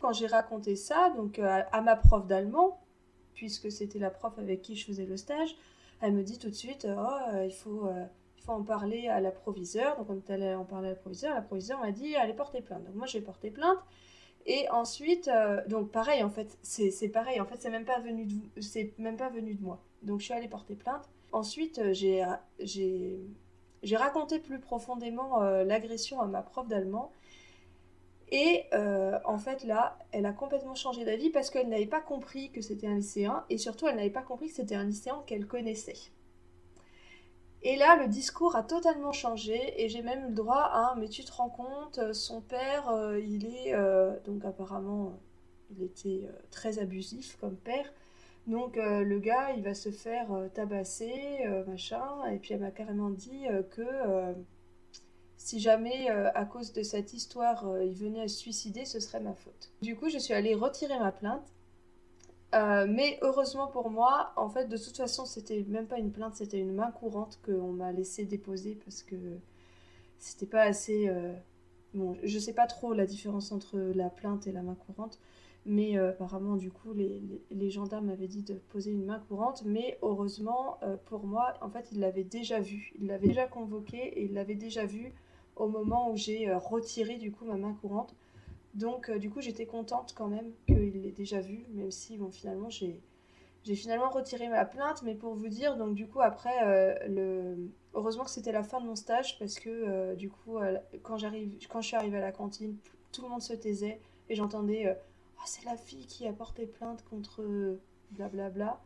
Quand 0.00 0.12
j'ai 0.12 0.26
raconté 0.26 0.76
ça, 0.76 1.10
donc 1.10 1.38
euh, 1.38 1.62
à, 1.72 1.80
ma 1.82 1.96
prof 1.96 2.26
d'allemand, 2.26 2.80
puisque 3.34 3.70
c'était 3.70 3.98
la 3.98 4.10
prof 4.10 4.38
avec 4.38 4.62
qui 4.62 4.76
je 4.76 4.86
faisais 4.86 5.06
le 5.06 5.16
stage, 5.16 5.56
elle 6.00 6.12
me 6.12 6.22
dit 6.22 6.38
tout 6.38 6.48
de 6.48 6.54
suite 6.54 6.86
Oh, 6.88 7.36
il 7.44 7.52
faut. 7.52 7.90
il 8.38 8.42
faut 8.42 8.52
en 8.52 8.62
parler 8.62 9.08
à 9.08 9.20
la 9.20 9.32
proviseure. 9.32 9.96
Donc, 9.98 10.08
on 10.08 10.16
est 10.16 10.30
allé 10.32 10.54
en 10.54 10.64
parler 10.64 10.88
à 10.88 10.92
la 10.92 10.96
proviseure. 10.96 11.34
La 11.34 11.42
proviseure 11.42 11.80
m'a 11.80 11.90
dit 11.90 12.14
Allez 12.16 12.32
porter 12.32 12.62
plainte. 12.62 12.84
Donc, 12.84 12.94
moi, 12.94 13.06
j'ai 13.06 13.20
porté 13.20 13.50
plainte. 13.50 13.78
Et 14.46 14.68
ensuite, 14.70 15.30
donc 15.68 15.90
pareil, 15.90 16.22
en 16.22 16.30
fait, 16.30 16.58
c'est 16.62 17.08
pareil. 17.08 17.40
En 17.40 17.44
fait, 17.44 17.60
c'est 17.60 17.70
même 17.70 17.84
c'est 18.60 18.94
même 18.98 19.16
pas 19.16 19.28
venu 19.28 19.54
de 19.54 19.62
moi. 19.62 19.82
Donc 20.02 20.20
je 20.20 20.26
suis 20.26 20.34
allée 20.34 20.48
porter 20.48 20.74
plainte. 20.74 21.08
Ensuite, 21.32 21.78
euh, 21.78 21.92
j'ai 23.82 23.96
raconté 23.96 24.38
plus 24.38 24.58
profondément 24.58 25.42
euh, 25.42 25.64
l'agression 25.64 26.20
à 26.20 26.26
ma 26.26 26.42
prof 26.42 26.66
d'allemand. 26.66 27.12
Et 28.32 28.64
euh, 28.74 29.18
en 29.24 29.38
fait, 29.38 29.64
là, 29.64 29.98
elle 30.12 30.26
a 30.26 30.32
complètement 30.32 30.74
changé 30.74 31.04
d'avis 31.04 31.30
parce 31.30 31.50
qu'elle 31.50 31.68
n'avait 31.68 31.86
pas 31.86 32.00
compris 32.00 32.50
que 32.50 32.60
c'était 32.60 32.86
un 32.86 32.94
lycéen 32.96 33.44
et 33.50 33.58
surtout, 33.58 33.88
elle 33.88 33.96
n'avait 33.96 34.10
pas 34.10 34.22
compris 34.22 34.48
que 34.48 34.54
c'était 34.54 34.76
un 34.76 34.84
lycéen 34.84 35.22
qu'elle 35.26 35.46
connaissait. 35.46 36.10
Et 37.62 37.76
là, 37.76 37.96
le 37.96 38.08
discours 38.08 38.56
a 38.56 38.62
totalement 38.62 39.12
changé 39.12 39.82
et 39.82 39.88
j'ai 39.88 40.02
même 40.02 40.24
eu 40.24 40.28
le 40.28 40.34
droit 40.34 40.62
à 40.62 40.94
Mais 40.96 41.08
tu 41.08 41.24
te 41.24 41.32
rends 41.32 41.50
compte, 41.50 42.12
son 42.14 42.40
père, 42.40 42.90
il 43.18 43.46
est. 43.46 43.74
donc, 44.24 44.44
apparemment, 44.44 45.18
il 45.76 45.82
était 45.82 46.26
très 46.50 46.78
abusif 46.78 47.36
comme 47.40 47.56
père. 47.56 47.92
Donc 48.50 48.76
euh, 48.76 49.04
le 49.04 49.20
gars, 49.20 49.52
il 49.56 49.62
va 49.62 49.74
se 49.74 49.90
faire 49.90 50.32
euh, 50.32 50.48
tabasser, 50.48 51.38
euh, 51.46 51.64
machin, 51.66 52.26
et 52.32 52.38
puis 52.38 52.52
elle 52.52 52.60
m'a 52.60 52.72
carrément 52.72 53.10
dit 53.10 53.46
que 53.70 53.84
si 55.36 55.60
jamais 55.60 56.08
à 56.08 56.44
cause 56.44 56.72
de 56.72 56.82
cette 56.82 57.14
histoire 57.14 57.64
il 57.82 57.94
venait 57.94 58.22
à 58.22 58.28
se 58.28 58.36
suicider, 58.36 58.84
ce 58.84 59.00
serait 59.00 59.20
ma 59.20 59.34
faute. 59.34 59.70
Du 59.80 59.96
coup, 59.96 60.08
je 60.10 60.18
suis 60.18 60.34
allée 60.34 60.54
retirer 60.54 60.98
ma 60.98 61.12
plainte. 61.12 61.46
Mais 62.52 63.18
heureusement 63.22 63.68
pour 63.68 63.90
moi, 63.90 64.32
en 64.36 64.48
fait, 64.50 64.66
de 64.66 64.76
toute 64.76 64.96
façon, 64.96 65.24
c'était 65.24 65.64
même 65.68 65.86
pas 65.86 65.98
une 65.98 66.10
plainte, 66.10 66.34
c'était 66.34 66.58
une 66.58 66.74
main 66.74 66.90
courante 66.90 67.38
qu'on 67.44 67.72
m'a 67.72 67.92
laissé 67.92 68.24
déposer 68.24 68.78
parce 68.84 69.02
que 69.02 69.16
c'était 70.18 70.46
pas 70.46 70.62
assez. 70.62 71.10
Bon, 71.94 72.16
je 72.22 72.38
sais 72.38 72.52
pas 72.52 72.66
trop 72.66 72.92
la 72.92 73.06
différence 73.06 73.50
entre 73.50 73.78
la 73.78 74.10
plainte 74.10 74.46
et 74.46 74.52
la 74.52 74.62
main 74.62 74.76
courante, 74.86 75.18
mais 75.66 75.98
euh, 75.98 76.10
apparemment, 76.10 76.56
du 76.56 76.70
coup, 76.70 76.92
les, 76.92 77.22
les, 77.50 77.70
gendarmes 77.70 78.06
m'avaient 78.06 78.28
dit 78.28 78.42
de 78.42 78.54
poser 78.54 78.90
une 78.90 79.04
main 79.04 79.22
courante, 79.28 79.62
mais 79.66 79.98
heureusement 80.02 80.78
pour 81.06 81.24
moi, 81.26 81.54
en 81.60 81.70
fait, 81.70 81.88
ils 81.92 82.00
l'avaient 82.00 82.24
déjà 82.24 82.60
vu, 82.60 82.92
ils 82.98 83.06
l'avaient 83.06 83.28
déjà 83.28 83.46
convoqué 83.46 83.98
et 83.98 84.24
ils 84.24 84.32
l'avaient 84.32 84.54
déjà 84.54 84.84
vu 84.86 85.12
au 85.56 85.68
moment 85.68 86.10
où 86.10 86.16
j'ai 86.16 86.52
retiré 86.54 87.16
du 87.18 87.30
coup 87.32 87.44
ma 87.44 87.56
main 87.56 87.74
courante. 87.80 88.14
Donc, 88.74 89.10
euh, 89.10 89.18
du 89.18 89.30
coup, 89.30 89.40
j'étais 89.40 89.66
contente 89.66 90.14
quand 90.16 90.28
même 90.28 90.52
qu'il 90.66 91.02
l'ait 91.02 91.10
déjà 91.10 91.40
vu, 91.40 91.66
même 91.70 91.90
si, 91.90 92.16
bon, 92.16 92.30
finalement, 92.30 92.70
j'ai. 92.70 93.00
J'ai 93.62 93.74
finalement 93.74 94.08
retiré 94.08 94.48
ma 94.48 94.64
plainte, 94.64 95.02
mais 95.02 95.14
pour 95.14 95.34
vous 95.34 95.48
dire, 95.48 95.76
donc 95.76 95.94
du 95.94 96.06
coup 96.06 96.22
après, 96.22 96.64
euh, 96.64 96.94
le... 97.08 97.70
heureusement 97.92 98.24
que 98.24 98.30
c'était 98.30 98.52
la 98.52 98.62
fin 98.62 98.80
de 98.80 98.86
mon 98.86 98.96
stage 98.96 99.38
parce 99.38 99.58
que 99.58 99.68
euh, 99.68 100.14
du 100.14 100.30
coup, 100.30 100.56
quand 101.02 101.18
j'arrive, 101.18 101.52
quand 101.68 101.82
je 101.82 101.88
suis 101.88 101.96
arrivée 101.96 102.16
à 102.16 102.22
la 102.22 102.32
cantine, 102.32 102.78
tout 103.12 103.20
le 103.20 103.28
monde 103.28 103.42
se 103.42 103.52
taisait 103.52 104.00
et 104.30 104.34
j'entendais, 104.34 104.96
oh, 105.40 105.46
c'est 105.46 105.64
la 105.64 105.76
fille 105.76 106.06
qui 106.06 106.26
a 106.26 106.32
porté 106.32 106.66
plainte 106.66 107.04
contre 107.08 107.78
blablabla. 108.12 108.80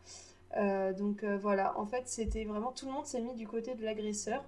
donc 0.97 1.25
voilà, 1.25 1.79
en 1.79 1.87
fait, 1.87 2.09
c'était 2.09 2.45
vraiment 2.45 2.73
tout 2.73 2.87
le 2.87 2.93
monde 2.93 3.07
s'est 3.07 3.21
mis 3.21 3.35
du 3.35 3.47
côté 3.47 3.75
de 3.75 3.85
l'agresseur. 3.85 4.45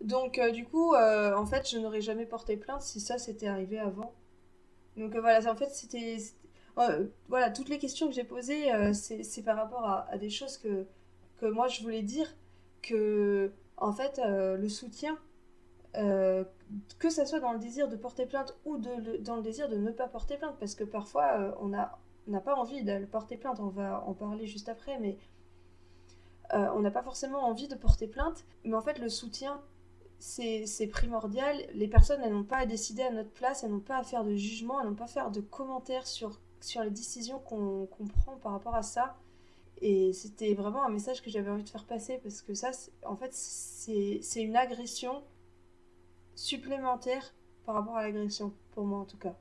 Donc, 0.00 0.38
euh, 0.38 0.50
du 0.50 0.64
coup, 0.64 0.94
euh, 0.94 1.34
en 1.34 1.46
fait, 1.46 1.68
je 1.68 1.78
n'aurais 1.78 2.00
jamais 2.00 2.26
porté 2.26 2.56
plainte 2.56 2.82
si 2.82 3.00
ça 3.00 3.18
s'était 3.18 3.48
arrivé 3.48 3.78
avant. 3.78 4.12
Donc, 4.96 5.14
euh, 5.14 5.20
voilà, 5.20 5.50
en 5.50 5.56
fait, 5.56 5.70
c'était. 5.70 6.18
voilà, 7.28 7.50
toutes 7.50 7.68
les 7.68 7.78
questions 7.78 8.08
que 8.08 8.14
j'ai 8.14 8.24
posées, 8.24 8.70
c'est 8.94 9.42
par 9.42 9.56
rapport 9.56 9.84
à, 9.84 10.18
des 10.18 10.30
choses 10.30 10.58
que, 10.58 10.86
que 11.38 11.46
moi 11.46 11.68
je 11.68 11.82
voulais 11.82 12.02
dire. 12.02 12.34
Que, 12.82 13.52
en 13.76 13.92
fait, 13.92 14.20
le 14.24 14.68
soutien, 14.68 15.18
que 15.94 17.10
ça 17.10 17.26
soit 17.26 17.40
dans 17.40 17.52
le 17.52 17.58
désir 17.58 17.88
de 17.88 17.96
porter 17.96 18.26
plainte 18.26 18.56
ou 18.64 18.78
dans 18.78 19.36
le 19.36 19.42
désir 19.42 19.68
de 19.68 19.76
ne 19.76 19.90
pas 19.90 20.08
porter 20.08 20.36
plainte, 20.36 20.56
parce 20.58 20.74
que 20.74 20.84
parfois, 20.84 21.56
on 21.60 21.68
n'a 21.68 22.40
pas 22.40 22.54
envie 22.54 22.82
de 22.82 23.04
porter 23.06 23.36
plainte, 23.36 23.60
on 23.60 23.68
va 23.68 24.04
en 24.06 24.14
parler 24.14 24.46
juste 24.46 24.68
après, 24.68 24.98
mais. 24.98 25.16
on 26.52 26.80
n'a 26.80 26.90
pas 26.90 27.02
forcément 27.02 27.44
envie 27.44 27.68
de 27.68 27.74
porter 27.74 28.06
plainte, 28.06 28.44
mais 28.64 28.74
en 28.74 28.82
fait 28.82 28.98
le 28.98 29.08
soutien 29.08 29.60
c'est 30.18 30.88
primordial. 30.90 31.56
Les 31.74 31.88
personnes, 31.88 32.20
elles 32.22 32.32
n'ont 32.32 32.44
pas 32.44 32.58
à 32.58 32.66
décider 32.66 33.02
à 33.02 33.10
notre 33.10 33.30
place, 33.30 33.62
elles 33.62 33.70
n'ont 33.70 33.80
pas 33.80 33.98
à 33.98 34.02
faire 34.02 34.24
de 34.24 34.34
jugement, 34.34 34.80
elles 34.80 34.88
n'ont 34.88 34.94
pas 34.94 35.04
à 35.04 35.08
faire 35.08 35.30
de 35.30 35.40
commentaires 35.40 36.06
sur, 36.06 36.40
sur 36.60 36.82
les 36.82 36.90
décisions 36.90 37.38
qu'on 37.38 37.88
prend 38.06 38.36
par 38.36 38.52
rapport 38.52 38.74
à 38.74 38.82
ça. 38.82 39.16
Et 39.80 40.12
c'était 40.12 40.54
vraiment 40.54 40.84
un 40.84 40.88
message 40.88 41.22
que 41.22 41.30
j'avais 41.30 41.50
envie 41.50 41.62
de 41.62 41.68
faire 41.68 41.84
passer 41.84 42.18
parce 42.22 42.42
que 42.42 42.52
ça, 42.52 42.70
en 43.04 43.16
fait, 43.16 43.32
c'est 43.32 44.42
une 44.42 44.56
agression 44.56 45.22
supplémentaire 46.38 47.34
par 47.66 47.74
rapport 47.74 47.96
à 47.96 48.02
l'agression, 48.02 48.54
pour 48.72 48.84
moi 48.84 49.00
en 49.00 49.04
tout 49.04 49.18
cas. 49.18 49.34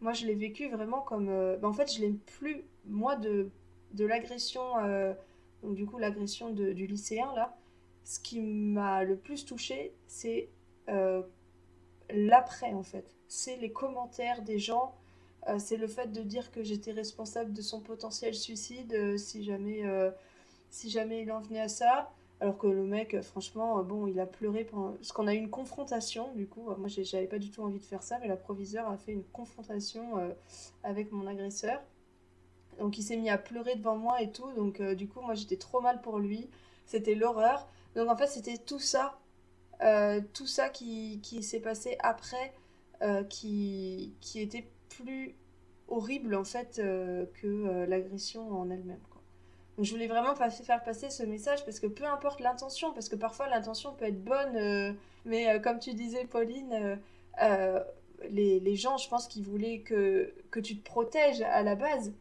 Moi, 0.00 0.14
je 0.14 0.26
l'ai 0.26 0.34
vécu 0.34 0.68
vraiment 0.70 1.02
comme. 1.02 1.28
Euh, 1.28 1.58
bah, 1.58 1.68
en 1.68 1.74
fait, 1.74 1.92
je 1.92 2.00
l'aime 2.00 2.18
plus, 2.18 2.64
moi, 2.86 3.16
de, 3.16 3.50
de 3.92 4.06
l'agression, 4.06 4.62
euh, 4.78 5.12
donc 5.62 5.74
du 5.74 5.84
coup, 5.84 5.98
l'agression 5.98 6.50
du 6.50 6.86
lycéen 6.86 7.32
là 7.34 7.56
ce 8.02 8.18
qui 8.18 8.40
m'a 8.40 9.04
le 9.04 9.14
plus 9.14 9.44
touché, 9.44 9.92
c'est 10.08 10.48
euh, 10.88 11.22
l'après 12.08 12.72
en 12.72 12.82
fait. 12.82 13.14
C'est 13.28 13.56
les 13.56 13.70
commentaires 13.70 14.42
des 14.42 14.58
gens, 14.58 14.94
c'est 15.58 15.76
le 15.76 15.86
fait 15.86 16.10
de 16.10 16.22
dire 16.22 16.50
que 16.50 16.62
j'étais 16.64 16.92
responsable 16.92 17.52
de 17.52 17.60
son 17.60 17.80
potentiel 17.80 18.34
suicide 18.34 19.16
si 19.16 19.44
jamais 19.44 19.84
si 20.70 20.90
jamais 20.90 21.22
il 21.22 21.30
en 21.30 21.40
venait 21.40 21.60
à 21.60 21.68
ça. 21.68 22.10
Alors 22.40 22.56
que 22.56 22.66
le 22.66 22.84
mec, 22.84 23.20
franchement, 23.22 23.82
bon, 23.82 24.06
il 24.06 24.18
a 24.18 24.26
pleuré 24.26 24.64
pendant... 24.64 24.92
parce 24.92 25.12
qu'on 25.12 25.26
a 25.26 25.34
eu 25.34 25.38
une 25.38 25.50
confrontation. 25.50 26.32
Du 26.34 26.46
coup, 26.46 26.70
moi, 26.78 26.88
j'avais 26.88 27.26
pas 27.26 27.38
du 27.38 27.50
tout 27.50 27.62
envie 27.62 27.78
de 27.78 27.84
faire 27.84 28.02
ça, 28.02 28.18
mais 28.18 28.28
la 28.28 28.36
proviseure 28.36 28.88
a 28.88 28.96
fait 28.96 29.12
une 29.12 29.24
confrontation 29.24 30.34
avec 30.82 31.12
mon 31.12 31.26
agresseur. 31.26 31.82
Donc, 32.78 32.96
il 32.96 33.02
s'est 33.02 33.18
mis 33.18 33.28
à 33.28 33.36
pleurer 33.36 33.76
devant 33.76 33.96
moi 33.96 34.22
et 34.22 34.32
tout. 34.32 34.50
Donc, 34.54 34.80
du 34.80 35.06
coup, 35.06 35.20
moi, 35.20 35.34
j'étais 35.34 35.58
trop 35.58 35.82
mal 35.82 36.00
pour 36.00 36.18
lui. 36.18 36.48
C'était 36.86 37.14
l'horreur. 37.14 37.68
Donc 37.94 38.08
en 38.08 38.16
fait, 38.16 38.26
c'était 38.26 38.58
tout 38.58 38.78
ça, 38.78 39.18
euh, 39.82 40.20
tout 40.32 40.46
ça 40.46 40.68
qui, 40.68 41.20
qui 41.22 41.42
s'est 41.42 41.60
passé 41.60 41.96
après, 42.00 42.52
euh, 43.02 43.24
qui, 43.24 44.14
qui 44.20 44.40
était 44.40 44.68
plus 44.88 45.34
horrible 45.88 46.34
en 46.34 46.44
fait 46.44 46.78
euh, 46.78 47.26
que 47.40 47.84
l'agression 47.86 48.52
en 48.52 48.70
elle-même. 48.70 49.00
Je 49.82 49.92
voulais 49.92 50.06
vraiment 50.06 50.34
faire 50.34 50.82
passer 50.82 51.10
ce 51.10 51.22
message 51.22 51.64
parce 51.64 51.80
que 51.80 51.86
peu 51.86 52.04
importe 52.04 52.40
l'intention, 52.40 52.92
parce 52.92 53.08
que 53.08 53.16
parfois 53.16 53.48
l'intention 53.48 53.94
peut 53.94 54.06
être 54.06 54.22
bonne, 54.22 54.96
mais 55.24 55.60
comme 55.62 55.78
tu 55.78 55.94
disais 55.94 56.24
Pauline, 56.24 56.98
les, 58.30 58.60
les, 58.60 58.76
gens, 58.76 58.98
je 58.98 59.08
pense 59.08 59.26
qu'ils 59.26 59.44
voulaient 59.44 59.80
que, 59.80 60.34
que 60.50 60.60
tu 60.60 60.76
te 60.76 60.84
protèges 60.84 61.40
à 61.42 61.62
la 61.62 61.74
base. 61.74 62.12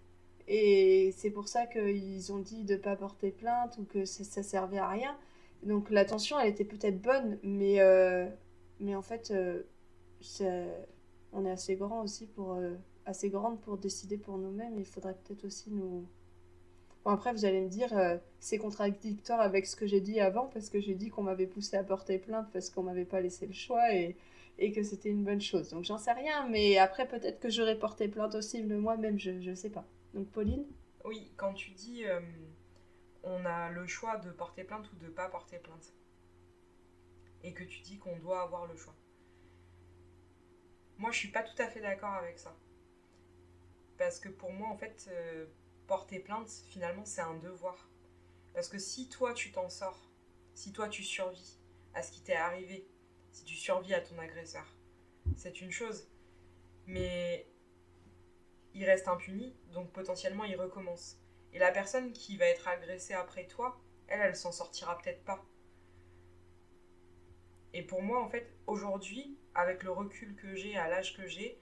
Et 0.47 1.13
c'est 1.15 1.29
pour 1.29 1.47
ça 1.47 1.67
qu'ils 1.67 2.33
ont 2.33 2.39
dit 2.39 2.63
de 2.63 2.73
ne 2.73 2.79
pas 2.79 2.95
porter 2.95 3.29
plainte 3.29 3.77
ou 3.77 3.83
que 3.83 4.03
ça 4.05 4.41
servait 4.41 4.79
à 4.79 4.87
rien. 4.89 5.15
Donc 5.61 5.91
l'attention, 5.91 6.39
elle 6.39 6.49
était 6.49 6.65
peut-être 6.65 6.99
bonne, 6.99 7.37
mais, 7.43 7.79
euh, 7.81 8.27
mais 8.79 8.95
en 8.95 9.03
fait, 9.03 9.31
euh, 9.31 9.61
on 11.33 11.45
est 11.45 11.51
assez 11.51 11.75
grand 11.75 12.01
aussi 12.01 12.25
pour 12.25 12.53
euh, 12.53 12.73
assez 13.05 13.29
grande 13.29 13.59
pour 13.61 13.77
décider 13.77 14.17
pour 14.17 14.39
nous-mêmes. 14.39 14.79
Il 14.79 14.85
faudrait 14.85 15.13
peut-être 15.13 15.45
aussi 15.45 15.69
nous. 15.71 16.05
Bon 17.03 17.11
après, 17.11 17.31
vous 17.33 17.45
allez 17.45 17.61
me 17.61 17.69
dire, 17.69 17.91
c'est 18.39 18.57
contradictoire 18.57 19.39
avec 19.41 19.65
ce 19.65 19.75
que 19.75 19.87
j'ai 19.87 20.01
dit 20.01 20.19
avant 20.19 20.47
parce 20.47 20.69
que 20.69 20.79
j'ai 20.79 20.95
dit 20.95 21.09
qu'on 21.09 21.23
m'avait 21.23 21.47
poussé 21.47 21.77
à 21.77 21.83
porter 21.83 22.19
plainte 22.19 22.47
parce 22.51 22.69
qu'on 22.69 22.83
m'avait 22.83 23.05
pas 23.05 23.21
laissé 23.21 23.47
le 23.47 23.53
choix 23.53 23.93
et, 23.93 24.17
et 24.57 24.71
que 24.71 24.83
c'était 24.83 25.09
une 25.09 25.23
bonne 25.23 25.41
chose. 25.41 25.69
Donc 25.69 25.85
j'en 25.85 25.97
sais 25.97 26.11
rien, 26.11 26.47
mais 26.49 26.77
après 26.77 27.07
peut-être 27.07 27.39
que 27.39 27.49
j'aurais 27.49 27.79
porté 27.79 28.07
plainte 28.07 28.35
aussi 28.35 28.63
de 28.63 28.75
moi-même, 28.75 29.17
je 29.17 29.31
ne 29.31 29.55
sais 29.55 29.69
pas. 29.69 29.85
Donc 30.13 30.27
Pauline? 30.29 30.65
Oui, 31.05 31.31
quand 31.37 31.53
tu 31.53 31.71
dis 31.71 32.03
on 33.23 33.45
a 33.45 33.69
le 33.71 33.85
choix 33.87 34.17
de 34.17 34.31
porter 34.31 34.63
plainte 34.63 34.91
ou 34.91 34.95
de 34.97 35.07
pas 35.07 35.29
porter 35.29 35.57
plainte. 35.57 35.93
Et 37.43 37.53
que 37.53 37.63
tu 37.63 37.81
dis 37.81 37.97
qu'on 37.97 38.17
doit 38.17 38.41
avoir 38.41 38.67
le 38.67 38.75
choix. 38.75 38.95
Moi, 40.97 41.11
je 41.11 41.19
suis 41.19 41.31
pas 41.31 41.43
tout 41.43 41.61
à 41.61 41.67
fait 41.67 41.79
d'accord 41.79 42.13
avec 42.13 42.37
ça. 42.37 42.53
Parce 43.97 44.19
que 44.19 44.29
pour 44.29 44.51
moi, 44.51 44.67
en 44.69 44.77
fait, 44.77 45.09
euh, 45.11 45.45
porter 45.89 46.19
plainte, 46.19 46.51
finalement, 46.69 47.03
c'est 47.03 47.21
un 47.21 47.33
devoir. 47.33 47.89
Parce 48.53 48.69
que 48.69 48.77
si 48.77 49.09
toi, 49.09 49.33
tu 49.33 49.51
t'en 49.51 49.69
sors, 49.69 50.07
si 50.53 50.71
toi, 50.71 50.87
tu 50.87 51.03
survis 51.03 51.57
à 51.95 52.03
ce 52.03 52.11
qui 52.11 52.21
t'est 52.21 52.35
arrivé, 52.35 52.87
si 53.31 53.43
tu 53.43 53.55
survis 53.55 53.95
à 53.95 53.99
ton 53.99 54.19
agresseur, 54.19 54.65
c'est 55.35 55.61
une 55.61 55.71
chose. 55.71 56.07
Mais 56.85 57.47
il 58.75 58.85
reste 58.85 59.07
impuni, 59.07 59.55
donc 59.73 59.91
potentiellement, 59.91 60.43
il 60.43 60.55
recommence. 60.55 61.17
Et 61.53 61.59
la 61.59 61.71
personne 61.71 62.13
qui 62.13 62.37
va 62.37 62.45
être 62.45 62.67
agressée 62.67 63.15
après 63.15 63.47
toi, 63.47 63.81
elle, 64.07 64.21
elle 64.21 64.35
s'en 64.35 64.51
sortira 64.51 64.95
peut-être 64.99 65.25
pas. 65.25 65.43
Et 67.73 67.81
pour 67.81 68.03
moi, 68.03 68.23
en 68.23 68.29
fait, 68.29 68.53
aujourd'hui, 68.67 69.39
avec 69.55 69.81
le 69.81 69.89
recul 69.89 70.35
que 70.35 70.53
j'ai, 70.53 70.77
à 70.77 70.87
l'âge 70.87 71.17
que 71.17 71.25
j'ai, 71.25 71.59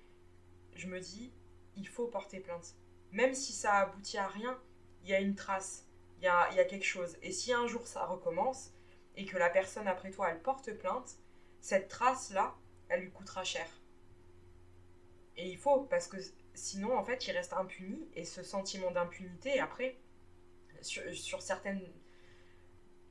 je 0.75 0.87
me 0.87 0.99
dis, 0.99 1.31
il 1.77 1.87
faut 1.87 2.07
porter 2.07 2.41
plainte. 2.41 2.75
Même 3.11 3.33
si 3.33 3.53
ça 3.53 3.75
aboutit 3.75 4.17
à 4.17 4.27
rien, 4.27 4.59
il 5.03 5.09
y 5.09 5.13
a 5.13 5.19
une 5.19 5.35
trace, 5.35 5.87
il 6.17 6.23
y 6.25 6.27
a, 6.27 6.65
quelque 6.65 6.85
chose. 6.85 7.17
Et 7.21 7.31
si 7.31 7.53
un 7.53 7.67
jour 7.67 7.87
ça 7.87 8.05
recommence, 8.05 8.71
et 9.15 9.25
que 9.25 9.37
la 9.37 9.49
personne 9.49 9.87
après 9.87 10.11
toi, 10.11 10.29
elle 10.29 10.41
porte 10.41 10.71
plainte, 10.73 11.17
cette 11.59 11.87
trace-là, 11.87 12.55
elle 12.89 13.01
lui 13.01 13.11
coûtera 13.11 13.43
cher. 13.43 13.67
Et 15.37 15.49
il 15.49 15.57
faut, 15.57 15.81
parce 15.81 16.07
que 16.07 16.17
sinon, 16.53 16.97
en 16.97 17.03
fait, 17.03 17.27
il 17.27 17.31
reste 17.31 17.53
impuni. 17.53 18.09
Et 18.15 18.25
ce 18.25 18.43
sentiment 18.43 18.91
d'impunité, 18.91 19.59
après, 19.59 19.97
sur, 20.81 21.41
certaines 21.41 21.81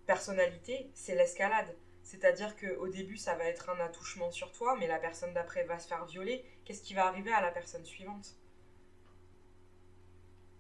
personnalités, 0.07 0.91
c'est 0.95 1.15
l'escalade. 1.15 1.75
C'est-à-dire 2.03 2.57
qu'au 2.57 2.89
début, 2.89 3.17
ça 3.17 3.35
va 3.35 3.45
être 3.45 3.69
un 3.71 3.81
attouchement 3.81 4.31
sur 4.31 4.53
toi, 4.53 4.77
mais 4.79 4.87
la 4.87 4.99
personne 4.99 5.35
d'après 5.35 5.65
va 5.65 5.79
se 5.79 5.89
faire 5.89 6.05
violer. 6.05 6.45
Qu'est-ce 6.65 6.83
qui 6.83 6.95
va 6.95 7.07
arriver 7.07 7.33
à 7.33 7.41
la 7.41 7.51
personne 7.51 7.85
suivante? 7.85 8.37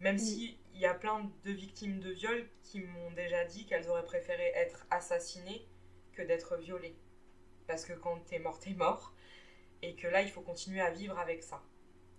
Même 0.00 0.18
s'il 0.18 0.56
y 0.74 0.86
a 0.86 0.94
plein 0.94 1.30
de 1.44 1.50
victimes 1.50 2.00
de 2.00 2.10
viol 2.10 2.48
qui 2.62 2.80
m'ont 2.80 3.10
déjà 3.12 3.44
dit 3.44 3.66
qu'elles 3.66 3.88
auraient 3.88 4.04
préféré 4.04 4.52
être 4.54 4.86
assassinées 4.90 5.66
que 6.12 6.22
d'être 6.22 6.56
violées. 6.56 6.96
Parce 7.66 7.84
que 7.84 7.92
quand 7.92 8.18
t'es 8.26 8.38
mort, 8.38 8.58
t'es 8.58 8.74
mort. 8.74 9.12
Et 9.82 9.94
que 9.94 10.06
là, 10.06 10.22
il 10.22 10.30
faut 10.30 10.42
continuer 10.42 10.80
à 10.80 10.90
vivre 10.90 11.18
avec 11.18 11.42
ça. 11.42 11.62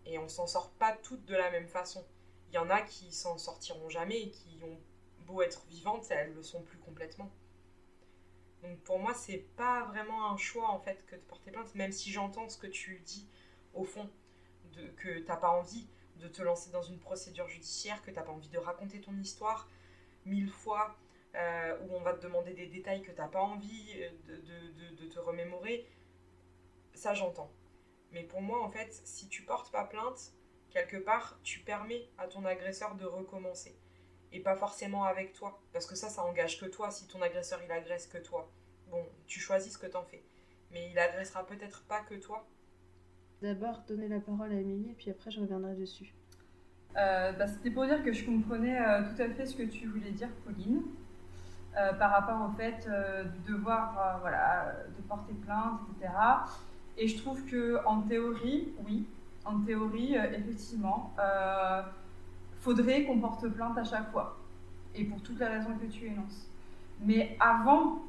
Et 0.05 0.17
on 0.17 0.27
s'en 0.27 0.47
sort 0.47 0.71
pas 0.71 0.93
toutes 1.03 1.25
de 1.25 1.35
la 1.35 1.51
même 1.51 1.67
façon. 1.67 2.05
Il 2.49 2.55
y 2.55 2.57
en 2.57 2.69
a 2.69 2.81
qui 2.81 3.11
s'en 3.11 3.37
sortiront 3.37 3.89
jamais 3.89 4.21
et 4.21 4.29
qui 4.31 4.59
ont 4.63 4.79
beau 5.25 5.41
être 5.41 5.65
vivantes, 5.67 6.07
elles 6.09 6.33
le 6.33 6.41
sont 6.41 6.61
plus 6.61 6.79
complètement. 6.79 7.31
Donc 8.63 8.79
pour 8.79 8.99
moi, 8.99 9.13
c'est 9.13 9.45
pas 9.55 9.83
vraiment 9.85 10.31
un 10.31 10.37
choix 10.37 10.69
en 10.69 10.79
fait 10.79 11.05
que 11.05 11.15
de 11.15 11.21
porter 11.21 11.51
plainte, 11.51 11.75
même 11.75 11.91
si 11.91 12.11
j'entends 12.11 12.49
ce 12.49 12.57
que 12.57 12.67
tu 12.67 12.99
dis 12.99 13.27
au 13.73 13.83
fond, 13.83 14.09
de, 14.73 14.87
que 14.97 15.19
t'as 15.19 15.35
pas 15.35 15.51
envie. 15.51 15.87
De 16.17 16.27
te 16.27 16.41
lancer 16.41 16.71
dans 16.71 16.81
une 16.81 16.99
procédure 16.99 17.47
judiciaire, 17.47 18.01
que 18.01 18.11
tu 18.11 18.15
n'as 18.15 18.23
pas 18.23 18.31
envie 18.31 18.49
de 18.49 18.57
raconter 18.57 18.99
ton 19.01 19.15
histoire 19.17 19.69
mille 20.25 20.49
fois, 20.49 20.97
euh, 21.35 21.77
où 21.81 21.95
on 21.95 22.01
va 22.01 22.13
te 22.13 22.21
demander 22.21 22.53
des 22.53 22.67
détails 22.67 23.01
que 23.01 23.11
tu 23.11 23.17
n'as 23.17 23.27
pas 23.27 23.41
envie 23.41 23.93
euh, 24.29 24.91
de, 24.97 25.05
te 25.07 25.19
remémorer, 25.19 25.87
ça 26.93 27.13
j'entends. 27.13 27.51
Mais 28.11 28.23
pour 28.23 28.41
moi, 28.41 28.63
en 28.63 28.69
fait, 28.69 28.91
si 29.05 29.27
tu 29.27 29.43
portes 29.43 29.71
pas 29.71 29.83
plainte, 29.83 30.33
quelque 30.71 30.97
part, 30.97 31.39
tu 31.43 31.59
permets 31.59 32.09
à 32.17 32.27
ton 32.27 32.45
agresseur 32.45 32.95
de 32.95 33.05
recommencer. 33.05 33.77
Et 34.31 34.39
pas 34.41 34.55
forcément 34.55 35.03
avec 35.03 35.33
toi. 35.33 35.61
Parce 35.73 35.85
que 35.85 35.95
ça, 35.95 36.09
ça 36.09 36.23
engage 36.23 36.59
que 36.59 36.65
toi. 36.65 36.91
Si 36.91 37.07
ton 37.07 37.21
agresseur, 37.21 37.61
il 37.63 37.71
agresse 37.71 38.07
que 38.07 38.17
toi. 38.17 38.51
Bon, 38.87 39.05
tu 39.25 39.39
choisis 39.39 39.73
ce 39.73 39.77
que 39.77 39.87
t'en 39.87 40.03
fais. 40.03 40.23
Mais 40.71 40.89
il 40.89 40.99
agressera 40.99 41.45
peut-être 41.45 41.85
pas 41.85 42.01
que 42.01 42.15
toi. 42.15 42.45
D'abord, 43.41 43.83
donner 43.87 44.07
la 44.07 44.19
parole 44.19 44.51
à 44.51 44.55
Émilie, 44.55 44.95
puis 44.97 45.11
après, 45.11 45.29
je 45.29 45.39
reviendrai 45.39 45.75
dessus. 45.75 46.11
Euh, 46.97 47.31
bah, 47.33 47.45
C'était 47.45 47.69
pour 47.69 47.85
dire 47.85 48.03
que 48.03 48.11
je 48.11 48.25
comprenais 48.25 48.79
euh, 48.79 49.03
tout 49.03 49.21
à 49.21 49.29
fait 49.29 49.45
ce 49.45 49.55
que 49.55 49.63
tu 49.63 49.85
voulais 49.87 50.09
dire, 50.09 50.29
Pauline, 50.43 50.81
euh, 51.77 51.93
par 51.93 52.11
rapport 52.11 52.49
au 52.49 52.51
fait 52.57 52.89
du 53.33 53.53
devoir 53.53 54.17
voilà, 54.21 54.73
de 54.97 55.01
porter 55.03 55.33
plainte, 55.33 55.81
etc. 55.97 56.11
Et 56.97 57.07
je 57.07 57.17
trouve 57.21 57.45
que 57.45 57.77
en 57.85 58.01
théorie, 58.01 58.69
oui, 58.87 59.05
en 59.45 59.59
théorie, 59.59 60.15
effectivement, 60.15 61.13
faudrait 62.61 63.03
qu'on 63.03 63.19
porte 63.19 63.47
plainte 63.49 63.77
à 63.77 63.83
chaque 63.83 64.11
fois, 64.11 64.39
et 64.95 65.03
pour 65.03 65.21
toutes 65.21 65.39
les 65.39 65.45
raisons 65.45 65.77
que 65.79 65.85
tu 65.85 66.07
énonces. 66.07 66.49
Mais 67.01 67.37
avant 67.39 68.01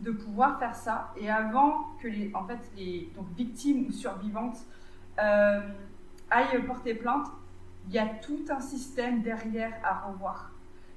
de 0.00 0.10
pouvoir 0.10 0.58
faire 0.58 0.74
ça, 0.74 1.12
et 1.16 1.30
avant 1.30 1.86
que 2.02 2.08
les, 2.08 2.30
en 2.34 2.44
fait, 2.44 2.58
les 2.76 3.10
donc, 3.16 3.26
victimes 3.36 3.86
ou 3.88 3.92
survivantes 3.92 4.58
aillent 5.16 6.66
porter 6.66 6.94
plainte, 6.94 7.28
il 7.86 7.94
y 7.94 7.98
a 7.98 8.06
tout 8.06 8.44
un 8.48 8.60
système 8.60 9.22
derrière 9.22 9.72
à 9.84 10.08
revoir. 10.08 10.50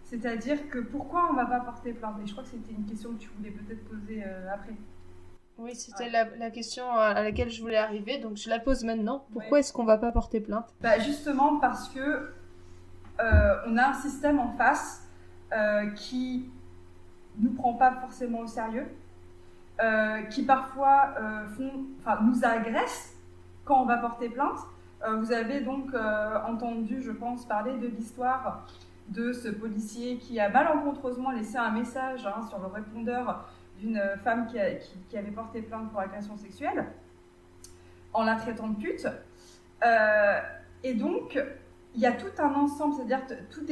C'est-à-dire 0.04 0.70
que 0.70 0.80
pourquoi 0.80 1.28
on 1.30 1.34
ne 1.34 1.38
va 1.38 1.46
pas 1.46 1.60
porter 1.60 1.92
plainte? 1.92 2.16
Et 2.24 2.28
je 2.28 2.32
crois 2.32 2.44
que 2.44 2.50
c'était 2.50 2.72
une 2.74 2.86
question 2.86 3.14
que 3.14 3.20
tu 3.20 3.30
voulais 3.38 3.52
peut-être 3.52 3.84
poser 3.90 4.24
euh, 4.26 4.54
après. 4.54 4.74
Oui, 5.58 5.76
c'était 5.76 6.10
la, 6.10 6.52
question 6.52 6.90
à 6.92 7.24
laquelle 7.24 7.50
je 7.50 7.62
voulais 7.62 7.78
arriver, 7.78 8.20
donc 8.20 8.38
je 8.38 8.48
la 8.48 8.60
pose 8.60 8.84
maintenant. 8.84 9.26
Pourquoi 9.34 9.60
est-ce 9.60 9.74
qu'on 9.74 9.82
ne 9.82 9.88
va 9.88 9.98
pas 9.98 10.12
porter 10.12 10.40
plainte? 10.40 10.74
Bah 10.82 11.00
Justement 11.00 11.60
parce 11.60 11.90
que 11.90 12.32
euh, 13.20 13.56
on 13.66 13.76
a 13.76 13.88
un 13.88 13.94
système 13.96 14.40
en 14.40 14.52
face 14.52 15.02
euh, 15.52 15.90
qui 15.92 16.52
nous 17.40 17.52
prend 17.52 17.74
pas 17.74 17.92
forcément 17.92 18.40
au 18.40 18.48
sérieux, 18.48 18.88
euh, 19.80 20.24
qui 20.24 20.44
parfois 20.44 21.14
font, 21.56 21.72
nous 22.24 22.46
agresse 22.46 23.16
quand 23.68 23.82
on 23.82 23.86
va 23.86 23.98
porter 23.98 24.30
plainte, 24.30 24.60
euh, 25.06 25.18
vous 25.18 25.32
avez 25.32 25.62
donc 25.62 25.94
euh, 25.94 26.40
entendu, 26.48 27.02
je 27.02 27.12
pense, 27.12 27.46
parler 27.46 27.78
de 27.78 27.88
l'histoire 27.88 28.66
de 29.10 29.32
ce 29.32 29.50
policier 29.50 30.18
qui 30.18 30.40
a 30.40 30.50
malencontreusement 30.50 31.32
laissé 31.32 31.58
un 31.58 31.72
message 31.72 32.26
hein, 32.26 32.42
sur 32.50 32.60
le 32.60 32.68
répondeur 32.68 33.48
d'une 33.80 34.02
femme 34.24 34.48
qui, 34.48 34.58
avait 35.18 35.32
porté 35.32 35.62
plainte 35.62 35.92
pour 35.92 36.00
agression 36.00 36.36
sexuelle 36.36 36.86
en 38.14 38.24
la 38.24 38.36
traitant 38.36 38.70
de 38.70 38.76
pute. 38.76 39.08
Euh, 39.86 40.40
et 40.84 40.94
donc, 40.94 41.40
il 41.94 42.02
y 42.02 42.06
a 42.06 42.12
tout 42.12 42.42
un 42.42 42.54
ensemble, 42.56 42.96
c'est-à-dire 42.96 43.22
tous 43.50 43.66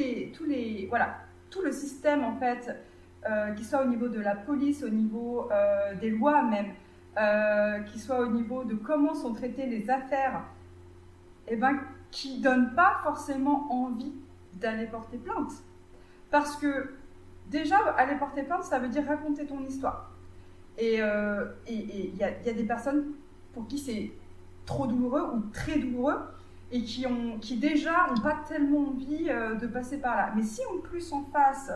les, 0.46 0.86
voilà, 0.90 1.18
tout 1.50 1.62
le 1.62 1.72
système 1.72 2.24
en 2.24 2.36
fait, 2.36 2.78
qui 3.58 3.64
soit 3.64 3.82
au 3.84 3.88
niveau 3.88 4.08
de 4.08 4.20
la 4.20 4.36
police, 4.36 4.84
au 4.84 4.90
niveau 4.90 5.50
des 6.00 6.12
lois 6.12 6.44
même, 6.44 6.74
qui 7.88 8.00
soit 8.00 8.20
au 8.20 8.28
niveau 8.28 8.64
de 8.64 8.76
comment 8.76 9.16
sont 9.16 9.34
traitées 9.34 9.66
les 9.66 9.90
affaires 9.90 10.44
eh 11.48 11.56
ben, 11.56 11.80
qui 12.12 12.38
ne 12.38 12.44
donne 12.44 12.76
pas 12.76 12.98
forcément 13.04 13.72
envie 13.72 14.14
d'aller 14.54 14.88
porter 14.88 15.18
plainte. 15.18 15.52
Parce 16.32 16.56
que 16.56 16.94
déjà, 17.50 17.78
aller 17.98 18.16
porter 18.16 18.44
plainte, 18.44 18.64
ça 18.64 18.80
veut 18.80 18.90
dire 18.90 19.06
raconter 19.06 19.46
ton 19.46 19.64
histoire. 19.64 20.12
Et 20.78 20.96
il 20.96 21.02
euh, 21.02 21.46
y, 21.68 22.24
a, 22.24 22.54
des 22.54 22.64
personnes 22.64 23.14
pour 23.54 23.68
qui 23.68 23.78
c'est 23.78 24.12
trop 24.66 24.88
douloureux 24.88 25.32
ou 25.36 25.42
très 25.54 25.80
douloureux 25.80 26.20
et 26.72 26.84
qui, 26.84 27.06
ont, 27.06 27.38
qui 27.40 27.58
déjà 27.58 28.08
n'ont 28.10 28.22
pas 28.22 28.38
tellement 28.48 28.90
envie 28.90 29.30
euh, 29.30 29.56
de 29.56 29.68
passer 29.68 30.00
par 30.00 30.18
là. 30.18 30.34
Mais 30.36 30.44
si 30.44 30.62
en 30.66 30.80
plus 30.82 31.14
en 31.14 31.24
face, 31.26 31.72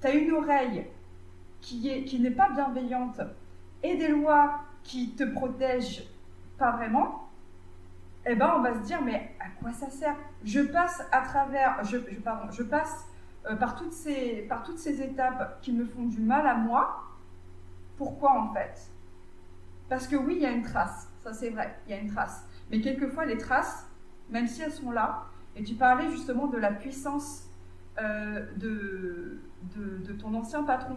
tu 0.00 0.06
as 0.06 0.14
une 0.14 0.32
oreille 0.32 0.86
qui, 1.60 2.04
qui 2.04 2.20
n'est 2.20 2.30
pas 2.30 2.50
bienveillante 2.50 3.20
et 3.82 3.96
des 3.96 4.08
lois 4.08 4.60
qui 4.82 5.10
te 5.10 5.24
protègent 5.24 6.04
pas 6.56 6.72
vraiment, 6.72 7.28
eh 8.26 8.34
ben, 8.34 8.54
on 8.56 8.60
va 8.60 8.74
se 8.74 8.80
dire, 8.80 9.00
mais 9.02 9.34
à 9.40 9.48
quoi 9.60 9.72
ça 9.72 9.90
sert? 9.90 10.16
Je 10.44 10.60
passe 10.60 11.02
à 11.12 11.22
travers, 11.22 11.82
je, 11.84 11.96
pardon, 11.96 12.50
je 12.50 12.62
passe 12.62 13.06
euh, 13.46 13.56
par, 13.56 13.76
toutes 13.76 13.92
ces, 13.92 14.46
par 14.48 14.62
toutes 14.62 14.78
ces 14.78 15.00
étapes 15.00 15.60
qui 15.62 15.72
me 15.72 15.84
font 15.84 16.04
du 16.04 16.20
mal 16.20 16.46
à 16.46 16.54
moi. 16.54 17.04
Pourquoi 17.96 18.38
en 18.38 18.52
fait? 18.52 18.90
Parce 19.88 20.06
que 20.06 20.16
oui, 20.16 20.34
il 20.36 20.42
y 20.42 20.46
a 20.46 20.50
une 20.50 20.62
trace, 20.62 21.08
ça 21.22 21.32
c'est 21.32 21.50
vrai, 21.50 21.78
il 21.86 21.92
y 21.92 21.94
a 21.94 21.98
une 21.98 22.10
trace. 22.10 22.44
Mais 22.70 22.80
quelquefois, 22.80 23.24
les 23.24 23.38
traces, 23.38 23.88
même 24.28 24.46
si 24.46 24.62
elles 24.62 24.72
sont 24.72 24.90
là, 24.90 25.24
et 25.56 25.62
tu 25.62 25.74
parlais 25.74 26.10
justement 26.10 26.46
de 26.46 26.58
la 26.58 26.70
puissance 26.70 27.48
euh, 28.00 28.46
de, 28.56 29.40
de, 29.76 30.12
ton 30.12 30.34
ancien 30.34 30.62
patron, 30.62 30.96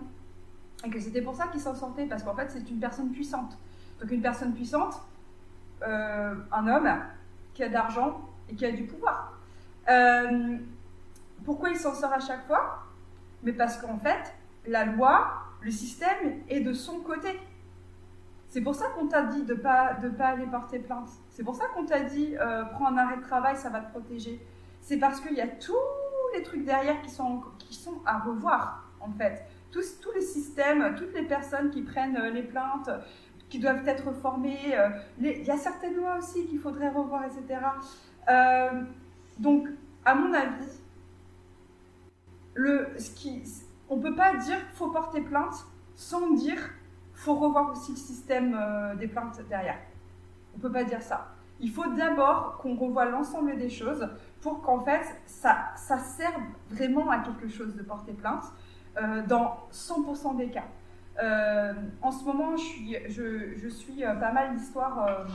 et 0.85 0.89
que 0.89 0.99
c'était 0.99 1.21
pour 1.21 1.35
ça 1.35 1.47
qu'il 1.47 1.61
s'en 1.61 1.75
sortait, 1.75 2.05
parce 2.05 2.23
qu'en 2.23 2.35
fait, 2.35 2.49
c'est 2.49 2.69
une 2.69 2.79
personne 2.79 3.11
puissante. 3.11 3.57
Donc 3.99 4.11
une 4.11 4.21
personne 4.21 4.53
puissante, 4.53 5.01
euh, 5.83 6.35
un 6.51 6.67
homme 6.67 6.89
qui 7.53 7.63
a 7.63 7.69
d'argent 7.69 8.21
et 8.49 8.55
qui 8.55 8.65
a 8.65 8.71
du 8.71 8.83
pouvoir. 8.83 9.37
Euh, 9.89 10.57
pourquoi 11.43 11.69
il 11.69 11.77
s'en 11.77 11.93
sort 11.93 12.13
à 12.13 12.19
chaque 12.19 12.45
fois? 12.47 12.83
Mais 13.43 13.53
parce 13.53 13.77
qu'en 13.77 13.97
fait, 13.97 14.33
la 14.67 14.85
loi, 14.85 15.33
le 15.61 15.71
système 15.71 16.41
est 16.49 16.61
de 16.61 16.73
son 16.73 16.99
côté. 16.99 17.39
C'est 18.47 18.61
pour 18.61 18.75
ça 18.75 18.85
qu'on 18.95 19.07
t'a 19.07 19.23
dit 19.23 19.43
de 19.43 19.53
pas, 19.53 19.93
de 19.95 20.09
pas 20.09 20.27
aller 20.27 20.45
porter 20.45 20.79
plainte. 20.79 21.09
C'est 21.29 21.43
pour 21.43 21.55
ça 21.55 21.65
qu'on 21.73 21.85
t'a 21.85 22.01
dit 22.01 22.35
euh, 22.37 22.65
prends 22.65 22.87
un 22.87 22.97
arrêt 22.97 23.17
de 23.17 23.21
travail, 23.21 23.55
ça 23.55 23.69
va 23.69 23.79
te 23.79 23.91
protéger. 23.91 24.45
C'est 24.81 24.97
parce 24.97 25.21
qu'il 25.21 25.33
y 25.33 25.41
a 25.41 25.47
tous 25.47 25.75
les 26.33 26.43
trucs 26.43 26.65
derrière 26.65 27.01
qui 27.01 27.09
sont, 27.09 27.41
qui 27.59 27.73
sont 27.73 28.01
à 28.05 28.19
revoir, 28.19 28.89
en 28.99 29.11
fait. 29.11 29.45
Tous, 29.71 29.99
tous 30.01 30.11
les 30.13 30.21
systèmes, 30.21 30.95
toutes 30.97 31.13
les 31.13 31.23
personnes 31.23 31.69
qui 31.69 31.81
prennent 31.81 32.17
euh, 32.17 32.29
les 32.29 32.43
plaintes, 32.43 32.89
qui 33.49 33.59
doivent 33.59 33.87
être 33.87 34.11
formés. 34.13 34.77
Euh, 34.77 34.89
il 35.19 35.43
y 35.43 35.51
a 35.51 35.57
certaines 35.57 35.95
lois 35.95 36.17
aussi 36.17 36.45
qu'il 36.47 36.59
faudrait 36.59 36.89
revoir, 36.89 37.23
etc. 37.25 37.59
Euh, 38.29 38.83
donc, 39.39 39.67
à 40.05 40.15
mon 40.15 40.33
avis, 40.33 40.79
le, 42.53 42.87
ce 42.97 43.11
qui, 43.11 43.41
on 43.89 43.97
ne 43.97 44.01
peut 44.01 44.15
pas 44.15 44.35
dire 44.35 44.57
qu'il 44.57 44.75
faut 44.75 44.91
porter 44.91 45.21
plainte 45.21 45.65
sans 45.95 46.31
dire 46.31 46.57
qu'il 46.57 47.21
faut 47.23 47.35
revoir 47.35 47.71
aussi 47.71 47.91
le 47.91 47.97
système 47.97 48.57
des 48.97 49.07
plaintes 49.07 49.39
derrière. 49.47 49.77
On 50.53 50.57
ne 50.57 50.61
peut 50.61 50.71
pas 50.71 50.83
dire 50.83 51.01
ça. 51.01 51.33
Il 51.61 51.69
faut 51.69 51.87
d'abord 51.93 52.57
qu'on 52.57 52.75
revoie 52.75 53.05
l'ensemble 53.05 53.57
des 53.57 53.69
choses 53.69 54.09
pour 54.41 54.61
qu'en 54.61 54.81
fait, 54.81 55.05
ça, 55.25 55.73
serve 55.77 56.41
vraiment 56.69 57.09
à 57.09 57.19
quelque 57.19 57.47
chose 57.47 57.75
de 57.75 57.83
porter 57.83 58.13
plainte 58.13 58.43
dans 59.27 59.57
100% 59.71 60.35
des 60.37 60.49
cas. 60.49 60.65
Euh, 61.21 61.73
en 62.01 62.11
ce 62.11 62.23
moment, 62.23 62.55
je 62.55 62.63
suis, 62.63 62.97
je, 63.09 63.67
suis 63.67 64.03
euh, 64.03 64.15
pas 64.15 64.31
mal 64.31 64.53
l'histoire 64.53 65.05
euh, 65.07 65.25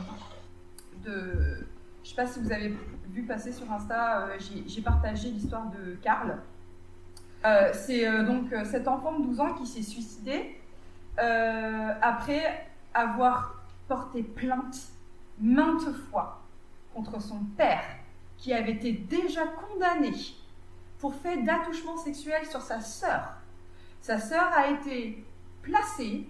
de. 1.05 1.67
Je 2.03 2.09
sais 2.09 2.15
pas 2.15 2.25
si 2.25 2.39
vous 2.39 2.51
avez 2.51 2.75
vu 3.09 3.23
passer 3.23 3.51
sur 3.51 3.71
Insta, 3.71 4.29
j'ai 4.39 4.81
partagé 4.81 5.29
l'histoire 5.29 5.69
de 5.69 5.95
Karl. 5.95 6.37
C'est 7.73 8.23
donc 8.23 8.53
cet 8.65 8.87
enfant 8.87 9.19
de 9.19 9.25
12 9.25 9.39
ans 9.41 9.53
qui 9.55 9.65
s'est 9.65 9.81
suicidé 9.81 10.55
après 11.17 12.65
avoir 12.93 13.61
porté 13.89 14.23
plainte 14.23 14.77
maintes 15.39 15.91
fois 16.09 16.41
contre 16.93 17.21
son 17.21 17.39
père 17.57 17.83
qui 18.37 18.53
avait 18.53 18.73
été 18.73 18.91
déjà 18.91 19.45
condamné 19.45 20.11
pour 20.99 21.13
fait 21.15 21.43
d'attouchement 21.43 21.97
sexuel 21.97 22.45
sur 22.45 22.61
sa 22.61 22.79
sœur. 22.79 23.35
Sa 24.01 24.19
sœur 24.19 24.51
a 24.55 24.69
été 24.69 25.25
placé. 25.61 26.27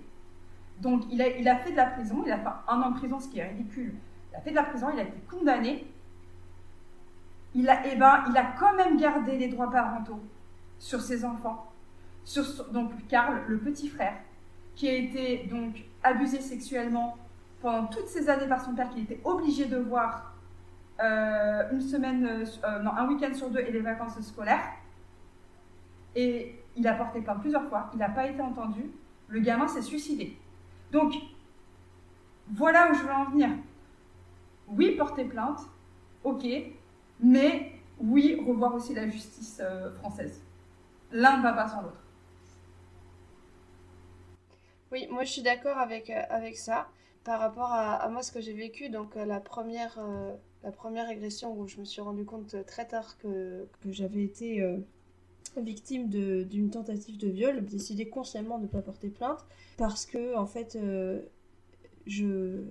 Donc, 0.79 1.03
il 1.11 1.21
a, 1.21 1.37
il 1.37 1.47
a 1.47 1.57
fait 1.57 1.71
de 1.71 1.77
la 1.77 1.87
prison, 1.87 2.23
il 2.25 2.31
a 2.31 2.37
fait 2.37 2.49
un 2.67 2.81
an 2.81 2.91
de 2.91 2.97
prison, 2.97 3.19
ce 3.19 3.27
qui 3.27 3.39
est 3.39 3.47
ridicule. 3.47 3.95
Il 4.31 4.35
a 4.35 4.41
fait 4.41 4.51
de 4.51 4.55
la 4.55 4.63
prison, 4.63 4.89
il 4.93 4.99
a 4.99 5.03
été 5.03 5.17
condamné. 5.29 5.87
Il 7.55 7.69
a, 7.69 7.87
eh 7.87 7.95
ben, 7.95 8.25
il 8.29 8.37
a 8.37 8.53
quand 8.59 8.75
même 8.75 8.97
gardé 8.97 9.37
les 9.37 9.47
droits 9.47 9.71
parentaux 9.71 10.21
sur 10.79 11.01
ses 11.01 11.25
enfants. 11.25 11.71
Sur, 12.23 12.43
donc, 12.71 12.91
Karl, 13.07 13.41
le 13.47 13.57
petit 13.57 13.87
frère, 13.87 14.15
qui 14.75 14.87
a 14.87 14.93
été 14.93 15.47
donc 15.49 15.83
abusé 16.03 16.41
sexuellement 16.41 17.17
pendant 17.61 17.87
toutes 17.87 18.07
ces 18.07 18.29
années 18.29 18.47
par 18.47 18.63
son 18.63 18.73
père, 18.73 18.89
qu'il 18.89 19.03
était 19.03 19.21
obligé 19.23 19.65
de 19.65 19.77
voir 19.77 20.33
euh, 20.99 21.71
une 21.71 21.81
semaine, 21.81 22.25
euh, 22.25 22.79
non, 22.79 22.91
un 22.91 23.07
week-end 23.07 23.33
sur 23.33 23.49
deux 23.49 23.59
et 23.59 23.71
les 23.71 23.81
vacances 23.81 24.19
scolaires. 24.21 24.73
Et 26.15 26.59
il 26.75 26.87
a 26.87 26.93
porté 26.93 27.21
plainte 27.21 27.41
plusieurs 27.41 27.67
fois, 27.69 27.89
il 27.93 27.99
n'a 27.99 28.09
pas 28.09 28.27
été 28.27 28.41
entendu 28.41 28.91
le 29.27 29.39
gamin 29.39 29.67
s'est 29.67 29.81
suicidé. 29.81 30.37
Donc, 30.91 31.13
voilà 32.49 32.89
où 32.89 32.93
je 32.93 33.03
veux 33.03 33.11
en 33.11 33.25
venir. 33.25 33.49
Oui, 34.67 34.95
porter 34.97 35.25
plainte, 35.25 35.59
ok, 36.23 36.45
mais 37.19 37.73
oui, 37.99 38.41
revoir 38.45 38.75
aussi 38.75 38.93
la 38.93 39.07
justice 39.09 39.61
euh, 39.61 39.93
française. 39.97 40.41
L'un 41.11 41.37
ne 41.37 41.43
va 41.43 41.53
pas 41.53 41.67
sans 41.67 41.81
l'autre. 41.81 42.01
Oui, 44.91 45.07
moi 45.11 45.23
je 45.23 45.31
suis 45.31 45.41
d'accord 45.41 45.77
avec, 45.77 46.09
euh, 46.09 46.21
avec 46.29 46.57
ça. 46.57 46.87
Par 47.27 47.39
rapport 47.39 47.71
à, 47.71 48.07
moi, 48.09 48.23
ce 48.23 48.31
que 48.31 48.39
j'ai 48.39 48.53
vécu, 48.53 48.89
donc 48.89 49.17
euh, 49.17 49.25
la, 49.25 49.41
première, 49.41 49.99
la 50.63 50.71
première 50.71 51.09
agression 51.09 51.53
où 51.59 51.67
je 51.67 51.77
me 51.77 51.83
suis 51.83 52.01
rendu 52.01 52.23
compte 52.23 52.55
très 52.65 52.87
tard 52.87 53.17
que, 53.17 53.67
j'avais 53.89 54.23
été 54.23 54.65
victime 55.57 56.07
d'une 56.07 56.69
tentative 56.69 57.17
de 57.17 57.27
viol, 57.27 57.65
décidé 57.65 58.07
consciemment 58.07 58.57
de 58.59 58.63
ne 58.63 58.67
pas 58.69 58.81
porter 58.81 59.09
plainte 59.09 59.45
parce 59.75 60.05
que, 60.05 60.37
en 60.37 60.45
fait, 60.45 60.77
je. 62.05 62.63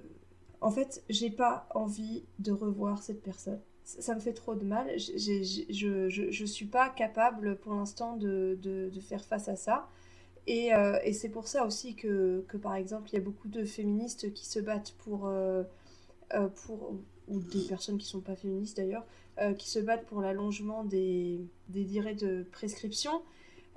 En 0.63 0.71
fait, 0.71 1.05
j'ai 1.11 1.31
pas 1.31 1.69
envie 1.75 2.25
de 2.39 2.51
revoir 2.51 3.03
cette 3.03 3.23
personne 3.23 3.61
ça 3.87 4.15
me 4.15 4.21
fait 4.21 4.33
trop 4.33 4.55
de 4.55 4.65
mal. 4.65 4.87
je 4.99 6.43
ne 6.43 6.47
suis 6.47 6.67
pas 6.67 6.89
capable 6.89 7.57
pour 7.57 7.75
l'instant 7.75 8.17
de, 8.17 8.91
faire 9.01 9.25
face 9.25 9.49
à 9.49 9.57
ça. 9.57 9.89
Et, 10.47 10.73
euh, 10.73 10.99
et 11.03 11.13
c'est 11.13 11.29
pour 11.29 11.49
ça 11.49 11.67
aussi 11.67 11.95
que, 11.95 12.45
que, 12.49 12.57
par 12.57 12.75
exemple, 12.77 13.09
il 13.11 13.15
y 13.15 13.19
a 13.19 13.21
beaucoup 13.21 13.49
de 13.49 13.65
féministes 13.65 14.33
qui 14.33 14.47
se 14.47 14.61
battent 14.61 14.95
pour, 14.99 15.27
euh, 15.27 15.65
euh, 16.35 16.49
pour 16.49 16.95
ou 17.29 17.41
des 17.41 17.63
personnes 17.67 17.99
qui 17.99 18.07
ne 18.07 18.11
sont 18.11 18.21
pas 18.21 18.37
féministes 18.37 18.77
d'ailleurs, 18.77 19.05
qui 19.59 19.69
se 19.69 19.81
battent 19.81 20.07
pour 20.07 20.21
l'allongement 20.21 20.85
des, 20.85 21.41
des 21.69 21.85
durées 21.85 22.15
de 22.15 22.47
prescription. 22.53 23.21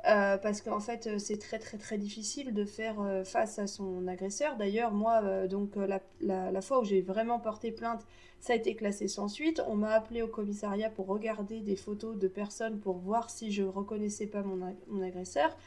parce 0.03 0.61
qu'en 0.61 0.80
fait, 0.80 1.17
c'est 1.17 1.39
très 1.39 1.57
très 1.57 1.80
très 1.80 1.97
difficile 1.97 2.53
de 2.53 2.63
faire 2.63 2.97
face 3.26 3.57
à 3.57 3.65
son 3.65 4.07
agresseur. 4.07 4.55
D'ailleurs, 4.57 4.91
moi, 4.91 5.47
donc 5.47 5.76
la, 5.76 5.99
la, 6.22 6.51
la, 6.51 6.61
fois 6.61 6.80
où 6.82 6.84
j'ai 6.86 7.01
vraiment 7.01 7.39
porté 7.39 7.72
plainte, 7.72 8.05
ça 8.39 8.53
a 8.53 8.55
été 8.55 8.76
classé 8.76 9.07
sans 9.07 9.28
suite. 9.30 9.63
On 9.67 9.76
m'a 9.76 9.93
appelé 9.93 10.22
au 10.22 10.28
commissariat 10.28 10.91
pour 10.91 11.07
regarder 11.07 11.61
des 11.61 11.76
photos 11.76 12.15
de 12.17 12.28
personnes 12.28 12.80
pour 12.80 12.99
voir 12.99 13.32
si 13.32 13.51
je 13.51 13.63
reconnaissais 13.63 14.28
pas 14.28 14.43
mon, 14.43 14.76
mon 14.89 15.01
agresseur. 15.01 15.57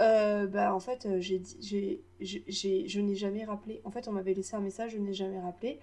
Euh, 0.00 0.46
bah, 0.46 0.74
en 0.74 0.80
fait, 0.80 1.06
euh, 1.06 1.20
je 1.20 3.00
n'ai 3.00 3.14
jamais 3.14 3.44
rappelé. 3.44 3.80
En 3.84 3.90
fait, 3.90 4.08
on 4.08 4.12
m'avait 4.12 4.34
laissé 4.34 4.56
un 4.56 4.60
message, 4.60 4.92
je 4.92 4.98
n'ai 4.98 5.14
jamais 5.14 5.40
rappelé. 5.40 5.80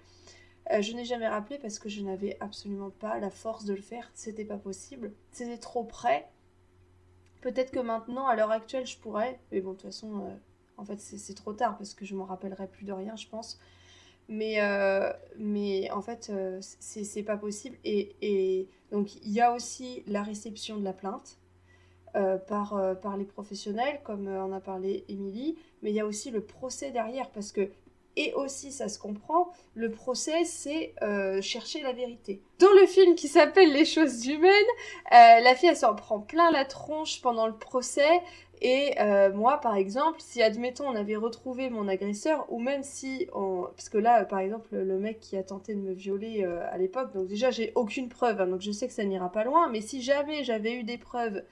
Euh, 0.72 0.82
je 0.82 0.94
n'ai 0.94 1.06
jamais 1.06 1.28
rappelé 1.28 1.58
parce 1.58 1.80
que 1.80 1.90
je 1.90 2.02
n'avais 2.02 2.38
absolument 2.40 2.92
pas 2.92 3.20
la 3.20 3.30
force 3.30 3.66
de 3.66 3.74
le 3.74 3.82
faire. 3.82 4.12
C'était 4.14 4.46
pas 4.46 4.58
possible. 4.58 5.14
C'était 5.32 5.58
trop 5.58 5.84
près. 5.84 6.28
Peut-être 7.42 7.72
que 7.72 7.80
maintenant, 7.80 8.28
à 8.28 8.36
l'heure 8.36 8.52
actuelle, 8.52 8.86
je 8.86 8.98
pourrais. 8.98 9.40
Mais 9.52 9.62
bon, 9.62 9.72
de 9.72 9.76
toute 9.76 9.86
façon, 9.86 10.38
en 10.78 10.86
fait, 10.86 11.00
c'est, 11.00 11.18
c'est 11.18 11.34
trop 11.34 11.54
tard 11.54 11.78
parce 11.78 11.94
que 11.94 12.06
je 12.06 12.16
m'en 12.16 12.26
rappellerai 12.26 12.68
plus 12.68 12.86
de 12.86 12.94
rien, 12.94 13.16
je 13.16 13.28
pense. 13.28 13.60
Mais, 14.28 14.62
euh, 14.62 15.12
mais 15.38 15.90
en 15.92 16.02
fait, 16.02 16.30
euh, 16.30 16.60
c'est 16.62 17.24
pas 17.24 17.38
possible. 17.38 17.78
Et 17.84 18.68
donc, 18.92 19.16
il 19.26 19.32
y 19.32 19.42
a 19.42 19.54
aussi 19.54 20.04
la 20.08 20.24
réception 20.24 20.78
de 20.78 20.84
la 20.84 20.94
plainte 20.94 21.38
euh, 22.16 22.38
par, 22.38 22.80
par 23.02 23.18
les 23.18 23.26
professionnels, 23.26 24.00
comme 24.04 24.28
en 24.28 24.52
a 24.52 24.60
parlé 24.60 25.06
Émilie, 25.10 25.58
mais 25.82 25.92
il 25.92 25.96
y 25.96 26.00
a 26.00 26.06
aussi 26.06 26.32
le 26.32 26.42
procès 26.42 26.92
derrière, 26.92 27.30
parce 27.30 27.52
que, 27.52 27.70
et 28.18 28.34
aussi, 28.34 28.72
ça 28.72 28.90
se 28.90 29.00
comprend, 29.00 29.50
le 29.74 29.90
procès, 29.90 30.44
c'est 30.44 30.94
chercher 31.42 31.82
la 31.82 31.94
vérité. 31.94 32.42
Dans 32.60 32.74
le 32.74 32.86
film 32.86 33.16
qui 33.16 33.30
s'appelle 33.30 33.72
Les 33.72 33.86
choses 33.86 34.28
humaines, 34.28 34.52
la 35.12 35.56
fille, 35.56 35.70
elle 35.70 35.78
s'en 35.78 35.96
prend 35.96 36.20
plein 36.20 36.52
la 36.52 36.66
tronche 36.66 37.22
pendant 37.22 37.48
le 37.48 37.56
procès, 37.56 38.22
et 38.62 38.94
euh, 39.00 39.34
moi, 39.34 39.58
par 39.58 39.76
exemple, 39.76 40.20
si 40.22 40.42
admettons 40.44 40.88
on 40.88 40.96
avait 40.96 41.16
retrouvé 41.16 41.72
mon 41.72 41.88
agresseur, 41.88 42.46
ou 42.50 42.60
même 42.60 42.84
si 42.84 43.28
on... 43.34 43.64
Parce 43.76 43.90
que 43.90 43.98
là, 43.98 44.24
par 44.24 44.40
exemple, 44.40 44.76
le 44.76 45.00
mec 45.00 45.20
qui 45.20 45.36
a 45.36 45.44
tenté 45.44 45.74
de 45.74 45.80
me 45.80 45.94
violer 45.94 46.44
euh, 46.44 46.64
à 46.72 46.78
l'époque, 46.78 47.12
donc 47.12 47.28
déjà 47.28 47.50
j'ai 47.50 47.72
aucune 47.74 48.08
preuve, 48.08 48.40
hein, 48.40 48.46
donc 48.46 48.62
je 48.62 48.72
sais 48.72 48.88
que 48.88 48.94
ça 48.94 49.04
n'ira 49.04 49.32
pas 49.32 49.44
loin, 49.44 49.68
mais 49.70 49.82
si 49.82 50.04
jamais 50.04 50.44
j'avais 50.44 50.74
eu 50.74 50.84
des 50.84 51.00
preuves, 51.00 51.44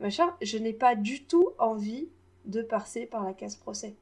machin, 0.00 0.34
je 0.42 0.58
n'ai 0.58 0.72
pas 0.72 0.94
du 0.94 1.24
tout 1.24 1.50
envie 1.58 2.08
de 2.44 2.62
passer 2.62 3.06
par 3.06 3.24
la 3.24 3.32
case 3.32 3.56
procès. 3.56 3.94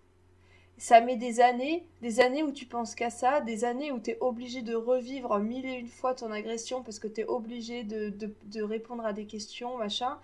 Ça 0.78 1.00
met 1.00 1.16
des 1.16 1.40
années, 1.40 1.86
des 2.00 2.20
années 2.20 2.42
où 2.42 2.50
tu 2.50 2.66
penses 2.66 2.94
qu'à 2.94 3.10
ça, 3.10 3.40
des 3.40 3.64
années 3.64 3.92
où 3.92 4.00
tu 4.00 4.10
es 4.10 4.18
obligé 4.20 4.62
de 4.62 4.74
revivre 4.74 5.38
mille 5.38 5.64
et 5.64 5.74
une 5.74 5.86
fois 5.86 6.14
ton 6.14 6.32
agression 6.32 6.82
parce 6.82 6.98
que 6.98 7.06
tu 7.06 7.20
es 7.20 7.24
obligé 7.24 7.84
de, 7.84 8.12
de, 8.44 8.62
répondre 8.62 9.04
à 9.06 9.12
des 9.12 9.26
questions, 9.26 9.78
machin. 9.78 10.18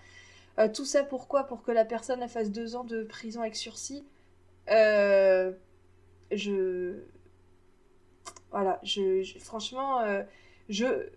Euh, 0.59 0.69
tout 0.69 0.85
ça 0.85 1.05
pourquoi? 1.05 1.45
Pour 1.45 1.63
que 1.63 1.71
la 1.71 1.85
personne 1.85 2.27
fasse 2.29 2.51
deux 2.51 2.75
ans 2.75 2.85
de 2.85 3.05
prison 3.05 3.43
avec 3.43 3.55
sursis. 3.55 4.05
Euh, 4.71 5.53
je. 6.33 6.99
Voilà, 8.51 8.81
je, 8.83 9.23
franchement, 9.39 10.01
euh, 10.01 10.23
je, 10.69 11.09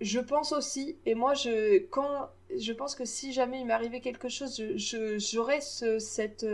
je 0.00 0.18
pense 0.18 0.52
aussi, 0.52 0.96
et 1.06 1.14
moi, 1.14 1.34
je, 1.34 1.78
quand, 1.90 2.30
je 2.58 2.72
pense 2.72 2.94
que 2.94 3.04
si 3.04 3.32
jamais 3.32 3.60
il 3.60 3.66
m'arrivait 3.66 4.00
quelque 4.00 4.28
chose, 4.28 4.62
j'aurais 4.76 5.60
ce, 5.60 5.98
cette, 5.98 6.46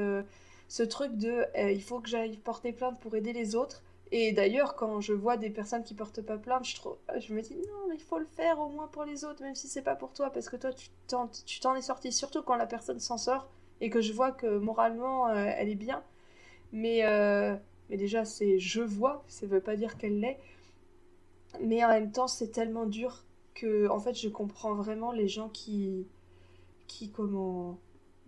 ce 0.69 0.83
truc 0.83 1.17
de 1.17 1.45
il 1.57 1.83
faut 1.83 2.01
que 2.01 2.09
j'aille 2.09 2.37
porter 2.37 2.73
plainte 2.73 2.99
pour 3.01 3.15
aider 3.15 3.33
les 3.33 3.55
autres. 3.55 3.83
Et 4.13 4.33
d'ailleurs, 4.33 4.77
quand 4.77 5.01
je 5.01 5.13
vois 5.13 5.37
des 5.37 5.51
personnes 5.51 5.83
qui 5.83 5.95
portent 5.95 6.23
pas 6.23 6.39
plainte, 6.39 6.65
je, 6.65 6.77
je 7.21 7.35
me 7.35 7.43
dis 7.43 7.57
non, 7.57 7.93
il 7.93 8.01
faut 8.01 8.19
le 8.19 8.25
faire 8.27 8.61
au 8.61 8.69
moins 8.69 8.87
pour 8.87 9.05
les 9.05 9.25
autres, 9.25 9.43
même 9.43 9.55
si 9.57 9.67
c'est 9.69 9.83
pas 9.83 9.97
pour 9.97 10.13
toi, 10.13 10.31
parce 10.31 10.49
que 10.49 10.57
toi, 10.57 10.73
tu 10.73 10.89
t'en, 11.61 11.75
es 11.75 11.83
sorti, 11.83 12.13
surtout 12.13 12.43
quand 12.43 12.57
la 12.57 12.67
personne 12.67 13.01
s'en 13.01 13.19
sort 13.19 13.49
et 13.81 13.91
que 13.91 14.01
je 14.01 14.13
vois 14.13 14.31
que 14.33 14.59
moralement, 14.59 15.29
euh, 15.29 15.51
elle 15.57 15.69
est 15.69 15.75
bien. 15.75 16.03
Mais, 16.73 17.05
euh, 17.05 17.57
déjà, 17.91 18.25
c'est 18.25 18.59
je 18.59 18.83
vois, 18.83 19.25
ça 19.29 19.47
veut 19.47 19.61
pas 19.61 19.77
dire 19.77 19.97
qu'elle 19.99 20.21
l'est. 20.21 20.39
Mais 21.61 21.85
en 21.85 21.89
même 21.89 22.13
temps, 22.13 22.29
c'est 22.29 22.49
tellement 22.49 22.87
dur 22.87 23.25
que, 23.57 23.89
en 23.89 23.99
fait, 23.99 24.15
je 24.15 24.29
comprends 24.29 24.75
vraiment 24.75 25.13
les 25.13 25.29
gens 25.29 25.49
qui, 25.49 26.07
qui 26.87 27.11
comment, 27.11 27.79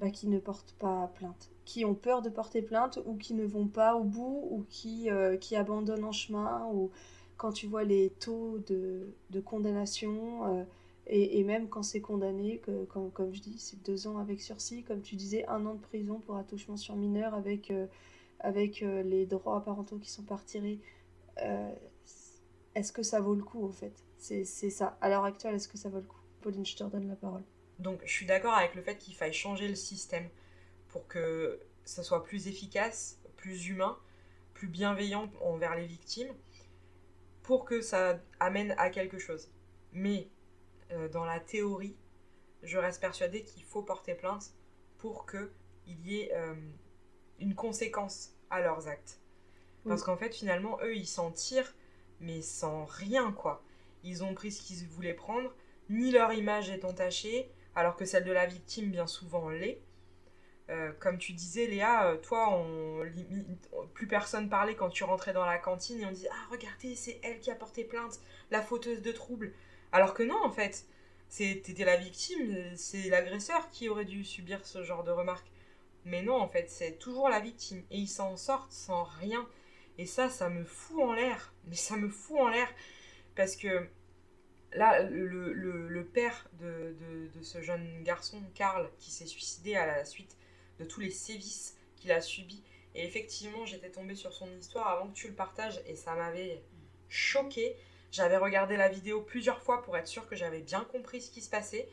bah, 0.01 0.11
qui 0.11 0.29
ne 0.29 0.39
portent 0.41 0.75
pas 0.81 1.13
plainte 1.15 1.51
qui 1.69 1.85
ont 1.85 1.95
peur 1.95 2.23
de 2.23 2.31
porter 2.31 2.63
plainte 2.63 2.99
ou 3.05 3.15
qui 3.15 3.35
ne 3.35 3.45
vont 3.45 3.67
pas 3.67 3.95
au 3.95 4.03
bout 4.03 4.49
ou 4.51 4.65
qui, 4.71 5.11
euh, 5.11 5.37
qui 5.37 5.55
abandonnent 5.55 6.05
en 6.05 6.13
chemin 6.13 6.67
ou 6.73 6.91
quand 7.37 7.53
tu 7.53 7.67
vois 7.67 7.85
les 7.85 8.09
taux 8.09 8.59
de, 8.67 9.13
de 9.29 9.41
condamnation 9.41 10.47
euh, 10.47 10.65
et, 11.07 11.39
et, 11.39 11.45
même 11.45 11.69
quand 11.69 11.83
c'est 11.83 12.01
condamné, 12.01 12.59
que, 12.59 12.87
comme, 12.87 13.35
je 13.35 13.41
dis, 13.41 13.59
c'est 13.59 13.83
deux 13.85 14.07
ans 14.07 14.17
avec 14.17 14.41
sursis, 14.41 14.83
comme 14.83 15.03
tu 15.03 15.15
disais, 15.15 15.47
un 15.47 15.67
an 15.67 15.75
de 15.75 15.81
prison 15.81 16.21
pour 16.21 16.37
attouchement 16.37 16.79
sur 16.79 16.97
mineur 16.97 17.35
avec, 17.35 17.71
euh, 17.71 17.87
avec 18.41 18.81
les 18.81 19.27
droits 19.27 19.63
parentaux 19.63 19.99
qui 19.99 20.11
sont 20.11 20.23
pas. 20.23 20.41
Est-ce 22.79 22.93
que 22.93 23.03
ça 23.03 23.21
vaut 23.21 23.35
le 23.35 23.43
coup 23.43 23.67
en 23.67 23.73
fait? 23.73 23.93
C'est 24.19 24.45
ça. 24.45 24.97
À 25.01 25.09
l'heure 25.09 25.25
actuelle, 25.25 25.55
est-ce 25.55 25.69
que 25.69 25.79
ça 25.79 25.89
vaut 25.89 25.99
le 25.99 26.07
coup? 26.07 26.21
Pauline, 26.41 26.65
je 26.65 26.77
te 26.77 26.85
redonne 26.85 27.09
la 27.09 27.17
parole. 27.17 27.43
Donc 27.79 28.01
je 28.05 28.11
suis 28.11 28.27
d'accord 28.27 28.55
avec 28.55 28.75
le 28.75 28.83
fait 28.83 28.97
qu'il 28.97 29.15
faille 29.15 29.33
changer 29.33 29.69
le 29.69 29.75
système 29.75 30.29
pour 30.89 31.07
que 31.07 31.61
ça 31.85 32.03
soit 32.03 32.25
plus 32.25 32.49
efficace, 32.49 33.19
plus 33.37 33.69
humain, 33.69 33.99
plus 34.55 34.69
bienveillant 34.69 35.31
envers 35.41 35.75
les 35.75 35.87
victimes, 35.87 36.33
pour 37.43 37.65
que 37.65 37.81
ça 37.81 38.21
amène 38.41 38.75
à 38.79 38.91
quelque 38.91 39.19
chose. 39.19 39.51
Mais 39.93 40.29
euh, 40.93 41.09
dans 41.09 41.25
la 41.25 41.41
théorie, 41.41 41.97
je 42.63 42.79
reste 42.79 43.01
persuadée 43.01 43.43
qu'il 43.43 43.63
faut 43.63 43.83
porter 43.83 44.15
plainte 44.15 44.53
pour 44.99 45.27
qu'il 45.27 46.07
y 46.07 46.21
ait 46.21 46.31
euh, 46.35 46.55
une 47.39 47.55
conséquence 47.55 48.35
à 48.51 48.61
leurs 48.61 48.89
actes. 48.89 49.21
Parce 49.87 50.03
qu'en 50.03 50.17
fait, 50.17 50.35
finalement, 50.35 50.79
eux, 50.83 50.95
ils 50.95 51.07
s'en 51.07 51.31
tirent, 51.31 51.75
mais 52.21 52.43
sans 52.43 52.85
rien, 52.85 53.33
quoi. 53.33 53.63
Ils 54.05 54.25
ont 54.25 54.35
pris 54.35 54.53
ce 54.53 54.63
qu'ils 54.63 54.87
voulaient 54.87 55.15
prendre, 55.15 55.55
ni 55.91 56.11
leur 56.11 56.33
image 56.33 56.71
est 56.71 56.85
entachée, 56.85 57.51
alors 57.75 57.97
que 57.97 58.05
celle 58.05 58.25
de 58.25 58.33
la 58.33 58.47
victime, 58.47 58.91
bien 58.91 59.07
souvent, 59.07 59.49
l'est. 59.49 59.81
Euh, 60.71 60.93
comme 61.01 61.17
tu 61.17 61.33
disais, 61.33 61.67
Léa, 61.67 62.09
euh, 62.09 62.17
toi, 62.19 62.51
on, 62.51 63.03
plus 63.95 64.07
personne 64.07 64.51
parlait 64.51 64.75
quand 64.75 64.91
tu 64.91 65.03
rentrais 65.03 65.33
dans 65.33 65.47
la 65.47 65.57
cantine 65.57 66.01
et 66.01 66.05
on 66.05 66.11
disait 66.11 66.29
Ah, 66.31 66.47
regardez, 66.51 66.95
c'est 66.95 67.21
elle 67.23 67.41
qui 67.41 67.51
a 67.51 67.55
porté 67.55 67.85
plainte, 67.85 68.21
la 68.51 68.61
fauteuse 68.61 69.01
de 69.01 69.13
troubles. 69.13 69.55
Alors 69.93 70.13
que 70.13 70.23
non, 70.23 70.37
en 70.45 70.51
fait, 70.51 70.85
c'était 71.29 71.85
la 71.85 71.97
victime, 71.97 72.55
c'est 72.77 73.09
l'agresseur 73.09 73.71
qui 73.71 73.89
aurait 73.89 74.05
dû 74.05 74.25
subir 74.25 74.67
ce 74.67 74.83
genre 74.83 75.05
de 75.05 75.11
remarques. 75.11 75.51
Mais 76.05 76.23
non, 76.23 76.37
en 76.37 76.49
fait, 76.49 76.69
c'est 76.71 76.99
toujours 76.99 77.31
la 77.31 77.41
victime. 77.41 77.83
Et 77.91 77.99
ils 77.99 78.09
s'en 78.09 78.37
sortent 78.37 78.73
sans 78.73 79.05
rien. 79.05 79.47
Et 79.99 80.07
ça, 80.07 80.31
ça 80.31 80.49
me 80.49 80.65
fout 80.65 81.03
en 81.03 81.13
l'air. 81.13 81.53
Mais 81.67 81.75
ça 81.77 81.97
me 81.97 82.09
fout 82.09 82.39
en 82.39 82.49
l'air. 82.49 82.69
Parce 83.35 83.57
que 83.57 83.89
là, 84.73 85.03
le, 85.03 86.05
père 86.05 86.49
de, 86.61 86.95
ce 87.43 87.61
jeune 87.61 88.03
garçon, 88.03 88.41
Karl, 88.55 88.91
qui 88.99 89.11
s'est 89.11 89.27
suicidé 89.27 89.75
à 89.75 89.87
la 89.87 90.05
suite 90.05 90.37
de 90.79 90.85
tous 90.85 91.01
les 91.01 91.11
sévices 91.11 91.77
qu'il 91.97 92.13
a 92.13 92.21
subis. 92.21 92.63
Et 92.95 93.05
effectivement, 93.05 93.67
j'étais 93.67 93.91
tombée 93.91 94.15
sur 94.15 94.33
son 94.33 94.49
histoire 94.57 94.89
avant 94.89 95.09
que 95.09 95.15
tu 95.15 95.29
le 95.29 95.35
partages 95.35 95.81
et 95.87 95.95
ça 95.95 96.15
m'avait 96.15 96.63
choqué. 97.09 97.77
J'avais 98.11 98.39
regardé 98.39 98.77
la 98.77 98.89
vidéo 98.89 99.21
plusieurs 99.21 99.63
fois 99.63 99.83
pour 99.83 99.97
être 99.97 100.07
sûre 100.07 100.27
que 100.29 100.37
j'avais 100.37 100.61
bien 100.61 100.81
compris 100.85 101.21
ce 101.21 101.31
qui 101.31 101.43
se 101.43 101.51
passait. 101.51 101.89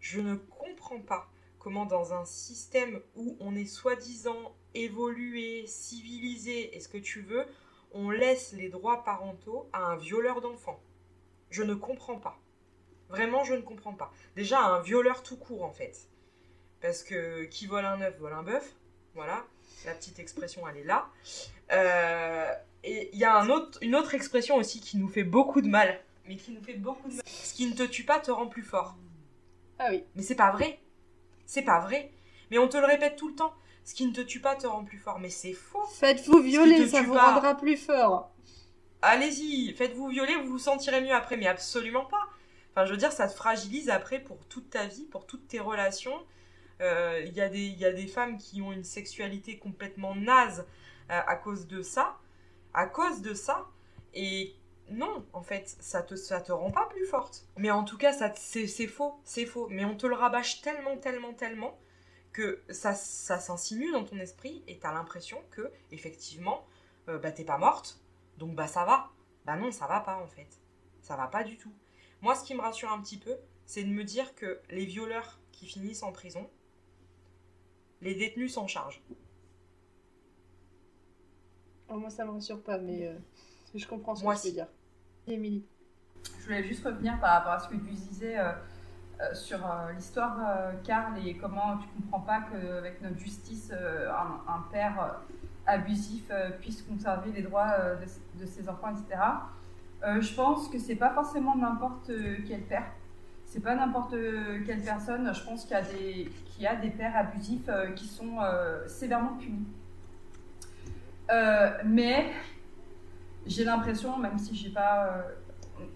Je 0.00 0.20
ne 0.20 0.34
comprends 0.34 1.00
pas 1.00 1.30
comment 1.58 1.86
dans 1.86 2.12
un 2.12 2.24
système 2.24 3.00
où 3.16 3.36
on 3.40 3.56
est 3.56 3.66
soi-disant 3.66 4.54
évolué, 4.84 5.66
civilisé 5.66 6.76
et 6.76 6.80
ce 6.80 6.88
que 6.88 6.98
tu 6.98 7.20
veux, 7.20 7.46
on 7.92 8.10
laisse 8.10 8.52
les 8.52 8.68
droits 8.68 9.04
parentaux 9.04 9.68
à 9.72 9.84
un 9.84 9.96
violeur 9.96 10.40
d'enfants. 10.40 10.80
Je 11.50 11.62
ne 11.62 11.74
comprends 11.74 12.18
pas. 12.18 12.38
Vraiment, 13.08 13.44
je 13.44 13.54
ne 13.54 13.60
comprends 13.60 13.94
pas. 13.94 14.12
Déjà, 14.34 14.60
un 14.60 14.80
violeur 14.82 15.22
tout 15.22 15.36
court, 15.36 15.64
en 15.64 15.70
fait. 15.70 16.08
Parce 16.80 17.02
que 17.02 17.44
qui 17.44 17.66
vole 17.66 17.84
un 17.84 18.00
œuf 18.00 18.18
vole 18.18 18.32
un 18.32 18.42
bœuf. 18.42 18.74
Voilà, 19.14 19.46
la 19.86 19.94
petite 19.94 20.18
expression, 20.18 20.68
elle 20.68 20.76
est 20.76 20.84
là. 20.84 21.08
Euh, 21.72 22.52
et 22.84 23.08
il 23.12 23.18
y 23.18 23.24
a 23.24 23.34
un 23.34 23.48
autre, 23.48 23.78
une 23.80 23.94
autre 23.94 24.14
expression 24.14 24.56
aussi 24.56 24.80
qui 24.80 24.98
nous 24.98 25.08
fait 25.08 25.24
beaucoup 25.24 25.62
de 25.62 25.68
mal. 25.68 26.00
Mais 26.26 26.36
qui 26.36 26.52
nous 26.52 26.62
fait 26.62 26.74
beaucoup 26.74 27.08
de 27.08 27.14
mal. 27.14 27.22
Ce 27.26 27.54
qui 27.54 27.66
ne 27.66 27.74
te 27.74 27.84
tue 27.84 28.04
pas 28.04 28.20
te 28.20 28.30
rend 28.30 28.46
plus 28.46 28.62
fort. 28.62 28.96
Ah 29.78 29.88
oui. 29.90 30.04
Mais 30.14 30.22
c'est 30.22 30.34
pas 30.34 30.50
vrai. 30.50 30.80
C'est 31.46 31.62
pas 31.62 31.80
vrai. 31.80 32.10
Mais 32.50 32.58
on 32.58 32.68
te 32.68 32.76
le 32.76 32.84
répète 32.84 33.16
tout 33.16 33.28
le 33.28 33.34
temps. 33.34 33.54
Ce 33.86 33.94
qui 33.94 34.04
ne 34.04 34.12
te 34.12 34.20
tue 34.20 34.40
pas 34.40 34.54
te 34.56 34.66
rend 34.66 34.84
plus 34.84 34.98
fort. 34.98 35.18
Mais 35.20 35.30
c'est 35.30 35.54
faux. 35.54 35.82
Faites-vous 35.94 36.40
violer, 36.42 36.86
ça 36.88 37.00
vous 37.02 37.14
pas. 37.14 37.32
rendra 37.34 37.54
plus 37.56 37.76
fort. 37.78 38.30
Allez-y, 39.00 39.72
faites-vous 39.74 40.08
violer, 40.08 40.34
vous 40.36 40.48
vous 40.48 40.58
sentirez 40.58 41.00
mieux 41.00 41.12
après. 41.14 41.36
Mais 41.36 41.46
absolument 41.46 42.04
pas. 42.04 42.20
Enfin, 42.72 42.84
je 42.84 42.90
veux 42.90 42.96
dire, 42.98 43.12
ça 43.12 43.28
te 43.28 43.32
fragilise 43.34 43.88
après 43.88 44.18
pour 44.18 44.44
toute 44.48 44.68
ta 44.70 44.86
vie, 44.86 45.04
pour 45.04 45.26
toutes 45.26 45.46
tes 45.48 45.60
relations. 45.60 46.18
Euh, 46.82 47.22
Il 47.24 47.32
y, 47.32 47.40
a 47.40 47.48
des- 47.48 47.64
il 47.66 47.78
y 47.78 47.84
a 47.86 47.92
des 47.92 48.06
femmes 48.06 48.36
qui 48.36 48.60
ont 48.60 48.72
une 48.72 48.84
sexualité 48.84 49.56
complètement 49.58 50.14
naze 50.14 50.66
euh, 51.10 51.20
à 51.26 51.36
cause 51.36 51.66
de 51.68 51.80
ça. 51.82 52.18
À 52.74 52.86
cause 52.86 53.22
de 53.22 53.32
ça. 53.34 53.66
Et 54.14 54.54
non, 54.90 55.24
en 55.32 55.42
fait, 55.42 55.76
ça 55.80 56.02
te, 56.02 56.16
ça 56.16 56.40
te 56.40 56.52
rend 56.52 56.70
pas 56.70 56.86
plus 56.90 57.06
forte. 57.06 57.46
Mais 57.56 57.70
en 57.70 57.84
tout 57.84 57.96
cas, 57.96 58.12
ça 58.12 58.32
c'est 58.34 58.66
faux. 58.88 59.14
C'est 59.24 59.46
faux. 59.46 59.68
Mais 59.70 59.84
on 59.84 59.94
te 59.96 60.06
le 60.06 60.14
rabâche 60.16 60.60
tellement, 60.60 60.96
tellement, 60.96 61.32
tellement 61.32 61.78
que 62.36 62.60
ça, 62.68 62.92
ça 62.94 63.40
s'insinue 63.40 63.90
dans 63.92 64.04
ton 64.04 64.18
esprit 64.18 64.62
et 64.68 64.78
t'as 64.78 64.92
l'impression 64.92 65.42
que, 65.50 65.72
effectivement, 65.90 66.66
euh, 67.08 67.18
bah, 67.18 67.32
t'es 67.32 67.44
pas 67.44 67.56
morte. 67.56 67.98
Donc, 68.36 68.54
bah, 68.54 68.66
ça 68.66 68.84
va. 68.84 69.10
Bah, 69.46 69.56
non, 69.56 69.72
ça 69.72 69.86
va 69.86 70.00
pas, 70.00 70.18
en 70.18 70.26
fait. 70.26 70.60
Ça 71.00 71.16
va 71.16 71.28
pas 71.28 71.44
du 71.44 71.56
tout. 71.56 71.72
Moi, 72.20 72.34
ce 72.34 72.44
qui 72.44 72.54
me 72.54 72.60
rassure 72.60 72.92
un 72.92 73.00
petit 73.00 73.16
peu, 73.16 73.34
c'est 73.64 73.84
de 73.84 73.88
me 73.88 74.04
dire 74.04 74.34
que 74.34 74.60
les 74.68 74.84
violeurs 74.84 75.40
qui 75.50 75.64
finissent 75.64 76.02
en 76.02 76.12
prison, 76.12 76.46
les 78.02 78.14
détenus 78.14 78.52
s'en 78.52 78.66
chargent. 78.66 79.02
Oh, 81.88 81.96
moi, 81.96 82.10
ça 82.10 82.26
me 82.26 82.32
rassure 82.32 82.62
pas, 82.62 82.76
mais 82.76 83.06
euh, 83.06 83.16
je 83.74 83.86
comprends 83.86 84.14
ce 84.14 84.24
Moi 84.24 84.34
que 84.34 84.42
tu 84.42 84.48
veux 84.48 84.52
dire. 84.52 84.68
Émilie. 85.26 85.64
Je 86.38 86.44
voulais 86.44 86.64
juste 86.64 86.84
revenir 86.84 87.18
par 87.18 87.30
rapport 87.30 87.52
à 87.52 87.60
ce 87.60 87.68
que 87.68 87.76
tu 87.76 87.92
disais 87.92 88.38
euh, 88.38 88.52
euh, 89.18 89.32
sur 89.32 89.64
euh, 89.64 89.92
l'histoire 89.94 90.36
euh, 90.46 90.72
Karl 90.84 91.14
et 91.26 91.34
comment 91.38 91.78
tu 91.78 91.88
comprends 91.88 92.20
pas 92.20 92.42
qu'avec 92.42 93.00
notre 93.00 93.18
justice, 93.18 93.70
euh, 93.72 94.10
un, 94.46 94.60
père 94.70 95.22
abusif 95.64 96.30
puisse 96.60 96.82
conserver 96.82 97.32
les 97.32 97.40
droits 97.40 97.74
de, 98.38 98.46
ses 98.46 98.68
enfants, 98.68 98.90
etc. 98.90 99.20
Je 100.20 100.34
pense 100.34 100.68
que 100.68 100.78
c'est 100.78 100.94
pas 100.94 101.10
forcément 101.10 101.56
n'importe 101.56 102.12
quel 102.46 102.60
père. 102.60 102.84
C'est 103.46 103.60
pas 103.60 103.74
n'importe 103.74 104.14
quelle 104.64 104.82
personne. 104.84 105.34
Je 105.34 105.42
pense 105.42 105.64
qu'il 105.64 106.30
y 106.60 106.66
a 106.66 106.76
des, 106.76 106.90
pères 106.90 107.16
abusifs 107.16 107.68
qui 107.96 108.06
sont 108.06 108.38
sévèrement 108.86 109.36
punis. 109.40 109.66
Mais 111.84 112.32
j'ai 113.44 113.64
l'impression, 113.64 114.16
même 114.18 114.38
si 114.38 114.54
j'ai 114.54 114.70
pas, 114.70 115.24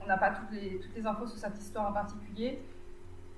on- 0.03 0.07
n'a 0.09 0.17
pas 0.17 0.31
toutes 0.31 0.51
les 0.51 1.07
infos 1.07 1.29
sur 1.29 1.39
cette 1.39 1.61
histoire 1.61 1.91
en 1.91 1.93
particulier, 1.93 2.61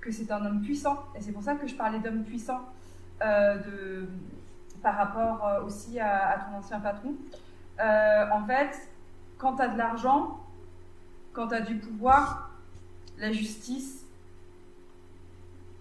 que 0.03 0.11
c'est 0.11 0.31
un 0.31 0.45
homme 0.45 0.61
puissant. 0.61 1.03
Et 1.15 1.21
c'est 1.21 1.31
pour 1.31 1.43
ça 1.43 1.55
que 1.55 1.65
je 1.65 1.75
parlais 1.75 1.99
d'homme 1.99 2.23
puissant 2.23 2.61
euh, 3.23 3.57
de, 3.57 4.07
par 4.81 4.95
rapport 4.95 5.47
euh, 5.47 5.63
aussi 5.63 5.99
à, 5.99 6.45
ton 6.45 6.57
ancien 6.57 6.79
patron. 6.79 7.13
Euh, 7.79 8.25
en 8.31 8.45
fait, 8.45 8.89
quand 9.37 9.55
tu 9.55 9.61
as 9.61 9.69
de 9.69 9.77
l'argent, 9.77 10.39
quand 11.31 11.47
tu 11.47 11.55
as 11.55 11.61
du 11.61 11.75
pouvoir, 11.75 12.51
la 13.17 13.31
justice, 13.31 14.05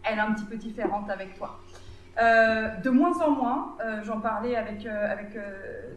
elle 0.05 0.19
est 0.19 0.21
un 0.21 0.33
petit 0.33 0.45
peu 0.45 0.57
différente 0.57 1.11
avec 1.11 1.37
toi. 1.37 1.59
De 2.19 2.91
moins 2.91 3.19
en 3.23 3.31
moins, 3.31 3.77
j'en 4.03 4.21
parlais 4.21 4.55
avec, 4.55 4.85
avec 4.85 5.39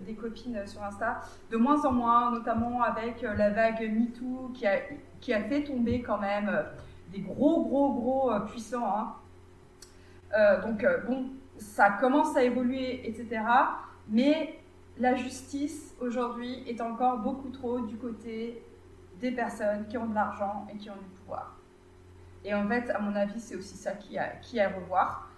des 0.06 0.14
copines 0.14 0.66
sur 0.66 0.82
Insta, 0.82 1.20
de 1.52 1.58
moins 1.58 1.84
en 1.84 1.92
moins, 1.92 2.32
notamment 2.32 2.84
avec 2.84 3.22
la 3.22 3.50
vague 3.50 3.82
MeToo 3.82 4.52
qui 4.54 4.66
a, 4.66 4.78
qui 5.20 5.34
a 5.34 5.42
fait 5.44 5.64
tomber 5.64 6.02
quand 6.02 6.20
même 6.20 6.50
gros, 7.20 7.64
gros, 7.64 7.94
gros 7.94 8.32
euh, 8.32 8.40
puissants. 8.42 8.86
hein. 8.86 9.16
Euh, 10.38 10.62
donc, 10.62 10.84
euh, 10.84 11.00
bon, 11.08 11.30
ça 11.58 11.92
commence 11.92 12.36
à 12.36 12.44
évoluer, 12.44 13.08
etc. 13.08 13.42
Mais 14.10 14.60
la 14.98 15.16
justice 15.16 15.96
aujourd'hui 16.00 16.64
est 16.68 16.82
encore 16.82 17.20
beaucoup 17.20 17.50
trop 17.50 17.80
du 17.80 17.98
côté 17.98 18.64
des 19.20 19.32
personnes 19.32 19.88
qui 19.88 19.98
ont 19.98 20.08
de 20.08 20.16
l'argent 20.16 20.68
et 20.74 20.78
qui 20.78 20.90
ont 20.90 20.96
du 20.96 21.10
pouvoir. 21.20 21.56
Et 22.44 22.54
en 22.54 22.68
fait, 22.68 22.90
à 22.92 23.00
mon 23.00 23.16
avis, 23.16 23.40
c'est 23.40 23.56
aussi 23.56 23.76
ça 23.76 23.94
qui 23.94 24.18
a, 24.18 24.28
qui 24.42 24.60
à 24.60 24.70
revoir. 24.70 25.30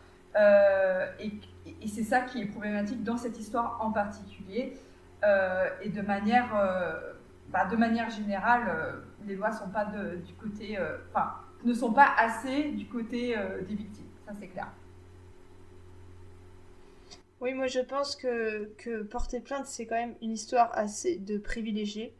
Et 1.19 1.87
c'est 1.87 2.03
ça 2.03 2.21
qui 2.21 2.41
est 2.41 2.45
problématique 2.45 3.03
dans 3.03 3.17
cette 3.17 3.39
histoire 3.39 3.79
en 3.81 3.91
particulier. 3.91 4.77
Et 5.81 5.89
de 5.89 6.01
manière, 6.01 6.49
bah, 7.49 7.65
de 7.65 7.75
manière 7.77 8.09
générale, 8.09 9.01
les 9.25 9.35
lois 9.35 9.51
sont 9.51 9.69
pas 9.69 9.85
du 9.85 10.33
côté, 10.33 10.77
ne 11.63 11.73
sont 11.73 11.91
pas 11.91 12.13
assez 12.17 12.69
du 12.71 12.87
côté 12.87 13.37
euh, 13.37 13.61
des 13.61 13.75
victimes. 13.75 14.05
Ça, 14.25 14.33
c'est 14.39 14.47
clair. 14.47 14.71
Oui, 17.39 17.53
moi 17.53 17.67
je 17.67 17.79
pense 17.79 18.15
que, 18.15 19.03
porter 19.03 19.39
plainte, 19.39 19.67
c'est 19.67 19.85
quand 19.85 19.95
même 19.95 20.15
une 20.21 20.31
histoire 20.31 20.71
assez 20.73 21.17
de 21.17 21.37
privilégiés. 21.37 22.13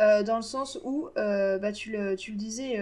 Euh, 0.00 0.22
dans 0.22 0.36
le 0.36 0.42
sens 0.42 0.78
où, 0.84 1.08
euh, 1.16 1.58
bah, 1.58 1.72
tu, 1.72 1.92
le, 1.92 2.16
disais, 2.16 2.80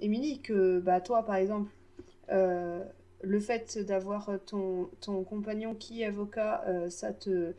Émilie, 0.00 0.40
que 0.40 0.80
bah, 0.80 1.00
toi 1.00 1.24
par 1.24 1.36
exemple, 1.36 1.70
le 2.28 3.40
fait 3.40 3.78
d'avoir 3.78 4.30
ton, 4.44 4.90
compagnon 5.24 5.74
qui 5.74 6.02
est 6.02 6.06
avocat, 6.06 6.64
ça 6.90 7.14
te, 7.14 7.54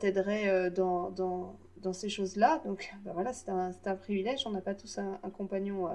t'aiderait 0.00 0.70
dans, 0.70 1.54
ces 1.92 2.08
choses-là. 2.08 2.62
Donc 2.64 2.94
bah, 3.04 3.10
voilà, 3.12 3.34
c'est 3.34 3.50
un, 3.50 3.96
privilège. 3.96 4.46
On 4.46 4.50
n'a 4.52 4.62
pas 4.62 4.74
tous 4.74 4.96
un, 4.96 5.18
compagnon. 5.36 5.90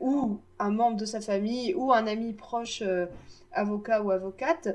Ou 0.00 0.38
un 0.58 0.70
membre 0.70 0.96
de 0.96 1.04
sa 1.04 1.20
famille 1.20 1.74
ou 1.74 1.92
un 1.92 2.06
ami 2.06 2.32
proche 2.32 2.82
euh, 2.82 3.06
avocat 3.52 4.02
ou 4.02 4.10
avocate. 4.10 4.68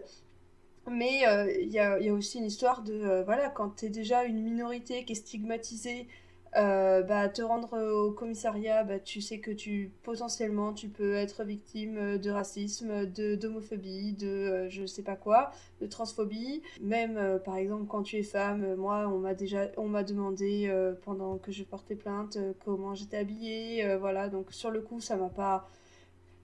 Mais 0.90 1.28
euh, 1.28 1.52
il 1.62 1.70
y 1.70 1.80
a, 1.80 2.00
y 2.00 2.10
a 2.10 2.14
aussi 2.14 2.40
une 2.40 2.46
histoire 2.46 2.84
de, 2.84 2.94
euh, 2.94 3.24
voilà, 3.24 3.50
quand 3.50 3.78
tu 3.78 3.86
es 3.86 3.90
déjà 3.90 4.26
une 4.26 4.42
minorité 4.42 5.06
qui 5.06 5.14
est 5.14 5.16
stigmatisée, 5.16 6.08
euh, 6.56 7.02
bah, 7.04 7.30
te 7.30 7.42
rendre 7.42 7.80
au 7.92 8.12
commissariat, 8.12 8.84
bah, 8.84 9.00
tu 9.00 9.22
sais 9.22 9.40
que 9.40 9.52
tu 9.52 9.92
potentiellement 10.04 10.74
tu 10.74 10.90
peux 10.90 11.14
être 11.16 11.44
victime 11.44 12.18
de 12.18 12.30
racisme, 12.32 13.06
de 13.08 13.36
d'homophobie, 13.36 14.14
de 14.14 14.28
euh, 14.28 14.70
je 14.70 14.86
sais 14.86 15.02
pas 15.04 15.16
quoi, 15.16 15.52
de 15.82 15.88
transphobie. 15.88 16.62
Même 16.82 17.18
euh, 17.18 17.40
par 17.40 17.56
exemple 17.58 17.86
quand 17.88 18.04
tu 18.04 18.18
es 18.18 18.24
femme, 18.24 18.64
euh, 18.64 18.76
moi 18.76 19.08
on 19.08 19.20
m'a 19.20 19.34
déjà 19.34 19.68
on 19.78 19.88
m'a 19.88 20.04
demandé 20.04 20.68
euh, 20.68 20.94
pendant 21.04 21.38
que 21.38 21.52
je 21.52 21.64
portais 21.64 21.96
plainte 21.96 22.38
euh, 22.38 22.54
comment 22.66 22.94
j'étais 22.96 23.18
habillée, 23.18 23.86
euh, 23.86 23.98
voilà. 23.98 24.30
Donc 24.30 24.52
sur 24.54 24.70
le 24.72 24.82
coup 24.82 25.00
ça 25.00 25.16
m'a 25.18 25.30
pas, 25.30 25.68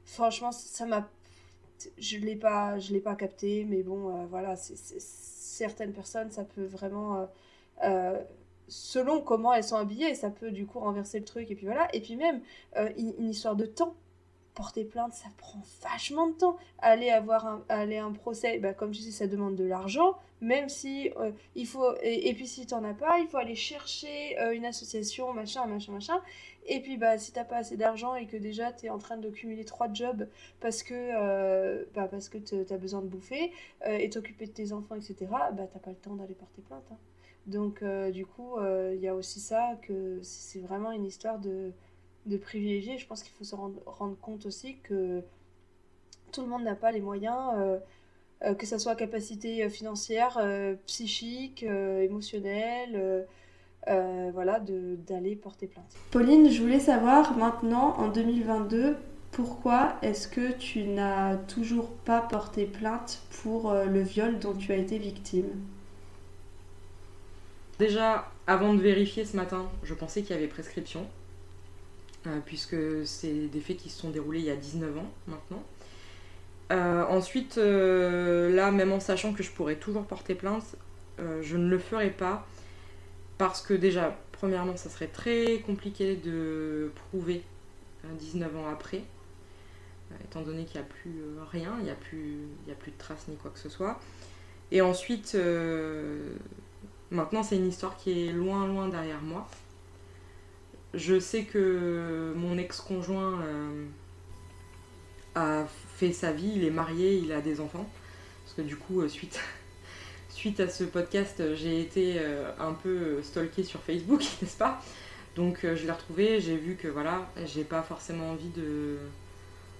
franchement 0.06 0.52
ça 0.52 0.86
m'a 0.86 1.08
je 1.98 2.18
l'ai 2.18 2.36
pas 2.36 2.78
je 2.80 2.94
l'ai 2.94 3.00
pas 3.00 3.16
capté 3.16 3.66
mais 3.70 3.84
bon 3.84 4.10
euh, 4.10 4.26
voilà 4.30 4.56
c'est 4.56 4.76
certaines 5.00 5.94
personnes 5.94 6.32
ça 6.32 6.44
peut 6.44 6.66
vraiment 6.66 7.18
euh, 7.18 7.26
euh, 7.86 8.24
selon 8.70 9.22
comment 9.22 9.54
elles 9.54 9.64
sont 9.64 9.76
habillées 9.76 10.16
ça 10.16 10.30
peut 10.30 10.52
du 10.52 10.66
coup 10.66 10.80
renverser 10.80 11.20
le 11.20 11.26
truc 11.26 11.50
et 11.52 11.56
puis 11.56 11.66
voilà. 11.66 11.88
Et 11.94 12.02
puis 12.02 12.16
même 12.16 12.42
euh, 12.78 12.90
une, 12.98 13.30
histoire 13.30 13.56
de 13.56 13.66
temps. 13.66 13.96
Porter 14.56 14.84
plainte 14.84 15.14
ça 15.14 15.30
prend 15.38 15.62
vachement 15.82 16.28
de 16.28 16.34
temps. 16.34 16.58
Aller 16.80 17.10
avoir 17.10 17.46
un, 17.46 17.64
aller 17.70 17.98
un 17.98 18.12
procès 18.12 18.60
bah, 18.60 18.74
comme 18.74 18.92
tu 18.92 19.02
dis 19.02 19.12
ça 19.12 19.28
demande 19.28 19.56
de 19.56 19.64
l'argent. 19.64 20.18
Même 20.42 20.70
si 20.70 21.12
euh, 21.18 21.32
il 21.56 21.68
faut 21.68 21.96
et, 22.02 22.34
puis 22.34 22.48
si 22.48 22.66
t'en 22.66 22.84
as 22.84 22.94
pas 22.94 23.20
il 23.20 23.28
faut 23.28 23.38
aller 23.38 23.56
chercher 23.56 24.40
euh, 24.40 24.54
une 24.54 24.66
association 24.66 25.34
machin 25.34 25.66
machin 25.66 25.94
machin. 25.94 26.22
Et 26.68 26.82
puis 26.82 26.98
bah 26.98 27.18
si 27.18 27.32
t'as 27.32 27.46
pas 27.46 27.58
assez 27.58 27.78
d'argent 27.78 28.16
et 28.16 28.28
que 28.28 28.38
déjà 28.38 28.72
t'es 28.72 28.90
en 28.90 28.98
train 28.98 29.18
de 29.18 29.30
cumuler 29.30 29.66
trois 29.66 29.92
jobs 29.92 30.28
parce 30.60 30.84
que 30.84 31.86
bah, 31.94 32.08
parce 32.10 32.30
que 32.30 32.38
t'as 32.38 32.78
besoin 32.78 33.02
de 33.02 33.08
bouffer 33.08 33.52
et 33.88 34.10
t'occuper 34.10 34.46
de 34.46 34.52
tes 34.52 34.72
enfants 34.74 34.96
etc 34.96 35.18
bah 35.30 35.68
t'as 35.74 35.80
pas 35.80 35.90
le 35.90 35.96
temps 35.96 36.16
d'aller 36.16 36.36
porter 36.36 36.62
plainte 36.62 36.84
hein. 36.92 36.98
Donc 37.48 37.82
euh, 37.82 38.12
du 38.12 38.26
coup 38.26 38.58
euh, 38.58 38.94
il 38.96 39.02
y 39.02 39.08
a 39.08 39.16
aussi 39.16 39.40
ça 39.40 39.76
que 39.82 40.20
c'est 40.22 40.60
vraiment 40.60 40.92
une 40.92 41.06
histoire 41.06 41.40
de 41.40 41.72
de 42.26 42.38
privilégiés. 42.38 42.98
Je 42.98 43.08
pense 43.08 43.24
qu'il 43.24 43.32
faut 43.34 43.44
se 43.44 43.56
rendre, 43.56 44.18
compte 44.22 44.46
aussi 44.46 44.76
que 44.84 45.24
tout 46.32 46.42
le 46.42 46.48
monde 46.48 46.64
n'a 46.64 46.76
pas 46.76 46.92
les 46.92 47.02
moyens 47.02 47.54
euh, 48.44 48.54
que 48.56 48.66
ça 48.66 48.78
soit 48.78 48.96
capacité 48.96 49.68
financière 49.70 50.38
psychique 50.86 51.64
émotionnelle 51.64 53.26
voilà 53.88 54.60
d'aller 54.60 55.36
porter 55.36 55.68
plainte. 55.68 55.96
Pauline 56.12 56.50
je 56.50 56.62
voulais 56.62 56.80
savoir 56.80 57.36
maintenant 57.36 57.96
en 57.98 58.10
2022 58.10 58.96
pourquoi 59.32 59.96
est-ce 60.02 60.28
que 60.28 60.52
tu 60.52 60.84
n'as 60.84 61.36
toujours 61.36 61.90
pas 61.90 62.22
porté 62.22 62.66
plainte 62.66 63.22
pour 63.42 63.74
le 63.74 64.02
viol 64.02 64.40
dont 64.40 64.54
tu 64.54 64.72
as 64.72 64.78
été 64.78 64.98
victime? 64.98 65.50
Déjà, 67.80 68.30
avant 68.46 68.74
de 68.74 68.82
vérifier 68.82 69.26
ce 69.26 69.38
matin, 69.38 69.70
je 69.84 69.94
pensais 69.94 70.22
qu'il 70.22 70.36
y 70.36 70.38
avait 70.38 70.48
prescription. 70.48 71.08
puisque 72.46 72.76
c'est 73.06 73.48
des 73.48 73.62
faits 73.62 73.78
qui 73.78 73.90
se 73.90 74.00
sont 74.00 74.10
déroulés 74.10 74.40
il 74.40 74.46
y 74.46 74.52
a 74.52 74.56
19 74.56 74.98
ans 74.98 75.12
maintenant. 75.28 75.64
ensuite, 77.10 77.56
là, 77.58 78.72
même 78.72 78.92
en 78.92 79.00
sachant 79.00 79.34
que 79.34 79.44
je 79.44 79.52
pourrais 79.52 79.78
toujours 79.78 80.06
porter 80.06 80.36
plainte, 80.36 80.76
je 81.18 81.58
ne 81.58 81.70
le 81.70 81.80
ferai 81.80 82.10
pas 82.10 82.46
parce 83.38 83.62
que 83.62 83.74
déjà, 83.74 84.18
premièrement, 84.34 84.76
ça 84.76 84.90
serait 84.90 85.08
très 85.08 85.60
compliqué 85.66 86.18
de 86.18 86.92
prouver 86.96 87.44
19 88.04 88.58
ans 88.58 88.68
après, 88.70 89.04
étant 90.26 90.42
donné 90.42 90.66
qu'il 90.66 90.82
n'y 90.82 90.86
a 90.86 90.90
plus 90.90 91.22
rien, 91.52 91.78
il 91.80 91.86
n'y 91.86 91.92
a 91.92 91.96
plus 91.96 92.92
de 92.92 92.98
traces 92.98 93.28
ni 93.30 93.38
quoi 93.38 93.52
que 93.52 93.60
ce 93.60 93.70
soit. 93.70 94.00
Et 94.72 94.82
ensuite, 94.82 95.38
maintenant, 97.12 97.44
c'est 97.44 97.56
une 97.56 97.68
histoire 97.68 97.98
qui 97.98 98.28
est 98.28 98.32
loin, 98.32 98.68
loin 98.68 98.88
derrière 98.88 99.22
moi. 99.22 99.48
Je 100.94 101.20
sais 101.20 101.44
que 101.44 102.34
mon 102.36 102.58
ex-conjoint 102.58 103.42
euh, 103.42 103.86
a 105.36 105.66
fait 105.96 106.14
sa 106.14 106.32
vie, 106.32 106.52
il 106.56 106.64
est 106.64 106.72
marié, 106.72 107.16
il 107.16 107.32
a 107.32 107.42
des 107.42 107.62
enfants. 107.62 107.88
Parce 108.44 108.56
que 108.56 108.62
du 108.62 108.76
coup, 108.76 109.02
euh, 109.02 109.08
suite, 109.08 109.40
suite 110.30 110.60
à 110.60 110.70
ce 110.70 110.84
podcast, 110.84 111.56
j'ai 111.56 111.82
été 111.82 112.16
euh, 112.18 112.52
un 112.60 112.74
peu 112.74 113.22
stalkée 113.24 113.64
sur 113.64 113.82
Facebook, 113.82 114.22
n'est-ce 114.42 114.58
pas? 114.58 114.82
Donc 115.36 115.60
je 115.62 115.86
l'ai 115.86 115.92
retrouvé, 115.92 116.42
j'ai 116.42 116.58
vu 116.58 116.76
que 116.76 116.88
voilà, 116.88 117.32
j'ai 117.46 117.64
pas 117.64 117.82
forcément 117.82 118.32
envie 118.32 118.50
de, 118.50 118.98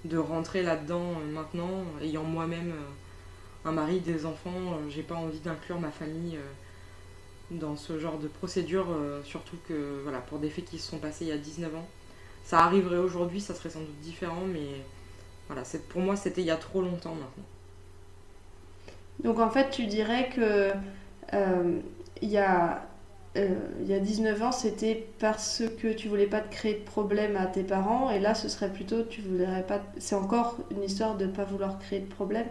de 0.06 0.18
rentrer 0.18 0.62
là-dedans 0.62 1.16
maintenant, 1.34 1.84
ayant 2.02 2.24
moi-même 2.24 2.72
un 3.66 3.72
mari, 3.72 4.00
des 4.00 4.26
enfants, 4.26 4.80
j'ai 4.90 5.02
pas 5.02 5.16
envie 5.16 5.40
d'inclure 5.40 5.80
ma 5.80 5.92
famille 5.92 6.38
dans 7.52 7.76
ce 7.76 8.00
genre 8.00 8.20
de 8.20 8.28
procédure, 8.28 8.88
euh, 8.92 9.22
surtout 9.24 9.58
que 9.68 10.02
voilà, 10.04 10.20
pour 10.20 10.40
des 10.40 10.50
faits 10.50 10.66
qui 10.66 10.80
se 10.80 10.90
sont 10.90 11.00
passés 11.00 11.26
il 11.26 11.30
y 11.30 11.32
a 11.32 11.38
19 11.38 11.76
ans. 11.76 11.88
Ça 12.44 12.60
arriverait 12.60 12.98
aujourd'hui, 12.98 13.42
ça 13.42 13.54
serait 13.56 13.70
sans 13.70 13.82
doute 13.82 14.00
différent, 14.02 14.44
mais 14.52 14.68
voilà, 15.48 15.64
pour 15.90 16.02
moi 16.02 16.16
c'était 16.16 16.42
il 16.42 16.48
y 16.48 16.52
a 16.52 16.58
trop 16.58 16.82
longtemps 16.82 17.16
maintenant. 17.16 17.46
Donc 19.24 19.40
en 19.40 19.50
fait, 19.50 19.70
tu 19.70 19.86
dirais 19.86 20.30
que 20.34 20.72
euh, 21.34 21.80
il, 22.22 22.30
y 22.30 22.38
a, 22.38 22.88
euh, 23.38 23.56
il 23.82 23.88
y 23.88 23.94
a 23.94 24.00
19 24.00 24.42
ans, 24.42 24.52
c'était 24.52 25.08
parce 25.20 25.64
que 25.82 25.94
tu 25.94 26.08
voulais 26.08 26.28
pas 26.28 26.40
te 26.42 26.52
créer 26.52 26.76
de 26.76 26.86
problème 26.86 27.36
à 27.36 27.46
tes 27.46 27.64
parents, 27.64 28.10
et 28.12 28.20
là 28.20 28.34
ce 28.36 28.48
serait 28.50 28.72
plutôt, 28.72 29.04
tu 29.04 29.22
voudrais 29.22 29.64
pas. 29.66 29.82
C'est 29.98 30.16
encore 30.16 30.58
une 30.72 30.84
histoire 30.84 31.18
de 31.18 31.28
pas 31.28 31.44
vouloir 31.44 31.80
créer 31.80 32.00
de 32.00 32.10
problème? 32.14 32.48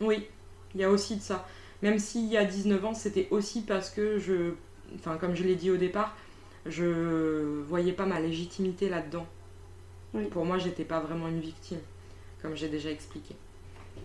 Oui, 0.00 0.28
il 0.74 0.80
y 0.80 0.84
a 0.84 0.90
aussi 0.90 1.16
de 1.16 1.22
ça. 1.22 1.46
Même 1.82 1.98
s'il 1.98 2.26
y 2.26 2.36
a 2.36 2.44
19 2.44 2.84
ans, 2.84 2.94
c'était 2.94 3.28
aussi 3.30 3.62
parce 3.62 3.90
que 3.90 4.18
je, 4.18 4.54
enfin 4.96 5.16
comme 5.16 5.34
je 5.34 5.44
l'ai 5.44 5.54
dit 5.54 5.70
au 5.70 5.76
départ, 5.76 6.16
je 6.66 7.62
voyais 7.68 7.92
pas 7.92 8.06
ma 8.06 8.20
légitimité 8.20 8.88
là-dedans. 8.88 9.26
Pour 10.30 10.44
moi, 10.44 10.58
j'étais 10.58 10.84
pas 10.84 11.00
vraiment 11.00 11.28
une 11.28 11.40
victime, 11.40 11.80
comme 12.42 12.56
j'ai 12.56 12.68
déjà 12.68 12.90
expliqué. 12.90 13.34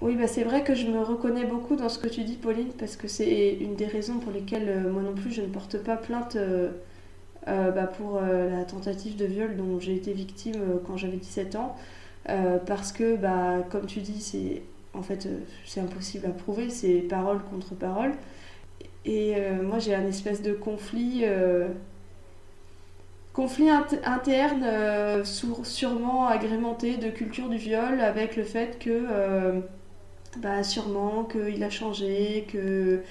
Oui, 0.02 0.16
bah 0.16 0.28
c'est 0.28 0.44
vrai 0.44 0.64
que 0.64 0.76
je 0.76 0.88
me 0.88 1.02
reconnais 1.02 1.46
beaucoup 1.46 1.76
dans 1.76 1.90
ce 1.90 2.00
que 2.00 2.08
tu 2.08 2.24
dis, 2.24 2.36
Pauline, 2.36 2.72
parce 2.78 2.96
que 2.98 3.08
c'est 3.08 3.54
une 3.54 3.76
des 3.76 3.86
raisons 3.86 4.20
pour 4.20 4.32
lesquelles 4.32 4.68
euh, 4.68 4.92
moi 4.92 5.02
non 5.02 5.14
plus 5.14 5.32
je 5.32 5.42
ne 5.42 5.48
porte 5.48 5.78
pas 5.78 5.96
plainte 5.96 6.36
euh, 6.36 6.72
euh, 7.48 7.72
bah, 7.72 7.88
pour 7.88 8.20
la 8.22 8.64
tentative 8.66 9.16
de 9.16 9.26
viol 9.26 9.56
dont 9.56 9.80
j'ai 9.80 9.96
été 9.96 10.14
victime 10.14 10.56
quand 10.86 10.98
j'avais 10.98 11.18
17 11.18 11.56
ans. 11.56 11.76
parce 12.66 12.92
que, 12.92 13.16
bah, 13.16 13.64
comme 13.70 13.86
tu 13.86 14.00
dis, 14.00 14.22
c'est 14.22 14.62
en 14.94 15.02
fait, 15.02 15.26
euh, 15.26 15.40
c'est 15.66 15.82
impossible 15.82 16.26
à 16.28 16.30
prouver, 16.30 16.70
c'est 16.70 17.00
parole 17.00 17.40
contre 17.50 17.76
parole. 17.76 18.14
Et 19.06 19.36
euh, 19.38 19.62
moi, 19.64 19.80
j'ai 19.80 19.96
un 19.96 20.06
espèce 20.06 20.42
de 20.42 20.54
conflit, 20.54 21.22
euh, 21.24 21.68
conflit 23.34 23.70
interne, 23.70 25.24
sûrement 25.26 26.28
agrémenté 26.28 26.98
de 26.98 27.10
culture 27.10 27.50
du 27.50 27.58
viol, 27.58 28.00
avec 28.00 28.36
le 28.36 28.44
fait 28.44 28.80
que, 28.80 29.62
bah, 30.38 30.64
sûrement, 30.64 31.24
qu'il 31.26 31.64
a 31.64 31.70
changé, 31.70 32.48
que, 32.52 33.02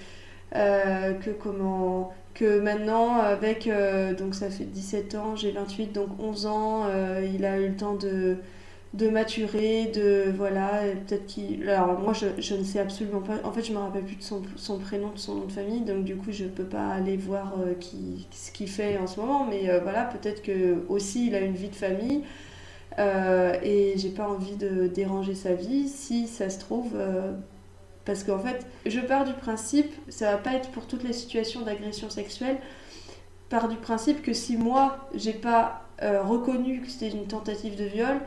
que 0.52 1.30
comment 1.30 2.12
que 2.34 2.60
maintenant 2.60 3.18
avec 3.18 3.68
donc 4.16 4.34
ça 4.34 4.48
fait 4.48 4.64
17 4.64 5.16
ans 5.16 5.36
j'ai 5.36 5.50
28 5.50 5.92
donc 5.92 6.08
11 6.18 6.46
ans 6.46 6.86
il 7.34 7.44
a 7.44 7.58
eu 7.58 7.68
le 7.68 7.76
temps 7.76 7.94
de 7.94 8.38
de 8.94 9.08
maturer, 9.08 9.86
de 9.86 10.30
voilà, 10.36 10.82
peut-être 11.06 11.26
qu'il. 11.26 11.68
Alors 11.68 11.98
moi 11.98 12.12
je, 12.12 12.54
ne 12.54 12.62
sais 12.62 12.78
absolument 12.78 13.20
pas. 13.20 13.36
En 13.44 13.52
fait, 13.52 13.64
je 13.64 13.72
me 13.72 13.78
rappelle 13.78 14.04
plus 14.04 14.16
de 14.16 14.22
son, 14.22 14.78
prénom, 14.78 15.10
de 15.10 15.18
son 15.18 15.36
nom 15.36 15.46
de 15.46 15.52
famille, 15.52 15.80
donc 15.80 16.04
du 16.04 16.16
coup 16.16 16.30
je 16.30 16.44
peux 16.44 16.64
pas 16.64 16.88
aller 16.88 17.16
voir 17.16 17.54
euh, 17.60 17.74
qui, 17.74 18.26
ce 18.30 18.52
qu'il 18.52 18.68
fait 18.68 18.98
en 18.98 19.06
ce 19.06 19.18
moment. 19.18 19.46
Mais 19.48 19.70
euh, 19.70 19.80
voilà, 19.80 20.04
peut-être 20.04 20.42
que 20.42 20.84
aussi 20.88 21.28
il 21.28 21.34
a 21.34 21.40
une 21.40 21.54
vie 21.54 21.70
de 21.70 21.74
famille 21.74 22.22
euh, 22.98 23.56
et 23.62 23.94
j'ai 23.96 24.10
pas 24.10 24.28
envie 24.28 24.56
de 24.56 24.88
déranger 24.88 25.34
sa 25.34 25.54
vie 25.54 25.88
si 25.88 26.26
ça 26.26 26.50
se 26.50 26.58
trouve. 26.58 26.92
parce 28.04 28.24
qu'en 28.24 28.40
fait, 28.40 28.66
je 28.84 29.00
pars 29.00 29.24
du 29.24 29.32
principe, 29.32 29.90
ça 30.10 30.32
va 30.32 30.36
pas 30.36 30.52
être 30.52 30.70
pour 30.70 30.86
toutes 30.86 31.04
les 31.04 31.14
situations 31.14 31.62
d'agression 31.62 32.10
sexuelle. 32.10 32.58
Pars 33.48 33.68
du 33.68 33.76
principe 33.76 34.20
que 34.22 34.34
si 34.34 34.58
moi 34.58 35.08
j'ai 35.14 35.32
pas 35.32 35.86
reconnu 35.98 36.82
que 36.82 36.90
c'était 36.90 37.08
une 37.08 37.26
tentative 37.26 37.78
de 37.78 37.84
viol, 37.84 38.20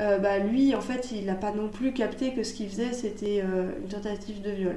euh, 0.00 0.18
bah, 0.18 0.38
lui, 0.38 0.74
en 0.74 0.80
fait, 0.80 1.10
il 1.12 1.24
n'a 1.24 1.34
pas 1.34 1.52
non 1.52 1.68
plus 1.68 1.92
capté 1.92 2.32
que 2.32 2.42
ce 2.42 2.52
qu'il 2.52 2.68
faisait, 2.68 2.92
c'était 2.92 3.42
euh, 3.42 3.70
une 3.82 3.88
tentative 3.88 4.42
de 4.42 4.50
viol. 4.50 4.76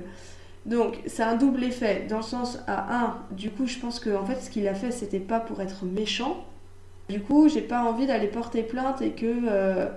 Donc, 0.65 0.99
c'est 1.07 1.23
un 1.23 1.35
double 1.35 1.63
effet, 1.63 2.05
dans 2.09 2.17
le 2.17 2.23
sens, 2.23 2.59
à 2.67 3.03
un, 3.03 3.17
du 3.31 3.49
coup, 3.49 3.65
je 3.65 3.79
pense 3.79 3.99
que 3.99 4.15
en 4.15 4.25
fait, 4.25 4.41
ce 4.41 4.49
qu'il 4.49 4.67
a 4.67 4.75
fait, 4.75 4.91
c'était 4.91 5.19
pas 5.19 5.39
pour 5.39 5.61
être 5.61 5.85
méchant. 5.85 6.45
Du 7.09 7.21
coup, 7.21 7.49
j'ai 7.49 7.61
pas 7.61 7.83
envie 7.83 8.07
d'aller 8.07 8.27
porter 8.27 8.63
plainte 8.63 9.01
et 9.01 9.11
que. 9.11 9.25
Euh, 9.49 9.87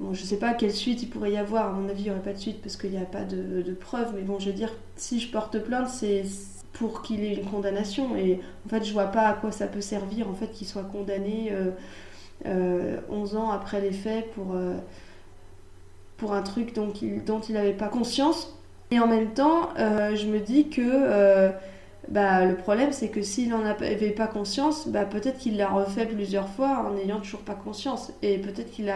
bon, 0.00 0.14
je 0.14 0.22
sais 0.22 0.38
pas 0.38 0.54
quelle 0.54 0.72
suite 0.72 1.02
il 1.02 1.08
pourrait 1.08 1.32
y 1.32 1.36
avoir, 1.36 1.68
à 1.68 1.72
mon 1.72 1.88
avis, 1.88 2.02
il 2.02 2.04
n'y 2.04 2.10
aurait 2.10 2.22
pas 2.22 2.32
de 2.32 2.38
suite 2.38 2.60
parce 2.62 2.76
qu'il 2.76 2.90
n'y 2.90 2.96
a 2.98 3.04
pas 3.04 3.24
de, 3.24 3.62
de 3.62 3.72
preuves, 3.74 4.12
mais 4.14 4.22
bon, 4.22 4.38
je 4.38 4.46
veux 4.46 4.56
dire, 4.56 4.72
si 4.96 5.20
je 5.20 5.30
porte 5.30 5.58
plainte, 5.58 5.88
c'est 5.88 6.24
pour 6.72 7.02
qu'il 7.02 7.22
ait 7.22 7.34
une 7.34 7.44
condamnation. 7.44 8.16
Et 8.16 8.40
en 8.66 8.68
fait, 8.68 8.84
je 8.84 8.92
vois 8.92 9.06
pas 9.06 9.28
à 9.28 9.34
quoi 9.34 9.52
ça 9.52 9.66
peut 9.66 9.80
servir, 9.80 10.28
en 10.28 10.34
fait, 10.34 10.48
qu'il 10.48 10.66
soit 10.66 10.84
condamné. 10.84 11.52
11 12.44 13.34
euh, 13.34 13.38
ans 13.38 13.50
après 13.50 13.80
les 13.80 13.92
faits 13.92 14.30
pour, 14.32 14.54
euh, 14.54 14.76
pour 16.16 16.32
un 16.32 16.42
truc 16.42 16.74
dont 16.74 16.90
il, 16.90 17.24
dont 17.24 17.40
il 17.40 17.54
n'avait 17.54 17.72
pas 17.72 17.88
conscience. 17.88 18.56
Et 18.90 19.00
en 19.00 19.06
même 19.06 19.32
temps, 19.32 19.70
euh, 19.78 20.14
je 20.14 20.26
me 20.26 20.40
dis 20.40 20.68
que 20.68 21.52
bah, 22.08 22.44
le 22.44 22.54
problème, 22.54 22.92
c'est 22.92 23.08
que 23.08 23.22
s'il 23.22 23.48
n'en 23.48 23.64
avait 23.64 24.10
pas 24.10 24.26
conscience, 24.26 24.88
bah, 24.88 25.06
peut-être 25.06 25.38
qu'il 25.38 25.56
l'a 25.56 25.68
refait 25.68 26.04
plusieurs 26.04 26.48
fois 26.48 26.84
en 26.86 26.94
n'ayant 26.94 27.18
toujours 27.18 27.40
pas 27.40 27.54
conscience. 27.54 28.12
Et 28.22 28.38
peut-être 28.38 28.70
qu'il 28.70 28.92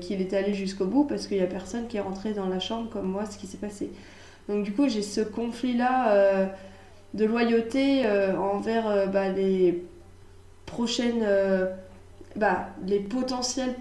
qu'il 0.00 0.20
est 0.22 0.32
allé 0.32 0.54
jusqu'au 0.54 0.86
bout 0.86 1.04
parce 1.04 1.26
qu'il 1.26 1.36
n'y 1.36 1.42
a 1.42 1.48
personne 1.48 1.86
qui 1.86 1.98
est 1.98 2.00
rentré 2.00 2.32
dans 2.32 2.48
la 2.48 2.58
chambre 2.58 2.88
comme 2.88 3.10
moi, 3.10 3.26
ce 3.26 3.36
qui 3.36 3.46
s'est 3.46 3.58
passé. 3.58 3.90
Donc 4.48 4.64
du 4.64 4.72
coup, 4.72 4.88
j'ai 4.88 5.02
ce 5.02 5.20
conflit-là 5.20 6.48
de 7.12 7.24
loyauté 7.26 8.06
envers 8.38 9.10
bah, 9.10 9.28
les 9.28 9.84
prochaines 10.64 11.24
bah, 12.36 12.68
les 12.86 13.00
potentielles 13.00 13.74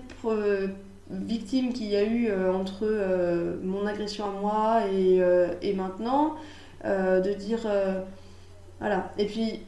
victimes 1.09 1.73
qu'il 1.73 1.87
y 1.87 1.95
a 1.95 2.03
eu 2.03 2.29
euh, 2.29 2.53
entre 2.53 2.83
euh, 2.83 3.57
mon 3.63 3.85
agression 3.85 4.25
à 4.25 4.31
moi 4.31 4.81
et, 4.91 5.21
euh, 5.21 5.47
maintenant, 5.75 6.35
de 6.83 7.33
dire 7.33 7.67
voilà. 8.79 9.11
Et 9.17 9.25
puis, 9.25 9.61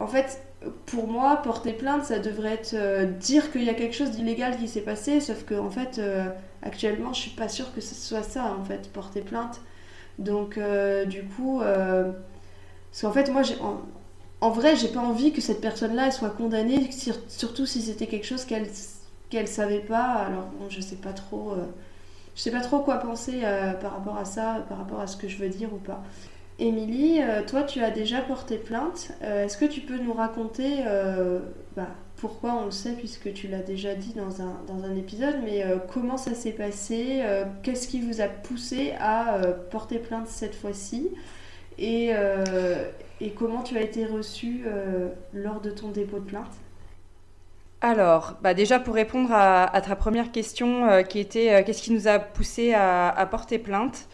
en 0.00 0.08
fait, 0.08 0.42
pour 0.86 1.06
moi, 1.06 1.36
porter 1.36 1.72
plainte, 1.72 2.04
ça 2.04 2.18
devrait 2.18 2.54
être 2.54 3.18
dire 3.18 3.52
qu'il 3.52 3.62
y 3.62 3.70
a 3.70 3.74
quelque 3.74 3.94
chose 3.94 4.10
d'illégal 4.10 4.56
qui 4.56 4.66
s'est 4.66 4.80
passé, 4.80 5.20
sauf 5.20 5.44
que 5.44 5.54
en 5.54 5.70
fait, 5.70 6.00
actuellement, 6.62 7.12
je 7.12 7.20
suis 7.20 7.30
pas 7.30 7.48
sûre 7.48 7.72
que 7.72 7.80
ce 7.80 7.94
soit 7.94 8.24
ça, 8.24 8.56
en 8.60 8.64
fait, 8.64 8.90
porter 8.92 9.20
plainte. 9.20 9.60
Donc, 10.18 10.58
du 11.06 11.22
coup, 11.24 11.60
parce 11.60 13.02
qu'en 13.02 13.12
fait, 13.12 13.30
moi, 13.30 13.44
j'ai 13.44 13.56
en 14.44 14.50
vrai, 14.50 14.76
j'ai 14.76 14.88
pas 14.88 15.00
envie 15.00 15.32
que 15.32 15.40
cette 15.40 15.62
personne-là 15.62 16.10
soit 16.10 16.28
condamnée, 16.28 16.90
surtout 17.28 17.64
si 17.64 17.80
c'était 17.80 18.06
quelque 18.06 18.26
chose 18.26 18.44
qu'elle 18.44 18.66
qu'elle 19.30 19.48
savait 19.48 19.78
pas. 19.78 20.02
Alors 20.02 20.50
bon, 20.58 20.68
je 20.68 20.82
sais 20.82 20.96
pas 20.96 21.14
trop, 21.14 21.52
euh, 21.52 21.64
je 22.34 22.42
sais 22.42 22.50
pas 22.50 22.60
trop 22.60 22.80
quoi 22.80 22.98
penser 22.98 23.40
euh, 23.42 23.72
par 23.72 23.92
rapport 23.92 24.18
à 24.18 24.26
ça, 24.26 24.66
par 24.68 24.76
rapport 24.76 25.00
à 25.00 25.06
ce 25.06 25.16
que 25.16 25.28
je 25.28 25.38
veux 25.38 25.48
dire 25.48 25.72
ou 25.72 25.78
pas. 25.78 26.02
Émilie, 26.58 27.22
euh, 27.22 27.42
toi, 27.42 27.62
tu 27.62 27.82
as 27.82 27.90
déjà 27.90 28.20
porté 28.20 28.58
plainte. 28.58 29.12
Est-ce 29.22 29.56
que 29.56 29.64
tu 29.64 29.80
peux 29.80 29.96
nous 29.96 30.12
raconter 30.12 30.84
bah, 31.74 31.88
pourquoi 32.16 32.54
on 32.60 32.66
le 32.66 32.70
sait 32.70 32.92
puisque 32.92 33.32
tu 33.32 33.48
l'as 33.48 33.62
déjà 33.62 33.94
dit 33.94 34.12
dans 34.12 34.42
un, 34.42 34.60
dans 34.68 34.84
un 34.84 34.94
épisode, 34.94 35.36
mais 35.42 35.64
comment 35.90 36.18
ça 36.18 36.34
s'est 36.34 36.52
passé 36.52 37.22
Qu'est-ce 37.62 37.88
qui 37.88 38.02
vous 38.02 38.20
a 38.20 38.28
poussé 38.28 38.92
à 39.00 39.38
porter 39.70 39.98
plainte 39.98 40.28
cette 40.28 40.54
fois-ci? 40.54 41.08
Et, 41.78 42.12
et 43.20 43.30
comment 43.30 43.62
tu 43.62 43.76
as 43.76 43.82
été 43.82 44.06
reçue 44.06 44.64
euh, 44.66 45.08
lors 45.32 45.60
de 45.60 45.70
ton 45.70 45.88
dépôt 45.88 46.18
de 46.18 46.24
plainte? 46.24 46.52
Alors, 47.80 48.34
bah 48.42 48.54
déjà 48.54 48.80
pour 48.80 48.94
répondre 48.94 49.30
à, 49.32 49.80
ta 49.82 49.94
première 49.94 50.32
question 50.32 50.88
euh, 50.88 51.02
qui 51.02 51.18
était 51.18 51.52
euh, 51.52 51.62
qu'est-ce 51.64 51.82
qui 51.82 51.92
nous 51.92 52.08
a 52.08 52.18
poussé 52.18 52.72
à, 52.72 53.28
porter 53.30 53.58
plainte? 53.58 54.08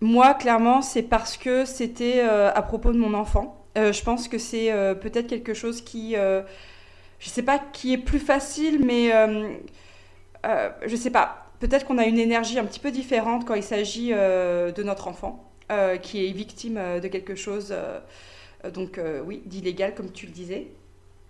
Moi, 0.00 0.32
clairement, 0.34 0.80
c'est 0.80 1.02
parce 1.02 1.36
que 1.36 1.66
c'était 1.66 2.22
à 2.22 2.62
propos 2.62 2.92
de 2.92 2.98
mon 2.98 3.12
enfant. 3.12 3.66
je 3.76 4.02
pense 4.02 4.28
que 4.28 4.38
c'est 4.38 4.72
peut-être 5.02 5.26
quelque 5.26 5.52
chose 5.52 5.82
qui 5.82 6.14
je 6.14 7.28
sais 7.28 7.42
pas 7.42 7.58
qui 7.58 7.92
est 7.92 7.98
plus 7.98 8.18
facile, 8.18 8.82
mais 8.82 9.10
je 10.42 10.96
sais 10.96 11.10
pas. 11.10 11.52
Peut-être 11.58 11.84
qu'on 11.84 11.98
a 11.98 12.06
une 12.06 12.18
énergie 12.18 12.58
un 12.58 12.64
petit 12.64 12.80
peu 12.80 12.90
différente 12.90 13.46
quand 13.46 13.52
il 13.52 13.62
s'agit 13.62 14.08
de 14.12 14.82
notre 14.82 15.06
enfant 15.06 15.49
qui 16.02 16.26
est 16.26 16.32
victime 16.32 17.00
de 17.00 17.08
quelque 17.08 17.34
chose, 17.34 17.74
donc 18.74 19.00
oui, 19.24 19.42
d'illégal 19.46 19.94
comme 19.94 20.10
tu 20.10 20.26
le 20.26 20.32
disais. 20.32 20.68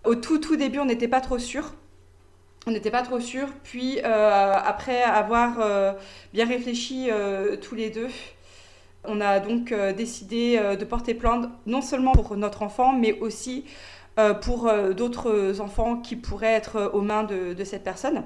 Au 0.05 0.15
tout 0.15 0.39
tout 0.39 0.57
début, 0.57 0.79
on 0.79 0.85
n'était 0.85 1.09
pas 1.09 1.21
trop 1.21 1.39
sûr. 1.39 1.75
On 2.67 2.71
n'était 2.71 2.91
pas 2.91 3.03
trop 3.03 3.21
sûr. 3.21 3.49
Puis 3.65 4.01
après 4.01 5.03
avoir 5.03 5.95
bien 6.33 6.47
réfléchi 6.47 7.09
tous 7.61 7.75
les 7.75 7.91
deux, 7.91 8.09
on 9.05 9.21
a 9.21 9.41
donc 9.41 9.75
décidé 9.97 10.59
de 10.79 10.85
porter 10.85 11.15
plainte 11.15 11.49
non 11.67 11.83
seulement 11.83 12.13
pour 12.13 12.37
notre 12.37 12.63
enfant, 12.63 12.93
mais 12.93 13.19
aussi 13.21 13.65
euh, 14.21 14.35
pour 14.35 14.67
euh, 14.67 14.93
d'autres 14.93 15.61
enfants 15.61 15.97
qui 15.97 16.17
pourraient 16.17 16.53
être 16.55 16.91
aux 16.93 17.01
mains 17.01 17.23
de, 17.23 17.65
cette 17.65 17.85
personne. 17.85 18.25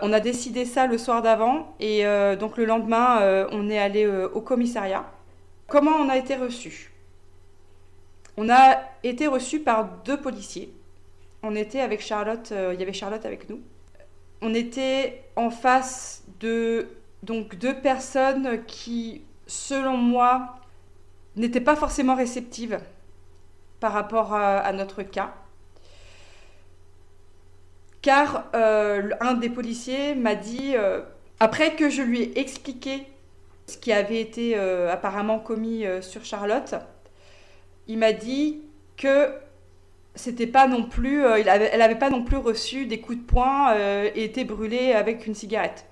On 0.00 0.12
a 0.12 0.20
décidé 0.20 0.64
ça 0.64 0.86
le 0.86 0.98
soir 0.98 1.22
d'avant 1.22 1.74
et 1.78 2.04
euh, 2.04 2.34
donc 2.36 2.56
le 2.56 2.64
lendemain, 2.64 3.46
on 3.52 3.70
est 3.70 3.78
allé 3.78 4.06
au 4.06 4.40
commissariat. 4.40 5.04
Comment 5.74 5.96
on 5.96 6.08
a 6.08 6.16
été 6.16 6.36
reçu 6.36 6.92
On 8.36 8.48
a 8.48 8.80
été 9.02 9.26
reçu 9.26 9.58
par 9.58 9.84
deux 10.04 10.20
policiers. 10.20 10.72
On 11.42 11.56
était 11.56 11.80
avec 11.80 12.00
Charlotte, 12.00 12.54
il 12.72 12.78
y 12.78 12.82
avait 12.84 12.92
Charlotte 12.92 13.26
avec 13.26 13.50
nous. 13.50 13.60
On 14.40 14.54
était 14.54 15.24
en 15.34 15.50
face 15.50 16.22
de 16.38 16.86
donc 17.24 17.56
deux 17.56 17.74
personnes 17.74 18.64
qui, 18.66 19.22
selon 19.48 19.96
moi, 19.96 20.60
n'étaient 21.34 21.60
pas 21.60 21.74
forcément 21.74 22.14
réceptives 22.14 22.78
par 23.80 23.94
rapport 23.94 24.32
à, 24.32 24.72
notre 24.74 25.02
cas. 25.02 25.34
Car 28.00 28.48
euh, 28.54 29.10
un 29.20 29.34
des 29.34 29.50
policiers 29.50 30.14
m'a 30.14 30.36
dit, 30.36 30.76
euh, 30.76 31.00
après 31.40 31.74
que 31.74 31.90
je 31.90 32.02
lui 32.02 32.22
ai 32.22 32.38
expliqué 32.38 33.08
ce 33.66 33.78
qui 33.78 33.92
avait 33.92 34.20
été 34.20 34.56
euh, 34.56 34.92
apparemment 34.92 35.38
commis 35.38 35.84
sur 36.00 36.24
Charlotte, 36.24 36.74
il 37.86 37.98
m'a 37.98 38.12
dit 38.12 38.62
que 38.96 39.30
c'était 40.14 40.46
pas 40.46 40.68
non 40.68 40.84
plus, 40.84 41.22
il 41.40 41.48
avait, 41.48 41.70
elle 41.72 41.80
n'avait 41.80 41.98
pas 41.98 42.10
non 42.10 42.22
plus 42.22 42.36
reçu 42.36 42.86
des 42.86 43.00
coups 43.00 43.18
de 43.18 43.24
poing 43.24 43.74
et 43.76 44.24
été 44.24 44.44
brûlée 44.44 44.92
avec 44.92 45.26
une 45.26 45.34
cigarette. 45.34 45.86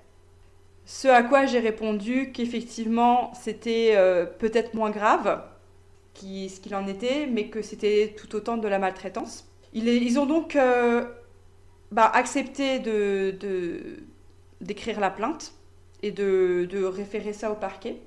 Ce 0.85 1.07
à 1.07 1.23
quoi 1.23 1.45
j'ai 1.45 1.59
répondu 1.59 2.31
qu'effectivement 2.31 3.33
c'était 3.33 3.97
peut-être 4.39 4.73
moins 4.73 4.91
grave, 4.91 5.43
ce 6.15 6.59
qu'il 6.59 6.75
en 6.75 6.87
était, 6.87 7.27
mais 7.27 7.47
que 7.47 7.61
c'était 7.61 8.15
tout 8.17 8.35
autant 8.35 8.57
de 8.57 8.67
la 8.67 8.79
maltraitance. 8.79 9.47
Ils, 9.73 10.19
ont 10.19 10.25
donc 10.25 10.55
euh, 10.55 11.03
bah, 11.91 12.09
accepté 12.13 12.79
de, 12.79 13.35
d'écrire 14.61 14.99
la 14.99 15.09
plainte 15.09 15.53
et 16.03 16.11
de, 16.11 16.67
de, 16.69 16.83
référer 16.83 17.33
ça 17.33 17.51
au 17.51 17.55
parquet. 17.55 17.97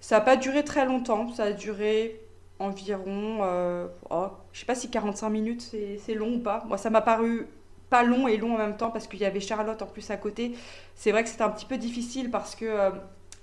Ça 0.00 0.18
n'a 0.18 0.20
pas 0.20 0.36
duré 0.36 0.64
très 0.64 0.86
longtemps, 0.86 1.32
ça 1.32 1.44
a 1.44 1.52
duré 1.52 2.20
environ, 2.60 3.40
euh, 3.42 3.88
oh, 4.10 4.28
je 4.52 4.60
sais 4.60 4.66
pas 4.66 4.74
si 4.74 4.90
45 4.90 5.28
minutes 5.30 5.62
c'est, 5.62 6.14
long 6.14 6.34
ou 6.34 6.38
pas. 6.38 6.62
Moi 6.68 6.78
ça 6.78 6.90
m'a 6.90 7.00
paru 7.00 7.48
pas 7.88 8.04
long 8.04 8.28
et 8.28 8.36
long 8.36 8.54
en 8.54 8.58
même 8.58 8.76
temps 8.76 8.90
parce 8.90 9.08
qu'il 9.08 9.18
y 9.20 9.24
avait 9.24 9.40
Charlotte 9.40 9.82
en 9.82 9.86
plus 9.86 10.10
à 10.10 10.16
côté. 10.16 10.52
C'est 10.94 11.10
vrai 11.10 11.24
que 11.24 11.28
c'était 11.28 11.42
un 11.42 11.50
petit 11.50 11.66
peu 11.66 11.78
difficile 11.78 12.30
parce 12.30 12.54
que 12.54 12.66
euh, 12.66 12.90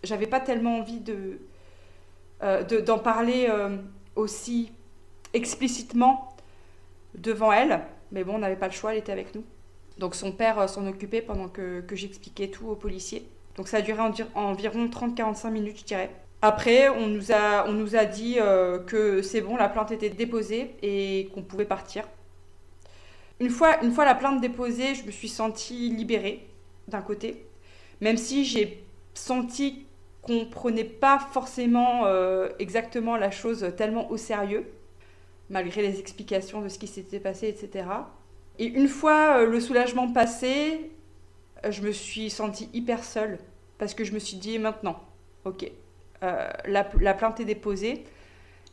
j'avais 0.03 0.27
pas 0.27 0.39
tellement 0.39 0.77
envie 0.77 0.99
de, 0.99 1.39
euh, 2.43 2.63
d'en 2.63 2.99
parler 2.99 3.47
euh, 3.49 3.77
aussi 4.15 4.71
explicitement 5.33 6.35
devant 7.15 7.51
elle. 7.51 7.81
Mais 8.11 8.23
bon, 8.23 8.35
on 8.35 8.39
n'avait 8.39 8.55
pas 8.55 8.67
le 8.67 8.73
choix, 8.73 8.93
elle 8.93 8.99
était 8.99 9.11
avec 9.11 9.33
nous. 9.33 9.43
Donc 9.97 10.13
son 10.13 10.31
père 10.31 10.59
euh, 10.59 10.67
s'en 10.67 10.85
occupait 10.87 11.21
pendant 11.21 11.47
que, 11.47 11.81
que 11.81 11.95
j'expliquais 11.95 12.49
tout 12.49 12.67
aux 12.67 12.75
policiers. 12.75 13.27
Donc 13.57 13.67
ça 13.67 13.77
a 13.77 13.81
duré 13.81 13.99
environ 14.35 14.85
30-45 14.85 15.49
minutes, 15.49 15.79
je 15.79 15.85
dirais. 15.85 16.11
Après, 16.41 16.89
on 16.89 17.07
nous 17.07 17.31
a, 17.31 17.67
on 17.67 17.73
nous 17.73 17.95
a 17.95 18.05
dit 18.05 18.37
que 18.85 19.23
c'est 19.23 19.41
bon, 19.41 19.57
la 19.57 19.67
plainte 19.67 19.91
était 19.91 20.11
déposée 20.11 20.75
et 20.83 21.29
qu'on 21.33 21.41
pouvait 21.41 21.65
partir. 21.65 22.03
Une 23.39 23.49
fois, 23.49 23.83
une 23.83 23.91
fois 23.91 24.05
la 24.05 24.15
plainte 24.15 24.41
déposée, 24.41 24.95
je 24.95 25.05
me 25.05 25.11
suis 25.11 25.29
sentie 25.29 25.89
libérée 25.89 26.47
d'un 26.87 27.01
côté, 27.01 27.45
même 28.01 28.17
si 28.17 28.45
j'ai 28.45 28.83
senti 29.13 29.85
qu'on 30.21 30.45
prenait 30.45 30.83
pas 30.83 31.19
forcément 31.19 32.05
euh, 32.05 32.49
exactement 32.59 33.15
la 33.15 33.31
chose 33.31 33.71
tellement 33.77 34.09
au 34.11 34.17
sérieux, 34.17 34.65
malgré 35.49 35.81
les 35.81 35.99
explications 35.99 36.61
de 36.61 36.69
ce 36.69 36.79
qui 36.79 36.87
s'était 36.87 37.19
passé, 37.19 37.47
etc. 37.47 37.87
Et 38.59 38.65
une 38.65 38.87
fois 38.87 39.37
euh, 39.37 39.45
le 39.45 39.59
soulagement 39.59 40.11
passé, 40.11 40.79
euh, 40.79 40.96
je 41.69 41.81
me 41.81 41.91
suis 41.91 42.29
sentie 42.29 42.69
hyper 42.73 43.03
seule, 43.03 43.39
parce 43.77 43.93
que 43.93 44.03
je 44.03 44.13
me 44.13 44.19
suis 44.19 44.37
dit 44.37 44.59
maintenant, 44.59 44.99
ok, 45.45 45.71
la, 46.21 47.13
plainte 47.13 47.39
est 47.39 47.45
déposée, 47.45 48.03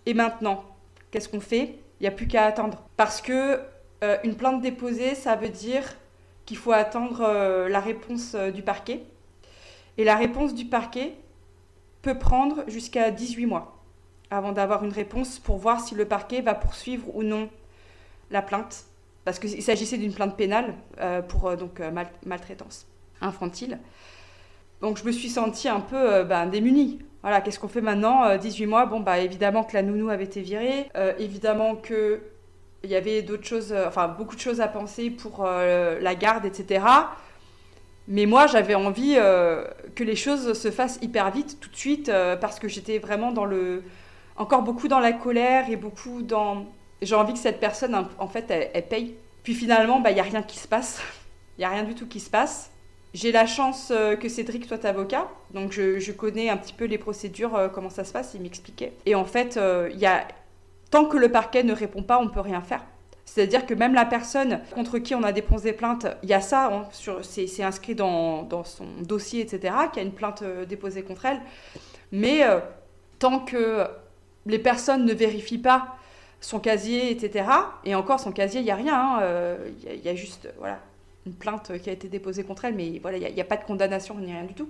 et 0.06 0.14
maintenant, 0.14 0.64
qu'est-ce 1.10 1.28
qu'on 1.28 1.40
fait? 1.40 1.78
Il 2.00 2.02
n'y 2.02 2.06
a 2.06 2.10
plus 2.10 2.26
qu'à 2.26 2.44
attendre. 2.44 2.82
Parce 2.96 3.20
que 3.20 3.60
une 4.22 4.34
plainte 4.34 4.60
déposée, 4.60 5.14
ça 5.14 5.36
veut 5.36 5.48
dire 5.48 5.84
qu'il 6.44 6.56
faut 6.56 6.72
attendre 6.72 7.68
la 7.68 7.80
réponse 7.80 8.34
du 8.34 8.62
parquet. 8.62 9.04
Et 9.96 10.04
la 10.04 10.16
réponse 10.16 10.54
du 10.54 10.66
parquet, 10.66 11.14
peut 12.04 12.18
prendre 12.18 12.68
jusqu'à 12.68 13.10
18 13.10 13.46
mois 13.46 13.78
avant 14.30 14.52
d'avoir 14.52 14.84
une 14.84 14.92
réponse 14.92 15.38
pour 15.38 15.56
voir 15.56 15.80
si 15.80 15.94
le 15.94 16.04
parquet 16.04 16.42
va 16.42 16.54
poursuivre 16.54 17.04
ou 17.16 17.22
non 17.22 17.48
la 18.30 18.42
plainte, 18.42 18.84
parce 19.24 19.38
qu'il 19.38 19.62
s'agissait 19.62 19.96
d'une 19.96 20.12
plainte 20.12 20.36
pénale 20.36 20.74
euh, 21.00 21.22
pour 21.22 21.48
euh, 21.48 21.56
donc 21.56 21.80
euh, 21.80 21.90
maltraitance 22.26 22.86
infantile. 23.20 23.78
Donc 24.80 24.98
je 24.98 25.04
me 25.04 25.12
suis 25.12 25.30
sentie 25.30 25.68
un 25.68 25.80
peu 25.80 26.24
ben, 26.24 26.46
démunie. 26.46 26.98
Voilà, 27.22 27.40
qu'est-ce 27.40 27.58
qu'on 27.58 27.68
fait 27.68 27.80
maintenant 27.80 28.36
18 28.36 28.66
mois, 28.66 28.84
bon 28.84 29.00
bah 29.00 29.18
évidemment 29.18 29.64
que 29.64 29.72
la 29.72 29.82
nounou 29.82 30.10
avait 30.10 30.24
été 30.24 30.42
virée, 30.42 30.90
évidemment 31.18 31.74
que 31.74 32.20
il 32.82 32.90
y 32.90 32.94
avait 32.94 33.22
d'autres 33.22 33.46
choses, 33.46 33.74
enfin 33.86 34.08
beaucoup 34.08 34.34
de 34.34 34.40
choses 34.40 34.60
à 34.60 34.68
penser 34.68 35.08
pour 35.08 35.42
la 35.46 36.14
garde, 36.14 36.44
etc. 36.44 36.84
Mais 38.08 38.26
moi, 38.26 38.46
j'avais 38.46 38.74
envie 38.74 39.14
que 39.14 40.04
les 40.04 40.16
choses 40.16 40.52
se 40.52 40.70
fassent 40.70 40.98
hyper 41.00 41.30
vite, 41.30 41.58
tout 41.60 41.70
de 41.70 41.76
suite, 41.76 42.12
parce 42.42 42.58
que 42.58 42.68
j'étais 42.68 42.98
vraiment 42.98 43.32
dans 43.32 43.46
le. 43.46 43.84
encore 44.36 44.60
beaucoup 44.60 44.88
dans 44.88 45.00
la 45.00 45.14
colère 45.14 45.70
et 45.70 45.76
beaucoup 45.76 46.20
dans. 46.20 46.66
J'ai 47.02 47.14
envie 47.14 47.32
que 47.32 47.38
cette 47.38 47.60
personne, 47.60 48.08
en 48.18 48.28
fait, 48.28 48.50
elle, 48.50 48.86
paye. 48.86 49.16
Puis 49.42 49.54
finalement, 49.54 50.00
bah, 50.00 50.10
il 50.10 50.14
bah, 50.16 50.22
n'y 50.22 50.28
a 50.28 50.30
rien 50.30 50.42
qui 50.42 50.58
se 50.58 50.68
passe. 50.68 51.02
Il 51.56 51.60
n'y 51.60 51.64
a 51.64 51.70
rien 51.70 51.84
du 51.84 51.94
tout 51.94 52.06
qui 52.06 52.20
se 52.20 52.30
passe. 52.30 52.70
J'ai 53.12 53.30
la 53.30 53.46
chance 53.46 53.92
euh, 53.92 54.16
que 54.16 54.28
Cédric 54.28 54.64
soit 54.64 54.84
avocat, 54.84 55.28
donc 55.52 55.70
je, 55.70 56.10
connais 56.10 56.50
un 56.50 56.56
petit 56.56 56.72
peu 56.72 56.84
les 56.84 56.98
procédures, 56.98 57.70
comment 57.72 57.90
ça 57.90 58.02
se 58.02 58.12
passe, 58.12 58.32
il 58.34 58.40
m'expliquait. 58.40 58.92
Et 59.06 59.14
en 59.14 59.24
fait, 59.24 59.58
il 59.90 59.98
y 59.98 60.06
a... 60.06 60.26
tant 60.90 61.04
que 61.04 61.16
le 61.16 61.30
parquet 61.30 61.62
ne 61.62 61.72
répond 61.72 62.02
pas, 62.02 62.18
on 62.18 62.24
ne 62.24 62.30
peut 62.30 62.40
rien 62.40 62.60
faire. 62.60 62.84
C'est-à-dire 63.24 63.66
que 63.66 63.74
même 63.74 63.94
la 63.94 64.04
personne 64.04 64.60
contre 64.74 64.98
qui 64.98 65.14
on 65.14 65.22
a 65.22 65.32
déposé 65.32 65.72
plainte, 65.72 66.06
il 66.22 66.28
y 66.28 66.34
a 66.34 66.40
ça, 66.40 66.66
hein, 66.72 66.88
c'est 67.22 67.62
inscrit 67.62 67.94
dans, 67.94 68.64
son 68.64 68.86
dossier, 69.00 69.40
etc., 69.40 69.74
qu'il 69.92 70.02
y 70.02 70.04
a 70.04 70.08
une 70.08 70.14
plainte 70.14 70.42
euh, 70.42 70.64
déposée 70.64 71.02
contre 71.02 71.26
elle. 71.26 71.40
Mais 72.12 72.44
euh, 72.44 72.60
tant 73.18 73.40
que 73.40 73.86
les 74.46 74.58
personnes 74.58 75.04
ne 75.04 75.12
vérifient 75.12 75.58
pas 75.58 75.96
son 76.44 76.60
casier, 76.60 77.10
etc., 77.10 77.48
et 77.84 77.94
encore 77.94 78.20
son 78.20 78.32
casier, 78.32 78.60
il 78.60 78.64
n'y 78.64 78.70
a 78.70 78.76
rien, 78.76 78.94
hein, 78.94 79.18
euh, 79.22 79.70
il 79.82 80.04
y, 80.04 80.08
a 80.08 80.14
juste 80.14 80.48
voilà, 80.58 80.78
une 81.26 81.34
plainte 81.34 81.78
qui 81.78 81.90
a 81.90 81.92
été 81.92 82.08
déposée 82.08 82.44
contre 82.44 82.66
elle, 82.66 82.74
mais 82.74 82.98
voilà, 83.00 83.18
il 83.18 83.34
n'y 83.34 83.40
a, 83.40 83.44
pas 83.44 83.56
de 83.56 83.64
condamnation 83.64 84.14
ni 84.16 84.32
rien 84.32 84.44
du 84.44 84.54
tout. 84.54 84.68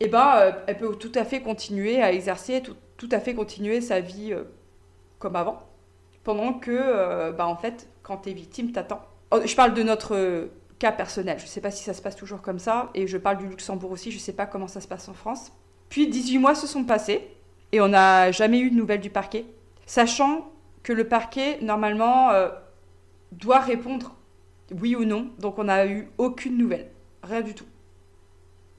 Et 0.00 0.06
eh 0.06 0.08
ben, 0.08 0.52
elle 0.66 0.78
peut 0.78 0.96
tout 0.96 1.12
à 1.14 1.24
fait 1.24 1.42
continuer 1.42 2.02
à 2.02 2.12
exercer, 2.12 2.60
tout, 2.96 3.08
à 3.12 3.20
fait 3.20 3.34
continuer 3.34 3.80
sa 3.80 4.00
vie 4.00 4.34
comme 5.20 5.36
avant 5.36 5.62
pendant 6.24 6.52
que, 6.52 6.70
euh, 6.70 7.32
bah, 7.32 7.46
en 7.46 7.56
fait, 7.56 7.88
quand 8.02 8.18
tu 8.18 8.30
es 8.30 8.32
victime, 8.32 8.72
t'attends. 8.72 9.02
Oh, 9.30 9.40
je 9.44 9.54
parle 9.54 9.74
de 9.74 9.82
notre 9.82 10.14
euh, 10.14 10.46
cas 10.78 10.92
personnel. 10.92 11.38
Je 11.38 11.44
ne 11.44 11.48
sais 11.48 11.60
pas 11.60 11.70
si 11.70 11.82
ça 11.82 11.94
se 11.94 12.02
passe 12.02 12.16
toujours 12.16 12.42
comme 12.42 12.58
ça. 12.58 12.90
Et 12.94 13.06
je 13.06 13.18
parle 13.18 13.38
du 13.38 13.46
Luxembourg 13.46 13.90
aussi. 13.90 14.10
Je 14.10 14.16
ne 14.16 14.20
sais 14.20 14.32
pas 14.32 14.46
comment 14.46 14.68
ça 14.68 14.80
se 14.80 14.88
passe 14.88 15.08
en 15.08 15.14
France. 15.14 15.52
Puis 15.88 16.08
18 16.08 16.38
mois 16.38 16.54
se 16.54 16.66
sont 16.66 16.84
passés 16.84 17.26
et 17.72 17.80
on 17.80 17.88
n'a 17.88 18.30
jamais 18.32 18.60
eu 18.60 18.70
de 18.70 18.76
nouvelles 18.76 19.00
du 19.00 19.10
parquet. 19.10 19.44
Sachant 19.86 20.50
que 20.82 20.92
le 20.92 21.06
parquet, 21.08 21.58
normalement, 21.60 22.30
euh, 22.30 22.48
doit 23.32 23.60
répondre 23.60 24.14
oui 24.80 24.96
ou 24.96 25.04
non. 25.04 25.30
Donc 25.38 25.58
on 25.58 25.64
n'a 25.64 25.86
eu 25.86 26.08
aucune 26.18 26.56
nouvelle. 26.56 26.90
Rien 27.22 27.40
du 27.40 27.54
tout. 27.54 27.66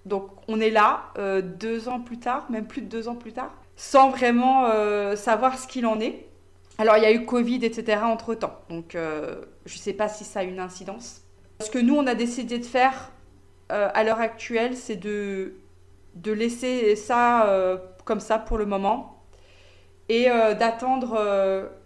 Donc 0.05 0.29
on 0.47 0.59
est 0.59 0.69
là, 0.69 1.13
deux 1.43 1.87
ans 1.87 2.01
plus 2.01 2.19
tard, 2.19 2.45
même 2.49 2.65
plus 2.65 2.81
de 2.81 2.87
deux 2.87 3.07
ans 3.07 3.15
plus 3.15 3.31
tard, 3.31 3.53
sans 3.77 4.09
vraiment 4.09 4.67
savoir 5.15 5.57
ce 5.57 5.65
qu'il 5.65 5.85
en 5.85 6.01
est. 6.01 6.27
Alors, 6.77 6.97
il 6.97 7.03
y 7.03 7.05
a 7.05 7.11
eu 7.11 7.25
Covid, 7.25 7.63
etc. 7.63 8.01
entre-temps. 8.03 8.59
Donc, 8.69 8.95
euh, 8.95 9.41
je 9.65 9.75
ne 9.75 9.79
sais 9.79 9.93
pas 9.93 10.09
si 10.09 10.23
ça 10.23 10.39
a 10.39 10.43
une 10.43 10.59
incidence. 10.59 11.21
Ce 11.59 11.69
que 11.69 11.77
nous, 11.77 11.95
on 11.95 12.07
a 12.07 12.15
décidé 12.15 12.57
de 12.57 12.65
faire 12.65 13.11
euh, 13.71 13.89
à 13.93 14.03
l'heure 14.03 14.19
actuelle, 14.19 14.75
c'est 14.75 14.95
de, 14.95 15.53
de 16.15 16.31
laisser 16.31 16.95
ça 16.95 17.47
euh, 17.47 17.77
comme 18.05 18.19
ça 18.19 18.39
pour 18.39 18.57
le 18.57 18.65
moment 18.65 19.23
et 20.09 20.25
d'attendre 20.25 21.17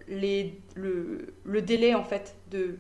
le, 0.07 1.61
délai, 1.61 1.93
en 1.95 2.03
fait, 2.03 2.35
de 2.51 2.77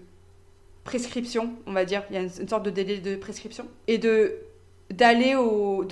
prescription, 0.83 1.53
on 1.65 1.73
va 1.73 1.85
dire, 1.85 2.03
il 2.09 2.15
y 2.15 2.17
a 2.17 2.21
une, 2.21 2.47
sorte 2.47 2.63
de 2.63 2.69
délai 2.69 2.99
de 2.99 3.15
prescription, 3.15 3.67
et 3.87 3.97
de 3.97 4.35
d'aller 4.89 5.35
au, 5.35 5.85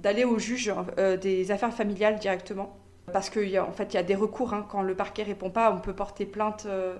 d'aller 0.00 0.24
au 0.24 0.38
juge 0.38 0.72
euh, 0.98 1.16
des 1.16 1.52
affaires 1.52 1.72
familiales 1.72 2.18
directement. 2.18 2.76
Parce 3.12 3.30
qu'en 3.30 3.68
en 3.68 3.72
fait, 3.72 3.94
il 3.94 3.94
y 3.94 3.98
a 3.98 4.02
des 4.02 4.16
recours. 4.16 4.52
Hein. 4.52 4.66
quand 4.68 4.82
le 4.82 4.96
parquet 4.96 5.22
répond 5.22 5.48
pas, 5.48 5.72
on 5.72 5.80
peut 5.80 5.94
porter 5.94 6.26
plainte 6.26 6.66
euh, 6.66 6.96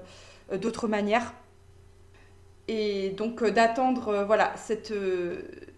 d'autres 0.56 0.86
manières. 0.86 1.34
Et 2.68 3.10
donc 3.10 3.42
d'attendre 3.42 4.24
voilà, 4.24 4.52
cette, 4.56 4.94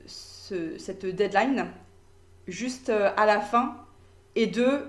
cette 0.06 1.06
deadline 1.06 1.68
juste 2.46 2.90
à 2.90 3.26
la 3.26 3.40
fin 3.40 3.76
et 4.34 4.46
de 4.46 4.82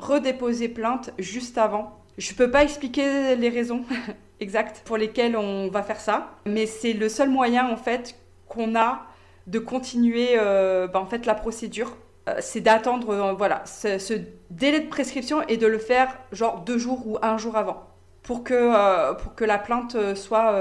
redéposer 0.00 0.68
plainte 0.68 1.10
juste 1.18 1.58
avant. 1.58 1.98
Je 2.18 2.34
peux 2.34 2.50
pas 2.50 2.62
expliquer 2.62 3.36
les 3.36 3.48
raisons 3.48 3.84
exactes 4.40 4.82
pour 4.84 4.96
lesquelles 4.96 5.36
on 5.36 5.68
va 5.68 5.82
faire 5.82 6.00
ça, 6.00 6.32
mais 6.46 6.66
c'est 6.66 6.92
le 6.92 7.08
seul 7.08 7.30
moyen 7.30 7.68
en 7.70 7.76
fait 7.76 8.16
qu'on 8.48 8.74
a 8.74 9.06
de 9.46 9.58
continuer 9.58 10.30
euh, 10.38 10.86
bah, 10.86 11.00
en 11.00 11.06
fait 11.06 11.26
la 11.26 11.34
procédure. 11.34 11.96
Euh, 12.28 12.36
c'est 12.40 12.60
d'attendre 12.60 13.10
euh, 13.10 13.32
voilà 13.32 13.62
ce, 13.64 14.20
délai 14.50 14.80
de 14.80 14.88
prescription 14.88 15.42
et 15.48 15.56
de 15.56 15.66
le 15.66 15.78
faire 15.78 16.18
genre 16.32 16.60
deux 16.60 16.78
jours 16.78 17.06
ou 17.06 17.18
un 17.22 17.38
jour 17.38 17.56
avant 17.56 17.86
pour 18.22 18.44
que 18.44 19.14
pour 19.14 19.34
que 19.34 19.44
la 19.44 19.56
plainte 19.56 19.96
soit 20.14 20.54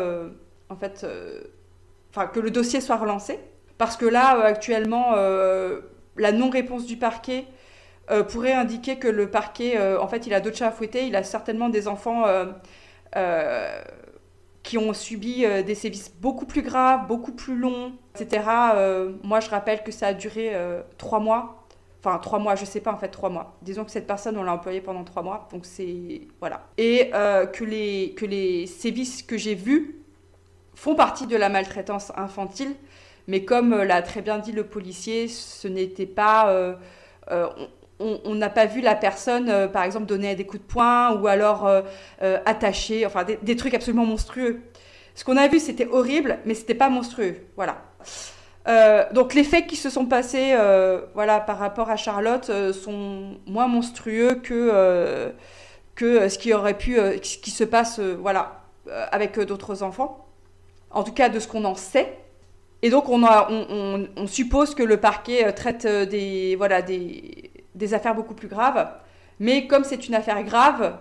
en 0.70 0.76
fait 0.78 1.06
enfin 2.10 2.28
que 2.28 2.40
le 2.40 2.52
dossier 2.52 2.80
soit 2.80 2.95
relancé 2.95 3.38
parce 3.78 3.98
que 3.98 4.06
là 4.06 4.45
actuellement 4.45 5.14
la 6.16 6.32
non 6.32 6.49
réponse 6.49 6.86
du 6.86 6.95
parquet 6.95 7.45
euh, 8.11 8.23
pourrait 8.23 8.53
indiquer 8.53 8.98
que 8.98 9.07
le 9.07 9.30
parquet, 9.30 9.77
euh, 9.77 10.02
en 10.02 10.07
fait, 10.07 10.26
il 10.26 10.34
a 10.34 10.40
d'autres 10.40 10.57
chats 10.57 10.68
à 10.68 10.72
fouetter. 10.72 11.06
Il 11.06 11.15
a 11.15 11.23
certainement 11.23 11.69
des 11.69 11.88
enfants 11.88 12.23
euh, 12.26 13.81
qui 14.64 14.77
ont 14.80 14.94
subi 14.94 15.45
des 15.65 15.76
sévices 15.76 16.11
beaucoup 16.19 16.45
plus 16.45 16.61
graves, 16.61 17.07
beaucoup 17.07 17.31
plus 17.31 17.56
longs, 17.56 17.94
etc. 18.15 18.44
moi, 19.23 19.40
je 19.40 19.49
rappelle 19.49 19.84
que 19.84 19.91
ça 19.91 20.07
a 20.07 20.14
duré 20.14 20.53
trois 20.98 21.19
mois. 21.19 21.65
Enfin, 22.03 22.18
trois 22.19 22.40
mois, 22.40 22.56
je 22.56 22.65
sais 22.65 22.80
pas 22.80 22.94
en 22.94 22.98
fait, 22.98 23.10
trois 23.10 23.30
mois. 23.30 23.57
Disons 23.61 23.84
que 23.84 23.91
cette 23.91 24.07
personne, 24.07 24.38
on 24.38 24.44
l'a 24.44 24.53
employée 24.53 24.81
pendant 24.81 25.03
trois 25.03 25.23
mois, 25.23 25.48
donc 25.52 25.65
c'est. 25.65 26.22
Voilà. 26.40 26.68
Et 26.77 27.11
que, 27.11 27.64
les, 27.64 28.14
que 28.15 28.26
les 28.26 28.68
sévices 28.68 29.23
que 29.23 29.38
j'ai 29.38 29.56
vus 29.56 30.02
font 30.76 30.95
partie 30.95 31.26
de 31.26 31.36
la 31.36 31.49
maltraitance 31.49 32.11
infantile, 32.15 32.76
mais 33.27 33.45
comme 33.45 33.76
l'a 33.76 34.02
très 34.02 34.22
bien 34.22 34.40
dit 34.40 34.52
le 34.52 34.65
policier, 34.65 35.27
ce 35.27 35.68
n'était 35.68 36.06
pas 36.06 36.77
on 37.99 38.35
n'a 38.35 38.49
pas 38.49 38.65
vu 38.65 38.81
la 38.81 38.95
personne, 38.95 39.49
euh, 39.49 39.67
par 39.67 39.84
exemple, 39.84 40.05
donner 40.05 40.35
des 40.35 40.45
coups 40.45 40.61
de 40.61 40.67
poing 40.67 41.19
ou 41.19 41.27
alors 41.27 41.67
euh, 41.67 41.81
euh, 42.21 42.39
attacher, 42.45 43.05
enfin 43.05 43.26
des, 43.26 43.55
trucs 43.55 43.73
absolument 43.73 44.05
monstrueux. 44.05 44.61
Ce 45.15 45.26
qu'on 45.26 45.38
a 45.38 45.47
vu, 45.47 45.59
c'était 45.59 45.88
horrible, 45.88 46.39
mais 46.45 46.53
c'était 46.53 46.76
pas 46.76 46.89
monstrueux. 46.89 47.35
Voilà. 47.55 47.81
donc 49.13 49.34
les 49.34 49.43
faits 49.43 49.67
qui 49.67 49.76
se 49.76 49.89
sont 49.89 50.05
passés, 50.05 50.55
voilà, 51.13 51.41
par 51.41 51.57
rapport 51.57 51.89
à 51.89 51.97
Charlotte, 51.97 52.49
sont 52.71 53.38
moins 53.45 53.67
monstrueux 53.67 54.35
que 54.35 55.34
que 55.95 56.30
ce 56.30 56.38
qui 56.38 56.53
aurait 56.53 56.77
pu, 56.77 56.95
ce 56.95 57.38
qui 57.38 57.51
se 57.51 57.65
passe, 57.65 57.99
voilà, 57.99 58.63
avec 59.11 59.38
d'autres 59.39 59.84
enfants. 59.84 60.26
En 60.91 61.03
tout 61.03 61.11
cas, 61.11 61.27
de 61.27 61.39
ce 61.39 61.47
qu'on 61.47 61.65
en 61.65 61.76
sait. 61.76 62.17
Et 62.81 62.89
donc 62.89 63.09
on, 63.09 63.23
on 63.26 64.27
suppose 64.27 64.73
que 64.73 64.84
le 64.84 64.97
parquet 64.97 65.51
traite 65.51 65.85
des, 65.85 66.55
voilà, 66.55 66.81
des 66.81 67.48
des 67.75 67.93
affaires 67.93 68.15
beaucoup 68.15 68.35
plus 68.35 68.47
graves. 68.47 68.91
Mais 69.39 69.67
comme 69.67 69.83
c'est 69.83 70.07
une 70.07 70.15
affaire 70.15 70.43
grave, 70.43 70.97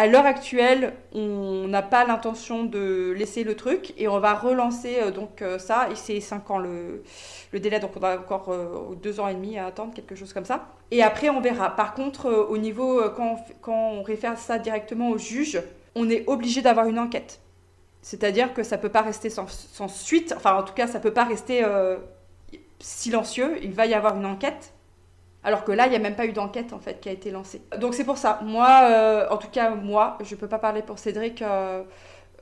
à 0.00 0.06
l'heure 0.06 0.24
actuelle, 0.24 0.94
on 1.12 1.68
n'a 1.68 1.82
pas 1.82 2.06
l'intention 2.06 2.64
de 2.64 3.14
laisser 3.16 3.44
le 3.44 3.54
truc 3.54 3.92
et 3.98 4.08
on 4.08 4.18
va 4.18 4.32
relancer 4.32 4.96
euh, 4.98 5.10
donc 5.10 5.42
euh, 5.42 5.58
ça. 5.58 5.88
Et 5.90 5.94
c'est 5.94 6.20
5 6.20 6.50
ans 6.50 6.58
le, 6.58 7.02
délai, 7.52 7.80
donc 7.80 7.90
on 7.96 8.02
a 8.02 8.16
encore 8.16 8.54
2 9.02 9.18
euh, 9.18 9.22
ans 9.22 9.28
et 9.28 9.34
demi 9.34 9.58
à 9.58 9.66
attendre, 9.66 9.92
quelque 9.92 10.14
chose 10.14 10.32
comme 10.32 10.46
ça. 10.46 10.68
Et 10.90 11.02
après, 11.02 11.28
on 11.28 11.42
verra. 11.42 11.76
Par 11.76 11.92
contre, 11.92 12.30
au 12.30 12.56
niveau, 12.56 13.02
quand 13.14 13.34
on, 13.34 13.54
quand 13.60 13.90
on 13.90 14.02
réfère 14.02 14.38
ça 14.38 14.58
directement 14.58 15.10
au 15.10 15.18
juge, 15.18 15.62
on 15.94 16.08
est 16.08 16.24
obligé 16.28 16.62
d'avoir 16.62 16.86
une 16.86 16.98
enquête. 16.98 17.40
C'est-à-dire 18.00 18.54
que 18.54 18.62
ça 18.62 18.78
ne 18.78 18.82
peut 18.82 18.88
pas 18.88 19.02
rester 19.02 19.28
sans, 19.28 19.46
suite, 19.88 20.32
enfin 20.34 20.54
en 20.54 20.62
tout 20.62 20.72
cas, 20.72 20.86
ça 20.86 20.96
ne 20.96 21.02
peut 21.02 21.12
pas 21.12 21.24
rester 21.24 21.62
silencieux. 22.78 23.58
Il 23.62 23.72
va 23.72 23.84
y 23.84 23.92
avoir 23.92 24.16
une 24.16 24.24
enquête 24.24 24.72
alors 25.42 25.64
que 25.64 25.72
là, 25.72 25.86
il 25.86 25.90
n'y 25.90 25.96
a 25.96 26.00
même 26.00 26.16
pas 26.16 26.26
eu 26.26 26.32
d'enquête 26.32 26.72
en 26.72 26.78
fait 26.78 27.00
qui 27.00 27.08
a 27.08 27.12
été 27.12 27.30
lancée. 27.30 27.62
Donc 27.78 27.94
c'est 27.94 28.04
pour 28.04 28.18
ça. 28.18 28.40
Moi, 28.44 28.68
euh, 28.82 29.26
en 29.30 29.38
tout 29.38 29.48
cas 29.48 29.70
moi, 29.70 30.18
je 30.22 30.34
ne 30.34 30.40
peux 30.40 30.48
pas 30.48 30.58
parler 30.58 30.82
pour 30.82 30.98
Cédric. 30.98 31.42
Euh, 31.42 31.82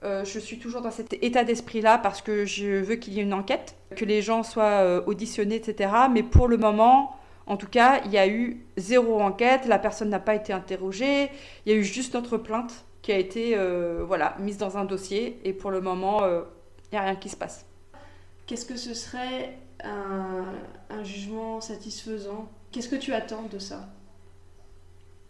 euh, 0.04 0.24
je 0.24 0.38
suis 0.38 0.58
toujours 0.58 0.80
dans 0.80 0.90
cet 0.90 1.12
état 1.22 1.44
d'esprit-là 1.44 1.98
parce 1.98 2.22
que 2.22 2.44
je 2.44 2.66
veux 2.66 2.96
qu'il 2.96 3.14
y 3.14 3.20
ait 3.20 3.24
une 3.24 3.34
enquête, 3.34 3.76
que 3.96 4.04
les 4.04 4.22
gens 4.22 4.42
soient 4.42 5.02
auditionnés, 5.06 5.56
etc. 5.56 5.90
Mais 6.12 6.22
pour 6.22 6.46
le 6.48 6.56
moment, 6.56 7.16
en 7.46 7.56
tout 7.56 7.66
cas, 7.66 8.00
il 8.04 8.12
y 8.12 8.18
a 8.18 8.28
eu 8.28 8.64
zéro 8.76 9.20
enquête, 9.20 9.66
la 9.66 9.78
personne 9.78 10.08
n'a 10.08 10.20
pas 10.20 10.36
été 10.36 10.52
interrogée, 10.52 11.30
il 11.66 11.72
y 11.72 11.74
a 11.74 11.78
eu 11.78 11.82
juste 11.82 12.14
notre 12.14 12.36
plainte 12.36 12.84
qui 13.02 13.10
a 13.10 13.18
été 13.18 13.56
voilà, 14.06 14.36
mise 14.38 14.56
dans 14.56 14.78
un 14.78 14.84
dossier 14.84 15.40
et 15.44 15.52
pour 15.52 15.72
le 15.72 15.80
moment, 15.80 16.20
il 16.24 16.92
n'y 16.92 16.98
a 16.98 17.02
rien 17.02 17.16
qui 17.16 17.28
se 17.28 17.36
passe. 17.36 17.66
Qu'est-ce 18.46 18.66
que 18.66 18.76
ce 18.76 18.94
serait 18.94 19.58
un 19.82 21.02
jugement 21.02 21.60
satisfaisant 21.60 22.48
Qu'est-ce 22.72 22.88
que 22.88 22.96
tu 22.96 23.12
attends 23.12 23.46
de 23.50 23.58
ça? 23.58 23.88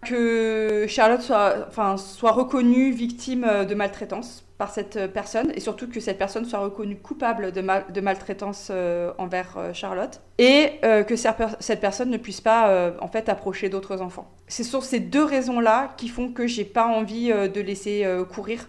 Que 0.05 0.87
Charlotte 0.89 1.23
soit, 1.23 1.67
enfin, 1.69 1.97
soit 1.97 2.33
reconnue 2.33 2.93
victime 2.93 3.45
euh, 3.45 3.65
de 3.65 3.75
maltraitance 3.75 4.45
par 4.57 4.73
cette 4.73 4.97
euh, 4.97 5.09
personne 5.09 5.53
et 5.55 5.61
surtout 5.61 5.89
que 5.89 5.99
cette 5.99 6.19
personne 6.19 6.45
soit 6.45 6.61
reconnue 6.61 6.97
coupable 6.97 7.51
de, 7.51 7.65
de 7.93 8.01
maltraitance 8.01 8.69
euh, 8.71 9.13
envers 9.19 9.57
Charlotte 9.73 10.21
et 10.39 10.81
que 10.83 11.17
cette 11.17 11.81
personne 11.81 12.11
ne 12.11 12.17
puisse 12.17 12.41
pas 12.41 12.93
en 13.01 13.09
fait 13.09 13.29
approcher 13.29 13.69
d'autres 13.69 14.01
enfants. 14.01 14.31
C'est 14.47 14.63
sur 14.63 14.85
ces 14.85 15.01
deux 15.01 15.25
raisons-là 15.25 15.95
qui 15.97 16.09
font 16.09 16.33
que 16.33 16.47
j'ai 16.47 16.65
pas 16.65 16.87
envie 16.87 17.31
de 17.31 17.61
laisser 17.61 18.07
courir 18.33 18.69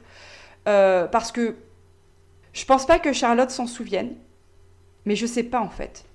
parce 0.66 1.32
que 1.32 1.56
je 2.54 2.66
pense 2.66 2.88
pas 2.88 2.98
que 2.98 3.14
Charlotte 3.14 3.52
s'en 3.52 3.68
souvienne, 3.68 4.16
mais 5.06 5.16
je 5.16 5.28
sais 5.28 5.44
pas 5.44 5.60
en 5.60 5.70
fait. 5.70 6.06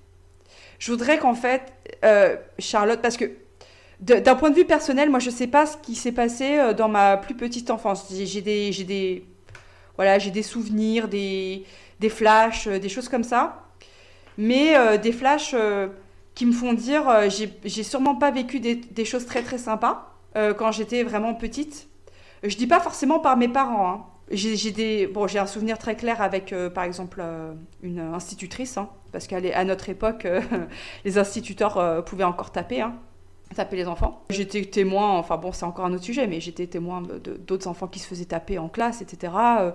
Je 0.79 0.91
voudrais 0.91 1.17
qu'en 1.17 1.33
fait, 1.33 1.73
euh, 2.03 2.35
Charlotte, 2.59 3.01
parce 3.01 3.17
que 3.17 3.31
d'un 3.99 4.35
point 4.35 4.49
de 4.49 4.55
vue 4.55 4.65
personnel, 4.65 5.09
moi 5.09 5.19
je 5.19 5.29
sais 5.29 5.47
pas 5.47 5.65
ce 5.65 5.77
qui 5.77 5.95
s'est 5.95 6.11
passé 6.11 6.57
euh, 6.57 6.73
dans 6.73 6.89
ma 6.89 7.17
plus 7.17 7.35
petite 7.35 7.71
enfance. 7.71 8.07
J'ai 8.11 8.41
des, 8.41 8.71
des, 8.71 9.25
voilà, 9.95 10.17
des 10.17 10.43
souvenirs, 10.43 11.07
des, 11.07 11.63
des 11.99 12.09
flashs, 12.09 12.67
euh, 12.67 12.79
des 12.79 12.89
choses 12.89 13.09
comme 13.09 13.23
ça. 13.23 13.61
Mais 14.37 14.97
des 14.97 15.13
flashs 15.13 15.55
qui 16.33 16.45
me 16.45 16.51
font 16.51 16.73
dire, 16.73 17.05
j'ai 17.29 17.83
sûrement 17.83 18.15
pas 18.15 18.31
vécu 18.31 18.59
des, 18.59 18.75
des, 18.75 19.05
choses 19.05 19.25
très 19.25 19.41
très 19.41 19.57
sympas 19.57 20.11
quand 20.57 20.73
j'étais 20.73 21.03
vraiment 21.03 21.33
petite. 21.33 21.87
Je 22.43 22.57
dis 22.57 22.67
pas 22.67 22.81
forcément 22.81 23.19
par 23.19 23.37
mes 23.37 23.47
parents. 23.47 23.89
Hein. 23.89 24.05
J'ai 24.31 25.07
bon, 25.07 25.25
un 25.25 25.45
souvenir 25.45 25.77
très 25.77 25.95
clair 25.95 26.21
avec, 26.21 26.53
par 26.73 26.83
exemple, 26.83 27.23
une 27.83 27.99
institutrice. 27.99 28.77
Hein 28.77 28.89
parce 29.15 29.27
qu'à 29.27 29.63
notre 29.63 29.87
époque, 29.87 30.25
euh, 30.25 30.41
les 31.05 31.17
instituteurs 31.17 31.77
euh, 31.77 32.01
pouvaient 32.01 32.25
encore 32.25 32.51
taper, 32.51 32.81
hein, 32.81 32.95
taper 33.55 33.77
les 33.77 33.87
enfants. 33.87 34.25
J'étais 34.29 34.65
témoin, 34.65 35.11
enfin 35.11 35.37
bon, 35.37 35.53
c'est 35.53 35.63
encore 35.63 35.85
un 35.85 35.93
autre 35.93 36.03
sujet, 36.03 36.27
mais 36.27 36.41
j'étais 36.41 36.67
témoin 36.67 37.01
d'autres 37.47 37.69
enfants 37.69 37.87
qui 37.87 37.99
se 37.99 38.07
faisaient 38.07 38.25
taper 38.25 38.59
en 38.59 38.67
classe, 38.67 39.01
etc. 39.01 39.31
Euh, 39.61 39.71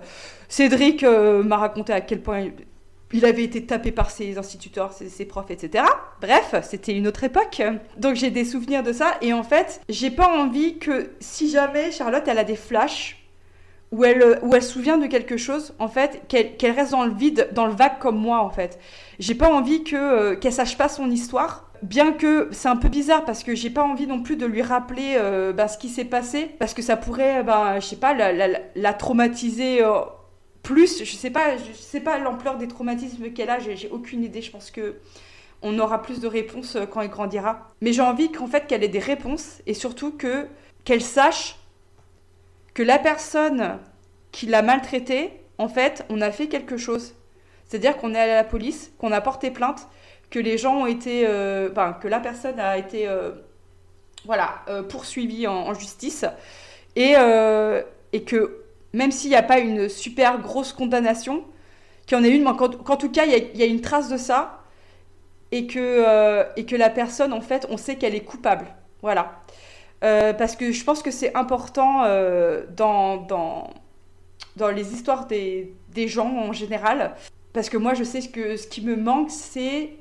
Cédric 0.47 1.03
m'a 1.03 1.57
raconté 1.57 1.91
à 1.91 2.01
quel 2.01 2.21
point 2.21 2.49
il 3.13 3.25
avait 3.25 3.43
été 3.43 3.65
tapé 3.65 3.91
par 3.91 4.11
ses 4.11 4.37
instituteurs, 4.37 4.93
ses, 4.93 5.25
profs, 5.25 5.49
etc. 5.49 5.85
Bref, 6.21 6.53
c'était 6.61 6.95
une 6.95 7.07
autre 7.07 7.23
époque. 7.23 7.63
Donc 7.97 8.15
j'ai 8.17 8.29
des 8.29 8.45
souvenirs 8.45 8.83
de 8.83 8.93
ça. 8.93 9.17
Et 9.21 9.33
en 9.33 9.41
fait, 9.41 9.81
j'ai 9.89 10.11
pas 10.11 10.27
envie 10.27 10.77
que 10.77 11.09
si 11.19 11.49
jamais 11.49 11.91
Charlotte, 11.91 12.27
elle 12.27 12.37
a 12.37 12.43
des 12.43 12.55
flashs 12.55 13.20
où 13.91 14.05
elle, 14.05 14.39
où 14.41 14.55
elle 14.55 14.63
se 14.63 14.71
souvient 14.71 14.97
de 14.97 15.07
quelque 15.07 15.37
chose, 15.37 15.73
en 15.77 15.87
fait, 15.87 16.21
qu'elle 16.27 16.71
reste 16.71 16.91
dans 16.91 17.05
le 17.05 17.13
vide, 17.13 17.49
dans 17.53 17.65
le 17.65 17.73
vague 17.73 17.99
comme 17.99 18.17
moi, 18.17 18.39
en 18.39 18.49
fait. 18.49 18.79
J'ai 19.19 19.35
pas 19.35 19.51
envie 19.51 19.83
que 19.83 19.95
euh, 19.95 20.35
qu'elle 20.35 20.53
sache 20.53 20.77
pas 20.77 20.89
son 20.89 21.11
histoire. 21.11 21.69
Bien 21.83 22.13
que 22.13 22.47
c'est 22.51 22.69
un 22.69 22.77
peu 22.77 22.89
bizarre 22.89 23.25
parce 23.25 23.43
que 23.43 23.55
j'ai 23.55 23.71
pas 23.71 23.83
envie 23.83 24.07
non 24.07 24.21
plus 24.21 24.35
de 24.35 24.45
lui 24.45 24.61
rappeler 24.61 25.15
euh, 25.17 25.51
bah, 25.51 25.67
ce 25.67 25.77
qui 25.77 25.89
s'est 25.89 26.05
passé 26.05 26.49
parce 26.59 26.73
que 26.73 26.81
ça 26.81 26.95
pourrait, 26.95 27.43
bah, 27.43 27.79
je 27.79 27.85
sais 27.85 27.95
pas, 27.95 28.13
la, 28.13 28.93
traumatiser 28.93 29.83
euh, 29.83 30.01
plus. 30.63 31.03
Je 31.03 31.15
sais 31.15 31.31
pas, 31.31 31.57
je 31.57 31.73
sais 31.73 31.99
pas 31.99 32.17
l'ampleur 32.19 32.57
des 32.57 32.67
traumatismes 32.67 33.31
qu'elle 33.31 33.49
a. 33.49 33.59
J'ai 33.59 33.89
aucune 33.89 34.23
idée. 34.23 34.41
Je 34.41 34.51
pense 34.51 34.71
que 34.71 34.95
on 35.63 35.77
aura 35.79 36.01
plus 36.01 36.19
de 36.19 36.27
réponses 36.27 36.77
quand 36.91 37.01
elle 37.01 37.09
grandira. 37.09 37.67
Mais 37.81 37.93
j'ai 37.93 38.01
envie 38.01 38.31
qu'en 38.31 38.47
fait 38.47 38.67
qu'elle 38.67 38.83
ait 38.83 38.87
des 38.87 38.99
réponses 38.99 39.61
et 39.65 39.73
surtout 39.73 40.11
que 40.11 40.47
qu'elle 40.85 41.01
sache 41.01 41.57
que 42.73 42.83
la 42.83 42.99
personne 42.99 43.79
qui 44.31 44.45
l'a 44.45 44.61
maltraitée, 44.61 45.31
en 45.57 45.67
fait, 45.67 46.05
on 46.09 46.21
a 46.21 46.31
fait 46.31 46.47
quelque 46.47 46.77
chose 46.77 47.13
c'est-à-dire 47.71 47.95
qu'on 47.95 48.13
est 48.13 48.19
allé 48.19 48.33
à 48.33 48.35
la 48.35 48.43
police, 48.43 48.91
qu'on 48.97 49.13
a 49.13 49.21
porté 49.21 49.49
plainte, 49.49 49.87
que 50.29 50.39
les 50.39 50.57
gens 50.57 50.81
ont 50.81 50.85
été, 50.87 51.23
euh, 51.25 51.69
que 52.01 52.09
la 52.09 52.19
personne 52.19 52.59
a 52.59 52.77
été, 52.77 53.07
euh, 53.07 53.31
voilà, 54.25 54.55
euh, 54.67 54.83
poursuivie 54.83 55.47
en, 55.47 55.73
justice, 55.73 56.25
et, 56.97 57.13
que 58.25 58.57
même 58.91 59.11
s'il 59.11 59.29
n'y 59.29 59.37
a 59.37 59.41
pas 59.41 59.59
une 59.59 59.87
super 59.87 60.39
grosse 60.39 60.73
condamnation, 60.73 61.45
qu'il 62.07 62.17
en 62.17 62.25
ait 62.25 62.35
une, 62.35 62.43
qu'en 62.43 62.97
tout 62.97 63.09
cas, 63.09 63.23
il 63.25 63.57
y, 63.57 63.63
a 63.63 63.65
une 63.65 63.79
trace 63.79 64.09
de 64.09 64.17
ça, 64.17 64.63
et 65.53 65.65
que, 65.65 66.45
et 66.57 66.65
que 66.65 66.75
la 66.75 66.89
personne, 66.89 67.31
en 67.31 67.39
fait, 67.39 67.67
on 67.69 67.77
sait 67.77 67.95
qu'elle 67.95 68.15
est 68.15 68.25
coupable. 68.25 68.65
Voilà. 69.01 69.39
Euh, 70.03 70.33
parce 70.33 70.55
que 70.55 70.71
je 70.71 70.83
pense 70.83 71.03
que 71.03 71.11
c'est 71.11 71.35
important 71.35 72.03
euh, 72.05 72.63
dans, 72.75 73.17
dans, 73.17 73.69
dans, 74.55 74.69
les 74.69 74.93
histoires 74.93 75.27
des, 75.27 75.73
des, 75.93 76.07
gens 76.07 76.37
en 76.37 76.53
général. 76.53 77.15
Parce 77.53 77.69
que 77.69 77.77
moi, 77.77 77.93
je 77.93 78.03
sais 78.03 78.21
que 78.21 78.57
ce 78.57 78.67
qui 78.67 78.81
me 78.81 78.95
manque, 78.95 79.29
c'est 79.29 79.91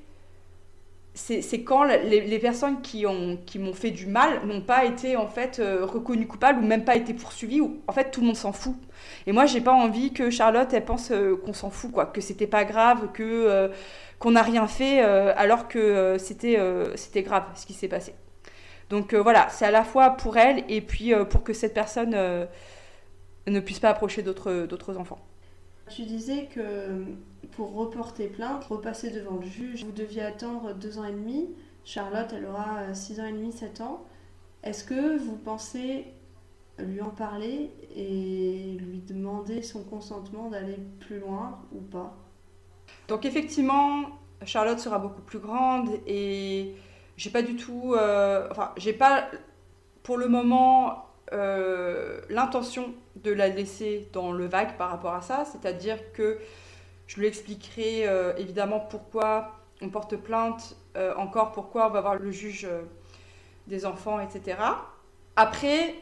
c'est 1.12 1.62
quand 1.64 1.84
les, 1.84 2.38
personnes 2.38 2.80
qui 2.80 3.04
m'ont 3.04 3.36
qui 3.44 3.60
fait 3.74 3.90
du 3.90 4.06
mal 4.06 4.46
n'ont 4.46 4.62
pas 4.62 4.84
été 4.84 5.16
en 5.16 5.26
fait 5.26 5.58
euh, 5.58 5.84
reconnues 5.84 6.26
coupables 6.26 6.62
ou 6.62 6.66
même 6.66 6.84
pas 6.84 6.94
été 6.96 7.12
poursuivies 7.12 7.60
ou 7.60 7.80
en 7.88 7.92
fait 7.92 8.10
tout 8.10 8.20
le 8.20 8.28
monde 8.28 8.36
s'en 8.36 8.52
fout 8.52 8.76
et 9.26 9.32
moi 9.32 9.44
j'ai 9.44 9.60
pas 9.60 9.72
envie 9.72 10.12
que 10.12 10.30
Charlotte 10.30 10.72
elle 10.72 10.84
pense 10.84 11.12
qu'on 11.44 11.52
s'en 11.52 11.68
fout 11.68 11.90
quoi 11.90 12.06
que 12.06 12.20
c'était 12.20 12.46
pas 12.46 12.64
grave 12.64 13.10
que 13.12 13.70
qu'on 14.20 14.30
n'a 14.30 14.42
rien 14.42 14.68
fait 14.68 15.00
alors 15.00 15.66
que 15.68 16.16
c'était 16.18 16.58
c'était 16.94 17.22
grave 17.22 17.44
ce 17.54 17.66
qui 17.66 17.74
s'est 17.74 17.88
passé 17.88 18.14
donc 18.90 19.14
euh, 19.14 19.22
voilà, 19.22 19.48
c'est 19.50 19.64
à 19.64 19.70
la 19.70 19.84
fois 19.84 20.10
pour 20.10 20.36
elle 20.36 20.64
et 20.68 20.80
puis 20.80 21.14
euh, 21.14 21.24
pour 21.24 21.44
que 21.44 21.52
cette 21.52 21.72
personne 21.72 22.12
euh, 22.14 22.44
ne 23.46 23.60
puisse 23.60 23.78
pas 23.78 23.90
approcher 23.90 24.22
d'autres 24.22 24.98
enfants. 24.98 25.20
Tu 25.88 26.02
disais 26.02 26.48
que 26.52 27.04
pour 27.52 27.72
reporter 27.74 28.26
plainte, 28.28 28.64
repasser 28.64 29.10
devant 29.10 29.36
le 29.36 29.46
juge, 29.46 29.84
vous 29.84 29.92
deviez 29.92 30.22
attendre 30.22 30.74
deux 30.74 30.98
ans 30.98 31.04
et 31.04 31.12
demi. 31.12 31.48
Charlotte, 31.84 32.32
elle 32.32 32.44
aura 32.44 32.92
six 32.94 33.20
ans 33.20 33.26
et 33.26 33.32
demi, 33.32 33.52
sept 33.52 33.80
ans. 33.80 34.04
Est-ce 34.62 34.84
que 34.84 35.18
vous 35.18 35.36
pensez 35.36 36.04
lui 36.78 37.00
en 37.00 37.10
parler 37.10 37.70
et 37.94 38.76
lui 38.80 38.98
demander 38.98 39.62
son 39.62 39.82
consentement 39.84 40.48
d'aller 40.48 40.78
plus 41.00 41.20
loin 41.20 41.60
ou 41.72 41.80
pas? 41.80 42.16
Donc 43.08 43.24
effectivement, 43.24 44.02
Charlotte 44.44 44.78
sera 44.78 44.98
beaucoup 44.98 45.22
plus 45.22 45.38
grande 45.38 45.90
et 46.06 46.74
j'ai 47.20 47.28
pas 47.28 47.42
du 47.42 47.54
tout. 47.54 47.94
Euh, 47.94 48.48
enfin, 48.50 48.72
j'ai 48.78 48.94
pas 48.94 49.28
pour 50.02 50.16
le 50.16 50.26
moment 50.26 51.04
euh, 51.34 52.18
l'intention 52.30 52.94
de 53.16 53.30
la 53.30 53.48
laisser 53.48 54.08
dans 54.14 54.32
le 54.32 54.46
vague 54.46 54.78
par 54.78 54.88
rapport 54.88 55.12
à 55.12 55.20
ça. 55.20 55.44
C'est-à-dire 55.44 55.98
que 56.12 56.38
je 57.06 57.20
lui 57.20 57.26
expliquerai 57.26 58.08
euh, 58.08 58.32
évidemment 58.38 58.80
pourquoi 58.80 59.50
on 59.82 59.90
porte 59.90 60.16
plainte, 60.16 60.76
encore 61.16 61.52
pourquoi 61.52 61.88
on 61.88 61.90
va 61.90 62.00
voir 62.00 62.16
le 62.16 62.30
juge 62.30 62.68
des 63.66 63.86
enfants, 63.86 64.20
etc. 64.20 64.58
Après, 65.36 65.94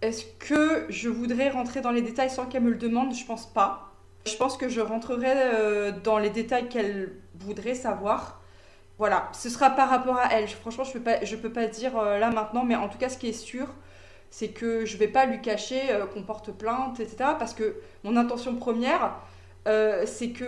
est-ce 0.00 0.24
que 0.38 0.86
je 0.88 1.08
voudrais 1.08 1.50
rentrer 1.50 1.80
dans 1.80 1.90
les 1.90 2.02
détails 2.02 2.30
sans 2.30 2.46
qu'elle 2.46 2.62
me 2.62 2.70
le 2.70 2.76
demande? 2.76 3.12
Je 3.12 3.24
pense 3.24 3.52
pas. 3.52 3.92
Je 4.26 4.36
pense 4.36 4.56
que 4.56 4.68
je 4.68 4.80
rentrerai 4.80 5.92
dans 6.04 6.18
les 6.18 6.30
détails 6.30 6.68
qu'elle 6.68 7.16
voudrait 7.34 7.74
savoir 7.74 8.39
voilà, 9.00 9.30
ce 9.32 9.48
sera 9.48 9.70
par 9.70 9.88
rapport 9.88 10.18
à 10.18 10.30
elle. 10.30 10.46
Franchement, 10.46 10.84
je 10.84 10.98
ne 10.98 11.36
peux, 11.40 11.50
pas, 11.50 11.66
dire 11.68 11.98
euh, 11.98 12.18
là 12.18 12.28
maintenant, 12.30 12.64
mais 12.64 12.76
en 12.76 12.86
tout 12.86 12.98
cas, 12.98 13.08
ce 13.08 13.16
qui 13.16 13.30
est 13.30 13.32
sûr, 13.32 13.66
c'est 14.28 14.48
que 14.48 14.84
je 14.84 14.92
ne 14.92 14.98
vais 14.98 15.08
pas 15.08 15.24
lui 15.24 15.40
cacher 15.40 15.90
euh, 15.90 16.04
qu'on 16.04 16.22
porte 16.22 16.52
plainte, 16.52 17.00
etc. 17.00 17.30
Parce 17.38 17.54
que 17.54 17.76
mon 18.04 18.14
intention 18.18 18.54
première, 18.56 19.14
euh, 19.66 20.02
c'est 20.04 20.32
que 20.32 20.44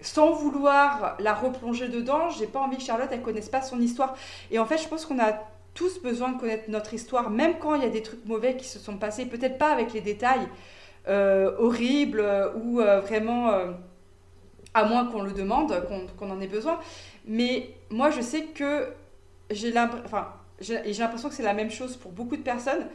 sans 0.00 0.32
vouloir 0.32 1.16
la 1.20 1.32
replonger 1.32 1.86
dedans, 1.86 2.30
j'ai 2.30 2.48
pas 2.48 2.58
envie 2.58 2.78
que 2.78 2.82
Charlotte 2.82 3.10
elle 3.12 3.22
connaisse 3.22 3.48
pas 3.48 3.62
son 3.62 3.80
histoire. 3.80 4.16
Et 4.50 4.58
en 4.58 4.66
fait, 4.66 4.78
je 4.78 4.88
pense 4.88 5.06
qu'on 5.06 5.20
a 5.20 5.34
tous 5.72 6.02
besoin 6.02 6.32
de 6.32 6.40
connaître 6.40 6.68
notre 6.68 6.94
histoire, 6.94 7.30
même 7.30 7.60
quand 7.60 7.76
il 7.76 7.84
y 7.84 7.86
a 7.86 7.90
des 7.90 8.02
trucs 8.02 8.26
mauvais 8.26 8.56
qui 8.56 8.66
se 8.66 8.80
sont 8.80 8.96
passés, 8.96 9.24
peut-être 9.24 9.56
pas 9.56 9.72
avec 9.72 9.92
les 9.92 10.00
détails 10.00 10.48
horribles 11.06 12.24
ou 12.64 12.78
vraiment, 12.78 13.52
à 14.74 14.84
moins 14.84 15.06
qu'on 15.06 15.22
le 15.22 15.32
demande, 15.32 15.72
qu'on 16.18 16.30
en 16.30 16.40
ait 16.40 16.48
besoin. 16.48 16.80
Mais 17.26 17.70
moi, 17.90 18.10
je 18.10 18.20
sais 18.20 18.44
que 18.44 18.88
j'ai 19.50 19.72
l'impression, 19.72 21.28
que 21.28 21.34
c'est 21.34 21.42
la 21.42 21.54
même 21.54 21.70
chose 21.70 21.96
pour 21.96 22.12
beaucoup 22.12 22.36
de 22.36 22.42
personnes. 22.42 22.86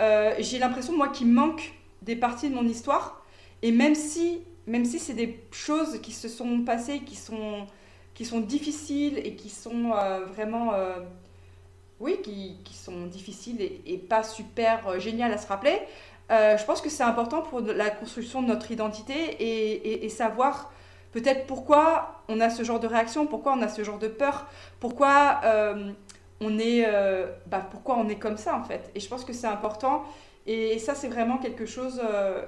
Euh, 0.00 0.34
j'ai 0.38 0.58
l'impression, 0.58 0.96
moi, 0.96 1.08
qu'il 1.08 1.28
manque 1.28 1.72
des 2.02 2.16
parties 2.16 2.48
de 2.50 2.54
mon 2.54 2.66
histoire. 2.66 3.24
Et 3.62 3.72
même 3.72 3.94
si, 3.94 4.42
même 4.66 4.84
si 4.84 4.98
c'est 4.98 5.14
des 5.14 5.40
choses 5.50 6.00
qui 6.00 6.12
se 6.12 6.28
sont 6.28 6.62
passées, 6.62 7.00
qui 7.00 7.16
sont, 7.16 7.66
difficiles 8.40 9.18
et 9.18 9.34
qui 9.34 9.50
sont 9.50 9.92
euh, 9.92 10.24
vraiment, 10.24 10.72
euh, 10.74 10.96
oui, 12.00 12.20
qui, 12.22 12.74
sont 12.74 13.06
difficiles 13.06 13.60
et, 13.60 13.98
pas 13.98 14.22
super 14.22 14.98
géniales 15.00 15.32
à 15.32 15.38
se 15.38 15.46
rappeler, 15.46 15.78
je 16.30 16.64
pense 16.64 16.80
que 16.80 16.90
c'est 16.90 17.02
important 17.02 17.42
pour 17.42 17.60
la 17.60 17.90
construction 17.90 18.42
de 18.42 18.48
notre 18.48 18.70
identité 18.70 20.02
et 20.02 20.08
savoir 20.08 20.70
peut-être 21.12 21.46
pourquoi 21.46 22.22
on 22.28 22.40
a 22.40 22.50
ce 22.50 22.62
genre 22.62 22.80
de 22.80 22.86
réaction, 22.86 23.26
pourquoi 23.26 23.54
on 23.54 23.62
a 23.62 23.68
ce 23.68 23.82
genre 23.82 23.98
de 23.98 24.08
peur, 24.08 24.46
pourquoi 24.80 25.40
euh, 25.44 25.92
on 26.40 26.58
est, 26.58 26.84
euh, 26.86 27.26
bah, 27.46 27.66
pourquoi 27.70 27.96
on 27.96 28.08
est 28.08 28.18
comme 28.18 28.36
ça 28.36 28.56
en 28.56 28.64
fait. 28.64 28.90
Et 28.94 29.00
je 29.00 29.08
pense 29.08 29.24
que 29.24 29.32
c'est 29.32 29.46
important. 29.46 30.04
Et 30.46 30.78
ça, 30.78 30.94
c'est 30.94 31.08
vraiment 31.08 31.36
quelque 31.38 31.66
chose 31.66 32.00
euh, 32.02 32.42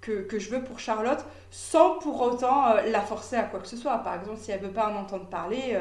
que, 0.00 0.38
je 0.38 0.50
veux 0.50 0.64
pour 0.64 0.78
Charlotte, 0.78 1.22
sans 1.50 1.98
pour 1.98 2.22
autant 2.22 2.74
la 2.86 3.00
forcer 3.02 3.36
à 3.36 3.42
quoi 3.42 3.60
que 3.60 3.68
ce 3.68 3.76
soit. 3.76 3.98
Par 3.98 4.14
exemple, 4.14 4.38
si 4.38 4.50
elle 4.50 4.60
veut 4.60 4.70
pas 4.70 4.88
en 4.88 4.96
entendre 4.96 5.26
parler, 5.26 5.78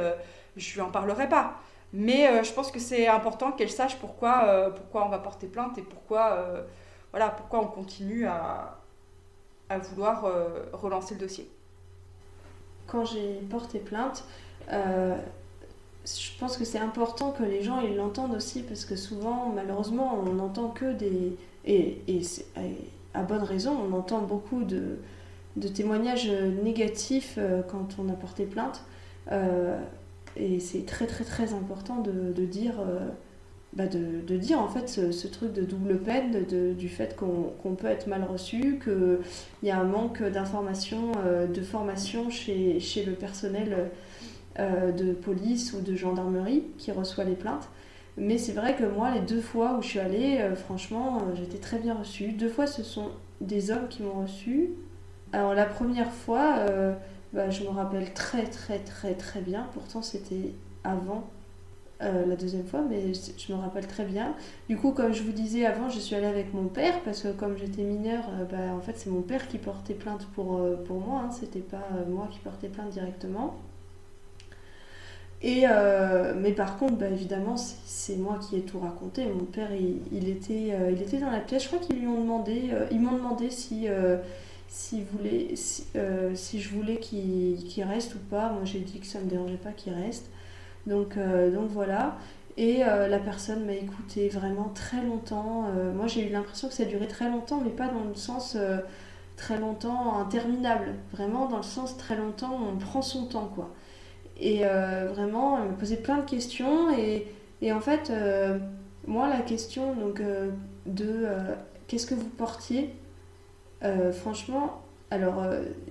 je 0.58 0.74
lui 0.74 0.82
en 0.82 0.92
parlerai 0.92 1.30
pas. 1.30 1.54
Mais 1.94 2.44
je 2.44 2.52
pense 2.52 2.70
que 2.70 2.80
c'est 2.80 3.08
important 3.08 3.54
qu'elle 3.54 3.70
sache 3.70 3.96
pourquoi, 3.98 4.72
pourquoi 4.76 5.06
on 5.06 5.10
va 5.10 5.20
porter 5.20 5.48
plainte 5.48 5.78
et 5.78 5.84
pourquoi, 5.84 6.46
voilà, 7.12 7.30
pourquoi 7.30 7.62
on 7.62 7.68
continue 7.68 8.28
à, 8.28 8.79
à 9.70 9.78
vouloir 9.78 10.26
relancer 10.74 11.14
le 11.14 11.22
dossier 11.22 11.50
quand 12.90 13.06
j'ai 13.06 13.40
porté 13.50 13.80
plainte, 13.80 14.24
euh, 14.72 15.16
je 16.06 16.30
pense 16.40 16.58
que 16.58 16.66
c'est 16.66 16.80
important 16.80 17.32
que 17.32 17.44
les 17.44 17.62
gens 17.62 17.82
l'entendent 17.82 18.36
aussi 18.36 18.64
parce 18.64 18.86
que 18.86 18.96
souvent, 18.96 19.52
malheureusement, 19.54 20.20
on 20.26 20.34
n'entend 20.34 20.70
que 20.70 20.94
des. 20.94 21.38
Et, 21.66 22.02
et, 22.08 22.22
à 23.14 23.24
bonne 23.24 23.44
raison, 23.44 23.76
on 23.76 23.94
entend 23.94 24.22
beaucoup 24.22 24.64
de, 24.64 25.00
de 25.56 25.68
témoignages 25.68 26.30
négatifs 26.30 27.36
euh, 27.38 27.62
quand 27.64 27.98
on 28.00 28.08
a 28.10 28.14
porté 28.14 28.46
plainte. 28.46 28.84
Euh, 29.32 29.80
et 30.36 30.60
c'est 30.60 30.86
très 30.86 31.06
très 31.06 31.24
très 31.24 31.54
important 31.54 31.98
de 31.98 32.46
dire 32.46 32.76
bah 33.74 33.86
de, 33.86 34.36
dire 34.36 34.60
en 34.60 34.68
fait 34.68 34.90
ce, 34.90 35.28
truc 35.28 35.54
de 35.54 35.62
double 35.62 36.00
peine, 36.00 36.44
du 36.76 36.90
fait 36.90 37.16
qu'on 37.16 37.76
peut 37.76 37.88
être 37.88 38.08
mal 38.08 38.24
reçu, 38.24 38.80
qu'il 38.84 39.20
y 39.68 39.70
a 39.70 39.80
un 39.80 39.84
manque 39.84 40.24
d'information, 40.24 41.12
euh, 41.24 41.46
de 41.46 41.62
formation 41.62 42.32
chez, 42.32 42.80
le 43.06 43.14
personnel 43.14 43.92
euh, 44.58 44.92
de 44.92 45.14
police 45.14 45.74
ou 45.74 45.82
de 45.82 45.96
gendarmerie 45.96 46.64
qui 46.80 46.92
reçoit 46.92 47.26
les 47.26 47.36
plaintes. 47.36 47.70
Mais 48.18 48.40
c'est 48.40 48.54
vrai 48.54 48.76
que 48.76 48.84
moi, 48.84 49.12
les 49.12 49.22
deux 49.22 49.40
fois 49.40 49.78
où 49.78 49.84
je 49.84 49.88
suis 49.88 50.00
allée, 50.00 50.40
euh, 50.42 50.56
franchement, 50.56 51.22
j'étais 51.36 51.60
très 51.60 51.78
bien 51.78 51.94
reçue. 51.94 52.32
Deux 52.32 52.50
fois, 52.50 52.66
ce 52.66 52.82
sont 52.82 53.12
des 53.40 53.70
hommes 53.70 53.88
qui 53.88 54.02
m'ont 54.02 54.22
reçue. 54.22 54.72
Alors 55.32 55.54
la 55.54 55.66
première 55.66 56.12
fois, 56.12 56.66
bah, 57.34 57.52
je 57.52 57.64
me 57.64 57.70
rappelle 57.70 58.12
très 58.16 58.46
très 58.46 58.80
très 58.80 59.14
très 59.14 59.42
bien, 59.42 59.68
pourtant 59.74 60.02
c'était 60.02 60.56
avant 60.84 61.30
euh, 62.02 62.26
la 62.26 62.38
deuxième 62.38 62.66
fois, 62.66 62.82
mais 62.90 63.14
je, 63.14 63.54
me 63.54 63.58
rappelle 63.60 63.86
très 63.86 64.06
bien. 64.06 64.34
Du 64.70 64.78
coup, 64.78 64.92
comme 64.92 65.14
je 65.14 65.22
vous 65.22 65.34
disais 65.34 65.66
avant, 65.66 65.90
je 65.90 66.00
suis 66.00 66.16
allée 66.16 66.28
avec 66.28 66.54
mon 66.54 66.68
père 66.68 67.02
parce 67.02 67.24
que 67.24 67.28
comme 67.34 67.58
j'étais 67.58 67.82
mineure, 67.82 68.24
euh, 68.40 68.46
bah, 68.46 68.74
en 68.74 68.80
fait, 68.80 68.94
c'est 68.96 69.10
mon 69.10 69.22
père 69.22 69.50
qui 69.50 69.58
portait 69.58 69.96
plainte 69.96 70.26
pour, 70.34 70.60
euh, 70.60 70.78
moi, 70.90 71.24
hein, 71.26 71.32
c'était 71.32 71.60
pas 71.60 71.90
moi 72.10 72.30
qui 72.32 72.40
portais 72.40 72.70
plainte 72.70 72.92
directement. 72.92 73.58
Et, 75.42 75.66
mais 76.36 76.52
par 76.52 76.78
contre, 76.78 76.96
bah, 76.96 77.10
évidemment, 77.10 77.56
c'est 77.58 78.18
moi 78.18 78.40
qui 78.40 78.58
ai 78.58 78.62
tout 78.62 78.80
raconté. 78.80 79.26
Mon 79.26 79.46
père, 79.46 79.70
il, 79.74 80.30
était, 80.30 80.74
il 80.92 81.02
était 81.02 81.18
dans 81.18 81.32
la 81.32 81.40
pièce. 81.40 81.64
Je 81.64 81.68
crois 81.68 81.80
qu'ils 81.80 82.00
lui 82.00 82.08
ont 82.08 82.22
demandé, 82.22 82.72
ils 82.92 83.00
m'ont 83.00 83.16
demandé 83.16 83.50
si, 83.50 83.88
si, 84.68 85.04
si, 85.56 86.62
je 86.62 86.70
voulais 86.70 86.98
qu'il 86.98 87.84
reste 87.84 88.16
ou 88.16 88.20
pas. 88.30 88.52
Moi, 88.52 88.64
j'ai 88.66 88.80
dit 88.80 89.00
que 89.00 89.06
ça 89.06 89.20
ne 89.20 89.26
me 89.26 89.30
dérangeait 89.30 89.56
pas 89.56 89.72
qu'il 89.72 89.94
reste. 89.94 90.30
Donc, 90.88 91.18
euh, 91.18 91.52
donc 91.52 91.70
voilà. 91.70 92.18
Et 92.58 92.84
euh, 92.84 93.08
la 93.08 93.20
personne 93.20 93.66
m'a 93.66 93.74
écouté 93.74 94.28
vraiment 94.28 94.72
très 94.74 95.02
longtemps. 95.02 95.68
Euh, 95.76 95.94
moi, 95.94 96.08
j'ai 96.08 96.28
eu 96.28 96.32
l'impression 96.32 96.68
que 96.68 96.74
ça 96.74 96.84
a 96.84 96.86
duré 96.86 97.08
très 97.08 97.30
longtemps, 97.30 97.62
mais 97.64 97.70
pas 97.70 97.88
dans 97.88 98.04
le 98.04 98.16
sens 98.16 98.58
très 99.38 99.58
longtemps 99.58 100.18
interminable. 100.18 100.96
Vraiment 101.12 101.48
dans 101.48 101.58
le 101.58 101.64
sens 101.64 101.98
très 101.98 102.16
longtemps, 102.16 102.58
on 102.70 102.78
prend 102.78 103.02
son 103.02 103.26
temps, 103.26 103.50
quoi. 103.54 103.70
Et 104.42 104.64
vraiment, 104.64 105.62
elle 105.62 105.72
me 105.72 105.76
posait 105.76 105.98
plein 105.98 106.18
de 106.18 106.26
questions. 106.26 106.90
Et, 106.98 107.28
et 107.62 107.72
en 107.74 107.80
fait, 107.82 108.12
moi, 109.08 109.30
la 109.30 109.42
question 109.42 109.94
donc, 109.96 110.22
de 110.86 111.28
qu'est-ce 111.88 112.08
que 112.08 112.16
vous 112.16 112.30
portiez, 112.30 112.94
franchement, 114.14 114.82
alors 115.12 115.44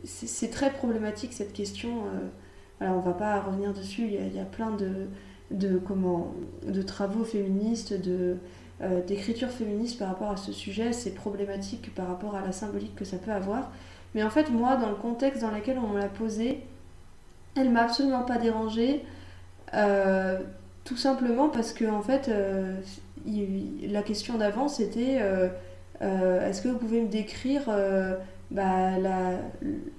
c'est 0.05 0.51
très 0.51 0.71
problématique 0.71 1.33
cette 1.33 1.53
question 1.53 2.05
alors 2.81 2.97
on 2.97 3.01
va 3.01 3.13
pas 3.13 3.41
revenir 3.41 3.73
dessus, 3.73 4.03
il 4.03 4.35
y 4.35 4.41
a, 4.41 4.45
plein 4.45 4.77
de, 5.51 5.79
comment, 5.79 6.33
de 6.67 6.83
travaux 6.83 7.25
féministes, 7.25 7.93
de, 7.93 8.37
d'écriture 9.07 9.49
féministe 9.49 9.99
par 9.99 10.09
rapport 10.09 10.31
à 10.31 10.37
ce 10.37 10.53
sujet, 10.53 10.93
c'est 10.93 11.11
problématique 11.11 11.93
par 11.95 12.07
rapport 12.07 12.37
à 12.37 12.43
la 12.45 12.53
symbolique 12.53 12.95
que 12.95 13.05
ça 13.05 13.17
peut 13.17 13.33
avoir. 13.33 13.71
Mais 14.15 14.23
en 14.23 14.31
fait, 14.31 14.51
moi, 14.51 14.77
dans 14.77 14.89
le 14.89 14.95
contexte 14.95 15.43
dans 15.43 15.51
lequel 15.51 15.79
on 15.79 15.89
me 15.89 15.99
l'a 15.99 16.09
posé, 16.09 16.61
elle 17.57 17.71
m'a 17.71 17.83
absolument 17.83 18.23
pas 18.23 18.39
dérangée. 18.39 19.05
tout 20.85 20.97
simplement 20.97 21.49
parce 21.49 21.73
que, 21.73 21.85
en 21.85 22.03
fait, 22.03 22.31
la 23.27 24.03
question 24.03 24.39
d'avant, 24.39 24.69
c'était 24.69 25.21
est-ce 26.01 26.63
que 26.63 26.69
vous 26.69 26.79
pouvez 26.79 27.03
me 27.03 27.09
décrire 27.09 27.63
bah, 28.51 28.99
la, 28.99 29.33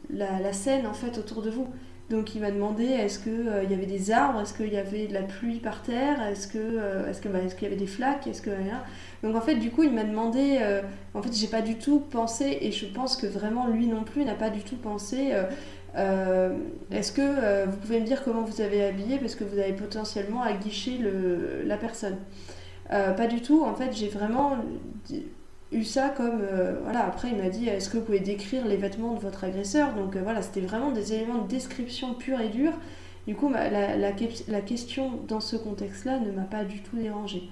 la, 0.10 0.40
la, 0.40 0.54
scène 0.54 0.88
en 0.88 0.94
fait 0.94 1.18
autour 1.18 1.42
de 1.42 1.50
vous? 1.50 1.68
Donc 2.10 2.34
il 2.34 2.42
m'a 2.42 2.50
demandé 2.50 2.86
est-ce 2.86 3.20
qu'il 3.20 3.48
euh, 3.48 3.64
y 3.64 3.74
avait 3.74 3.86
des 3.86 4.10
arbres, 4.10 4.42
est-ce 4.42 4.56
qu'il 4.56 4.74
y 4.74 4.78
avait 4.78 5.06
de 5.06 5.14
la 5.14 5.22
pluie 5.22 5.60
par 5.60 5.84
terre, 5.84 6.20
est-ce 6.28 6.48
que 6.48 6.58
euh, 6.58 7.08
est-ce 7.08 7.28
bah, 7.28 7.38
est-ce 7.40 7.54
qu'il 7.54 7.66
y 7.66 7.68
avait 7.68 7.80
des 7.80 7.88
flaques, 7.88 8.26
est-ce 8.26 8.42
que 8.42 8.50
donc 9.22 9.36
en 9.36 9.42
fait 9.42 9.56
du 9.56 9.70
coup 9.70 9.84
il 9.84 9.94
m'a 9.94 10.04
demandé 10.04 10.58
euh, 10.62 10.82
en 11.14 11.22
fait 11.22 11.32
j'ai 11.32 11.48
pas 11.48 11.62
du 11.62 11.76
tout 11.76 12.00
pensé 12.00 12.58
et 12.62 12.72
je 12.72 12.88
pense 12.88 13.16
que 13.16 13.28
vraiment 13.28 13.68
lui 13.68 13.86
non 13.86 14.04
plus 14.04 14.26
n'a 14.26 14.34
pas 14.34 14.50
du 14.50 14.62
tout 14.62 14.78
pensé 14.78 15.34
est-ce 15.96 17.12
que 17.12 17.66
vous 17.66 17.78
pouvez 17.78 18.00
me 18.00 18.06
dire 18.06 18.24
comment 18.24 18.44
vous 18.44 18.62
avez 18.62 18.86
habillé? 18.86 19.18
Parce 19.18 19.36
que 19.36 19.44
vous 19.44 19.58
avez 19.60 19.74
potentiellement 19.74 20.42
aguiché 20.42 20.98
le, 20.98 21.64
la 21.66 21.78
personne. 21.78 22.18
Pas 22.90 23.28
du 23.28 23.42
tout. 23.42 23.64
En 23.64 23.74
fait 23.74 23.92
j'ai 23.92 24.08
vraiment 24.08 24.58
eu 25.72 25.84
ça 25.84 26.10
comme 26.10 26.42
euh, 26.42 26.80
voilà 26.84 27.06
après 27.06 27.30
il 27.30 27.38
m'a 27.38 27.50
dit 27.50 27.68
est-ce 27.68 27.90
que 27.90 27.98
vous 27.98 28.04
pouvez 28.04 28.20
décrire 28.20 28.66
les 28.66 28.78
vêtements 28.78 29.14
de 29.14 29.20
votre 29.20 29.44
agresseur? 29.44 29.94
Donc 29.94 30.16
euh, 30.16 30.22
voilà 30.24 30.42
c'était 30.42 30.62
vraiment 30.62 30.92
des 30.92 31.14
éléments 31.14 31.44
de 31.44 31.48
description 31.48 32.14
pure 32.14 32.42
et 32.42 32.50
dure. 32.50 32.74
Du 33.28 33.36
coup 33.36 33.52
la, 33.52 34.62
question 34.62 35.20
dans 35.28 35.40
ce 35.40 35.56
contexte 35.56 36.06
là 36.06 36.20
ne 36.20 36.32
m'a 36.32 36.44
pas 36.44 36.64
du 36.64 36.82
tout 36.82 36.98
dérangée. 36.98 37.44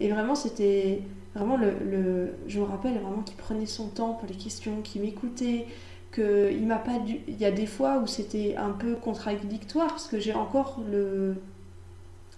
Et 0.00 0.10
vraiment 0.10 0.34
c'était 0.34 1.02
vraiment 1.34 1.56
le, 1.56 2.32
je 2.46 2.60
me 2.60 2.64
rappelle 2.64 2.98
vraiment 2.98 3.22
qu'il 3.22 3.36
prenait 3.36 3.66
son 3.66 3.88
temps 3.88 4.12
pour 4.12 4.28
les 4.28 4.34
questions 4.34 4.82
qu'il 4.82 5.02
m'écoutait 5.02 5.66
que 6.12 6.50
il 6.52 6.66
m'a 6.66 6.76
pas 6.76 6.98
dû 6.98 7.20
il 7.28 7.38
y 7.38 7.46
a 7.46 7.50
des 7.50 7.66
fois 7.66 7.98
où 7.98 8.06
c'était 8.06 8.56
un 8.56 8.70
peu 8.70 8.94
contradictoire 8.94 9.88
parce 9.88 10.06
que 10.08 10.20
j'ai 10.20 10.34
encore 10.34 10.80
le 10.90 11.36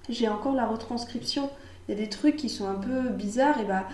j'ai 0.09 0.29
encore 0.29 0.55
la 0.55 0.67
retranscription. 0.67 1.51
Il 1.89 1.95
y 1.95 1.99
a 1.99 2.01
des 2.01 2.09
trucs 2.09 2.37
qui 2.37 2.49
sont 2.49 2.69
un 2.69 2.75
peu 2.75 3.09
bizarres 3.09 3.61
et 3.61 3.65
bah 3.65 3.89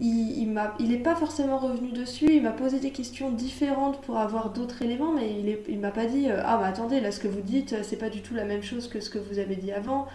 il, 0.00 0.58
il 0.80 0.88
n'est 0.88 0.98
pas 0.98 1.14
forcément 1.14 1.58
revenu 1.58 1.92
dessus, 1.92 2.26
il 2.28 2.42
m'a 2.42 2.50
posé 2.50 2.80
des 2.80 2.90
questions 2.90 3.30
différentes 3.30 4.00
pour 4.02 4.18
avoir 4.18 4.52
d'autres 4.52 4.82
éléments, 4.82 5.12
mais 5.12 5.30
il 5.68 5.76
ne 5.76 5.80
m'a 5.80 5.92
pas 5.92 6.06
dit 6.06 6.28
euh, 6.28 6.42
Ah, 6.44 6.58
mais 6.60 6.68
attendez, 6.68 7.00
là, 7.00 7.12
ce 7.12 7.20
que 7.20 7.28
vous 7.28 7.40
dites, 7.40 7.76
c'est 7.84 7.96
pas 7.96 8.10
du 8.10 8.20
tout 8.20 8.34
la 8.34 8.44
même 8.44 8.62
chose 8.62 8.88
que 8.88 9.00
ce 9.00 9.08
que 9.08 9.18
vous 9.18 9.38
avez 9.38 9.56
dit 9.56 9.72
avant. 9.72 10.06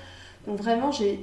Donc, 0.47 0.57
vraiment, 0.57 0.91
j'ai. 0.91 1.19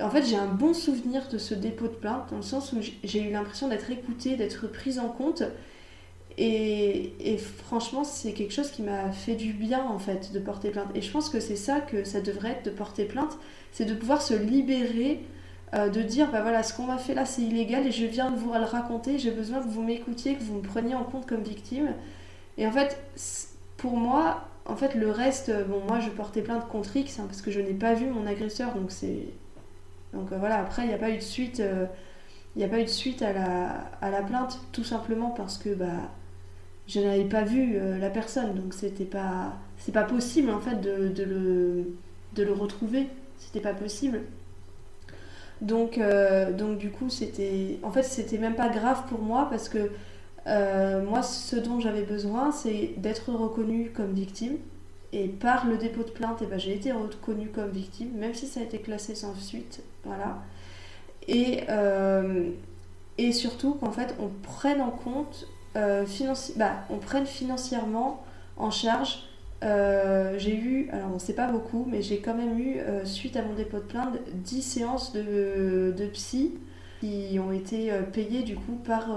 En 0.00 0.10
fait, 0.10 0.24
j'ai 0.24 0.36
un 0.36 0.46
bon 0.46 0.72
souvenir 0.72 1.28
de 1.28 1.38
ce 1.38 1.54
dépôt 1.54 1.86
de 1.86 1.92
plainte, 1.92 2.30
dans 2.30 2.36
le 2.36 2.42
sens 2.42 2.72
où 2.72 2.78
j'ai 3.04 3.22
eu 3.22 3.30
l'impression 3.30 3.68
d'être 3.68 3.90
écoutée, 3.90 4.36
d'être 4.36 4.66
prise 4.66 4.98
en 4.98 5.08
compte. 5.08 5.42
Et, 6.38 7.12
et 7.20 7.36
franchement, 7.38 8.02
c'est 8.02 8.32
quelque 8.32 8.54
chose 8.54 8.70
qui 8.70 8.82
m'a 8.82 9.12
fait 9.12 9.34
du 9.34 9.52
bien, 9.52 9.84
en 9.84 9.98
fait, 9.98 10.32
de 10.32 10.38
porter 10.40 10.70
plainte. 10.70 10.88
Et 10.94 11.02
je 11.02 11.10
pense 11.12 11.28
que 11.28 11.38
c'est 11.38 11.56
ça 11.56 11.80
que 11.80 12.04
ça 12.04 12.20
devrait 12.20 12.52
être 12.52 12.64
de 12.64 12.70
porter 12.70 13.04
plainte, 13.04 13.36
c'est 13.72 13.84
de 13.84 13.94
pouvoir 13.94 14.22
se 14.22 14.34
libérer 14.34 15.20
euh, 15.74 15.88
de 15.88 16.02
dire 16.02 16.30
bah 16.30 16.42
voilà 16.42 16.62
ce 16.62 16.74
qu'on 16.74 16.84
m'a 16.84 16.98
fait 16.98 17.14
là 17.14 17.24
c'est 17.24 17.42
illégal 17.42 17.86
et 17.86 17.92
je 17.92 18.04
viens 18.06 18.30
de 18.30 18.36
vous 18.36 18.52
le 18.52 18.64
raconter 18.64 19.18
j'ai 19.18 19.30
besoin 19.30 19.60
que 19.60 19.68
vous 19.68 19.82
m'écoutiez 19.82 20.34
que 20.34 20.42
vous 20.42 20.56
me 20.56 20.62
preniez 20.62 20.94
en 20.94 21.04
compte 21.04 21.26
comme 21.26 21.42
victime. 21.42 21.94
Et 22.58 22.66
en 22.66 22.72
fait 22.72 23.02
pour 23.76 23.96
moi 23.96 24.48
en 24.66 24.76
fait 24.76 24.94
le 24.94 25.10
reste 25.10 25.52
bon 25.68 25.80
moi 25.86 26.00
je 26.00 26.10
portais 26.10 26.42
plainte 26.42 26.68
contre 26.68 26.96
X 26.96 27.18
hein, 27.18 27.24
parce 27.26 27.42
que 27.42 27.50
je 27.50 27.60
n'ai 27.60 27.74
pas 27.74 27.94
vu 27.94 28.06
mon 28.06 28.26
agresseur 28.26 28.74
donc 28.74 28.90
c'est 28.90 29.28
donc 30.12 30.32
euh, 30.32 30.38
voilà 30.38 30.60
après 30.60 30.82
il 30.82 30.88
n'y 30.88 30.94
a 30.94 30.98
pas 30.98 31.10
eu 31.10 31.16
de 31.16 31.22
suite 31.22 31.60
euh, 31.60 31.86
il 32.56 32.58
n'y 32.58 32.64
a 32.64 32.68
pas 32.68 32.80
eu 32.80 32.84
de 32.84 32.88
suite 32.88 33.22
à 33.22 33.32
la, 33.32 33.68
à 34.00 34.10
la 34.10 34.22
plainte 34.22 34.60
tout 34.72 34.84
simplement 34.84 35.30
parce 35.30 35.56
que 35.56 35.72
bah 35.74 36.10
je 36.88 37.00
n'avais 37.00 37.24
pas 37.24 37.42
vu 37.42 37.78
la 38.00 38.10
personne 38.10 38.54
donc 38.54 38.74
c'était 38.74 39.04
pas 39.04 39.52
c'est 39.78 39.92
pas 39.92 40.02
possible 40.02 40.50
en 40.50 40.58
fait 40.58 40.80
de, 40.80 41.08
de 41.08 41.22
le 41.22 41.94
de 42.34 42.42
le 42.42 42.52
retrouver. 42.52 43.08
C'était 43.38 43.60
pas 43.60 43.74
possible 43.74 44.22
donc, 45.60 45.98
euh, 45.98 46.52
donc 46.52 46.78
du 46.78 46.90
coup, 46.90 47.10
c'était. 47.10 47.78
En 47.82 47.90
fait, 47.90 48.02
c'était 48.02 48.38
même 48.38 48.54
pas 48.54 48.68
grave 48.68 49.04
pour 49.08 49.20
moi 49.20 49.48
parce 49.50 49.68
que 49.68 49.90
euh, 50.46 51.02
moi, 51.04 51.22
ce 51.22 51.56
dont 51.56 51.80
j'avais 51.80 52.02
besoin, 52.02 52.50
c'est 52.50 52.94
d'être 52.96 53.32
reconnue 53.32 53.90
comme 53.94 54.12
victime. 54.12 54.56
Et 55.12 55.26
par 55.26 55.66
le 55.66 55.76
dépôt 55.76 56.04
de 56.04 56.10
plainte, 56.10 56.38
eh 56.42 56.46
ben, 56.46 56.58
j'ai 56.58 56.74
été 56.74 56.92
reconnue 56.92 57.48
comme 57.48 57.70
victime, 57.70 58.12
même 58.14 58.32
si 58.32 58.46
ça 58.46 58.60
a 58.60 58.62
été 58.62 58.78
classé 58.78 59.14
sans 59.14 59.34
suite. 59.34 59.82
Voilà. 60.04 60.38
Et, 61.26 61.62
euh, 61.68 62.50
et 63.18 63.32
surtout 63.32 63.74
qu'en 63.74 63.90
fait, 63.90 64.14
on 64.20 64.28
prenne 64.28 64.80
en 64.80 64.90
compte, 64.90 65.48
financi... 66.06 66.54
bah, 66.56 66.84
on 66.90 66.98
prenne 66.98 67.26
financièrement 67.26 68.24
en 68.56 68.70
charge 68.70 69.29
euh, 69.62 70.38
j'ai 70.38 70.56
eu, 70.56 70.88
alors 70.90 71.10
on 71.14 71.18
sait 71.18 71.34
pas 71.34 71.46
beaucoup, 71.50 71.86
mais 71.88 72.00
j'ai 72.00 72.20
quand 72.20 72.34
même 72.34 72.58
eu, 72.58 72.78
euh, 72.78 73.04
suite 73.04 73.36
à 73.36 73.42
mon 73.42 73.54
dépôt 73.54 73.78
de 73.78 73.82
plainte, 73.82 74.18
10 74.34 74.62
séances 74.62 75.12
de, 75.12 75.94
de 75.96 76.06
psy 76.06 76.54
qui 77.00 77.38
ont 77.38 77.52
été 77.52 77.92
euh, 77.92 78.02
payées 78.02 78.42
du 78.42 78.56
coup 78.56 78.76
par, 78.84 79.08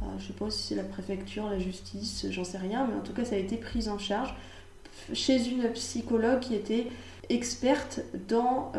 bah, 0.00 0.06
je 0.18 0.26
sais 0.26 0.32
pas 0.34 0.50
si 0.50 0.62
c'est 0.62 0.74
la 0.74 0.84
préfecture, 0.84 1.48
la 1.48 1.58
justice, 1.58 2.26
j'en 2.30 2.44
sais 2.44 2.58
rien, 2.58 2.86
mais 2.86 2.94
en 2.94 3.02
tout 3.02 3.14
cas 3.14 3.24
ça 3.24 3.36
a 3.36 3.38
été 3.38 3.56
pris 3.56 3.88
en 3.88 3.98
charge 3.98 4.34
chez 5.12 5.48
une 5.48 5.70
psychologue 5.72 6.40
qui 6.40 6.54
était 6.54 6.88
experte 7.30 8.00
dans, 8.28 8.72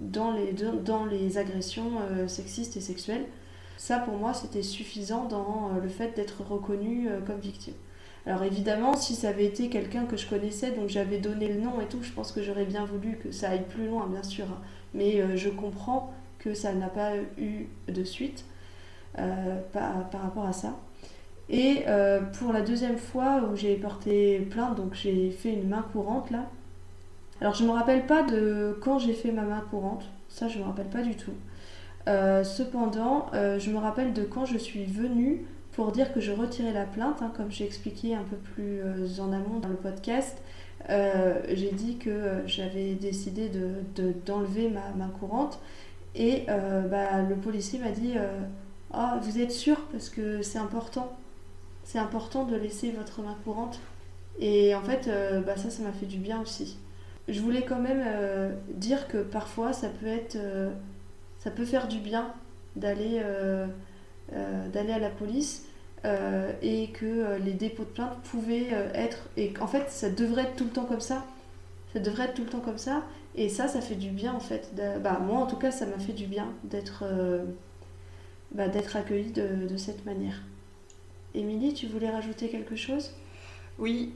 dans, 0.00 0.32
les, 0.32 0.52
dans 0.52 1.04
les 1.04 1.38
agressions 1.38 1.92
sexistes 2.26 2.76
et 2.76 2.80
sexuelles. 2.80 3.26
Ça 3.76 3.98
pour 3.98 4.16
moi 4.16 4.32
c'était 4.32 4.62
suffisant 4.62 5.26
dans 5.26 5.70
le 5.80 5.88
fait 5.88 6.16
d'être 6.16 6.42
reconnue 6.42 7.08
comme 7.26 7.40
victime. 7.40 7.74
Alors 8.26 8.44
évidemment, 8.44 8.94
si 8.94 9.14
ça 9.14 9.30
avait 9.30 9.46
été 9.46 9.68
quelqu'un 9.68 10.04
que 10.04 10.16
je 10.16 10.28
connaissais, 10.28 10.70
donc 10.70 10.88
j'avais 10.88 11.18
donné 11.18 11.48
le 11.48 11.60
nom 11.60 11.80
et 11.80 11.86
tout, 11.86 12.02
je 12.02 12.12
pense 12.12 12.30
que 12.30 12.42
j'aurais 12.42 12.64
bien 12.64 12.84
voulu 12.84 13.16
que 13.16 13.32
ça 13.32 13.50
aille 13.50 13.64
plus 13.68 13.88
loin, 13.88 14.06
bien 14.06 14.22
sûr. 14.22 14.44
Hein. 14.44 14.60
Mais 14.94 15.20
euh, 15.20 15.36
je 15.36 15.48
comprends 15.48 16.12
que 16.38 16.54
ça 16.54 16.72
n'a 16.72 16.88
pas 16.88 17.16
eu 17.36 17.66
de 17.88 18.04
suite 18.04 18.44
euh, 19.18 19.58
par, 19.72 20.22
rapport 20.22 20.46
à 20.46 20.52
ça. 20.52 20.76
Et 21.48 21.82
euh, 21.88 22.20
pour 22.20 22.52
la 22.52 22.62
deuxième 22.62 22.96
fois 22.96 23.42
où 23.50 23.56
j'ai 23.56 23.74
porté 23.74 24.38
plainte, 24.50 24.76
donc 24.76 24.94
j'ai 24.94 25.30
fait 25.30 25.52
une 25.52 25.68
main 25.68 25.84
courante 25.92 26.30
là. 26.30 26.48
Alors 27.40 27.54
je 27.54 27.64
ne 27.64 27.68
me 27.68 27.74
rappelle 27.74 28.06
pas 28.06 28.22
de 28.22 28.78
quand 28.80 29.00
j'ai 29.00 29.14
fait 29.14 29.32
ma 29.32 29.42
main 29.42 29.64
courante, 29.68 30.04
ça 30.28 30.46
je 30.46 30.58
ne 30.58 30.62
me 30.62 30.68
rappelle 30.68 30.86
pas 30.86 31.02
du 31.02 31.16
tout. 31.16 31.32
cependant, 32.06 33.26
je 33.32 33.70
me 33.70 33.78
rappelle 33.78 34.12
de 34.12 34.22
quand 34.22 34.44
je 34.44 34.56
suis 34.56 34.84
venue 34.84 35.44
pour 35.72 35.90
dire 35.90 36.12
que 36.12 36.20
je 36.20 36.32
retirais 36.32 36.72
la 36.72 36.84
plainte, 36.84 37.22
hein, 37.22 37.32
comme 37.34 37.50
j'ai 37.50 37.64
expliqué 37.64 38.14
un 38.14 38.24
peu 38.24 38.36
plus 38.36 38.80
euh, 38.80 39.08
en 39.20 39.32
amont 39.32 39.58
dans 39.58 39.68
le 39.68 39.76
podcast. 39.76 40.42
Euh, 40.90 41.40
j'ai 41.48 41.70
dit 41.70 41.96
que 41.96 42.10
euh, 42.10 42.46
j'avais 42.46 42.94
décidé 42.94 43.50
d'enlever 44.26 44.68
de, 44.68 44.74
ma 44.74 44.90
main 44.90 45.10
courante 45.20 45.60
et 46.14 46.44
bah, 46.46 47.22
le 47.22 47.36
policier 47.36 47.78
m'a 47.78 47.90
dit 47.90 48.14
Ah, 48.92 49.18
vous 49.22 49.40
êtes 49.40 49.50
sûr? 49.50 49.80
Parce 49.90 50.10
que 50.10 50.42
c'est 50.42 50.58
important. 50.58 51.16
C'est 51.84 51.98
important 51.98 52.44
de 52.44 52.54
laisser 52.54 52.90
votre 52.90 53.22
main 53.22 53.34
courante. 53.44 53.80
Et 54.38 54.74
en 54.74 54.82
fait, 54.82 55.08
bah, 55.46 55.56
ça, 55.56 55.70
ça 55.70 55.82
m'a 55.82 55.92
fait 55.92 56.04
du 56.04 56.18
bien 56.18 56.42
aussi. 56.42 56.76
Je 57.28 57.40
voulais 57.40 57.62
quand 57.62 57.80
même 57.80 58.04
dire 58.74 59.08
que 59.08 59.22
parfois, 59.22 59.72
ça 59.72 59.88
peut 59.88 60.06
être. 60.06 60.36
ça 61.38 61.50
peut 61.50 61.64
faire 61.64 61.88
du 61.88 61.98
bien 61.98 62.34
d'aller 62.76 63.22
d'aller 64.72 64.92
à 64.92 64.98
la 64.98 65.10
police 65.10 65.66
euh, 66.04 66.50
et 66.62 66.88
que 66.88 67.06
euh, 67.06 67.38
les 67.38 67.52
dépôts 67.52 67.84
de 67.84 67.88
plainte 67.88 68.16
pouvaient 68.24 68.70
être. 68.92 69.28
Et 69.36 69.52
en 69.60 69.68
fait, 69.68 69.88
ça 69.88 70.10
devrait 70.10 70.42
être 70.42 70.56
tout 70.56 70.64
le 70.64 70.70
temps 70.70 70.84
comme 70.84 71.00
ça. 71.00 71.24
Ça 71.92 72.00
devrait 72.00 72.24
être 72.24 72.34
tout 72.34 72.42
le 72.42 72.48
temps 72.48 72.60
comme 72.60 72.78
ça. 72.78 73.04
Et 73.36 73.48
ça, 73.48 73.68
ça 73.68 73.80
fait 73.80 73.94
du 73.94 74.10
bien 74.10 74.34
en 74.34 74.40
fait. 74.40 74.72
Bah, 75.02 75.20
moi, 75.24 75.38
en 75.38 75.46
tout 75.46 75.56
cas, 75.56 75.70
ça 75.70 75.86
m'a 75.86 75.98
fait 75.98 76.12
du 76.12 76.26
bien 76.26 76.48
d'être 76.64 77.04
bah, 78.50 78.68
d'être 78.68 78.96
accueillie 78.96 79.30
de, 79.30 79.66
de, 79.66 79.76
cette 79.76 80.04
manière. 80.04 80.42
Émilie, 81.34 81.72
tu 81.72 81.86
voulais 81.86 82.10
rajouter 82.10 82.48
quelque 82.48 82.76
chose? 82.76 83.14
Oui, 83.78 84.12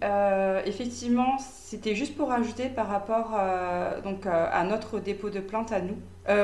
effectivement, 0.66 1.38
c'était 1.38 1.94
juste 1.94 2.14
pour 2.14 2.28
rajouter 2.28 2.68
par 2.68 2.88
rapport 2.88 3.30
donc, 4.05 4.26
à 4.26 4.64
notre 4.64 5.01
dépôt 5.01 5.30
de 5.30 5.40
plainte 5.40 5.72
à 5.72 5.80
nous. 5.80 5.97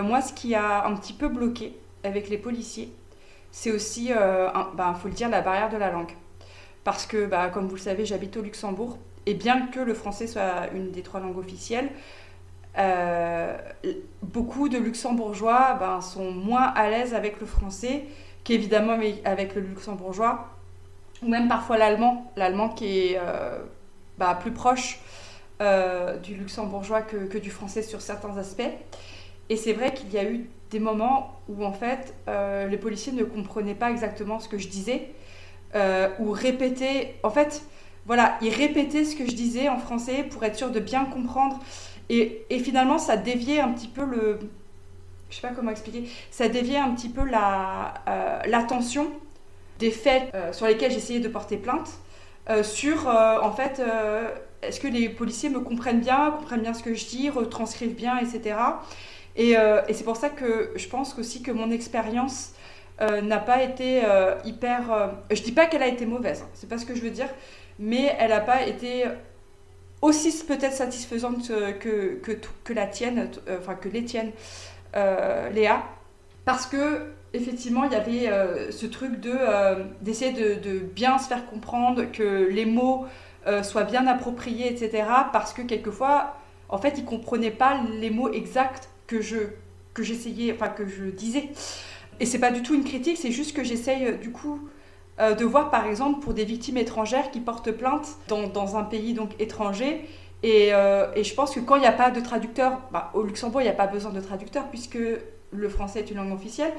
moi, 0.03 0.23
ce 0.23 0.33
qui 0.33 0.55
a 0.55 0.87
un 0.87 0.97
petit 0.97 1.13
peu 1.13 1.29
bloqué 1.29 1.77
avec 2.05 2.31
les 2.31 2.39
policiers, 2.39 2.91
c'est 3.53 3.71
aussi, 3.71 4.07
il 4.07 4.15
euh, 4.17 4.49
bah, 4.75 4.97
faut 5.01 5.09
le 5.09 5.15
dire, 5.15 5.29
la 5.29 5.43
barrière 5.43 5.69
de 5.69 5.77
la 5.77 5.91
langue. 5.91 6.13
Parce 6.85 7.07
que, 7.07 7.27
bah, 7.27 7.51
comme 7.51 7.69
vous 7.69 7.77
le 7.77 7.81
savez, 7.81 8.07
j'habite 8.07 8.37
au 8.37 8.43
Luxembourg, 8.43 8.99
et 9.27 9.35
bien 9.35 9.67
que 9.69 9.79
le 9.79 9.95
français 9.95 10.27
soit 10.27 10.69
une 10.75 10.91
des 10.91 11.03
trois 11.03 11.21
langues 11.21 11.39
officielles, 11.39 11.91
euh, 12.79 13.57
beaucoup 14.23 14.71
de 14.71 14.79
luxembourgeois 14.79 15.77
ben, 15.79 16.01
sont 16.01 16.33
moins 16.33 16.73
à 16.75 16.89
l'aise 16.89 17.13
avec 17.13 17.39
le 17.39 17.45
français 17.47 18.07
qu'évidemment 18.45 18.99
avec 19.25 19.55
le 19.55 19.61
luxembourgeois, 19.61 20.49
ou 21.23 21.29
même 21.29 21.47
parfois 21.47 21.77
l'allemand, 21.77 22.33
l'allemand 22.37 22.71
qui 22.71 22.99
est 22.99 23.21
bah, 24.19 24.37
plus 24.41 24.51
proche 24.51 24.99
du 25.61 26.35
luxembourgeois 26.35 27.03
que, 27.03 27.39
du 27.39 27.51
français 27.51 27.83
sur 27.83 28.01
certains 28.01 28.37
aspects. 28.39 28.63
Et 29.51 29.57
c'est 29.57 29.75
vrai 29.75 29.93
qu'il 29.93 30.11
y 30.11 30.19
a 30.19 30.25
eu 30.25 30.49
des 30.73 30.81
moments 30.81 31.39
où 31.49 31.65
en 31.65 31.73
fait 31.73 32.15
euh, 32.29 32.67
les 32.67 32.79
policiers 32.79 33.13
ne 33.13 33.25
comprenaient 33.25 33.75
pas 33.75 33.91
exactement 33.91 34.41
ce 34.41 34.49
que 34.49 34.59
je 34.59 34.69
disais 34.69 35.11
euh, 35.75 36.09
ou 36.19 36.31
répétaient. 36.33 37.15
En 37.23 37.31
fait, 37.31 37.63
voilà, 38.07 38.39
ils 38.41 38.53
répétaient 38.53 39.05
ce 39.05 39.15
que 39.15 39.27
je 39.27 39.37
disais 39.37 39.69
en 39.69 39.79
français 39.79 40.25
pour 40.25 40.43
être 40.45 40.57
sûr 40.57 40.71
de 40.71 40.81
bien 40.81 41.05
comprendre. 41.05 41.61
Et, 42.09 42.45
finalement, 42.63 42.99
ça 42.99 43.17
déviait 43.17 43.61
un 43.61 43.71
petit 43.71 43.89
peu 43.89 44.05
le. 44.05 44.39
Je 45.31 45.37
sais 45.37 45.41
pas 45.41 45.55
comment 45.55 45.71
expliquer. 45.71 46.05
Ça 46.31 46.49
déviait 46.49 46.77
un 46.77 46.91
petit 46.91 47.09
peu 47.09 47.25
la 47.25 47.95
euh, 48.09 48.41
des 49.79 49.91
faits 49.91 50.35
euh, 50.35 50.53
sur 50.53 50.67
lesquels 50.67 50.93
j'essayais 50.93 51.21
de 51.21 51.29
porter 51.29 51.57
plainte 51.57 51.91
sur 52.65 53.07
en 53.07 53.53
fait 53.53 53.81
est-ce 54.63 54.81
que 54.81 54.89
les 54.89 55.09
policiers 55.09 55.49
me 55.49 55.61
comprennent 55.61 56.01
bien, 56.01 56.33
comprennent 56.39 56.63
bien 56.63 56.75
ce 56.75 56.83
que 56.83 56.95
je 56.95 57.07
dis, 57.07 57.31
retranscrivent 57.31 57.95
bien, 57.95 58.19
etc. 58.19 58.57
Et, 59.37 59.53
et 59.53 59.95
c'est 59.95 60.05
pour 60.05 60.17
ça 60.17 60.29
que 60.29 60.73
je 60.77 60.89
pense 60.89 61.19
aussi 61.19 61.43
que 61.43 61.51
mon 61.51 61.71
expérience 61.71 62.53
n'a 63.01 63.39
pas 63.39 63.63
été 63.63 64.03
hyper. 64.45 65.15
je 65.31 65.43
dis 65.43 65.53
pas 65.53 65.67
qu'elle 65.67 65.83
a 65.83 65.89
été 65.89 66.05
mauvaise, 66.05 66.43
hein, 66.43 66.51
c'est 66.55 66.69
pas 66.69 66.79
ce 66.79 66.85
que 66.85 66.95
je 66.95 67.01
veux 67.01 67.11
dire, 67.11 67.29
mais 67.79 68.15
elle 68.19 68.31
n'a 68.31 68.41
pas 68.41 68.67
été 68.67 69.07
aussi 70.03 70.45
peut-être 70.45 70.75
satisfaisante 70.75 71.49
que, 71.79 72.21
que, 72.65 72.73
la 72.73 72.87
tienne, 72.87 73.31
euh, 73.49 73.59
enfin 73.61 73.77
que 73.77 73.89
les 73.89 74.05
tiennes, 74.05 74.33
euh, 74.97 75.49
Léa, 75.51 75.85
parce 76.45 76.67
que 76.67 77.13
effectivement 77.33 77.85
il 77.85 77.93
y 77.93 77.95
avait 77.95 78.29
euh, 78.29 78.71
ce 78.71 78.85
truc 78.85 79.21
de 79.21 79.33
d'essayer 80.03 80.33
de, 80.33 80.61
de, 80.61 80.81
bien 80.81 81.19
se 81.19 81.29
faire 81.29 81.47
comprendre, 81.47 82.05
que 82.13 82.49
les 82.51 82.67
mots 82.67 83.07
soient 83.63 83.85
bien 83.85 84.07
appropriés, 84.07 84.73
etc. 84.73 85.05
Parce 85.33 85.53
que 85.53 85.63
quelquefois, 85.63 86.37
en 86.69 86.79
fait, 86.79 86.95
ils 86.99 87.05
comprenaient 87.05 87.51
pas 87.51 87.81
les 88.01 88.11
mots 88.11 88.33
exacts 88.33 88.89
que 89.13 89.21
je 89.21 89.39
que 89.95 90.03
j'essayais, 90.03 90.53
enfin 90.53 90.69
que 90.69 90.87
je 90.87 91.05
disais. 91.05 91.51
Et 92.19 92.25
c'est 92.25 92.39
pas 92.39 92.51
du 92.51 92.63
tout 92.63 92.75
une 92.75 92.85
critique, 92.85 93.19
c'est 93.19 93.31
juste 93.31 93.55
que 93.55 93.63
j'essaye 93.63 94.17
du 94.19 94.33
coup 94.33 94.59
euh, 95.21 95.35
de 95.35 95.45
voir 95.45 95.71
par 95.71 95.87
exemple 95.87 96.21
pour 96.21 96.33
des 96.33 96.45
victimes 96.45 96.79
étrangères 96.79 97.31
qui 97.31 97.41
portent 97.41 97.71
plainte 97.73 98.09
dans, 98.29 98.47
dans 98.47 98.77
un 98.77 98.85
pays 98.85 99.13
donc 99.13 99.31
étranger. 99.39 100.09
Et, 100.43 100.71
euh, 100.73 101.13
et, 101.15 101.23
je 101.23 101.35
pense 101.35 101.55
que 101.55 101.61
quand 101.61 101.77
il 101.77 101.81
n'y 101.81 101.87
a 101.87 101.93
pas 101.93 102.11
de 102.11 102.21
traducteur, 102.21 102.81
bah, 102.91 103.11
au 103.15 103.23
Luxembourg 103.23 103.61
il 103.61 103.65
n'y 103.65 103.71
a 103.71 103.75
pas 103.75 103.87
besoin 103.87 104.11
de 104.11 104.21
traducteur 104.21 104.69
puisque 104.69 104.99
le 105.53 105.69
français 105.69 106.01
est 106.01 106.11
une 106.11 106.17
langue 106.17 106.33
officielle. 106.33 106.73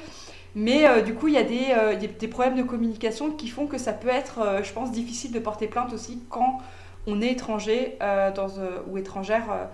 Mais 0.55 0.87
euh, 0.87 1.01
du 1.01 1.13
coup, 1.13 1.27
il 1.27 1.35
y 1.35 1.37
a 1.37 1.43
des, 1.43 2.07
des, 2.07 2.27
problèmes 2.27 2.55
de 2.55 2.63
communication 2.63 3.31
qui 3.31 3.47
font 3.47 3.67
que 3.67 3.77
ça 3.77 3.93
peut 3.93 4.09
être, 4.09 4.61
je 4.63 4.71
pense, 4.71 4.91
difficile 4.91 5.31
de 5.31 5.39
porter 5.39 5.67
plainte 5.67 5.93
aussi 5.93 6.19
quand 6.29 6.59
on 7.07 7.21
est 7.21 7.31
étranger 7.31 7.97
dans, 8.35 8.49
ou 8.87 8.97
étrangère 8.97 9.69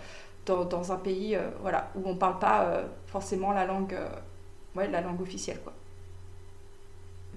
dans, 0.50 0.92
un 0.92 0.98
pays 0.98 1.38
voilà, 1.62 1.92
où 1.96 2.02
on 2.06 2.14
ne 2.14 2.18
parle 2.20 2.40
pas 2.40 2.84
forcément 3.08 3.52
la 3.52 3.66
langue, 3.66 3.98
ouais, 4.76 4.88
la 4.90 5.02
langue 5.02 5.22
officielle. 5.22 5.60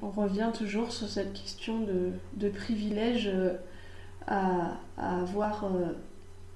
On 0.02 0.10
revient 0.10 0.50
toujours 0.52 0.90
sur 0.90 1.08
cette 1.08 1.32
question 1.32 1.86
de, 2.34 2.48
privilège 2.48 3.28
euh, 3.28 3.54
à, 4.26 4.76
avoir, 4.98 5.64
euh, 5.64 5.92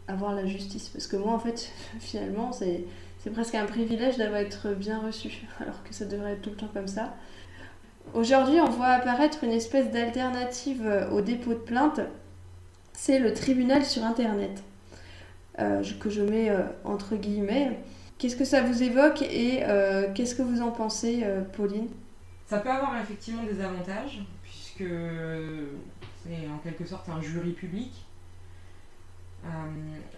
la 0.08 0.46
justice. 0.46 0.88
Parce 0.88 1.06
que 1.06 1.16
moi, 1.16 1.32
en 1.32 1.38
fait, 1.38 1.70
finalement, 2.00 2.50
c'est, 2.50 2.84
c'est 3.20 3.30
presque 3.30 3.54
un 3.54 3.66
privilège 3.66 4.16
d'avoir 4.16 4.40
été 4.40 4.56
bien 4.76 4.98
reçu, 4.98 5.46
alors 5.60 5.80
que 5.84 5.94
ça 5.94 6.06
devrait 6.06 6.32
être 6.32 6.42
tout 6.42 6.50
le 6.50 6.56
temps 6.56 6.70
comme 6.74 6.88
ça. 6.88 7.14
Aujourd'hui, 8.14 8.60
on 8.60 8.68
voit 8.68 8.88
apparaître 8.88 9.44
une 9.44 9.52
espèce 9.52 9.92
d'alternative 9.92 10.84
euh, 10.84 11.08
au 11.10 11.20
dépôt 11.20 11.50
de 11.50 11.58
plainte. 11.58 12.00
C'est 12.92 13.20
le 13.20 13.32
tribunal 13.32 13.84
sur 13.84 14.02
Internet, 14.02 14.64
que 15.56 16.10
je 16.10 16.22
mets 16.22 16.50
entre 16.84 17.16
guillemets. 17.16 17.78
Qu'est-ce 18.18 18.36
que 18.36 18.44
ça 18.44 18.62
vous 18.62 18.82
évoque 18.82 19.22
et 19.22 19.62
qu'est-ce 20.14 20.34
que 20.34 20.42
vous 20.42 20.62
en 20.62 20.70
pensez, 20.70 21.24
Pauline? 21.54 21.88
Ça 22.46 22.58
peut 22.58 22.70
avoir 22.70 23.00
effectivement 23.00 23.42
des 23.42 23.60
avantages, 23.60 24.20
puisque 24.42 24.84
c'est 26.22 26.48
en 26.48 26.58
quelque 26.58 26.84
sorte 26.84 27.08
un 27.08 27.20
jury 27.20 27.52
public. 27.52 28.06
Euh, 29.44 29.48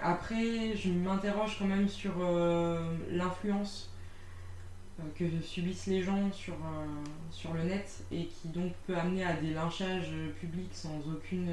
après, 0.03 0.75
je 0.75 0.91
m'interroge 0.91 1.57
quand 1.59 1.67
même 1.67 1.89
sur 1.89 2.13
euh, 2.21 2.97
l'influence 3.11 3.91
euh, 5.01 5.03
que 5.15 5.25
subissent 5.43 5.87
les 5.87 6.03
gens 6.03 6.33
sur, 6.33 6.55
sur 7.31 7.53
le 7.53 7.65
net 7.65 8.05
et 8.11 8.27
qui 8.27 8.49
donc 8.49 8.73
peut 8.87 8.97
amener 8.97 9.25
à 9.25 9.35
des 9.35 9.51
lynchages 9.51 10.13
publics 10.41 10.73
sans 10.73 10.99
aucune, 11.13 11.53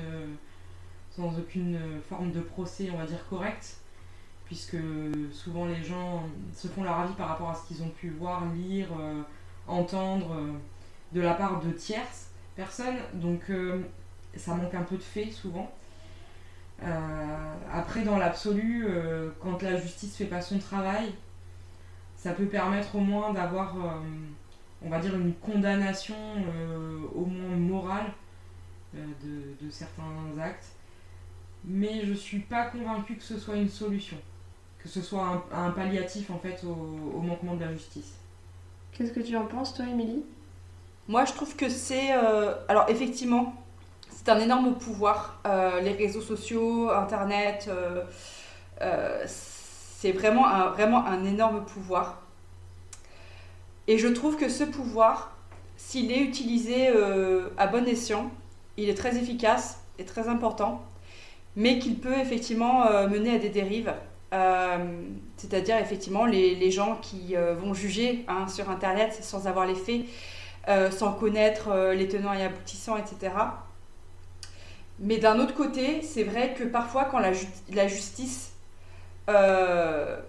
sans 1.15 1.37
aucune 1.37 1.79
forme 2.09 2.31
de 2.31 2.41
procès, 2.41 2.89
on 2.93 2.97
va 2.97 3.05
dire, 3.05 3.25
correct 3.29 3.77
puisque 4.45 4.77
souvent 5.31 5.65
les 5.65 5.83
gens 5.83 6.21
se 6.53 6.67
font 6.67 6.83
leur 6.83 6.99
avis 6.99 7.13
par 7.13 7.29
rapport 7.29 7.49
à 7.49 7.55
ce 7.55 7.67
qu'ils 7.67 7.81
ont 7.81 7.89
pu 7.89 8.11
voir, 8.11 8.43
lire, 8.53 8.89
entendre 9.67 10.33
euh, 10.33 10.51
de 11.13 11.21
la 11.21 11.33
part 11.33 11.61
de 11.61 11.71
tierces 11.71 12.29
personnes. 12.55 12.97
Donc 13.13 13.49
euh, 13.49 13.81
ça 14.35 14.55
manque 14.55 14.73
un 14.73 14.83
peu 14.83 14.97
de 14.97 15.03
fait 15.03 15.31
souvent. 15.31 15.71
Euh, 16.83 17.53
après, 17.71 18.03
dans 18.03 18.17
l'absolu, 18.17 18.87
quand 19.41 19.61
la 19.61 19.77
justice 19.79 20.17
fait 20.17 20.25
pas 20.25 20.41
son 20.41 20.59
travail, 20.59 21.13
ça 22.17 22.33
peut 22.33 22.45
permettre 22.45 22.95
au 22.95 22.99
moins 22.99 23.31
d'avoir, 23.31 23.75
on 24.83 24.89
va 24.89 24.99
dire, 24.99 25.15
une 25.15 25.33
condamnation 25.35 26.15
au 27.15 27.25
moins 27.25 27.55
morale 27.55 28.11
de, 28.93 29.69
certains 29.69 30.37
actes. 30.37 30.74
Mais 31.67 32.05
je 32.05 32.13
suis 32.13 32.39
pas 32.39 32.65
convaincue 32.65 33.15
que 33.15 33.23
ce 33.23 33.39
soit 33.39 33.55
une 33.55 33.69
solution, 33.69 34.17
que 34.79 34.87
ce 34.87 35.01
soit 35.01 35.45
un, 35.51 35.71
palliatif 35.71 36.29
en 36.29 36.37
fait 36.37 36.63
au 36.63 37.21
manquement 37.21 37.55
de 37.55 37.61
la 37.61 37.71
justice. 37.73 38.13
Qu'est-ce 38.95 39.11
que 39.11 39.19
tu 39.19 39.35
en 39.35 39.45
penses, 39.45 39.73
toi, 39.73 39.85
Émilie? 39.85 40.23
Moi, 41.09 41.25
je 41.25 41.33
trouve 41.33 41.55
que 41.55 41.67
c'est. 41.67 42.13
Euh, 42.13 42.55
alors, 42.69 42.85
effectivement, 42.89 43.53
c'est 44.09 44.29
un 44.29 44.39
énorme 44.39 44.75
pouvoir. 44.75 45.39
Euh, 45.45 45.81
les 45.81 45.91
réseaux 45.91 46.21
sociaux, 46.21 46.89
Internet, 46.89 47.69
euh, 47.69 49.23
c'est 49.27 50.13
vraiment 50.13 50.47
un, 50.47 50.69
vraiment 50.69 51.05
un 51.05 51.25
énorme 51.25 51.65
pouvoir. 51.65 52.21
Et 53.87 53.97
je 53.97 54.07
trouve 54.07 54.37
que 54.37 54.47
ce 54.47 54.63
pouvoir, 54.63 55.35
s'il 55.75 56.11
est 56.11 56.21
utilisé 56.21 56.87
à 57.57 57.67
bon 57.67 57.85
escient, 57.85 58.31
il 58.77 58.89
est 58.89 58.95
très 58.95 59.17
efficace 59.17 59.83
et 59.99 60.05
très 60.05 60.27
important, 60.27 60.83
mais 61.55 61.79
qu'il 61.79 61.99
peut 61.99 62.17
effectivement 62.17 62.85
mener 63.07 63.35
à 63.35 63.39
des 63.39 63.49
dérives. 63.49 63.93
Euh, 64.35 64.77
c'est-à-dire 65.37 65.77
effectivement 65.77 66.25
les, 66.25 66.71
gens 66.71 66.97
qui 67.01 67.35
euh, 67.35 67.53
vont 67.53 67.73
juger 67.73 68.25
hein, 68.27 68.47
sur 68.47 68.69
Internet 68.69 69.17
sans 69.21 69.47
avoir 69.47 69.65
les 69.65 69.75
faits, 69.75 70.01
euh, 70.67 70.91
sans 70.91 71.13
connaître 71.13 71.93
les 71.93 72.07
tenants 72.07 72.33
et 72.33 72.43
aboutissants, 72.43 72.97
etc. 72.97 73.33
Mais 74.99 75.17
d'un 75.17 75.39
autre 75.39 75.53
côté, 75.53 76.01
c'est 76.01 76.23
vrai 76.23 76.53
que 76.53 76.63
parfois 76.63 77.05
quand 77.05 77.19
la, 77.19 77.31
la 77.73 77.87
justice 77.87 78.53
ben, 79.27 80.19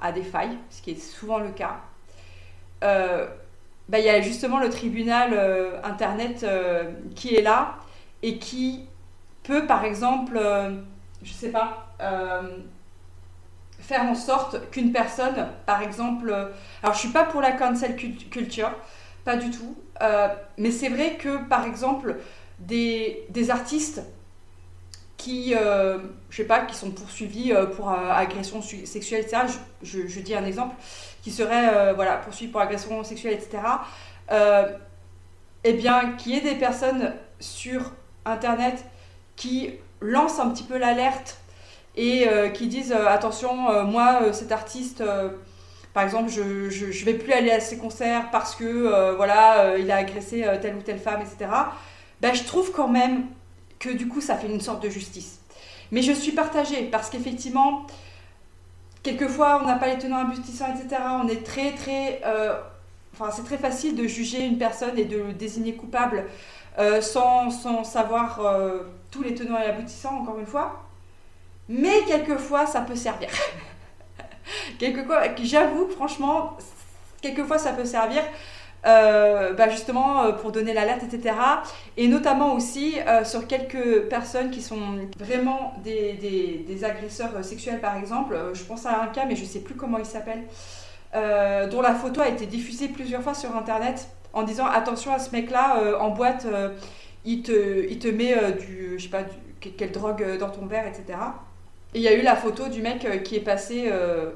a 0.00 0.12
des 0.12 0.22
failles, 0.22 0.56
ce 0.70 0.80
qui 0.82 0.92
est 0.92 1.00
souvent 1.00 1.38
le 1.38 1.50
cas, 1.50 1.80
ben, 2.80 3.98
il 3.98 4.04
y 4.04 4.10
a 4.10 4.20
justement 4.20 4.60
le 4.60 4.70
tribunal 4.70 5.34
Internet 5.82 6.46
qui 7.14 7.34
est 7.34 7.42
là 7.42 7.76
et 8.22 8.38
qui 8.38 8.84
par 9.58 9.84
exemple, 9.84 10.38
je 11.22 11.32
sais 11.32 11.50
pas, 11.50 11.86
euh, 12.00 12.58
faire 13.78 14.02
en 14.02 14.14
sorte 14.14 14.70
qu'une 14.70 14.92
personne, 14.92 15.48
par 15.66 15.82
exemple, 15.82 16.30
euh, 16.30 16.46
alors 16.82 16.94
je 16.94 17.00
suis 17.00 17.08
pas 17.08 17.24
pour 17.24 17.40
la 17.40 17.52
cancel 17.52 17.96
culture, 17.96 18.70
pas 19.24 19.36
du 19.36 19.50
tout, 19.50 19.76
euh, 20.02 20.28
mais 20.58 20.70
c'est 20.70 20.88
vrai 20.88 21.16
que 21.16 21.38
par 21.48 21.66
exemple 21.66 22.16
des, 22.58 23.24
des 23.30 23.50
artistes 23.50 24.02
qui, 25.16 25.52
je 25.52 26.36
sais 26.36 26.44
pas, 26.44 26.60
qui 26.60 26.74
sont 26.74 26.92
poursuivis 26.92 27.52
pour 27.76 27.90
agression 27.90 28.62
sexuelle, 28.62 29.20
etc. 29.20 29.42
Je, 29.82 30.06
je, 30.06 30.20
dis 30.20 30.34
un 30.34 30.46
exemple, 30.46 30.74
qui 31.20 31.30
serait 31.30 31.92
voilà 31.92 32.16
poursuivis 32.16 32.50
pour 32.50 32.62
agression 32.62 33.04
sexuelle, 33.04 33.34
etc. 33.34 33.58
eh 35.62 35.72
bien, 35.74 36.12
qu'il 36.12 36.32
y 36.32 36.38
ait 36.38 36.40
des 36.40 36.54
personnes 36.54 37.12
sur 37.38 37.92
Internet 38.24 38.82
qui 39.40 39.70
lancent 40.02 40.38
un 40.38 40.50
petit 40.50 40.64
peu 40.64 40.76
l'alerte 40.76 41.38
et 41.96 42.28
euh, 42.28 42.50
qui 42.50 42.66
disent 42.66 42.92
euh, 42.92 43.08
attention, 43.08 43.70
euh, 43.70 43.84
moi, 43.84 44.32
cet 44.34 44.52
artiste 44.52 45.02
par 45.94 46.04
exemple, 46.04 46.30
je, 46.30 46.42
ne 46.42 47.04
vais 47.04 47.14
plus 47.14 47.32
aller 47.32 47.50
à 47.50 47.58
ses 47.58 47.78
concerts 47.78 48.30
parce 48.30 48.54
que 48.54 49.16
voilà, 49.16 49.76
il 49.76 49.90
a 49.90 49.96
agressé 49.96 50.46
telle 50.62 50.76
ou 50.76 50.82
telle 50.82 51.00
femme, 51.00 51.20
etc. 51.20 51.50
Ben, 52.20 52.32
je 52.32 52.44
trouve 52.44 52.70
quand 52.70 52.86
même 52.86 53.24
que 53.80 53.88
du 53.88 54.06
coup, 54.06 54.20
ça 54.20 54.36
fait 54.36 54.46
une 54.46 54.60
sorte 54.60 54.80
de 54.84 54.88
justice. 54.88 55.40
Mais 55.90 56.02
je 56.02 56.12
suis 56.12 56.30
partagée 56.30 56.84
parce 56.84 57.10
qu'effectivement, 57.10 57.88
quelquefois, 59.02 59.60
on 59.60 59.66
n'a 59.66 59.74
pas 59.74 59.88
les 59.88 59.98
tenants 59.98 60.18
aboutissants, 60.18 60.72
etc. 60.72 61.02
On 61.24 61.26
est 61.26 61.44
très, 61.44 61.72
très. 61.72 62.22
Enfin, 63.12 63.32
c'est 63.32 63.44
très 63.44 63.58
facile 63.58 63.96
de 63.96 64.06
juger 64.06 64.44
une 64.44 64.58
personne 64.58 64.96
et 64.96 65.06
de 65.06 65.16
le 65.16 65.32
désigner 65.32 65.74
coupable 65.74 66.26
sans, 67.00 67.50
sans, 67.50 67.82
savoir 67.82 68.40
tous 69.10 69.22
les 69.22 69.34
tenants 69.34 69.58
et 69.58 69.66
aboutissants, 69.66 70.20
encore 70.20 70.38
une 70.38 70.46
fois. 70.46 70.84
Mais 71.68 72.02
quelquefois, 72.06 72.66
ça 72.66 72.80
peut 72.80 72.96
servir. 72.96 73.28
j'avoue 75.42 75.88
franchement, 75.88 76.56
quelquefois 77.20 77.58
ça 77.58 77.72
peut 77.72 77.84
servir. 77.84 78.22
Euh, 78.86 79.52
bah 79.52 79.68
justement 79.68 80.22
euh, 80.22 80.32
pour 80.32 80.52
donner 80.52 80.72
l'alerte, 80.72 81.02
etc. 81.02 81.34
Et 81.98 82.08
notamment 82.08 82.54
aussi 82.54 82.94
euh, 83.06 83.24
sur 83.24 83.46
quelques 83.46 84.08
personnes 84.08 84.50
qui 84.50 84.62
sont 84.62 84.80
vraiment 85.18 85.74
des, 85.84 86.14
des, 86.14 86.64
des 86.66 86.84
agresseurs 86.84 87.44
sexuels, 87.44 87.80
par 87.80 87.96
exemple. 87.96 88.34
Je 88.54 88.62
pense 88.64 88.86
à 88.86 89.02
un 89.02 89.08
cas, 89.08 89.26
mais 89.26 89.36
je 89.36 89.42
ne 89.42 89.46
sais 89.46 89.60
plus 89.60 89.74
comment 89.74 89.98
il 89.98 90.06
s'appelle, 90.06 90.44
dont 91.12 91.82
la 91.82 91.94
photo 91.94 92.22
a 92.22 92.28
été 92.28 92.46
diffusée 92.46 92.88
plusieurs 92.88 93.22
fois 93.22 93.34
sur 93.34 93.54
Internet 93.54 94.08
en 94.32 94.44
disant 94.44 94.66
attention 94.66 95.12
à 95.12 95.18
ce 95.18 95.30
mec-là 95.32 95.98
en 96.00 96.10
boîte, 96.10 96.46
il, 97.24 97.42
te, 97.42 97.86
il 97.88 97.98
te 97.98 98.08
met 98.08 98.34
du, 98.52 98.94
je 98.98 99.02
sais 99.04 99.08
pas, 99.08 99.24
quelle 99.60 99.92
drogue 99.92 100.38
dans 100.38 100.50
ton 100.50 100.66
verre, 100.66 100.86
etc. 100.86 101.18
Et 101.94 101.98
il 101.98 102.02
y 102.02 102.08
a 102.08 102.14
eu 102.14 102.22
la 102.22 102.36
photo 102.36 102.68
du 102.68 102.82
mec 102.82 103.22
qui 103.24 103.36
est 103.36 103.40
passé, 103.40 103.90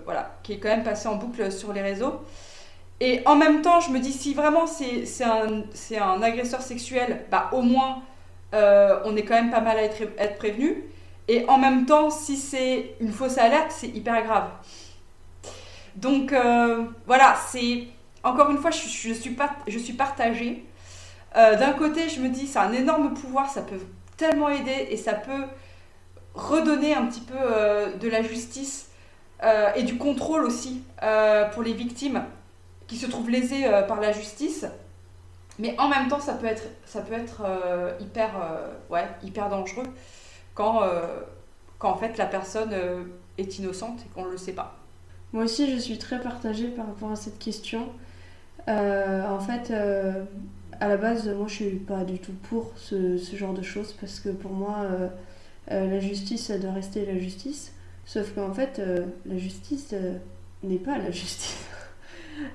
voilà, 0.05 0.39
qui 0.43 0.55
est 0.55 0.59
quand 0.59 0.69
même 0.69 0.85
passé 0.85 1.09
en 1.09 1.17
boucle 1.17 1.51
sur 1.53 1.73
les 1.73 1.83
réseaux. 1.83 2.21
Et 3.01 3.23
en 3.27 3.37
même 3.37 3.63
temps, 3.63 3.81
je 3.81 3.91
me 3.91 3.99
dis, 3.99 4.13
si 4.13 4.35
vraiment 4.35 4.67
c'est 4.67 5.05
un, 5.25 5.65
un, 6.01 6.23
agresseur 6.23 6.63
sexuel, 6.63 7.25
bah, 7.31 7.51
au 7.53 7.63
moins, 7.63 8.03
euh, 8.55 9.01
on 9.05 9.17
est 9.17 9.25
quand 9.25 9.35
même 9.35 9.51
pas 9.51 9.61
mal 9.61 9.77
à 9.79 9.83
être, 9.83 10.03
être 10.19 10.39
prévenu. 10.39 10.85
Et 11.27 11.45
en 11.49 11.59
même 11.59 11.87
temps, 11.87 12.11
si 12.11 12.37
c'est 12.37 12.95
une 13.01 13.13
fausse 13.13 13.39
alerte, 13.39 13.73
c'est 13.73 13.89
hyper 13.89 14.23
grave. 14.25 14.51
Donc 15.97 16.33
euh, 16.33 16.85
voilà, 17.07 17.37
c'est 17.49 17.85
encore 18.23 18.51
une 18.51 18.59
fois, 18.59 18.71
je, 18.71 18.89
je, 18.89 19.13
suis, 19.13 19.31
pas, 19.31 19.51
je 19.67 19.79
suis 19.79 19.93
partagée. 19.93 20.65
Euh, 21.37 21.57
d'un 21.57 21.73
côté, 21.73 22.09
je 22.09 22.21
me 22.21 22.29
dis, 22.29 22.47
c'est 22.47 22.59
un 22.59 22.73
énorme 22.73 23.15
pouvoir, 23.15 23.51
ça 23.51 23.63
peut 23.63 23.81
tellement 24.17 24.49
aider 24.49 24.89
et 24.91 24.97
ça 24.97 25.15
peut 25.15 25.45
redonner 26.35 26.95
un 26.95 27.07
petit 27.07 27.21
peu 27.21 27.99
de 27.99 28.09
la 28.09 28.23
justice 28.23 28.89
et 29.77 29.83
du 29.83 29.99
contrôle 29.99 30.45
aussi 30.45 30.83
pour 31.53 31.63
les 31.63 31.73
victimes 31.73 32.25
qui 32.87 32.97
se 32.97 33.07
trouvent 33.07 33.31
lésés 33.31 33.67
euh, 33.67 33.83
par 33.83 34.01
la 34.01 34.13
justice. 34.13 34.67
Mais 35.59 35.75
en 35.79 35.89
même 35.89 36.09
temps, 36.09 36.21
ça 36.21 36.35
peut 36.35 36.47
être, 36.47 36.65
ça 36.85 37.01
peut 37.01 37.15
être 37.15 37.43
euh, 37.45 37.93
hyper, 38.01 38.31
euh, 38.37 38.73
ouais, 38.91 39.09
hyper 39.23 39.49
dangereux 39.49 39.87
quand, 40.55 40.83
quand 41.79 41.91
en 41.91 41.97
fait 41.97 42.17
la 42.17 42.27
personne 42.27 42.73
est 43.39 43.59
innocente 43.59 44.01
et 44.03 44.09
qu'on 44.15 44.27
ne 44.27 44.31
le 44.31 44.37
sait 44.37 44.53
pas. 44.53 44.77
Moi 45.33 45.45
aussi, 45.45 45.73
je 45.73 45.77
suis 45.77 45.99
très 45.99 46.21
partagée 46.21 46.69
par 46.69 46.87
rapport 46.87 47.11
à 47.11 47.17
cette 47.17 47.41
question. 47.41 47.89
en 48.69 49.41
fait, 49.41 49.73
à 50.81 50.89
la 50.89 50.97
base, 50.97 51.29
moi, 51.29 51.47
je 51.49 51.55
suis 51.55 51.71
pas 51.71 52.05
du 52.05 52.19
tout 52.19 52.35
pour 52.49 52.73
ce, 52.77 53.19
ce 53.19 53.37
genre 53.37 53.55
de 53.55 53.63
choses 53.63 53.93
parce 54.01 54.21
que 54.21 54.29
pour 54.29 54.53
moi, 54.53 54.87
la 55.69 56.01
justice, 56.01 56.51
doit 56.51 56.73
rester 56.73 57.07
la 57.07 57.19
justice. 57.19 57.73
Sauf 58.07 58.35
qu'en 58.35 58.53
fait, 58.53 58.81
la 59.25 59.39
justice 59.39 59.95
n'est 60.63 60.79
pas 60.79 60.99
la 60.99 61.11
justice 61.11 61.67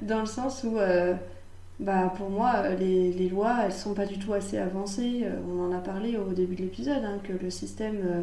dans 0.02 0.20
le 0.20 0.26
sens 0.26 0.64
où, 0.64 0.78
euh, 0.78 1.14
bah, 1.80 2.14
pour 2.16 2.30
moi, 2.30 2.70
les, 2.70 3.12
les, 3.12 3.30
lois, 3.30 3.58
elles 3.66 3.74
sont 3.74 3.94
pas 3.94 4.06
du 4.06 4.20
tout 4.20 4.34
assez 4.34 4.58
avancées. 4.58 5.22
Euh, 5.24 5.40
on 5.48 5.68
en 5.68 5.78
a 5.78 5.80
parlé 5.80 6.18
au 6.18 6.32
début 6.34 6.56
de 6.56 6.62
l'épisode, 6.62 7.04
hein, 7.04 7.20
que 7.24 7.34
le 7.34 7.50
système 7.50 7.98
euh, 8.06 8.22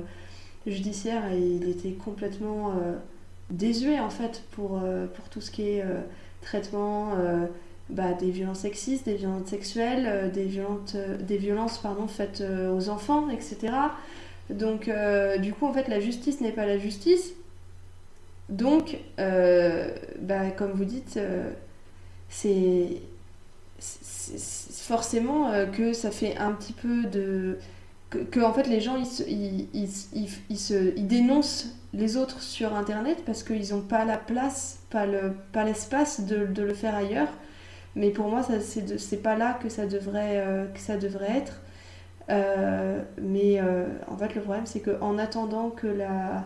judiciaire, 0.66 1.32
il 1.32 1.68
était 1.68 1.92
complètement 1.92 2.74
désuet, 3.50 4.00
en 4.00 4.10
fait, 4.10 4.42
pour, 4.50 4.80
pour 5.14 5.28
tout 5.28 5.40
ce 5.40 5.52
qui 5.52 5.62
est 5.62 5.84
traitement 6.42 7.12
bah, 7.90 8.12
des 8.14 8.30
violences 8.30 8.60
sexistes, 8.60 9.06
des 9.06 9.14
violences 9.14 9.48
sexuelles, 9.48 10.30
des, 10.32 10.44
violentes, 10.44 10.96
des 11.20 11.36
violences 11.36 11.78
pardon, 11.78 12.08
faites 12.08 12.42
aux 12.42 12.88
enfants, 12.88 13.30
etc. 13.30 13.72
Donc, 14.50 14.90
du 15.40 15.52
coup, 15.52 15.66
en 15.66 15.72
fait, 15.72 15.88
la 15.88 16.00
justice 16.00 16.40
n'est 16.40 16.52
pas 16.52 16.66
la 16.66 16.78
justice. 16.78 17.32
Donc, 18.48 18.98
euh, 19.18 19.90
bah, 20.20 20.50
comme 20.50 20.72
vous 20.72 20.84
dites, 20.84 21.16
euh, 21.16 21.50
c'est 22.28 23.00
forcément 23.78 25.50
euh, 25.50 25.66
que 25.66 25.92
ça 25.92 26.10
fait 26.10 26.36
un 26.36 26.52
petit 26.52 26.72
peu 26.72 27.04
de... 27.04 27.58
Que, 28.08 28.40
en 28.40 28.52
fait 28.52 28.68
les 28.68 28.80
gens 28.80 28.96
ils, 28.96 29.66
ils, 29.74 29.88
ils, 30.14 30.28
ils, 30.48 30.58
se, 30.58 30.96
ils 30.96 31.08
dénoncent 31.08 31.74
les 31.92 32.16
autres 32.16 32.40
sur 32.40 32.74
internet 32.74 33.24
parce 33.26 33.42
qu'ils 33.42 33.74
n'ont 33.74 33.80
pas 33.80 34.04
la 34.04 34.16
place, 34.16 34.78
pas 34.90 35.06
l'espace 35.64 36.18
pas 36.18 36.22
de, 36.22 36.46
de, 36.46 36.62
le 36.62 36.72
faire 36.72 36.94
ailleurs. 36.94 37.28
Mais 37.96 38.10
pour 38.10 38.28
moi, 38.28 38.42
c'est 38.60 39.22
pas 39.22 39.36
là 39.36 39.58
que 39.60 39.68
ça 39.68 39.86
devrait, 39.86 40.68
que 40.72 40.80
ça 40.80 40.96
devrait 40.96 41.38
être. 41.38 41.60
mais 43.20 43.60
en 44.08 44.16
fait, 44.16 44.34
le 44.34 44.40
problème, 44.42 44.66
c'est 44.66 44.80
qu'en 44.80 45.18
attendant 45.18 45.70
que 45.70 45.88
la, 45.88 46.44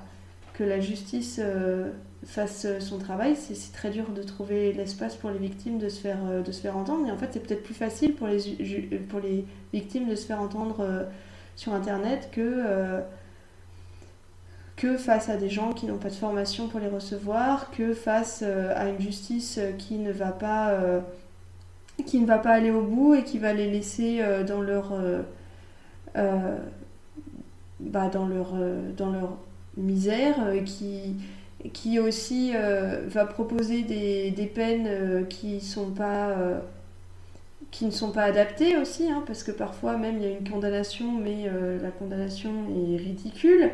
que 0.60 0.64
la 0.64 0.78
justice 0.78 1.40
euh, 1.42 1.90
fasse 2.26 2.66
son 2.80 2.98
travail, 2.98 3.34
c'est 3.34 3.72
très 3.72 3.88
dur 3.88 4.10
de 4.10 4.22
trouver 4.22 4.74
l'espace 4.74 5.16
pour 5.16 5.30
les 5.30 5.38
victimes 5.38 5.78
de 5.78 5.88
se 5.88 5.98
faire, 5.98 6.18
euh, 6.28 6.42
de 6.42 6.52
se 6.52 6.60
faire 6.60 6.76
entendre. 6.76 7.08
Et 7.08 7.10
en 7.10 7.16
fait, 7.16 7.30
c'est 7.32 7.40
peut-être 7.40 7.62
plus 7.62 7.72
facile 7.72 8.14
pour 8.14 8.26
les, 8.26 8.38
pour 9.08 9.20
les 9.20 9.46
victimes 9.72 10.06
de 10.06 10.14
se 10.14 10.26
faire 10.26 10.38
entendre 10.38 10.80
euh, 10.80 11.04
sur 11.56 11.72
Internet 11.72 12.28
que, 12.30 13.00
que 14.76 14.98
face 14.98 15.30
à 15.30 15.36
des 15.36 15.48
gens 15.48 15.72
qui 15.72 15.86
n'ont 15.86 15.96
pas 15.96 16.10
de 16.10 16.14
formation 16.14 16.68
pour 16.68 16.80
les 16.80 16.88
recevoir, 16.88 17.70
que 17.70 17.94
face 17.94 18.42
à 18.42 18.88
une 18.88 19.00
justice 19.00 19.60
qui 19.78 19.96
ne 19.96 20.10
va 20.10 20.32
pas, 20.32 20.78
qui 22.04 22.20
ne 22.20 22.26
va 22.26 22.38
pas 22.38 22.50
aller 22.50 22.70
au 22.70 22.82
bout 22.82 23.14
et 23.14 23.24
qui 23.24 23.38
va 23.38 23.52
les 23.52 23.70
laisser 23.70 24.20
dans 24.46 24.60
leur... 24.62 24.92
Bah, 27.80 28.10
dans 28.10 28.26
leur, 28.26 28.52
dans 28.96 29.10
leur 29.10 29.38
misère, 29.76 30.36
euh, 30.46 30.62
qui, 30.62 31.16
qui 31.72 31.98
aussi 31.98 32.52
euh, 32.54 33.02
va 33.08 33.24
proposer 33.24 33.82
des, 33.82 34.30
des 34.30 34.46
peines 34.46 34.86
euh, 34.86 35.24
qui 35.24 35.60
sont 35.60 35.90
pas 35.90 36.36
qui 37.70 37.84
ne 37.84 37.92
sont 37.92 38.10
pas 38.10 38.24
adaptées 38.24 38.76
aussi, 38.76 39.08
hein, 39.08 39.22
parce 39.28 39.44
que 39.44 39.52
parfois 39.52 39.96
même 39.96 40.16
il 40.16 40.24
y 40.24 40.26
a 40.26 40.30
une 40.30 40.48
condamnation, 40.48 41.12
mais 41.12 41.48
la 41.80 41.90
condamnation 41.92 42.50
est 42.68 42.96
ridicule. 42.96 43.70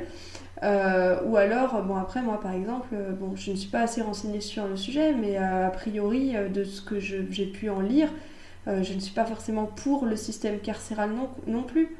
Ou 0.62 1.36
alors, 1.36 1.82
bon 1.82 1.96
après 1.96 2.22
moi 2.22 2.40
par 2.40 2.52
exemple, 2.52 2.94
bon 3.20 3.36
je 3.36 3.50
ne 3.50 3.56
suis 3.56 3.68
pas 3.70 3.80
assez 3.80 4.02
renseignée 4.02 4.40
sur 4.40 4.66
le 4.66 4.76
sujet, 4.76 5.12
mais 5.12 5.36
a 5.36 5.70
priori 5.70 6.34
de 6.52 6.64
ce 6.64 6.80
que 6.80 6.98
j'ai 7.00 7.46
pu 7.46 7.70
en 7.70 7.80
lire, 7.80 8.08
je 8.66 8.94
ne 8.94 9.00
suis 9.00 9.14
pas 9.14 9.24
forcément 9.24 9.66
pour 9.66 10.06
le 10.06 10.16
système 10.16 10.58
carcéral 10.60 11.10
non, 11.12 11.28
non 11.46 11.62
plus. 11.62 11.96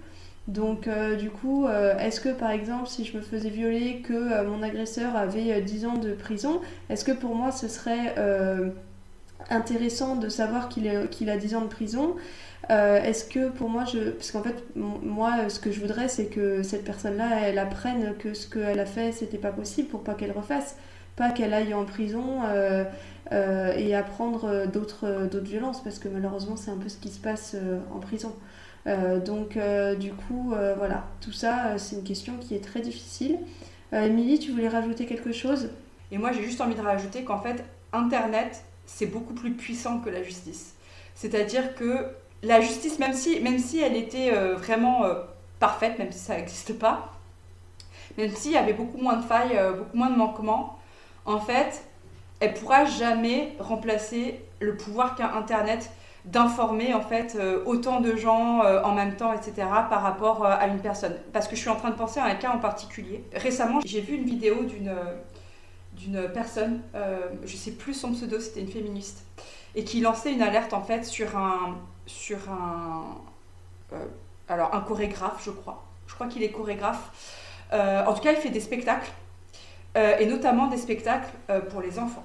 Donc 0.49 0.87
euh, 0.87 1.17
du 1.17 1.31
coup, 1.31 1.67
euh, 1.67 1.99
est-ce 1.99 2.21
que 2.21 2.29
par 2.29 2.51
exemple, 2.51 2.89
si 2.89 3.05
je 3.05 3.17
me 3.17 3.23
faisais 3.23 3.51
violer, 3.51 4.01
que 4.03 4.13
euh, 4.13 4.49
mon 4.49 4.63
agresseur 4.63 5.17
avait 5.17 5.61
10 5.61 5.87
ans 5.87 5.99
de 5.99 6.13
prison, 6.13 6.61
est-ce 6.89 7.05
que 7.05 7.13
pour 7.13 7.35
moi 7.35 7.51
ce 7.51 7.69
serait 7.69 8.15
intéressant 9.51 10.17
de 10.17 10.29
savoir 10.29 10.69
qu'il 10.69 10.89
a 10.89 11.37
10 11.37 11.55
ans 11.55 11.63
de 11.63 11.69
prison? 11.69 12.15
Est-ce 12.69 13.25
que 13.25 13.49
pour 13.49 13.69
moi, 13.69 13.85
je... 13.85 14.11
parce 14.11 14.33
qu'en 14.33 14.43
fait, 14.43 14.65
moi, 14.75 15.49
ce 15.49 15.61
que 15.61 15.71
je 15.71 15.81
voudrais, 15.81 16.09
c'est 16.09 16.27
que 16.27 16.63
cette 16.63 16.85
personne-là, 16.85 17.41
elle 17.45 17.59
apprenne 17.59 18.15
que 18.19 18.35
ce 18.35 18.49
qu'elle 18.49 18.81
a 18.81 18.87
fait, 18.87 19.13
c'était 19.13 19.39
pas 19.39 19.53
possible 19.53 19.89
pour 19.89 20.03
pas 20.03 20.15
qu'elle 20.15 20.33
refasse, 20.33 20.77
pas 21.15 21.31
qu'elle 21.31 21.55
aille 21.55 21.75
en 21.75 21.85
prison 21.85 22.43
et 23.31 23.95
apprendre 23.95 24.67
d'autres 24.67 25.39
violences, 25.41 25.83
parce 25.83 25.99
que 25.99 26.09
malheureusement, 26.09 26.57
c'est 26.57 26.73
un 26.73 26.77
peu 26.77 26.89
ce 26.89 26.97
qui 26.97 27.11
se 27.11 27.21
passe 27.21 27.55
en 27.95 28.01
prison. 28.01 28.33
Euh, 28.87 29.19
donc 29.19 29.57
euh, 29.57 29.95
du 29.95 30.13
coup, 30.13 30.53
euh, 30.53 30.75
voilà, 30.77 31.07
tout 31.21 31.33
ça, 31.33 31.77
c'est 31.79 31.97
une 31.97 32.05
question 32.05 32.35
qui 32.39 32.55
est 32.55 32.65
très 32.65 32.81
difficile. 32.81 33.39
Émilie, 33.93 34.39
tu 34.39 34.51
voulais 34.51 34.69
rajouter 34.69 35.07
quelque 35.07 35.33
chose? 35.33 35.71
Et 36.11 36.19
moi, 36.19 36.33
j'ai 36.33 36.43
juste 36.43 36.61
envie 36.61 36.75
de 36.75 36.81
rajouter 36.81 37.25
qu'en 37.25 37.41
fait, 37.41 37.65
Internet, 37.93 38.63
c'est 38.85 39.07
beaucoup 39.07 39.33
plus 39.33 39.53
puissant 39.53 40.01
que 40.01 40.11
la 40.11 40.23
justice. 40.23 40.75
C'est-à-dire 41.15 41.75
que 41.75 42.07
la 42.47 42.61
justice, 42.61 42.99
même 42.99 43.13
si, 43.13 43.41
même 43.41 43.59
si 43.59 43.81
elle 43.81 43.97
était 43.97 44.31
vraiment 44.55 45.03
parfaite, 45.59 45.99
même 45.99 46.13
si 46.13 46.19
ça 46.19 46.37
n'existe 46.37 46.79
pas, 46.79 47.13
même 48.19 48.35
s'il 48.35 48.53
y 48.53 48.57
avait 48.57 48.73
beaucoup 48.73 48.99
moins 48.99 49.17
de 49.17 49.25
failles, 49.25 49.59
beaucoup 49.77 49.97
moins 49.97 50.11
de 50.11 50.17
manquements, 50.17 50.79
en 51.25 51.41
fait, 51.41 51.83
elle 52.41 52.55
pourra 52.55 52.85
jamais 52.85 53.55
remplacer 53.59 54.41
le 54.61 54.77
pouvoir 54.77 55.15
qu'a 55.15 55.35
Internet 55.35 55.91
d'informer 56.27 56.93
en 56.93 57.01
fait 57.01 57.37
euh, 57.39 57.63
autant 57.67 58.01
de 58.01 58.17
gens 58.17 58.63
euh, 58.63 58.83
en 58.83 58.93
même 58.93 59.17
temps, 59.17 59.33
etc. 59.33 59.53
par 59.89 60.03
rapport 60.03 60.45
euh, 60.45 60.51
à 60.59 60.67
une 60.67 60.81
personne. 60.81 61.15
Parce 61.33 61.47
que 61.47 61.55
je 61.55 61.61
suis 61.61 61.71
en 61.71 61.77
train 61.77 61.91
de 61.91 61.97
penser 61.97 62.19
à 62.21 62.25
un 62.25 62.35
cas 62.35 62.51
en 62.51 62.59
particulier. 62.59 63.25
Récemment, 63.35 63.81
j'ai 63.85 64.01
vu 64.01 64.17
une 64.17 64.25
vidéo 64.25 64.65
d'une 64.65 66.29
personne, 66.35 66.83
je 67.45 67.57
sais 67.57 67.71
plus 67.71 67.95
son 67.95 68.13
pseudo, 68.13 68.39
c'était 68.39 68.61
une 68.61 68.71
féministe, 68.71 69.25
et 69.77 69.85
qui 69.85 70.01
lançait 70.01 70.33
une 70.33 70.43
alerte 70.43 70.73
en 70.73 70.83
fait 70.83 71.05
sur 71.05 71.37
un 71.37 71.77
sur 72.07 72.39
un 72.51 73.17
alors 74.49 74.75
un 74.75 74.81
chorégraphe, 74.81 75.45
je 75.45 75.51
crois. 75.51 75.85
Je 76.09 76.15
crois 76.15 76.27
qu'il 76.27 76.43
est 76.43 76.51
chorégraphe. 76.51 77.11
en 77.73 78.13
tout 78.13 78.23
cas, 78.23 78.33
il 78.33 78.39
fait 78.39 78.51
des 78.51 78.61
spectacles 78.61 79.11
et 79.95 80.27
notamment 80.27 80.67
des 80.67 80.77
spectacles 80.77 81.31
pour 81.71 81.81
les 81.81 81.99
enfants. 81.99 82.25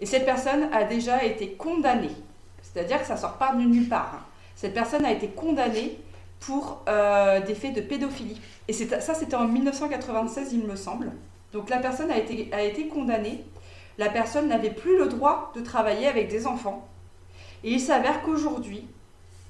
Et 0.00 0.06
cette 0.06 0.24
personne 0.24 0.68
a 0.72 0.84
déjà 0.84 1.24
été 1.24 1.52
condamnée 1.52 2.14
c'est-à-dire 2.62 3.00
que 3.00 3.06
ça 3.06 3.16
sort 3.16 3.34
pas 3.34 3.52
de 3.52 3.60
nulle 3.60 3.88
part. 3.88 4.12
Hein. 4.14 4.24
Cette 4.56 4.74
personne 4.74 5.04
a 5.04 5.12
été 5.12 5.28
condamnée 5.28 5.98
pour 6.40 6.82
euh, 6.88 7.40
des 7.40 7.54
faits 7.54 7.74
de 7.74 7.80
pédophilie. 7.80 8.40
Et 8.68 8.72
ça, 8.72 9.14
c'était 9.14 9.34
en 9.34 9.46
1996, 9.46 10.52
il 10.52 10.66
me 10.66 10.76
semble. 10.76 11.10
Donc 11.52 11.68
la 11.68 11.78
personne 11.78 12.10
a 12.10 12.16
été, 12.16 12.48
a 12.52 12.62
été 12.62 12.88
condamnée 12.88 13.44
la 13.98 14.08
personne 14.08 14.48
n'avait 14.48 14.70
plus 14.70 14.98
le 14.98 15.06
droit 15.06 15.52
de 15.54 15.60
travailler 15.60 16.06
avec 16.06 16.28
des 16.28 16.46
enfants. 16.46 16.88
Et 17.64 17.72
il 17.72 17.80
s'avère 17.80 18.22
qu'aujourd'hui, 18.22 18.88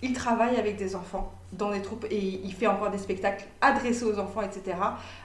il 0.02 0.12
travaille 0.12 0.56
avec 0.56 0.76
des 0.76 0.96
enfants 0.96 1.32
dans 1.52 1.70
des 1.70 1.82
troupes 1.82 2.06
et 2.10 2.18
il 2.18 2.52
fait 2.52 2.66
encore 2.66 2.90
des 2.90 2.98
spectacles 2.98 3.44
adressés 3.60 4.04
aux 4.04 4.18
enfants, 4.18 4.42
etc. 4.42 4.76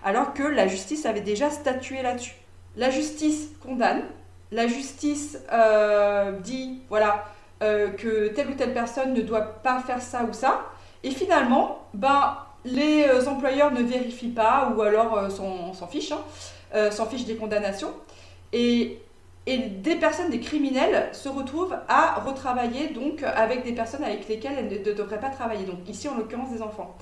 Alors 0.04 0.34
que 0.34 0.44
la 0.44 0.68
justice 0.68 1.06
avait 1.06 1.22
déjà 1.22 1.50
statué 1.50 2.02
là-dessus. 2.02 2.36
La 2.76 2.92
justice 2.92 3.50
condamne, 3.64 4.04
la 4.52 4.68
justice 4.68 5.40
euh, 5.52 6.32
dit, 6.40 6.82
voilà, 6.90 7.26
euh, 7.64 7.90
que 7.90 8.28
telle 8.30 8.50
ou 8.50 8.54
telle 8.54 8.74
personne 8.74 9.14
ne 9.14 9.22
doit 9.22 9.42
pas 9.42 9.80
faire 9.80 10.02
ça 10.02 10.24
ou 10.24 10.34
ça. 10.34 10.66
Et 11.04 11.12
finalement, 11.12 11.88
ben, 11.94 12.38
les 12.66 13.06
euh, 13.06 13.28
employeurs 13.28 13.72
ne 13.72 13.82
vérifient 13.82 14.30
pas 14.30 14.74
ou 14.76 14.82
alors 14.82 15.32
s'en 15.32 15.88
fichent, 15.88 16.12
hein, 16.12 16.92
s'en 16.92 17.08
fichent 17.08 17.26
des 17.26 17.36
condamnations. 17.36 17.94
Et 18.54 19.00
et 19.48 19.58
des 19.58 19.96
personnes, 19.96 20.30
des 20.30 20.42
criminels, 20.42 21.10
se 21.14 21.30
retrouvent 21.30 21.78
à 21.88 22.20
retravailler 22.20 22.94
avec 23.24 23.64
des 23.64 23.72
personnes 23.72 24.04
avec 24.04 24.28
lesquelles 24.28 24.56
elles 24.60 24.84
ne 24.86 24.94
devraient 24.94 25.22
pas 25.22 25.30
travailler. 25.30 25.66
Donc 25.66 25.88
ici, 25.88 26.10
en 26.10 26.18
l'occurrence, 26.18 26.52
des 26.52 26.62
enfants. 26.62 26.96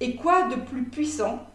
Et 0.00 0.16
quoi 0.16 0.44
de 0.44 0.56
plus 0.56 0.84
puissant 0.84 1.46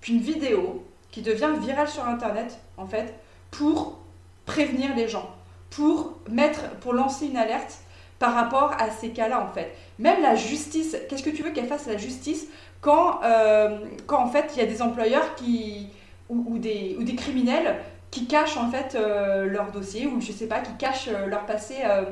qu'une 0.00 0.20
vidéo 0.20 0.84
qui 1.10 1.20
devient 1.20 1.50
virale 1.60 1.88
sur 1.88 2.06
Internet, 2.08 2.58
en 2.78 2.86
fait, 2.86 3.14
pour 3.50 3.98
prévenir 4.46 4.96
les 4.96 5.06
gens, 5.06 5.28
pour 5.68 6.14
mettre, 6.30 6.70
pour 6.80 6.94
lancer 6.94 7.26
une 7.26 7.36
alerte 7.36 7.78
par 8.18 8.32
rapport 8.34 8.72
à 8.78 8.90
ces 8.90 9.10
cas-là, 9.10 9.42
en 9.42 9.52
fait. 9.52 9.76
Même 9.98 10.22
la 10.22 10.34
justice, 10.34 10.96
qu'est-ce 11.10 11.22
que 11.22 11.30
tu 11.30 11.42
veux 11.42 11.50
qu'elle 11.50 11.68
fasse 11.68 11.86
la 11.86 11.98
justice 11.98 12.46
quand, 12.80 13.20
euh, 13.22 13.80
quand 14.06 14.18
en 14.18 14.28
fait, 14.28 14.50
il 14.54 14.60
y 14.60 14.62
a 14.62 14.66
des 14.66 14.80
employeurs 14.80 15.34
qui, 15.34 15.88
ou, 16.30 16.58
des, 16.58 16.96
ou 16.98 17.02
des 17.02 17.14
criminels 17.14 17.76
qui 18.10 18.26
cachent 18.26 18.56
en 18.56 18.70
fait 18.70 18.94
euh, 18.94 19.44
leur 19.46 19.70
dossier 19.70 20.06
ou 20.06 20.20
je 20.20 20.32
sais 20.32 20.46
pas, 20.46 20.60
qui 20.60 20.72
cachent 20.78 21.08
euh, 21.08 21.26
leur 21.26 21.46
passé 21.46 21.76
euh, 21.84 22.04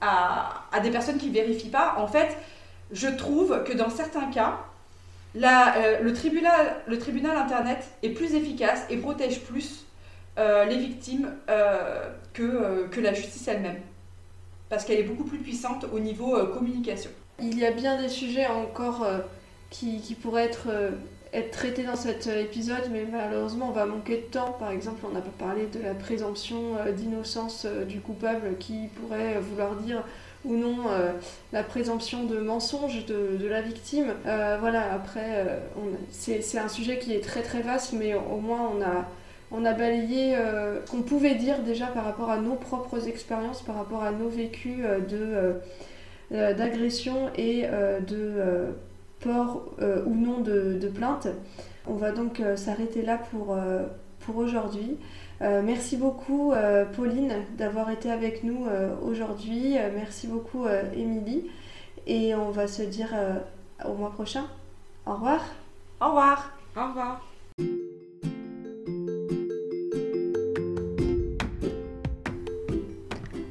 à, 0.00 0.80
des 0.82 0.90
personnes 0.90 1.18
qui 1.18 1.30
vérifient 1.30 1.70
pas. 1.70 1.94
En 1.98 2.06
fait, 2.06 2.36
je 2.92 3.08
trouve 3.08 3.64
que 3.64 3.72
dans 3.72 3.90
certains 3.90 4.30
cas, 4.30 4.60
le, 5.34 6.10
tribunal, 6.12 7.36
internet 7.36 7.84
est 8.02 8.10
plus 8.10 8.34
efficace 8.34 8.84
et 8.90 8.96
protège 8.96 9.40
plus 9.40 9.84
les 10.36 10.76
victimes 10.76 11.32
que, 12.32 13.00
la 13.00 13.12
justice 13.12 13.48
elle-même. 13.48 13.80
Parce 14.68 14.84
qu'elle 14.84 15.00
est 15.00 15.04
beaucoup 15.04 15.24
plus 15.24 15.38
puissante 15.38 15.86
au 15.92 15.98
niveau 15.98 16.46
communication. 16.46 17.10
Il 17.40 17.58
y 17.58 17.66
a 17.66 17.72
bien 17.72 18.00
des 18.00 18.08
sujets 18.08 18.46
encore 18.46 19.04
qui, 19.70 20.16
pourraient 20.20 20.44
être 20.44 20.68
être 21.32 21.50
traité 21.50 21.82
dans 21.84 21.96
cet 21.96 22.26
euh, 22.26 22.42
épisode, 22.42 22.90
mais 22.90 23.04
malheureusement 23.10 23.68
on 23.68 23.72
va 23.72 23.86
manquer 23.86 24.16
de 24.16 24.22
temps. 24.22 24.56
Par 24.58 24.70
exemple, 24.70 25.04
on 25.08 25.12
n'a 25.12 25.20
pas 25.20 25.44
parlé 25.46 25.66
de 25.66 25.82
la 25.82 25.94
présomption 25.94 26.76
euh, 26.78 26.92
d'innocence 26.92 27.66
euh, 27.66 27.84
du 27.84 28.00
coupable 28.00 28.56
qui 28.58 28.88
pourrait 28.96 29.38
vouloir 29.40 29.74
dire 29.76 30.02
ou 30.44 30.54
non 30.54 30.76
la 31.52 31.64
présomption 31.64 32.22
de 32.22 32.38
mensonge 32.38 33.04
de, 33.06 33.46
la 33.48 33.60
victime. 33.60 34.14
voilà, 34.24 34.92
après, 34.94 35.60
c'est 36.10 36.58
un 36.58 36.68
sujet 36.68 37.00
qui 37.00 37.12
est 37.12 37.20
très 37.20 37.42
très 37.42 37.60
vaste, 37.60 37.92
mais 37.92 38.14
au 38.14 38.36
moins 38.36 38.70
on 38.72 38.80
a, 38.80 39.08
on 39.50 39.64
a 39.64 39.72
balayé 39.72 40.36
qu'on 40.88 41.02
pouvait 41.02 41.34
dire 41.34 41.58
déjà 41.64 41.88
par 41.88 42.04
rapport 42.04 42.30
à 42.30 42.38
nos 42.38 42.54
propres 42.54 43.08
expériences, 43.08 43.62
par 43.62 43.74
rapport 43.74 44.04
à 44.04 44.12
nos 44.12 44.28
vécus 44.28 44.78
de 45.10 45.54
d'agression 46.30 47.30
et 47.36 47.66
de 48.06 48.72
port 49.20 49.64
euh, 49.80 50.04
ou 50.04 50.14
non 50.14 50.40
de, 50.40 50.88
plainte. 50.94 51.28
On 51.86 51.94
va 51.94 52.12
donc 52.12 52.40
euh, 52.40 52.56
s'arrêter 52.56 53.02
là 53.02 53.18
pour, 53.30 53.52
euh, 53.52 53.86
pour 54.20 54.36
aujourd'hui. 54.36 54.96
merci 55.40 55.96
beaucoup 55.96 56.52
Pauline 56.96 57.32
d'avoir 57.56 57.90
été 57.90 58.10
avec 58.10 58.42
nous 58.42 58.66
aujourd'hui. 59.02 59.76
merci 59.94 60.26
beaucoup 60.26 60.66
Émilie. 60.96 61.48
Et 62.06 62.34
on 62.34 62.50
va 62.50 62.66
se 62.66 62.82
dire 62.82 63.14
au 63.84 63.94
mois 63.94 64.10
prochain. 64.10 64.44
Au 65.06 65.14
revoir. 65.14 65.40
Au 66.00 66.06
revoir. 66.08 66.52
Au 66.76 66.88
revoir. 66.88 67.20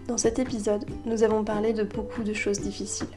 Dans 0.08 0.18
cet 0.18 0.40
épisode, 0.40 0.84
nous 1.06 1.24
avons 1.24 1.44
parlé 1.46 1.72
de 1.72 1.84
beaucoup 1.84 2.24
de 2.24 2.34
choses 2.34 2.60
difficiles 2.60 3.08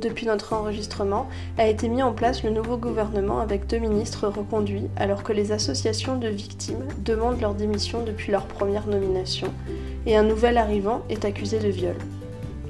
depuis 0.00 0.26
notre 0.26 0.52
enregistrement, 0.54 1.28
a 1.58 1.66
été 1.66 1.88
mis 1.88 2.02
en 2.02 2.12
place 2.12 2.42
le 2.42 2.50
nouveau 2.50 2.76
gouvernement 2.76 3.40
avec 3.40 3.66
deux 3.66 3.78
ministres 3.78 4.28
reconduits 4.28 4.88
alors 4.96 5.22
que 5.22 5.32
les 5.32 5.52
associations 5.52 6.16
de 6.16 6.28
victimes 6.28 6.88
demandent 6.98 7.40
leur 7.40 7.54
démission 7.54 8.02
depuis 8.04 8.32
leur 8.32 8.46
première 8.46 8.86
nomination 8.86 9.48
et 10.06 10.16
un 10.16 10.22
nouvel 10.22 10.58
arrivant 10.58 11.02
est 11.08 11.24
accusé 11.24 11.58
de 11.58 11.68
viol. 11.68 11.96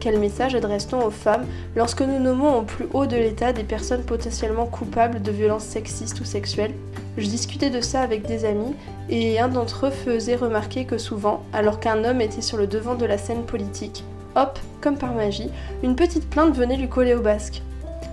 Quel 0.01 0.19
message 0.19 0.55
adresse-t-on 0.55 1.05
aux 1.05 1.11
femmes 1.11 1.45
lorsque 1.77 2.01
nous 2.01 2.19
nommons 2.19 2.59
au 2.59 2.63
plus 2.63 2.89
haut 2.95 3.05
de 3.05 3.17
l'État 3.17 3.53
des 3.53 3.65
personnes 3.65 4.03
potentiellement 4.03 4.65
coupables 4.65 5.21
de 5.21 5.31
violences 5.31 5.65
sexistes 5.65 6.21
ou 6.21 6.25
sexuelles? 6.25 6.73
Je 7.19 7.27
discutais 7.27 7.69
de 7.69 7.83
ça 7.83 8.01
avec 8.01 8.27
des 8.27 8.47
amis 8.47 8.75
et 9.11 9.39
un 9.39 9.49
d'entre 9.49 9.87
eux 9.87 9.91
faisait 9.91 10.37
remarquer 10.37 10.87
que 10.87 10.97
souvent, 10.97 11.43
alors 11.53 11.81
qu'un 11.81 12.03
homme 12.05 12.23
était 12.23 12.41
sur 12.41 12.57
le 12.57 12.67
devant 12.67 12.95
de 12.95 13.05
la 13.05 13.19
scène 13.19 13.43
politique, 13.43 14.05
hop, 14.37 14.59
comme 14.81 14.99
par 14.99 15.15
magie, 15.15 15.51
une 15.83 15.97
petite 15.97 16.29
plainte 16.29 16.55
venait 16.55 16.77
lui 16.77 16.89
coller 16.89 17.15
au 17.15 17.21
basque. 17.21 17.63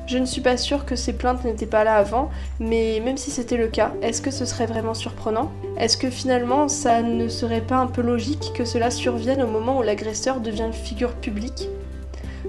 Je 0.07 0.17
ne 0.17 0.25
suis 0.25 0.39
pas 0.39 0.55
sûre 0.55 0.85
que 0.85 0.95
ces 0.95 1.11
plaintes 1.11 1.43
n'étaient 1.43 1.65
pas 1.65 1.83
là 1.83 1.95
avant, 1.95 2.29
mais 2.61 3.01
même 3.03 3.17
si 3.17 3.29
c'était 3.29 3.57
le 3.57 3.67
cas, 3.67 3.91
est-ce 4.01 4.21
que 4.21 4.31
ce 4.31 4.45
serait 4.45 4.65
vraiment 4.65 4.93
surprenant? 4.93 5.51
Est-ce 5.77 5.97
que 5.97 6.09
finalement 6.09 6.69
ça 6.69 7.01
ne 7.01 7.27
serait 7.27 7.59
pas 7.59 7.75
un 7.75 7.87
peu 7.87 8.01
logique 8.01 8.53
que 8.55 8.63
cela 8.63 8.89
survienne 8.89 9.43
au 9.43 9.47
moment 9.47 9.79
où 9.79 9.81
l'agresseur 9.81 10.39
devient 10.39 10.67
une 10.67 10.73
figure 10.73 11.13
publique? 11.13 11.67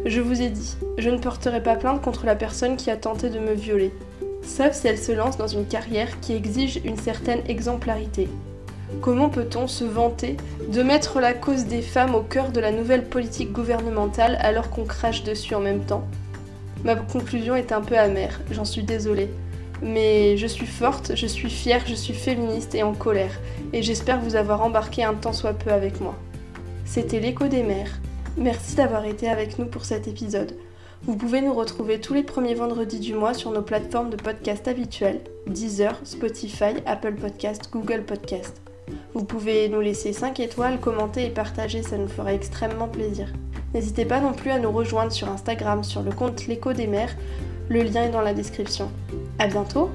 Je 0.04 0.20
vous 0.20 0.40
ai 0.40 0.50
dit, 0.50 0.76
je 0.98 1.10
ne 1.10 1.18
porterai 1.18 1.60
pas 1.60 1.74
plainte 1.74 2.00
contre 2.00 2.26
la 2.26 2.36
personne 2.36 2.76
qui 2.76 2.92
a 2.92 2.96
tenté 2.96 3.28
de 3.28 3.40
me 3.40 3.54
violer, 3.54 3.92
sauf 4.42 4.72
si 4.72 4.86
elle 4.86 4.96
se 4.96 5.10
lance 5.10 5.36
dans 5.36 5.48
une 5.48 5.66
carrière 5.66 6.20
qui 6.20 6.34
exige 6.34 6.80
une 6.84 6.96
certaine 6.96 7.42
exemplarité. 7.48 8.28
Comment 9.00 9.28
peut-on 9.28 9.66
se 9.66 9.84
vanter 9.84 10.36
de 10.72 10.82
mettre 10.82 11.20
la 11.20 11.34
cause 11.34 11.66
des 11.66 11.82
femmes 11.82 12.14
au 12.14 12.22
cœur 12.22 12.50
de 12.50 12.60
la 12.60 12.72
nouvelle 12.72 13.04
politique 13.04 13.52
gouvernementale 13.52 14.38
alors 14.40 14.70
qu'on 14.70 14.84
crache 14.84 15.24
dessus 15.24 15.54
en 15.54 15.60
même 15.60 15.84
temps? 15.84 16.06
Ma 16.84 16.94
conclusion 16.94 17.54
est 17.54 17.72
un 17.72 17.80
peu 17.80 17.98
amère, 17.98 18.40
j'en 18.50 18.64
suis 18.64 18.82
désolée. 18.82 19.30
Mais 19.82 20.36
je 20.36 20.46
suis 20.46 20.66
forte, 20.66 21.12
je 21.14 21.26
suis 21.26 21.50
fière, 21.50 21.84
je 21.86 21.94
suis 21.94 22.14
féministe 22.14 22.74
et 22.74 22.82
en 22.82 22.94
colère, 22.94 23.38
et 23.72 23.82
j'espère 23.82 24.20
vous 24.20 24.34
avoir 24.34 24.62
embarqué 24.62 25.04
un 25.04 25.14
temps 25.14 25.32
soit 25.32 25.52
peu 25.52 25.70
avec 25.70 26.00
moi. 26.00 26.16
C'était 26.84 27.20
l'écho 27.20 27.46
des 27.46 27.62
mères. 27.62 28.00
Merci 28.36 28.74
d'avoir 28.74 29.04
été 29.04 29.28
avec 29.28 29.58
nous 29.58 29.66
pour 29.66 29.84
cet 29.84 30.08
épisode. 30.08 30.56
Vous 31.02 31.16
pouvez 31.16 31.40
nous 31.42 31.54
retrouver 31.54 32.00
tous 32.00 32.14
les 32.14 32.24
premiers 32.24 32.54
vendredis 32.54 32.98
du 32.98 33.14
mois 33.14 33.34
sur 33.34 33.52
nos 33.52 33.62
plateformes 33.62 34.10
de 34.10 34.16
podcast 34.16 34.66
habituelles 34.66 35.20
Deezer, 35.46 35.98
Spotify, 36.02 36.74
Apple 36.86 37.14
Podcast, 37.14 37.68
Google 37.70 38.02
Podcast. 38.04 38.67
Vous 39.14 39.24
pouvez 39.24 39.68
nous 39.68 39.80
laisser 39.80 40.12
5 40.12 40.40
étoiles, 40.40 40.80
commenter 40.80 41.26
et 41.26 41.30
partager, 41.30 41.82
ça 41.82 41.96
nous 41.96 42.08
ferait 42.08 42.34
extrêmement 42.34 42.88
plaisir. 42.88 43.32
N'hésitez 43.74 44.04
pas 44.04 44.20
non 44.20 44.32
plus 44.32 44.50
à 44.50 44.58
nous 44.58 44.72
rejoindre 44.72 45.12
sur 45.12 45.28
Instagram 45.28 45.84
sur 45.84 46.02
le 46.02 46.10
compte 46.10 46.46
L'écho 46.46 46.72
des 46.72 46.86
mers, 46.86 47.14
le 47.68 47.82
lien 47.82 48.04
est 48.04 48.10
dans 48.10 48.22
la 48.22 48.34
description. 48.34 48.90
A 49.38 49.46
bientôt 49.46 49.90